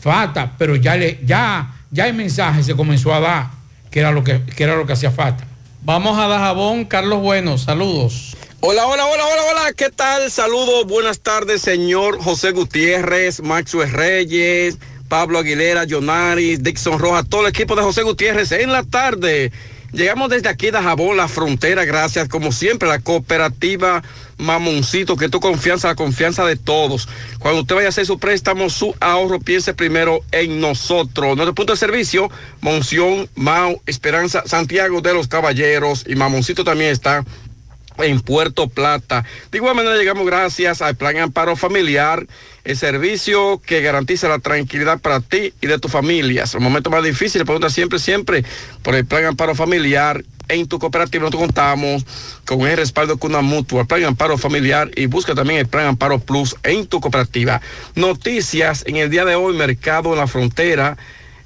Falta, 0.00 0.52
pero 0.58 0.74
ya, 0.74 0.96
le, 0.96 1.20
ya, 1.24 1.74
ya 1.90 2.08
el 2.08 2.14
mensaje 2.14 2.62
se 2.62 2.74
comenzó 2.74 3.14
a 3.14 3.20
dar, 3.20 3.50
que 3.90 4.00
era 4.00 4.10
lo 4.10 4.24
que, 4.24 4.42
que, 4.42 4.64
era 4.64 4.74
lo 4.74 4.86
que 4.86 4.94
hacía 4.94 5.10
falta. 5.10 5.44
Vamos 5.82 6.18
a 6.18 6.26
Dajabón, 6.28 6.86
Carlos 6.86 7.20
Bueno, 7.20 7.58
saludos. 7.58 8.36
Hola, 8.60 8.86
hola, 8.86 9.04
hola, 9.04 9.24
hola, 9.24 9.42
hola, 9.50 9.72
¿qué 9.76 9.90
tal? 9.90 10.30
Saludos, 10.30 10.86
buenas 10.86 11.20
tardes, 11.20 11.62
señor 11.62 12.22
José 12.22 12.52
Gutiérrez, 12.52 13.42
Maxwell 13.42 13.90
Reyes, 13.90 14.78
Pablo 15.08 15.40
Aguilera, 15.40 15.84
Jonaris, 15.84 16.62
Dixon 16.62 16.98
Rojas, 16.98 17.28
todo 17.28 17.42
el 17.42 17.48
equipo 17.48 17.76
de 17.76 17.82
José 17.82 18.02
Gutiérrez 18.02 18.52
en 18.52 18.72
la 18.72 18.84
tarde. 18.84 19.52
Llegamos 19.92 20.30
desde 20.30 20.48
aquí 20.48 20.70
de 20.70 20.80
Jabón, 20.80 21.18
la 21.18 21.28
frontera, 21.28 21.84
gracias 21.84 22.26
como 22.26 22.50
siempre 22.50 22.88
la 22.88 23.00
cooperativa 23.00 24.02
Mamoncito, 24.38 25.16
que 25.16 25.28
tu 25.28 25.38
confianza, 25.38 25.88
la 25.88 25.94
confianza 25.94 26.46
de 26.46 26.56
todos. 26.56 27.10
Cuando 27.38 27.60
usted 27.60 27.74
vaya 27.74 27.88
a 27.88 27.90
hacer 27.90 28.06
su 28.06 28.18
préstamo, 28.18 28.70
su 28.70 28.94
ahorro, 29.00 29.38
piense 29.38 29.74
primero 29.74 30.20
en 30.32 30.60
nosotros. 30.60 31.36
Nuestro 31.36 31.54
punto 31.54 31.74
de 31.74 31.76
servicio, 31.76 32.30
Monción, 32.62 33.28
Mau, 33.34 33.82
Esperanza, 33.84 34.42
Santiago 34.46 35.02
de 35.02 35.12
los 35.12 35.28
Caballeros 35.28 36.04
y 36.08 36.14
Mamoncito 36.14 36.64
también 36.64 36.90
está 36.90 37.22
en 37.98 38.20
Puerto 38.20 38.68
Plata. 38.68 39.24
De 39.50 39.58
igual 39.58 39.74
manera 39.74 39.96
llegamos 39.96 40.26
gracias 40.26 40.82
al 40.82 40.96
Plan 40.96 41.18
Amparo 41.18 41.56
Familiar, 41.56 42.26
el 42.64 42.76
servicio 42.76 43.60
que 43.64 43.80
garantiza 43.82 44.28
la 44.28 44.38
tranquilidad 44.38 45.00
para 45.00 45.20
ti 45.20 45.52
y 45.60 45.66
de 45.66 45.78
tu 45.78 45.88
familia. 45.88 46.44
Es 46.44 46.54
el 46.54 46.60
momento 46.60 46.90
más 46.90 47.04
difícil, 47.04 47.44
pregunta 47.44 47.70
siempre, 47.70 47.98
siempre 47.98 48.44
por 48.82 48.94
el 48.94 49.04
Plan 49.04 49.24
Amparo 49.24 49.54
Familiar. 49.54 50.24
En 50.48 50.66
tu 50.66 50.78
cooperativa 50.78 51.22
nosotros 51.22 51.42
contamos 51.44 52.04
con 52.44 52.62
el 52.62 52.76
respaldo 52.76 53.16
con 53.16 53.30
una 53.30 53.40
mutua, 53.40 53.82
el 53.82 53.86
Plan 53.86 54.04
Amparo 54.04 54.36
Familiar 54.36 54.90
y 54.96 55.06
busca 55.06 55.34
también 55.34 55.60
el 55.60 55.66
Plan 55.66 55.86
Amparo 55.86 56.18
Plus 56.18 56.56
en 56.62 56.86
tu 56.86 57.00
cooperativa. 57.00 57.60
Noticias 57.94 58.84
en 58.86 58.96
el 58.96 59.08
día 59.08 59.24
de 59.24 59.34
hoy, 59.34 59.54
mercado 59.54 60.12
en 60.12 60.18
la 60.18 60.26
frontera 60.26 60.98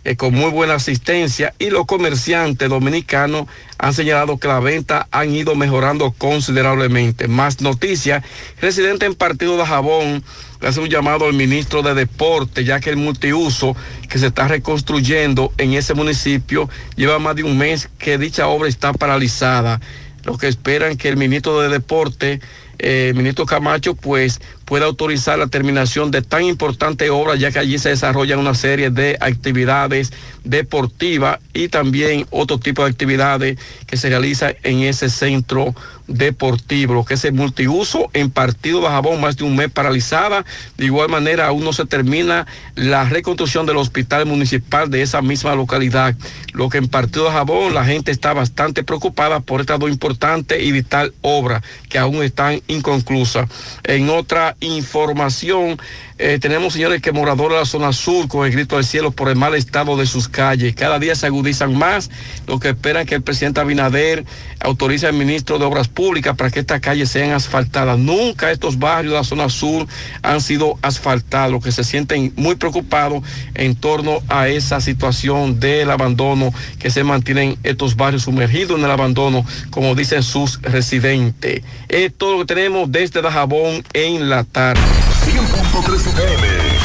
eh, 0.07 0.15
con 0.15 0.33
muy 0.33 0.53
buena 0.53 0.75
asistencia 0.75 1.53
y 1.59 1.69
los 1.71 1.85
comerciantes 1.85 2.69
dominicanos 2.69 3.49
han 3.77 3.93
señalado 3.93 4.39
que 4.39 4.47
la 4.47 4.61
venta 4.61 5.09
han 5.11 5.35
ido 5.35 5.57
mejorando 5.57 6.13
considerablemente. 6.13 7.27
Más 7.27 7.61
noticias, 7.61 8.23
residente 8.61 9.05
en 9.05 9.17
Partido 9.17 9.57
de 9.57 9.67
Jabón 9.67 10.23
hace 10.61 10.79
un 10.79 10.89
llamado 10.89 11.27
al 11.27 11.33
ministro 11.33 11.83
de 11.83 11.95
Deporte, 11.95 12.63
ya 12.63 12.79
que 12.79 12.91
el 12.91 12.99
multiuso 12.99 13.75
que 14.09 14.21
se 14.21 14.29
está 14.29 14.47
reconstruyendo 14.47 15.53
en 15.59 15.75
ese 15.75 15.93
municipio 15.95 16.71
lleva 16.95 17.19
más 17.19 17.35
de 17.35 17.43
un 17.43 17.59
mes 17.59 17.89
que 17.99 18.17
dicha 18.17 18.47
obra 18.47 18.69
está 18.69 18.93
paralizada. 18.93 19.81
Los 20.23 20.39
que 20.39 20.47
esperan 20.47 20.97
que 20.97 21.09
el 21.09 21.17
ministro 21.17 21.61
de 21.61 21.69
Deporte, 21.69 22.41
eh, 22.79 23.13
ministro 23.17 23.45
Camacho, 23.45 23.97
pues 23.97 24.41
pueda 24.67 24.85
autorizar 24.85 25.39
la 25.39 25.47
terminación 25.47 26.11
de 26.11 26.21
tan 26.21 26.43
importante 26.43 27.09
obra, 27.09 27.37
ya 27.37 27.51
que 27.51 27.61
allí 27.61 27.79
se 27.79 27.91
desarrollan 27.91 28.41
una 28.41 28.55
serie 28.55 28.91
de 28.91 29.17
actividades 29.21 30.13
deportivas 30.45 31.39
y 31.55 31.69
también 31.69 32.27
otro 32.31 32.59
tipo 32.59 32.83
de 32.83 32.91
actividades 32.91 33.59
que 33.87 33.97
se 33.97 34.11
realizan 34.11 34.57
en 34.65 34.81
ese 34.81 35.09
centro 35.09 35.75
deportivo, 36.09 37.05
que 37.05 37.15
es 37.15 37.25
el 37.25 37.33
multiuso 37.33 38.11
en 38.13 38.31
Partido 38.31 38.81
de 38.81 38.89
Jabón, 38.89 39.21
más 39.21 39.37
de 39.37 39.45
un 39.45 39.57
mes 39.57 39.71
paralizada. 39.71 40.45
De 40.77 40.87
igual 40.87 41.09
manera, 41.09 41.47
aún 41.47 41.65
no 41.65 41.73
se 41.73 41.87
termina 41.87 42.47
la 42.75 43.05
reconstrucción 43.05 43.67
del 43.67 43.77
hospital 43.77 44.27
municipal 44.27 44.91
de 44.91 45.03
esa 45.03 45.23
misma 45.23 45.55
localidad, 45.55 46.15
lo 46.53 46.69
que 46.69 46.79
en 46.79 46.89
Partido 46.89 47.27
de 47.27 47.33
Jabón 47.33 47.75
la 47.75 47.85
gente 47.85 48.11
está 48.11 48.33
bastante 48.33 48.85
preocupada 48.85 49.41
por 49.41 49.61
estas 49.61 49.79
dos 49.79 49.91
importantes 49.91 50.63
y 50.63 50.73
vital 50.73 51.15
obras 51.23 51.63
que 51.89 51.99
aún 51.99 52.23
están 52.23 52.61
inconclusas. 52.69 53.49
En 53.85 54.11
otra 54.11 54.57
información, 54.61 55.79
eh, 56.19 56.39
tenemos 56.41 56.73
señores 56.73 57.03
que 57.03 57.13
moradores 57.13 57.57
de 57.57 57.61
la 57.61 57.67
zona 57.67 57.93
sur 57.93 58.27
con 58.27 58.47
el 58.47 58.53
grito 58.53 58.77
del 58.77 58.85
cielo 58.85 59.11
por 59.11 59.29
el 59.29 59.37
mal 59.37 59.55
estado 59.55 59.97
de 59.97 60.07
sus 60.07 60.29
calles. 60.29 60.75
Cada 60.75 60.99
día 60.99 61.15
se 61.15 61.27
agudizan 61.27 61.77
más, 61.77 62.11
lo 62.47 62.59
que 62.59 62.71
esperan 62.71 63.05
que 63.05 63.17
el 63.17 63.23
presidente 63.23 63.61
Abinader 63.61 64.25
autorice 64.61 65.07
al 65.07 65.13
ministro 65.13 65.59
de 65.59 65.67
Obras 65.67 65.89
Públicas 65.89 66.35
para 66.35 66.51
que 66.51 66.61
estas 66.61 66.81
calles 66.81 67.11
sean 67.11 67.33
asfaltadas. 67.33 67.99
Nunca 67.99 68.51
estos 68.51 68.79
barrios 68.79 69.13
de 69.13 69.19
la 69.19 69.25
zona 69.25 69.49
sur 69.51 69.87
han 70.23 70.41
sido 70.41 70.79
asfaltados, 70.81 71.53
lo 71.53 71.61
que 71.61 71.71
se 71.71 71.85
sienten 71.85 72.33
muy 72.37 72.55
preocupados 72.55 73.23
en 73.55 73.75
torno 73.75 74.21
a 74.29 74.49
esa 74.49 74.81
situación 74.81 75.61
del 75.61 75.91
abandono 75.91 76.53
que 76.79 76.91
se 76.91 77.05
mantienen 77.05 77.59
estos 77.63 77.97
barrios 77.97 78.23
sumergidos 78.23 78.79
en 78.79 78.85
el 78.85 78.91
abandono, 78.91 79.45
como 79.71 79.95
dicen 79.95 80.23
sus 80.23 80.63
residentes. 80.63 81.63
Es 81.89 82.15
todo 82.15 82.33
lo 82.33 82.39
que 82.41 82.55
tenemos 82.55 82.91
desde 82.91 83.21
Dajabón 83.21 83.85
en 83.93 84.31
la 84.31 84.45
tarde. 84.45 84.81
100.3 85.27 86.15
FM. 86.15 86.76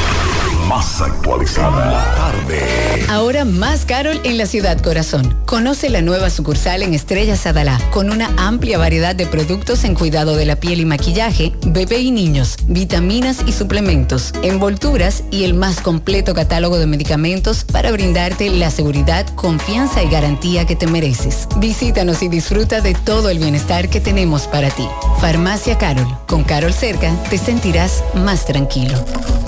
Más 0.68 1.00
actualizada. 1.00 1.90
La 1.90 2.14
tarde. 2.14 3.06
Ahora 3.08 3.44
más 3.44 3.84
Carol 3.84 4.20
en 4.24 4.38
la 4.38 4.46
ciudad 4.46 4.80
corazón. 4.80 5.36
Conoce 5.44 5.90
la 5.90 6.02
nueva 6.02 6.30
sucursal 6.30 6.82
en 6.82 6.94
Estrella 6.94 7.36
Sadalá 7.36 7.78
con 7.90 8.10
una 8.10 8.30
amplia 8.36 8.78
variedad 8.78 9.14
de 9.14 9.26
productos 9.26 9.84
en 9.84 9.94
cuidado 9.94 10.36
de 10.36 10.46
la 10.46 10.56
piel 10.56 10.80
y 10.80 10.84
maquillaje, 10.84 11.52
bebé 11.66 11.98
y 11.98 12.10
niños, 12.10 12.56
vitaminas 12.66 13.38
y 13.46 13.52
suplementos, 13.52 14.32
envolturas 14.42 15.24
y 15.30 15.44
el 15.44 15.54
más 15.54 15.80
completo 15.80 16.34
catálogo 16.34 16.78
de 16.78 16.86
medicamentos 16.86 17.64
para 17.64 17.92
brindarte 17.92 18.50
la 18.50 18.70
seguridad, 18.70 19.26
confianza 19.34 20.02
y 20.02 20.08
garantía 20.08 20.66
que 20.66 20.76
te 20.76 20.86
mereces. 20.86 21.48
Visítanos 21.56 22.22
y 22.22 22.28
disfruta 22.28 22.80
de 22.80 22.94
todo 22.94 23.28
el 23.30 23.38
bienestar 23.38 23.88
que 23.88 24.00
tenemos 24.00 24.46
para 24.46 24.70
ti. 24.70 24.86
Farmacia 25.20 25.78
Carol. 25.78 26.06
Con 26.26 26.44
Carol 26.44 26.72
cerca 26.72 27.12
te 27.30 27.38
sentirás 27.38 28.02
más 28.14 28.46
tranquilo. 28.46 29.04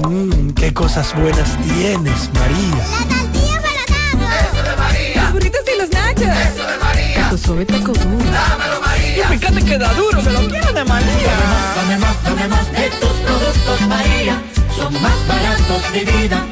Mmm, 0.08 0.50
qué 0.50 0.74
cosas 0.74 1.03
cosas 1.04 1.20
buenas 1.20 1.56
tienes, 1.62 2.30
María. 2.34 2.86
La 2.90 3.20
tortilla 3.20 3.60
para 3.60 3.84
nada. 3.90 4.40
Eso 4.40 4.62
de 4.62 4.76
María. 4.76 5.22
Los 5.22 5.32
burritos 5.32 5.60
y 5.74 5.78
los 5.78 5.90
nachos. 5.90 6.22
Eso 6.22 6.66
de 6.66 6.78
María. 6.78 7.30
Tu 7.30 7.38
suave 7.38 7.66
taco 7.66 7.92
duro. 7.92 8.24
Dámelo, 8.30 8.80
María. 8.80 9.34
Y 9.34 9.38
fíjate 9.38 9.64
que 9.64 9.78
da 9.78 9.92
duro, 9.94 10.22
que 10.22 10.30
lo 10.30 10.48
quiero 10.48 10.72
de 10.72 10.84
María. 10.84 11.34
Tome 11.74 11.98
más, 11.98 12.16
tome 12.22 12.48
más, 12.48 12.48
tome 12.48 12.48
más 12.48 12.72
de 12.72 12.90
tus 13.00 13.10
productos, 13.10 13.80
María. 13.88 14.42
Son 14.76 14.92
más 15.02 15.28
baratos 15.28 15.92
de 15.92 16.04
vida 16.04 16.46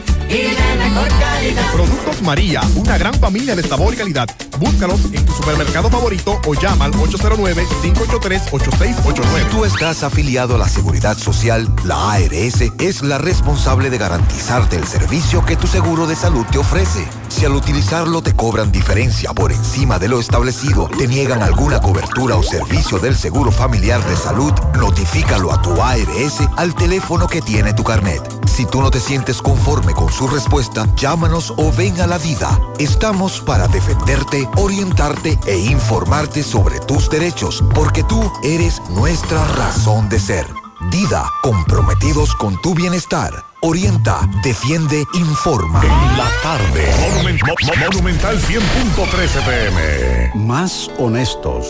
Productos 1.74 2.22
María, 2.22 2.62
una 2.76 2.96
gran 2.96 3.12
familia 3.14 3.54
de 3.54 3.62
sabor 3.62 3.92
y 3.92 3.98
calidad. 3.98 4.26
Búscalos 4.59 5.04
en 5.12 5.26
tu 5.26 5.34
supermercado 5.34 5.90
favorito 5.90 6.40
o 6.46 6.54
llama 6.54 6.86
al 6.86 6.92
809-583-8689. 6.92 9.50
Tú 9.50 9.66
estás 9.66 10.02
afiliado 10.02 10.54
a 10.54 10.59
la 10.59 10.70
Seguridad 10.70 11.18
Social, 11.18 11.70
la 11.84 12.12
ARS 12.12 12.62
es 12.78 13.02
la 13.02 13.18
responsable 13.18 13.90
de 13.90 13.98
garantizarte 13.98 14.76
el 14.76 14.86
servicio 14.86 15.44
que 15.44 15.56
tu 15.56 15.66
seguro 15.66 16.06
de 16.06 16.16
salud 16.16 16.46
te 16.50 16.56
ofrece. 16.56 17.06
Si 17.28 17.44
al 17.44 17.52
utilizarlo 17.52 18.22
te 18.22 18.34
cobran 18.34 18.72
diferencia 18.72 19.34
por 19.34 19.52
encima 19.52 19.98
de 19.98 20.09
lo 20.09 20.18
establecido, 20.18 20.88
te 20.96 21.09
niegan 21.09 21.42
alguna 21.42 21.78
cobertura 21.80 22.36
o 22.36 22.42
servicio 22.42 22.98
del 22.98 23.16
Seguro 23.16 23.52
Familiar 23.52 24.02
de 24.06 24.16
Salud, 24.16 24.54
notifícalo 24.78 25.52
a 25.52 25.60
tu 25.60 25.82
ARS 25.82 26.40
al 26.56 26.74
teléfono 26.74 27.26
que 27.26 27.42
tiene 27.42 27.74
tu 27.74 27.84
carnet. 27.84 28.22
Si 28.46 28.64
tú 28.66 28.82
no 28.82 28.90
te 28.90 29.00
sientes 29.00 29.40
conforme 29.40 29.94
con 29.94 30.12
su 30.12 30.21
respuesta, 30.26 30.86
llámanos 30.96 31.52
o 31.56 31.72
ven 31.72 32.00
a 32.00 32.06
la 32.06 32.18
vida. 32.18 32.58
Estamos 32.78 33.40
para 33.40 33.68
defenderte, 33.68 34.48
orientarte 34.56 35.38
e 35.46 35.56
informarte 35.58 36.42
sobre 36.42 36.80
tus 36.80 37.08
derechos, 37.10 37.62
porque 37.74 38.02
tú 38.04 38.30
eres 38.42 38.80
nuestra 38.90 39.44
razón 39.56 40.08
de 40.08 40.18
ser. 40.20 40.46
Dida, 40.90 41.24
comprometidos 41.42 42.34
con 42.34 42.60
tu 42.60 42.74
bienestar. 42.74 43.32
Orienta, 43.60 44.28
defiende, 44.42 45.04
informa. 45.14 45.80
En 45.82 46.18
la 46.18 46.28
tarde. 46.42 46.92
Monumen- 47.00 47.38
Mo- 47.46 47.54
Mo- 47.66 47.84
Monumental 47.86 48.36
100.13 48.40 49.40
pm. 49.42 50.32
Más 50.34 50.90
honestos. 50.98 51.66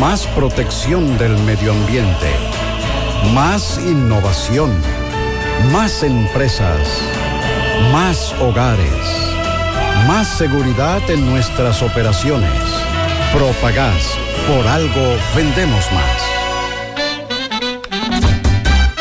Más 0.00 0.26
protección 0.28 1.18
del 1.18 1.36
medio 1.42 1.72
ambiente. 1.72 2.30
Más 3.34 3.78
innovación. 3.78 4.70
Más 5.62 6.02
empresas. 6.02 6.88
Más 7.92 8.34
hogares. 8.40 9.34
Más 10.06 10.28
seguridad 10.28 11.08
en 11.10 11.24
nuestras 11.30 11.82
operaciones. 11.82 12.50
Propagás. 13.32 14.18
Por 14.48 14.66
algo 14.66 15.16
vendemos 15.34 15.90
más. 15.92 16.23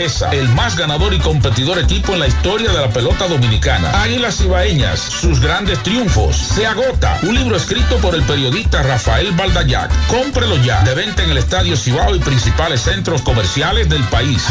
grandeza, 0.00 0.30
el 0.30 0.48
más 0.50 0.76
ganador 0.76 1.12
y 1.12 1.18
competidor 1.18 1.78
equipo 1.78 2.12
en 2.12 2.20
la 2.20 2.26
historia 2.26 2.70
de 2.72 2.80
la 2.80 2.88
pelota 2.88 3.28
dominicana. 3.28 4.02
Águilas 4.02 4.40
Ibaeñas, 4.40 4.98
sus 4.98 5.40
grandes 5.40 5.82
triunfos. 5.82 6.36
Se 6.36 6.66
agota. 6.66 7.18
Un 7.22 7.34
libro 7.34 7.56
escrito 7.56 7.96
por 7.98 8.14
el 8.14 8.22
periodista 8.22 8.82
Rafael 8.82 9.32
Baldayac. 9.32 9.90
Cómprelo 10.06 10.56
ya. 10.56 10.82
De 10.84 10.94
venta 10.94 11.22
en 11.22 11.30
el 11.30 11.38
Estadio 11.38 11.76
Cibao 11.76 12.14
y 12.14 12.18
principales 12.18 12.80
centros 12.80 13.20
comerciales 13.22 13.88
del 13.90 14.02
país. 14.04 14.42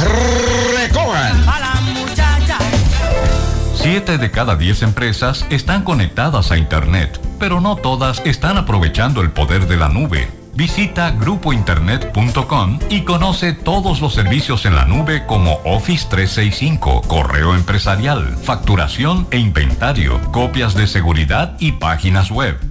Recojan. 0.78 1.46
Siete 3.76 4.18
de 4.18 4.30
cada 4.30 4.56
diez 4.56 4.84
empresas 4.84 5.46
están 5.50 5.84
conectadas 5.84 6.52
a 6.52 6.58
Internet, 6.58 7.20
pero 7.40 7.60
no 7.60 7.76
todas 7.76 8.22
están 8.26 8.58
aprovechando 8.58 9.22
el 9.22 9.32
poder 9.32 9.68
de 9.68 9.78
la 9.78 9.90
nube. 9.90 10.39
Visita 10.60 11.12
grupointernet.com 11.12 12.80
y 12.90 13.06
conoce 13.06 13.54
todos 13.54 14.02
los 14.02 14.14
servicios 14.14 14.66
en 14.66 14.76
la 14.76 14.84
nube 14.84 15.26
como 15.26 15.54
Office 15.64 16.06
365, 16.10 17.04
correo 17.08 17.56
empresarial, 17.56 18.36
facturación 18.44 19.26
e 19.32 19.38
inventario, 19.38 20.20
copias 20.34 20.76
de 20.76 20.88
seguridad 20.88 21.56
y 21.62 21.72
páginas 21.72 22.30
web. 22.30 22.69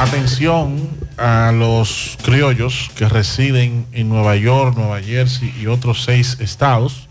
Atención 0.00 0.88
a 1.18 1.52
los 1.52 2.16
criollos 2.24 2.90
que 2.94 3.06
residen 3.06 3.84
en 3.92 4.08
Nueva 4.08 4.34
York, 4.34 4.74
Nueva 4.74 5.02
Jersey 5.02 5.54
y 5.60 5.66
otros 5.66 6.04
seis 6.04 6.38
estados. 6.40 7.06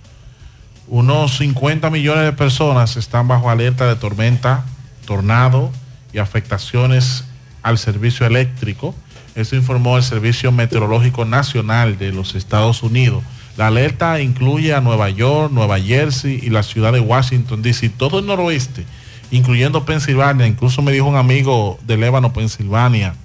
Unos 0.88 1.38
50 1.38 1.91
millones 1.91 2.24
de 2.24 2.34
personas 2.34 2.98
están 2.98 3.28
bajo 3.28 3.52
alerta 3.52 3.88
de 3.88 3.95
tormenta, 3.95 4.66
tornado 5.06 5.72
y 6.14 6.18
afectaciones 6.18 7.26
al 7.61 7.78
servicio 7.78 8.26
eléctrico. 8.26 8.95
Eso 9.36 9.56
informó 9.56 9.95
el 9.95 10.03
Servicio 10.03 10.52
Meteorológico 10.52 11.26
Nacional 11.26 11.99
de 11.99 12.11
los 12.11 12.34
Estados 12.34 12.82
Unidos. 12.82 13.24
La 13.56 13.68
alerta 13.68 14.20
incluye 14.20 14.74
a 14.74 14.82
Nueva 14.82 15.11
York, 15.11 15.52
Nueva 15.53 15.80
Jersey 15.80 16.40
y 16.41 16.49
la 16.49 16.64
ciudad 16.64 16.91
de 16.91 17.02
Washington, 17.02 17.61
D.C., 17.61 17.90
todo 17.90 18.18
el 18.18 18.26
noroeste, 18.26 18.84
incluyendo 19.32 19.86
Pensilvania. 19.86 20.48
Incluso 20.48 20.82
me 20.82 20.92
dijo 20.92 21.06
un 21.06 21.16
amigo 21.16 21.80
de 21.84 21.98
Lébano, 21.98 22.34
Pensilvania, 22.34 23.16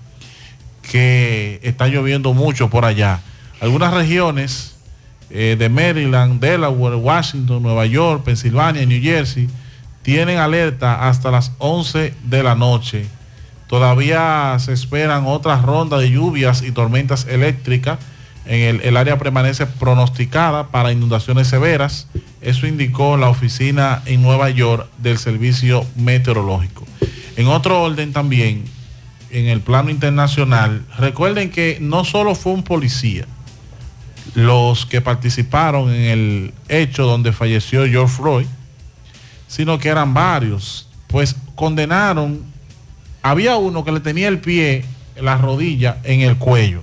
que 0.83 1.61
está 1.63 1.89
lloviendo 1.89 2.35
mucho 2.35 2.71
por 2.71 2.85
allá. 2.85 3.21
Algunas 3.61 3.95
regiones 3.95 4.77
eh, 5.31 5.57
de 5.59 5.69
Maryland, 5.69 6.41
Delaware, 6.41 6.97
Washington, 6.97 7.63
Nueva 7.63 7.87
York, 7.87 8.23
Pensilvania 8.25 8.85
New 8.87 9.03
Jersey 9.03 9.49
tienen 10.03 10.39
alerta 10.39 11.09
hasta 11.09 11.31
las 11.31 11.53
11 11.59 12.15
de 12.25 12.43
la 12.43 12.55
noche. 12.55 13.07
Todavía 13.67 14.55
se 14.61 14.75
esperan 14.75 15.25
otras 15.27 15.63
rondas 15.63 16.01
de 16.01 16.11
lluvias 16.11 16.63
y 16.63 16.71
tormentas 16.71 17.27
eléctricas. 17.27 17.99
En 18.47 18.61
el, 18.61 18.81
el 18.83 18.97
área 18.97 19.19
permanece 19.19 19.66
pronosticada 19.66 20.69
para 20.69 20.93
inundaciones 20.93 21.49
severas. 21.49 22.09
Eso 22.41 22.66
indicó 22.66 23.16
la 23.16 23.29
oficina 23.29 24.03
en 24.05 24.23
Nueva 24.23 24.51
York 24.51 24.89
del 24.99 25.19
Servicio 25.19 25.87
Meteorológico. 25.97 26.87
En 27.37 27.47
otro 27.47 27.83
orden 27.83 28.12
también, 28.12 28.65
en 29.31 29.47
el 29.47 29.61
plano 29.61 29.91
internacional, 29.91 30.85
recuerden 30.99 31.51
que 31.51 31.79
no 31.81 32.05
solo 32.05 32.35
fue 32.35 32.53
un 32.53 32.62
policía 32.62 33.27
los 34.35 34.87
que 34.87 35.01
participaron 35.01 35.91
en 35.91 36.03
el 36.03 36.55
hecho 36.69 37.05
donde 37.05 37.33
falleció 37.33 37.87
George 37.87 38.15
Floyd, 38.15 38.47
sino 39.49 39.79
que 39.79 39.89
eran 39.89 40.12
varios. 40.12 40.89
Pues 41.07 41.35
condenaron, 41.55 42.43
había 43.23 43.57
uno 43.57 43.85
que 43.85 43.93
le 43.93 44.01
tenía 44.01 44.29
el 44.29 44.39
pie, 44.39 44.85
la 45.21 45.39
rodilla 45.39 45.99
en 46.05 46.21
el 46.21 46.37
cuello 46.37 46.83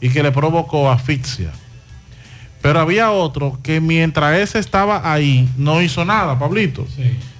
y 0.00 0.10
que 0.10 0.22
le 0.22 0.32
provocó 0.32 0.90
asfixia. 0.90 1.52
Pero 2.60 2.80
había 2.80 3.12
otro 3.12 3.58
que 3.62 3.80
mientras 3.80 4.36
ese 4.38 4.58
estaba 4.58 5.12
ahí 5.12 5.48
no 5.56 5.80
hizo 5.80 6.04
nada, 6.04 6.38
Pablito. 6.38 6.86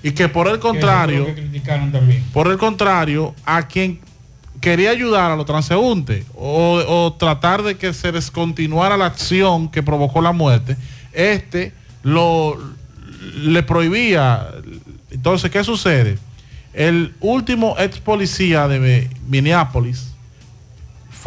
Y 0.02 0.12
que 0.12 0.28
por 0.28 0.46
el 0.48 0.58
contrario, 0.60 1.26
Que 1.34 2.22
por 2.32 2.48
el 2.48 2.56
contrario, 2.56 3.34
a 3.44 3.66
quien 3.66 3.98
quería 4.60 4.90
ayudar 4.90 5.30
a 5.30 5.36
los 5.36 5.46
transeúntes 5.46 6.24
o, 6.34 6.82
o 6.86 7.12
tratar 7.14 7.62
de 7.62 7.76
que 7.76 7.92
se 7.92 8.12
descontinuara 8.12 8.96
la 8.96 9.06
acción 9.06 9.68
que 9.68 9.82
provocó 9.82 10.20
la 10.20 10.32
muerte, 10.32 10.76
este 11.12 11.72
lo 12.02 12.56
le 13.34 13.62
prohibía. 13.62 14.48
Entonces, 15.10 15.50
¿qué 15.50 15.64
sucede? 15.64 16.18
El 16.72 17.14
último 17.20 17.74
ex 17.78 17.98
policía 17.98 18.68
de 18.68 19.10
Minneapolis 19.26 20.12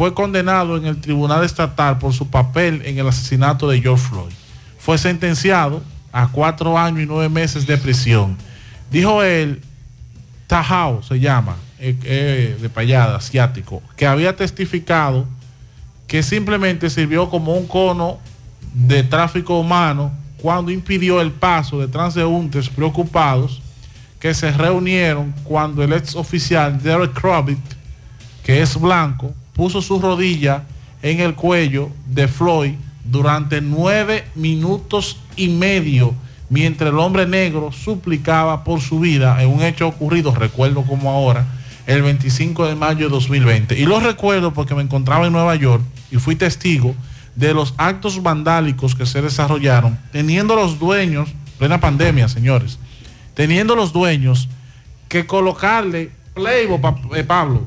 fue 0.02 0.14
condenado 0.14 0.76
en 0.76 0.84
el 0.84 1.00
tribunal 1.00 1.44
estatal 1.44 1.96
por 1.98 2.12
su 2.12 2.28
papel 2.28 2.82
en 2.84 2.98
el 2.98 3.06
asesinato 3.06 3.68
de 3.68 3.80
George 3.80 4.08
Floyd. 4.08 4.32
Fue 4.76 4.98
sentenciado 4.98 5.80
a 6.10 6.26
cuatro 6.26 6.76
años 6.76 7.02
y 7.02 7.06
nueve 7.06 7.28
meses 7.28 7.68
de 7.68 7.78
prisión. 7.78 8.36
Dijo 8.90 9.22
él, 9.22 9.62
Tajao 10.48 11.04
se 11.04 11.20
llama, 11.20 11.54
eh, 11.78 11.96
eh, 12.02 12.58
de 12.60 12.68
payada, 12.68 13.14
asiático, 13.14 13.80
que 13.96 14.04
había 14.04 14.34
testificado 14.34 15.24
que 16.08 16.24
simplemente 16.24 16.90
sirvió 16.90 17.30
como 17.30 17.54
un 17.54 17.68
cono 17.68 18.18
de 18.74 19.04
tráfico 19.04 19.60
humano 19.60 20.10
cuando 20.38 20.72
impidió 20.72 21.20
el 21.20 21.30
paso 21.30 21.78
de 21.78 21.86
transeúntes 21.86 22.68
preocupados 22.68 23.62
que 24.18 24.34
se 24.34 24.50
reunieron 24.50 25.32
cuando 25.44 25.80
el 25.84 25.92
ex 25.92 26.16
oficial 26.16 26.82
Derek 26.82 27.12
Kravitz, 27.12 27.76
que 28.42 28.62
es 28.62 28.76
blanco, 28.76 29.32
puso 29.54 29.82
su 29.82 30.00
rodilla 30.00 30.64
en 31.02 31.20
el 31.20 31.34
cuello 31.34 31.90
de 32.06 32.28
Floyd 32.28 32.74
durante 33.04 33.60
nueve 33.60 34.24
minutos 34.34 35.18
y 35.36 35.48
medio 35.48 36.14
mientras 36.48 36.90
el 36.90 36.98
hombre 36.98 37.26
negro 37.26 37.72
suplicaba 37.72 38.62
por 38.62 38.80
su 38.80 39.00
vida 39.00 39.42
en 39.42 39.48
un 39.48 39.62
hecho 39.62 39.88
ocurrido, 39.88 40.34
recuerdo 40.34 40.82
como 40.82 41.10
ahora, 41.10 41.46
el 41.86 42.02
25 42.02 42.66
de 42.68 42.74
mayo 42.74 43.06
de 43.06 43.10
2020. 43.10 43.78
Y 43.78 43.86
lo 43.86 43.98
recuerdo 44.00 44.52
porque 44.52 44.74
me 44.74 44.82
encontraba 44.82 45.26
en 45.26 45.32
Nueva 45.32 45.54
York 45.56 45.82
y 46.10 46.16
fui 46.16 46.36
testigo 46.36 46.94
de 47.34 47.54
los 47.54 47.72
actos 47.78 48.22
vandálicos 48.22 48.94
que 48.94 49.06
se 49.06 49.22
desarrollaron, 49.22 49.98
teniendo 50.12 50.54
los 50.54 50.78
dueños, 50.78 51.30
plena 51.58 51.80
pandemia, 51.80 52.28
señores, 52.28 52.78
teniendo 53.34 53.74
los 53.74 53.92
dueños 53.94 54.48
que 55.08 55.24
colocarle 55.26 56.10
playbo, 56.34 56.80
pa- 56.82 56.96
eh, 57.16 57.24
Pablo, 57.24 57.66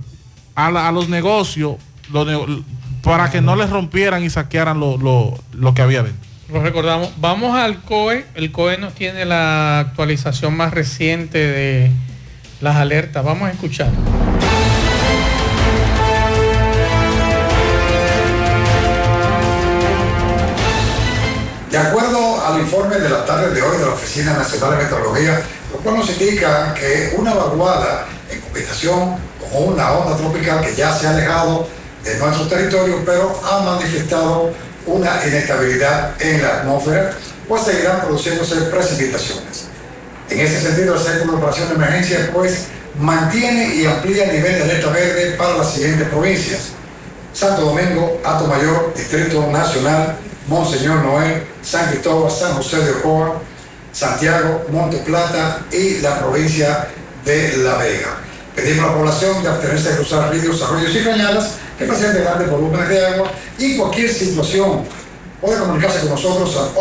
a, 0.56 0.72
la- 0.72 0.88
a 0.88 0.92
los 0.92 1.10
negocios 1.10 1.76
lo 2.12 2.26
ne- 2.26 2.64
para 3.04 3.30
que 3.30 3.42
no 3.42 3.56
les 3.56 3.70
rompieran 3.70 4.24
y 4.24 4.30
saquearan 4.30 4.80
lo, 4.80 4.98
lo- 4.98 5.38
lo 5.54 5.74
que 5.74 5.82
había 5.82 6.02
dentro. 6.04 6.26
Lo 6.52 6.62
recordamos. 6.62 7.10
Vamos 7.18 7.56
al 7.58 7.82
COE. 7.82 8.26
El 8.36 8.52
COE 8.52 8.78
nos 8.78 8.94
tiene 8.94 9.26
la 9.26 9.80
actualización 9.80 10.56
más 10.56 10.74
reciente 10.74 11.40
de 11.40 11.92
las 12.62 12.76
alertas. 12.76 13.24
Vamos 13.26 13.48
a 13.50 13.52
escuchar. 13.52 13.90
De 21.72 21.78
acuerdo 21.78 22.46
al 22.46 22.62
informe 22.62 22.96
de 22.98 23.10
la 23.10 23.26
tarde 23.26 23.54
de 23.54 23.62
hoy 23.62 23.78
de 23.78 23.86
la 23.86 23.92
Oficina 23.94 24.34
Nacional 24.34 24.78
de 24.78 24.84
Meteorología, 24.84 25.42
los 25.74 25.82
cual 25.82 25.96
nos 25.98 26.10
indica 26.10 26.74
que 26.74 27.14
una 27.18 27.34
vaguada 27.34 28.06
en 28.32 28.40
combinación 28.42 29.16
una 29.60 29.92
onda 29.92 30.18
tropical 30.18 30.62
que 30.62 30.76
ya 30.76 30.94
se 30.94 31.08
ha 31.08 31.12
alejado 31.12 31.68
de 32.04 32.18
nuestro 32.18 32.48
territorio, 32.48 33.02
pero 33.06 33.40
ha 33.44 33.60
manifestado 33.62 34.52
una 34.86 35.26
inestabilidad 35.26 36.22
en 36.22 36.42
la 36.42 36.60
atmósfera, 36.60 37.16
pues 37.48 37.64
seguirán 37.64 38.02
produciéndose 38.02 38.56
precipitaciones. 38.64 39.66
En 40.30 40.40
ese 40.40 40.62
sentido, 40.62 40.96
el 40.96 41.00
Centro 41.00 41.32
de 41.32 41.38
Operación 41.38 41.70
de 41.70 41.76
Emergencia 41.76 42.30
pues 42.34 42.68
mantiene 43.00 43.76
y 43.76 43.86
amplía 43.86 44.26
el 44.26 44.38
nivel 44.38 44.56
de 44.56 44.64
alerta 44.64 44.90
verde 44.90 45.32
para 45.38 45.58
las 45.58 45.72
siguientes 45.74 46.08
provincias. 46.10 46.70
Santo 47.34 47.64
Domingo, 47.64 48.22
Alto 48.24 48.48
Mayor, 48.48 48.94
Distrito 48.96 49.46
Nacional, 49.52 50.16
Monseñor 50.48 51.04
Noel, 51.04 51.44
San 51.62 51.90
Cristóbal, 51.90 52.32
San 52.32 52.54
José 52.54 52.78
de 52.78 52.92
Ocoa, 52.92 53.42
Santiago, 53.92 54.66
Monte 54.72 54.98
Plata 54.98 55.66
y 55.72 56.00
la 56.00 56.20
provincia 56.20 56.88
de 57.26 57.58
La 57.58 57.76
Vega. 57.76 58.25
Pedimos 58.56 58.86
a 58.86 58.88
la 58.88 58.94
población 58.94 59.44
de 59.44 59.50
abstenerse 59.50 59.90
de 59.90 59.96
cruzar 59.98 60.32
ríos, 60.32 60.62
arroyos 60.62 60.96
y 60.96 61.04
cañadas 61.04 61.58
que 61.78 61.86
presenten 61.86 62.24
grandes 62.24 62.50
volúmenes 62.50 62.88
de 62.88 63.06
agua 63.06 63.30
y 63.60 63.76
cualquier 63.76 64.10
situación 64.10 64.84
puede 65.42 65.60
comunicarse 65.60 66.00
con 66.00 66.12
nosotros 66.12 66.56
al 66.56 66.74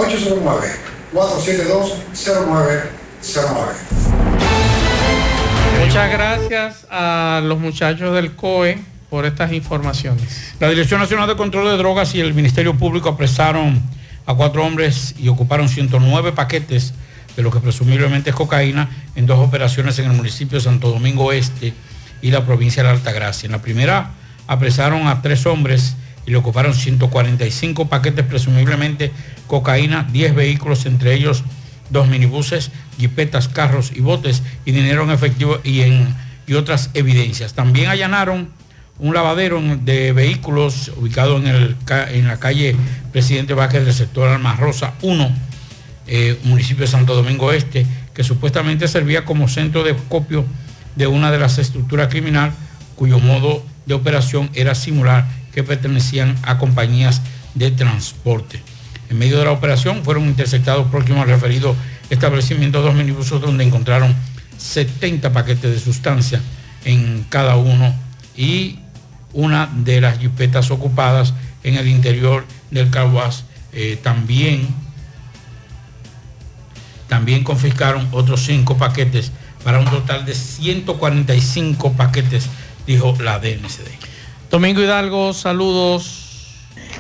809-472-0909. 1.12 2.84
Muchas 5.84 6.10
gracias 6.12 6.86
a 6.90 7.40
los 7.42 7.58
muchachos 7.58 8.14
del 8.14 8.36
COE 8.36 8.78
por 9.10 9.26
estas 9.26 9.52
informaciones. 9.52 10.54
La 10.60 10.68
Dirección 10.68 11.00
Nacional 11.00 11.26
de 11.28 11.36
Control 11.36 11.66
de 11.70 11.76
Drogas 11.76 12.14
y 12.14 12.20
el 12.20 12.34
Ministerio 12.34 12.74
Público 12.74 13.08
apresaron 13.08 13.82
a 14.26 14.34
cuatro 14.34 14.64
hombres 14.64 15.14
y 15.18 15.28
ocuparon 15.28 15.68
109 15.68 16.32
paquetes 16.32 16.94
de 17.36 17.42
lo 17.42 17.50
que 17.50 17.60
presumiblemente 17.60 18.30
es 18.30 18.36
cocaína 18.36 18.88
en 19.16 19.26
dos 19.26 19.38
operaciones 19.38 19.98
en 19.98 20.06
el 20.06 20.16
municipio 20.16 20.58
de 20.58 20.64
Santo 20.64 20.90
Domingo 20.90 21.32
Este 21.32 21.72
y 22.22 22.30
la 22.30 22.44
provincia 22.44 22.82
de 22.82 22.88
la 22.88 22.94
Altagracia. 22.94 23.46
En 23.46 23.52
la 23.52 23.62
primera 23.62 24.10
apresaron 24.46 25.06
a 25.06 25.22
tres 25.22 25.46
hombres 25.46 25.96
y 26.26 26.30
le 26.30 26.36
ocuparon 26.36 26.74
145 26.74 27.88
paquetes 27.88 28.24
presumiblemente 28.24 29.12
cocaína, 29.46 30.08
10 30.10 30.34
vehículos, 30.34 30.86
entre 30.86 31.14
ellos 31.14 31.44
dos 31.90 32.08
minibuses, 32.08 32.70
jipetas, 32.98 33.48
carros 33.48 33.92
y 33.94 34.00
botes 34.00 34.42
y 34.64 34.72
dinero 34.72 35.04
en 35.04 35.10
efectivo 35.10 35.60
y, 35.64 35.82
en, 35.82 36.14
y 36.46 36.54
otras 36.54 36.90
evidencias. 36.94 37.54
También 37.54 37.90
allanaron 37.90 38.48
un 38.98 39.12
lavadero 39.12 39.60
de 39.82 40.12
vehículos 40.12 40.92
ubicado 40.96 41.36
en, 41.36 41.46
el 41.46 41.76
en 42.10 42.28
la 42.28 42.38
calle 42.38 42.76
Presidente 43.12 43.54
Vázquez 43.54 43.84
del 43.84 43.94
sector 43.94 44.28
Alma 44.28 44.56
Rosa 44.56 44.94
1, 45.02 45.30
eh, 46.06 46.38
municipio 46.44 46.82
de 46.82 46.90
Santo 46.90 47.14
Domingo 47.14 47.52
Este, 47.52 47.86
que 48.12 48.24
supuestamente 48.24 48.88
servía 48.88 49.24
como 49.24 49.48
centro 49.48 49.82
de 49.82 49.94
copio 50.08 50.44
de 50.96 51.06
una 51.06 51.30
de 51.30 51.38
las 51.38 51.58
estructuras 51.58 52.08
criminal 52.08 52.52
cuyo 52.94 53.18
modo 53.18 53.64
de 53.86 53.94
operación 53.94 54.50
era 54.54 54.74
simular 54.74 55.26
que 55.52 55.62
pertenecían 55.62 56.36
a 56.42 56.58
compañías 56.58 57.22
de 57.54 57.70
transporte. 57.70 58.60
En 59.10 59.18
medio 59.18 59.38
de 59.38 59.44
la 59.44 59.52
operación 59.52 60.02
fueron 60.04 60.24
interceptados 60.24 60.86
próximos 60.88 61.22
al 61.22 61.28
referido 61.28 61.76
establecimiento 62.10 62.82
dos 62.82 62.94
minibuses 62.94 63.40
donde 63.40 63.64
encontraron 63.64 64.14
70 64.58 65.32
paquetes 65.32 65.70
de 65.70 65.78
sustancia 65.78 66.40
en 66.84 67.24
cada 67.28 67.56
uno 67.56 67.94
y 68.36 68.78
una 69.32 69.70
de 69.74 70.00
las 70.00 70.18
jipetas 70.18 70.70
ocupadas 70.70 71.34
en 71.62 71.76
el 71.76 71.88
interior 71.88 72.44
del 72.70 72.90
Caguas 72.90 73.44
eh, 73.72 73.98
también 74.02 74.68
también 77.14 77.44
confiscaron 77.44 78.08
otros 78.10 78.44
cinco 78.44 78.76
paquetes 78.76 79.30
para 79.62 79.78
un 79.78 79.84
total 79.84 80.26
de 80.26 80.34
145 80.34 81.92
paquetes, 81.92 82.48
dijo 82.88 83.14
la 83.20 83.38
DNCD. 83.38 83.86
Domingo 84.50 84.80
Hidalgo, 84.80 85.32
saludos. 85.32 86.56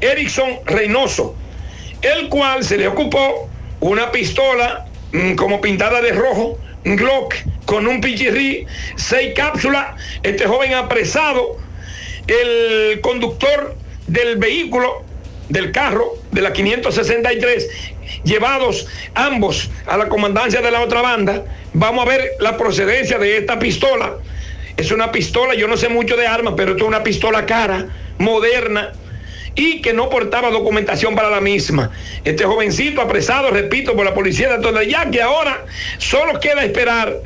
Erickson 0.00 0.60
Reynoso, 0.64 1.34
el 2.02 2.28
cual 2.28 2.64
se 2.64 2.76
le 2.76 2.88
ocupó 2.88 3.48
una 3.80 4.10
pistola 4.10 4.86
mm, 5.12 5.34
como 5.34 5.60
pintada 5.60 6.00
de 6.00 6.12
rojo, 6.12 6.58
Glock 6.84 7.34
con 7.64 7.86
un 7.86 8.00
pichirrí, 8.00 8.66
seis 8.96 9.32
cápsulas, 9.34 10.00
este 10.22 10.46
joven 10.46 10.74
apresado, 10.74 11.58
el 12.26 13.00
conductor 13.00 13.76
del 14.06 14.36
vehículo, 14.38 15.04
del 15.48 15.72
carro, 15.72 16.14
de 16.30 16.42
la 16.42 16.52
563, 16.52 17.68
llevados 18.24 18.86
ambos 19.14 19.70
a 19.86 19.96
la 19.96 20.08
comandancia 20.08 20.60
de 20.60 20.70
la 20.70 20.80
otra 20.80 21.02
banda. 21.02 21.44
Vamos 21.72 22.06
a 22.06 22.08
ver 22.08 22.32
la 22.40 22.56
procedencia 22.56 23.18
de 23.18 23.38
esta 23.38 23.58
pistola. 23.58 24.16
Es 24.76 24.92
una 24.92 25.10
pistola, 25.10 25.54
yo 25.54 25.66
no 25.66 25.76
sé 25.76 25.88
mucho 25.88 26.16
de 26.16 26.26
armas, 26.26 26.54
pero 26.56 26.72
esto 26.72 26.84
es 26.84 26.88
una 26.88 27.02
pistola 27.02 27.46
cara, 27.46 27.88
moderna, 28.18 28.92
y 29.54 29.82
que 29.82 29.92
no 29.92 30.08
portaba 30.08 30.50
documentación 30.50 31.16
para 31.16 31.30
la 31.30 31.40
misma. 31.40 31.90
Este 32.24 32.44
jovencito 32.44 33.00
apresado, 33.00 33.50
repito, 33.50 33.96
por 33.96 34.04
la 34.04 34.14
policía 34.14 34.48
de 34.48 34.54
Antonio, 34.54 34.82
ya 34.82 35.10
que 35.10 35.20
ahora 35.20 35.64
solo 35.98 36.38
queda 36.38 36.64
esperar 36.64 37.16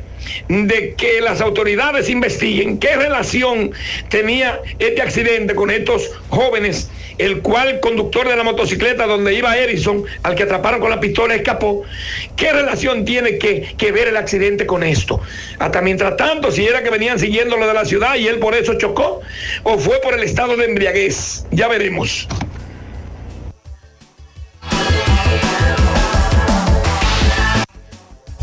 de 0.47 0.93
que 0.95 1.21
las 1.21 1.41
autoridades 1.41 2.09
investiguen 2.09 2.77
qué 2.77 2.95
relación 2.95 3.71
tenía 4.09 4.61
este 4.79 5.01
accidente 5.01 5.55
con 5.55 5.71
estos 5.71 6.11
jóvenes, 6.29 6.89
el 7.17 7.41
cual 7.41 7.79
conductor 7.79 8.27
de 8.27 8.35
la 8.35 8.43
motocicleta 8.43 9.05
donde 9.05 9.33
iba 9.33 9.55
Erickson, 9.55 10.03
al 10.23 10.35
que 10.35 10.43
atraparon 10.43 10.79
con 10.79 10.89
la 10.89 10.99
pistola, 10.99 11.35
escapó. 11.35 11.83
¿Qué 12.35 12.51
relación 12.51 13.05
tiene 13.05 13.37
que, 13.37 13.73
que 13.77 13.91
ver 13.91 14.07
el 14.07 14.17
accidente 14.17 14.65
con 14.65 14.83
esto? 14.83 15.21
Hasta 15.59 15.81
mientras 15.81 16.17
tanto, 16.17 16.51
si 16.51 16.65
era 16.65 16.83
que 16.83 16.89
venían 16.89 17.19
siguiéndolo 17.19 17.67
de 17.67 17.73
la 17.73 17.85
ciudad 17.85 18.15
y 18.15 18.27
él 18.27 18.39
por 18.39 18.55
eso 18.55 18.75
chocó, 18.75 19.21
o 19.63 19.77
fue 19.77 19.99
por 20.01 20.13
el 20.13 20.23
estado 20.23 20.55
de 20.57 20.65
embriaguez. 20.65 21.45
Ya 21.51 21.67
veremos. 21.67 22.27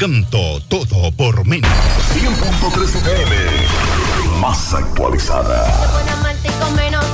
Encanto 0.02 0.60
todo 0.68 1.12
por 1.12 1.46
menos. 1.46 1.70
100.3 2.16 2.96
FM. 2.96 3.36
más 4.40 4.74
actualizada. 4.74 5.92
Buena 5.94 6.16
malta 6.24 6.48
y 6.48 6.52
con 6.60 6.76
menos 6.76 7.06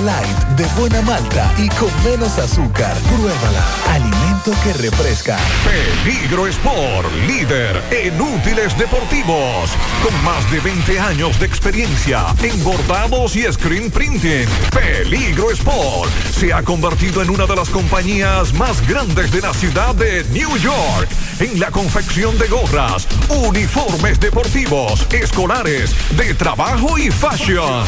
Light 0.00 0.38
de 0.56 0.64
buena 0.78 1.02
malta 1.02 1.52
y 1.58 1.68
con 1.70 1.90
menos 2.04 2.38
azúcar. 2.38 2.96
Pruébala. 3.08 3.64
Alimento 3.88 4.52
que 4.62 4.72
refresca. 4.74 5.36
Peligro 5.64 6.46
Sport, 6.46 7.12
líder 7.26 7.82
en 7.90 8.20
útiles 8.20 8.76
deportivos, 8.78 9.70
con 10.02 10.24
más 10.24 10.48
de 10.52 10.60
20 10.60 11.00
años 11.00 11.38
de 11.40 11.46
experiencia 11.46 12.26
en 12.42 12.62
bordados 12.62 13.34
y 13.34 13.42
screen 13.52 13.90
printing. 13.90 14.46
Peligro 14.72 15.50
Sport 15.50 16.10
se 16.30 16.52
ha 16.52 16.62
convertido 16.62 17.22
en 17.22 17.30
una 17.30 17.46
de 17.46 17.56
las 17.56 17.68
compañías 17.68 18.52
más 18.54 18.86
grandes 18.86 19.32
de 19.32 19.40
la 19.40 19.52
ciudad 19.52 19.94
de 19.96 20.24
New 20.30 20.56
York 20.58 21.08
en 21.40 21.58
la 21.58 21.70
confección 21.70 22.36
de 22.38 22.46
gorras, 22.46 23.06
uniformes 23.28 24.20
deportivos, 24.20 25.06
escolares, 25.12 25.94
de 26.16 26.34
trabajo 26.34 26.98
y 26.98 27.10
fashion. 27.10 27.84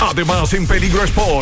Además, 0.00 0.52
en 0.54 0.66
Peligro 0.66 1.04
Sport 1.04 1.41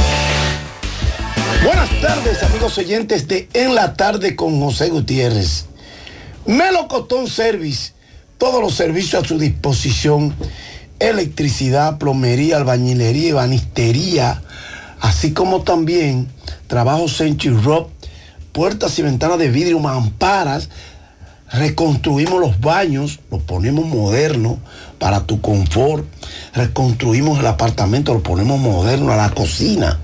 Buenas 1.63 2.01
tardes, 2.01 2.41
amigos 2.41 2.75
oyentes 2.79 3.27
de 3.27 3.47
En 3.53 3.75
la 3.75 3.93
Tarde 3.93 4.35
con 4.35 4.59
José 4.59 4.89
Gutiérrez. 4.89 5.65
Melocotón 6.47 7.27
Service, 7.27 7.93
todos 8.39 8.63
los 8.63 8.73
servicios 8.73 9.23
a 9.23 9.27
su 9.27 9.37
disposición: 9.37 10.33
electricidad, 10.97 11.99
plomería, 11.99 12.57
albañilería 12.57 13.27
y 13.27 13.31
banistería, 13.33 14.41
así 15.01 15.33
como 15.33 15.61
también 15.61 16.29
trabajo 16.65 17.07
Century 17.07 17.55
Rock, 17.55 17.91
puertas 18.53 18.97
y 18.97 19.03
ventanas 19.03 19.37
de 19.37 19.49
vidrio, 19.49 19.77
mamparas. 19.77 20.69
Reconstruimos 21.51 22.39
los 22.39 22.59
baños, 22.59 23.19
los 23.29 23.43
ponemos 23.43 23.85
modernos 23.85 24.57
para 24.97 25.27
tu 25.27 25.41
confort. 25.41 26.05
Reconstruimos 26.55 27.39
el 27.39 27.45
apartamento, 27.45 28.15
lo 28.15 28.23
ponemos 28.23 28.59
moderno 28.59 29.11
a 29.11 29.17
la 29.17 29.29
cocina. 29.29 29.99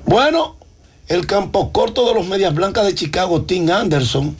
Bueno, 0.04 0.56
el 1.08 1.26
campo 1.26 1.72
corto 1.72 2.06
de 2.06 2.14
los 2.14 2.26
Medias 2.26 2.54
Blancas 2.54 2.86
de 2.86 2.94
Chicago, 2.94 3.42
Tim 3.42 3.68
Anderson, 3.70 4.36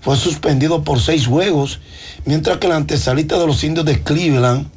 fue 0.00 0.16
suspendido 0.16 0.84
por 0.84 1.00
seis 1.00 1.26
juegos, 1.26 1.80
mientras 2.24 2.58
que 2.58 2.68
la 2.68 2.76
antesalita 2.76 3.36
de 3.38 3.46
los 3.46 3.64
indios 3.64 3.86
de 3.86 4.02
Cleveland, 4.02 4.68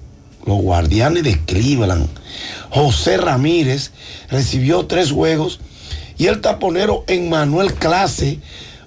los 0.46 0.62
guardianes 0.62 1.24
de 1.24 1.40
Cleveland, 1.46 2.08
José 2.70 3.18
Ramírez, 3.18 3.92
recibió 4.30 4.86
tres 4.88 5.12
juegos 5.12 5.60
y 6.18 6.28
el 6.28 6.42
taponero 6.42 7.04
Emmanuel 7.08 7.74
Clase 7.74 8.40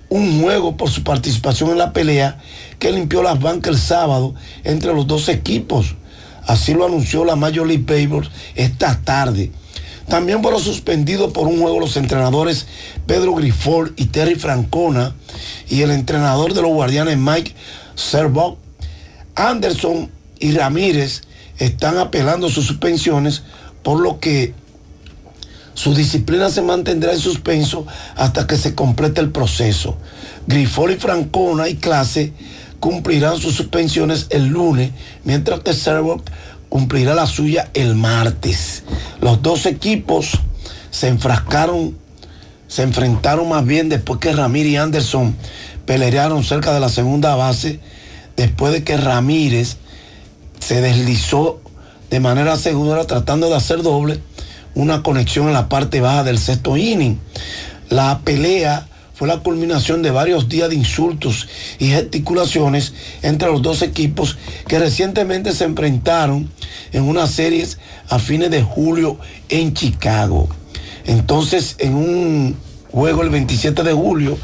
un 0.08 0.42
juego 0.42 0.76
por 0.76 0.90
su 0.90 1.02
participación 1.02 1.70
en 1.70 1.78
la 1.78 1.92
pelea 1.92 2.38
que 2.78 2.92
limpió 2.92 3.22
las 3.22 3.40
bancas 3.40 3.74
el 3.74 3.80
sábado 3.80 4.34
entre 4.62 4.94
los 4.94 5.06
dos 5.06 5.28
equipos. 5.28 5.96
Así 6.46 6.74
lo 6.74 6.84
anunció 6.84 7.24
la 7.24 7.36
Major 7.36 7.66
League 7.66 7.84
Baseball 7.84 8.30
esta 8.54 9.00
tarde. 9.02 9.50
También 10.08 10.42
fueron 10.42 10.60
suspendidos 10.60 11.32
por 11.32 11.48
un 11.48 11.60
juego 11.60 11.80
los 11.80 11.96
entrenadores 11.96 12.66
Pedro 13.06 13.34
Grifol 13.34 13.94
y 13.96 14.06
Terry 14.06 14.34
Francona 14.34 15.14
y 15.68 15.80
el 15.80 15.90
entrenador 15.90 16.52
de 16.52 16.62
los 16.62 16.70
guardianes 16.70 17.16
Mike 17.16 17.54
Serbock. 17.94 18.58
Anderson 19.34 20.10
y 20.38 20.52
Ramírez 20.52 21.22
están 21.58 21.98
apelando 21.98 22.50
sus 22.50 22.66
suspensiones, 22.66 23.42
por 23.82 24.00
lo 24.00 24.20
que 24.20 24.54
su 25.74 25.92
disciplina 25.94 26.50
se 26.50 26.62
mantendrá 26.62 27.12
en 27.12 27.18
suspenso 27.18 27.86
hasta 28.16 28.46
que 28.46 28.56
se 28.56 28.74
complete 28.74 29.20
el 29.20 29.30
proceso. 29.30 29.96
Grifol 30.46 30.92
y 30.92 30.96
Francona 30.96 31.68
y 31.68 31.76
clase 31.76 32.32
cumplirán 32.78 33.38
sus 33.38 33.54
suspensiones 33.54 34.26
el 34.30 34.46
lunes, 34.46 34.92
mientras 35.24 35.60
que 35.60 35.72
Servoc 35.72 36.22
cumplirá 36.68 37.14
la 37.14 37.26
suya 37.26 37.70
el 37.74 37.94
martes. 37.96 38.84
Los 39.20 39.42
dos 39.42 39.66
equipos 39.66 40.38
se 40.90 41.08
enfrascaron, 41.08 41.96
se 42.68 42.82
enfrentaron 42.82 43.48
más 43.48 43.64
bien 43.64 43.88
después 43.88 44.20
que 44.20 44.32
Ramírez 44.32 44.72
y 44.72 44.76
Anderson 44.76 45.36
pelearon 45.86 46.44
cerca 46.44 46.72
de 46.72 46.80
la 46.80 46.88
segunda 46.88 47.34
base, 47.34 47.80
después 48.36 48.72
de 48.72 48.84
que 48.84 48.96
Ramírez 48.96 49.76
se 50.60 50.80
deslizó 50.80 51.60
de 52.10 52.20
manera 52.20 52.56
segura 52.56 53.06
tratando 53.06 53.48
de 53.48 53.56
hacer 53.56 53.82
doble 53.82 54.20
una 54.74 55.02
conexión 55.02 55.46
en 55.46 55.52
la 55.52 55.68
parte 55.68 56.00
baja 56.00 56.24
del 56.24 56.38
sexto 56.38 56.76
inning. 56.76 57.18
La 57.90 58.20
pelea 58.24 58.86
fue 59.14 59.28
la 59.28 59.38
culminación 59.38 60.02
de 60.02 60.10
varios 60.10 60.48
días 60.48 60.68
de 60.68 60.74
insultos 60.74 61.48
y 61.78 61.86
gesticulaciones 61.86 62.94
entre 63.22 63.48
los 63.48 63.62
dos 63.62 63.82
equipos 63.82 64.36
que 64.66 64.78
recientemente 64.78 65.52
se 65.52 65.64
enfrentaron 65.64 66.50
en 66.92 67.04
unas 67.04 67.30
series 67.30 67.78
a 68.08 68.18
fines 68.18 68.50
de 68.50 68.62
julio 68.62 69.18
en 69.48 69.72
Chicago. 69.72 70.48
Entonces, 71.06 71.76
en 71.78 71.94
un 71.94 72.56
juego 72.90 73.22
el 73.22 73.30
27 73.30 73.82
de 73.84 73.92
julio, 73.92 74.36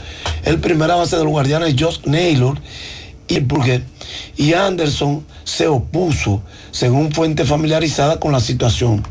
el 0.45 0.61
primera 0.61 0.95
base 0.95 1.17
de 1.17 1.25
los 1.25 1.33
guardianes, 1.33 1.75
Josh 1.79 2.01
Naylor 2.05 2.59
y 3.31 3.47
y 4.37 4.55
Anderson 4.55 5.25
se 5.45 5.69
opuso, 5.69 6.43
según 6.73 7.13
fuente 7.13 7.45
familiarizada 7.45 8.19
con 8.19 8.33
la 8.33 8.41
situación. 8.41 9.07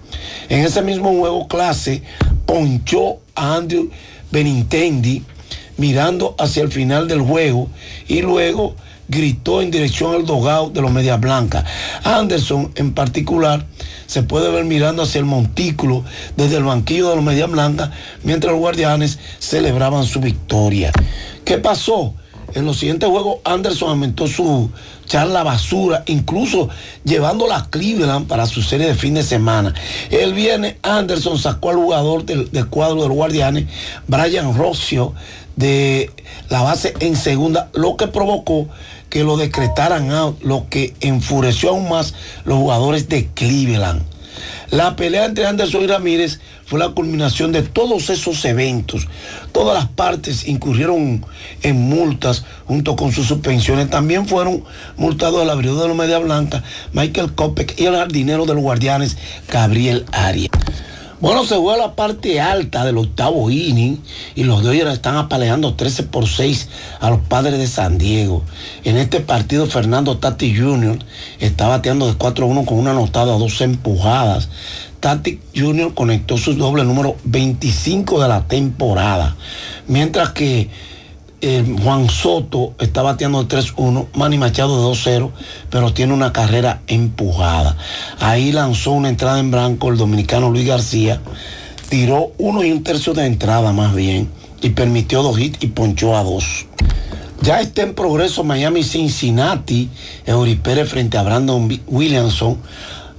En 0.49 0.65
ese 0.65 0.81
mismo 0.81 1.17
juego 1.17 1.47
clase, 1.47 2.03
ponchó 2.45 3.19
a 3.35 3.55
Andrew 3.55 3.89
Benintendi 4.31 5.23
mirando 5.77 6.35
hacia 6.37 6.63
el 6.63 6.71
final 6.71 7.07
del 7.07 7.21
juego 7.21 7.69
y 8.07 8.21
luego 8.21 8.75
gritó 9.07 9.61
en 9.61 9.71
dirección 9.71 10.13
al 10.13 10.25
dogado 10.25 10.69
de 10.69 10.81
los 10.81 10.91
Medias 10.91 11.19
Blancas. 11.19 11.63
Anderson 12.03 12.71
en 12.75 12.93
particular 12.93 13.65
se 14.05 14.23
puede 14.23 14.51
ver 14.51 14.65
mirando 14.65 15.03
hacia 15.03 15.19
el 15.19 15.25
montículo 15.25 16.03
desde 16.35 16.57
el 16.57 16.65
banquillo 16.65 17.09
de 17.09 17.15
los 17.15 17.23
Medias 17.25 17.49
Blancas 17.49 17.91
mientras 18.23 18.51
los 18.51 18.59
guardianes 18.59 19.17
celebraban 19.39 20.03
su 20.03 20.19
victoria. 20.19 20.91
¿Qué 21.45 21.57
pasó? 21.57 22.15
En 22.55 22.65
los 22.65 22.77
siguientes 22.77 23.09
juegos 23.09 23.37
Anderson 23.43 23.89
aumentó 23.89 24.27
su 24.27 24.69
charla 25.05 25.43
basura, 25.43 26.03
incluso 26.07 26.69
llevando 27.03 27.47
la 27.47 27.69
Cleveland 27.69 28.27
para 28.27 28.45
su 28.45 28.61
serie 28.61 28.87
de 28.87 28.95
fin 28.95 29.13
de 29.13 29.23
semana. 29.23 29.73
El 30.09 30.33
viernes 30.33 30.75
Anderson 30.83 31.37
sacó 31.37 31.69
al 31.69 31.77
jugador 31.77 32.25
del, 32.25 32.51
del 32.51 32.67
cuadro 32.67 33.01
de 33.01 33.07
los 33.07 33.17
guardianes, 33.17 33.65
Brian 34.07 34.55
Rossio, 34.57 35.13
de 35.55 36.11
la 36.49 36.61
base 36.61 36.93
en 37.01 37.15
segunda, 37.15 37.69
lo 37.73 37.97
que 37.97 38.07
provocó 38.07 38.69
que 39.09 39.23
lo 39.23 39.37
decretaran 39.37 40.11
out, 40.11 40.41
lo 40.41 40.67
que 40.69 40.93
enfureció 41.01 41.71
aún 41.71 41.89
más 41.89 42.13
los 42.45 42.57
jugadores 42.57 43.09
de 43.09 43.27
Cleveland. 43.27 44.03
La 44.71 44.95
pelea 44.95 45.25
entre 45.25 45.45
Anderson 45.45 45.83
y 45.83 45.87
Ramírez 45.87 46.39
fue 46.65 46.79
la 46.79 46.89
culminación 46.89 47.51
de 47.51 47.63
todos 47.63 48.09
esos 48.09 48.43
eventos. 48.45 49.07
Todas 49.51 49.75
las 49.75 49.89
partes 49.89 50.47
incurrieron 50.47 51.25
en 51.63 51.75
multas 51.75 52.45
junto 52.65 52.95
con 52.95 53.11
sus 53.11 53.27
suspensiones. 53.27 53.89
También 53.89 54.27
fueron 54.27 54.63
multados 54.95 55.41
el 55.41 55.49
abridor 55.49 55.81
de 55.81 55.87
la 55.89 55.93
Media 55.95 56.19
Blanca, 56.19 56.63
Michael 56.93 57.33
Kopek 57.33 57.79
y 57.79 57.85
el 57.85 57.95
jardinero 57.95 58.45
de 58.45 58.53
los 58.53 58.63
guardianes, 58.63 59.17
Gabriel 59.51 60.05
Arias. 60.11 60.49
Bueno, 61.21 61.43
se 61.43 61.57
juega 61.57 61.77
la 61.77 61.95
parte 61.95 62.39
alta 62.39 62.85
del 62.85 62.97
octavo 62.97 63.49
inning 63.49 63.97
y 64.35 64.45
los 64.45 64.63
Dodgers 64.63 64.93
están 64.93 65.17
apaleando 65.17 65.73
13 65.73 66.03
por 66.03 66.29
6 66.29 66.69
a 67.01 67.09
los 67.09 67.19
padres 67.19 67.59
de 67.59 67.67
San 67.67 67.97
Diego. 67.97 68.41
En 68.85 68.95
este 68.95 69.19
partido, 69.19 69.67
Fernando 69.67 70.17
Tati 70.17 70.55
Jr. 70.55 70.97
está 71.41 71.67
bateando 71.67 72.07
de 72.07 72.13
4 72.13 72.45
a 72.45 72.47
1 72.47 72.65
con 72.65 72.77
una 72.77 72.91
anotada 72.91 73.37
dos 73.37 73.59
empujadas. 73.59 74.47
Tati 75.01 75.41
Jr. 75.53 75.93
conectó 75.93 76.37
su 76.37 76.53
doble 76.53 76.85
número 76.85 77.17
25 77.25 78.21
de 78.21 78.27
la 78.29 78.47
temporada. 78.47 79.35
Mientras 79.87 80.29
que 80.29 80.69
eh, 81.41 81.63
Juan 81.83 82.09
Soto 82.09 82.73
está 82.79 83.01
bateando 83.01 83.43
de 83.43 83.57
3-1, 83.57 84.07
Manny 84.13 84.37
Machado 84.37 84.81
de 84.81 84.99
2-0, 84.99 85.31
pero 85.69 85.93
tiene 85.93 86.13
una 86.13 86.33
carrera 86.33 86.81
empujada. 86.87 87.77
Ahí 88.19 88.51
lanzó 88.51 88.91
una 88.91 89.09
entrada 89.09 89.39
en 89.39 89.51
blanco 89.51 89.89
el 89.89 89.97
dominicano 89.97 90.49
Luis 90.49 90.67
García, 90.67 91.21
tiró 91.89 92.31
uno 92.37 92.63
y 92.63 92.71
un 92.71 92.83
tercio 92.83 93.13
de 93.13 93.25
entrada 93.25 93.71
más 93.71 93.95
bien, 93.95 94.29
y 94.61 94.69
permitió 94.71 95.23
dos 95.23 95.39
hits 95.39 95.63
y 95.63 95.67
ponchó 95.67 96.17
a 96.17 96.23
dos. 96.23 96.65
Ya 97.41 97.61
está 97.61 97.83
en 97.83 97.95
progreso 97.95 98.43
Miami 98.43 98.83
Cincinnati, 98.83 99.89
Eury 100.25 100.55
Pérez 100.55 100.89
frente 100.89 101.17
a 101.17 101.23
Brandon 101.23 101.69
Williamson. 101.87 102.57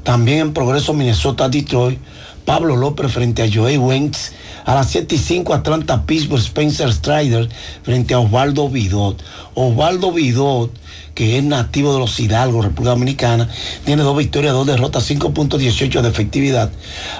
También 0.02 0.38
en 0.40 0.52
progreso 0.52 0.92
Minnesota 0.92 1.48
Detroit, 1.48 1.98
Pablo 2.44 2.76
López 2.76 3.10
frente 3.12 3.42
a 3.42 3.48
Joey 3.52 3.78
Wentz. 3.78 4.32
A 4.64 4.74
las 4.74 4.88
7 4.90 5.14
y 5.14 5.18
5 5.18 5.54
Atlanta 5.54 6.04
Pittsburgh 6.04 6.40
Spencer 6.40 6.92
Strider 6.92 7.48
frente 7.82 8.14
a 8.14 8.20
Osvaldo 8.20 8.68
Vidot. 8.68 9.22
Osvaldo 9.54 10.12
Vidot, 10.12 10.70
que 11.14 11.38
es 11.38 11.44
nativo 11.44 11.92
de 11.92 12.00
los 12.00 12.20
Hidalgo, 12.20 12.62
República 12.62 12.90
Dominicana, 12.90 13.48
tiene 13.84 14.02
dos 14.02 14.16
victorias, 14.16 14.52
dos 14.52 14.66
derrotas, 14.66 15.08
5.18 15.10 16.02
de 16.02 16.08
efectividad. 16.08 16.70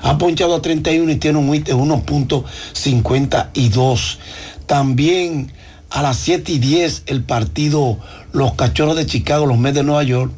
Ha 0.02 0.18
ponchado 0.18 0.56
a 0.56 0.62
31 0.62 1.10
y 1.10 1.16
tiene 1.16 1.38
un 1.38 1.48
WIT 1.48 1.66
de 1.66 1.74
1.52. 1.74 4.18
También 4.66 5.52
a 5.90 6.02
las 6.02 6.18
7 6.18 6.52
y 6.52 6.58
10 6.60 7.02
el 7.06 7.24
partido 7.24 7.98
Los 8.32 8.52
Cachorros 8.52 8.94
de 8.94 9.06
Chicago, 9.06 9.46
los 9.46 9.58
Mets 9.58 9.74
de 9.74 9.82
Nueva 9.82 10.04
York. 10.04 10.30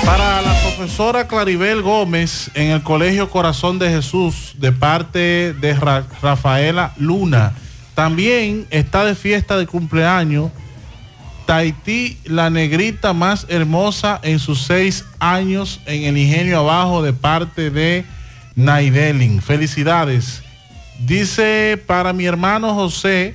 Para 0.05 0.43
la 0.43 0.52
profesora 0.62 1.28
Claribel 1.28 1.82
Gómez 1.82 2.51
en 2.55 2.70
el 2.70 2.82
Colegio 2.82 3.31
Corazón 3.31 3.78
de 3.78 3.90
Jesús 3.90 4.55
de 4.59 4.72
parte 4.72 5.52
de 5.55 5.74
Ra- 5.74 6.05
Rafaela 6.22 6.93
Luna. 6.97 7.52
También 7.94 8.66
está 8.70 9.05
de 9.05 9.14
fiesta 9.14 9.56
de 9.56 9.66
cumpleaños 9.66 10.51
Tahití, 11.47 12.16
la 12.24 12.48
negrita 12.48 13.12
más 13.12 13.47
hermosa 13.48 14.20
en 14.22 14.39
sus 14.39 14.62
seis 14.62 15.05
años 15.18 15.81
en 15.86 16.05
el 16.05 16.16
ingenio 16.16 16.60
abajo 16.60 17.02
de 17.02 17.12
parte 17.12 17.70
de 17.70 18.05
Naidelin. 18.55 19.43
Felicidades. 19.43 20.43
Dice 21.01 21.82
para 21.86 22.12
mi 22.12 22.24
hermano 22.27 22.72
José, 22.74 23.35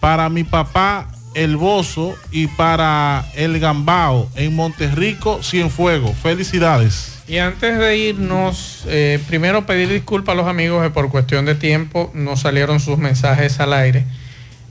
para 0.00 0.28
mi 0.28 0.42
papá 0.42 1.08
El 1.36 1.58
Bozo 1.58 2.16
y 2.32 2.46
para 2.46 3.26
el 3.34 3.60
Gambao 3.60 4.28
en 4.36 4.56
Monterrico, 4.56 5.42
Cienfuegos. 5.42 6.16
Felicidades. 6.16 7.18
Y 7.28 7.36
antes 7.38 7.78
de 7.78 7.98
irnos, 7.98 8.84
eh, 8.86 9.20
primero 9.28 9.66
pedir 9.66 9.90
disculpas 9.90 10.32
a 10.32 10.36
los 10.36 10.46
amigos 10.46 10.82
que 10.82 10.88
por 10.88 11.10
cuestión 11.10 11.44
de 11.44 11.54
tiempo 11.54 12.10
no 12.14 12.38
salieron 12.38 12.80
sus 12.80 12.96
mensajes 12.96 13.60
al 13.60 13.74
aire. 13.74 14.06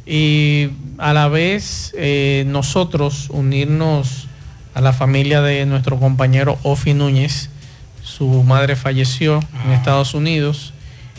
Y 0.08 0.70
a 0.98 1.14
la 1.14 1.28
vez 1.28 1.94
eh, 1.98 2.46
nosotros 2.48 3.30
unirnos 3.30 4.28
a 4.74 4.82
la 4.82 4.92
familia 4.92 5.44
de 5.44 5.68
nuestro 5.68 6.00
compañero 6.00 6.58
Ofi 6.64 6.96
Núñez. 6.96 7.52
Su 8.02 8.44
madre 8.44 8.76
falleció 8.76 9.40
en 9.66 9.72
Estados 9.72 10.16
Unidos 10.16 10.74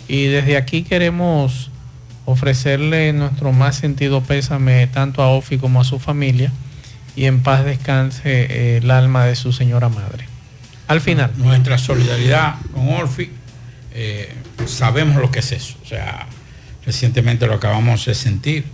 y 0.09 0.27
desde 0.27 0.57
aquí 0.57 0.83
queremos 0.83 1.71
ofrecerle 2.27 3.13
nuestro 3.13 3.53
más 3.53 3.77
sentido 3.77 4.21
pésame 4.21 4.87
tanto 4.89 5.23
a 5.23 5.29
Ofi 5.29 5.57
como 5.57 5.81
a 5.81 5.85
su 5.85 5.99
familia 5.99 6.53
y 7.17 7.25
en 7.25 7.43
paz 7.43 7.65
descanse 7.65 8.21
eh, 8.25 8.77
el 8.83 8.91
alma 8.91 9.25
de 9.25 9.35
su 9.35 9.53
señora 9.53 9.89
madre. 9.89 10.27
Al 10.87 11.01
final. 11.01 11.33
Nuestra 11.37 11.79
solidaridad 11.79 12.57
con 12.73 12.89
Orfi, 12.91 13.31
eh, 13.93 14.33
sabemos 14.67 15.17
lo 15.17 15.31
que 15.31 15.41
es 15.41 15.53
eso. 15.53 15.77
O 15.83 15.87
sea, 15.87 16.27
recientemente 16.85 17.47
lo 17.47 17.55
acabamos 17.55 18.05
de 18.05 18.15
sentir. 18.15 18.65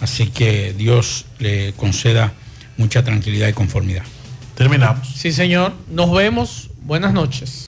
Así 0.00 0.28
que 0.28 0.72
Dios 0.72 1.26
le 1.40 1.72
conceda 1.72 2.32
mucha 2.76 3.02
tranquilidad 3.02 3.48
y 3.48 3.52
conformidad. 3.52 4.04
Terminamos. 4.54 5.08
Sí, 5.16 5.32
señor. 5.32 5.74
Nos 5.90 6.12
vemos. 6.12 6.70
Buenas 6.82 7.12
noches. 7.12 7.66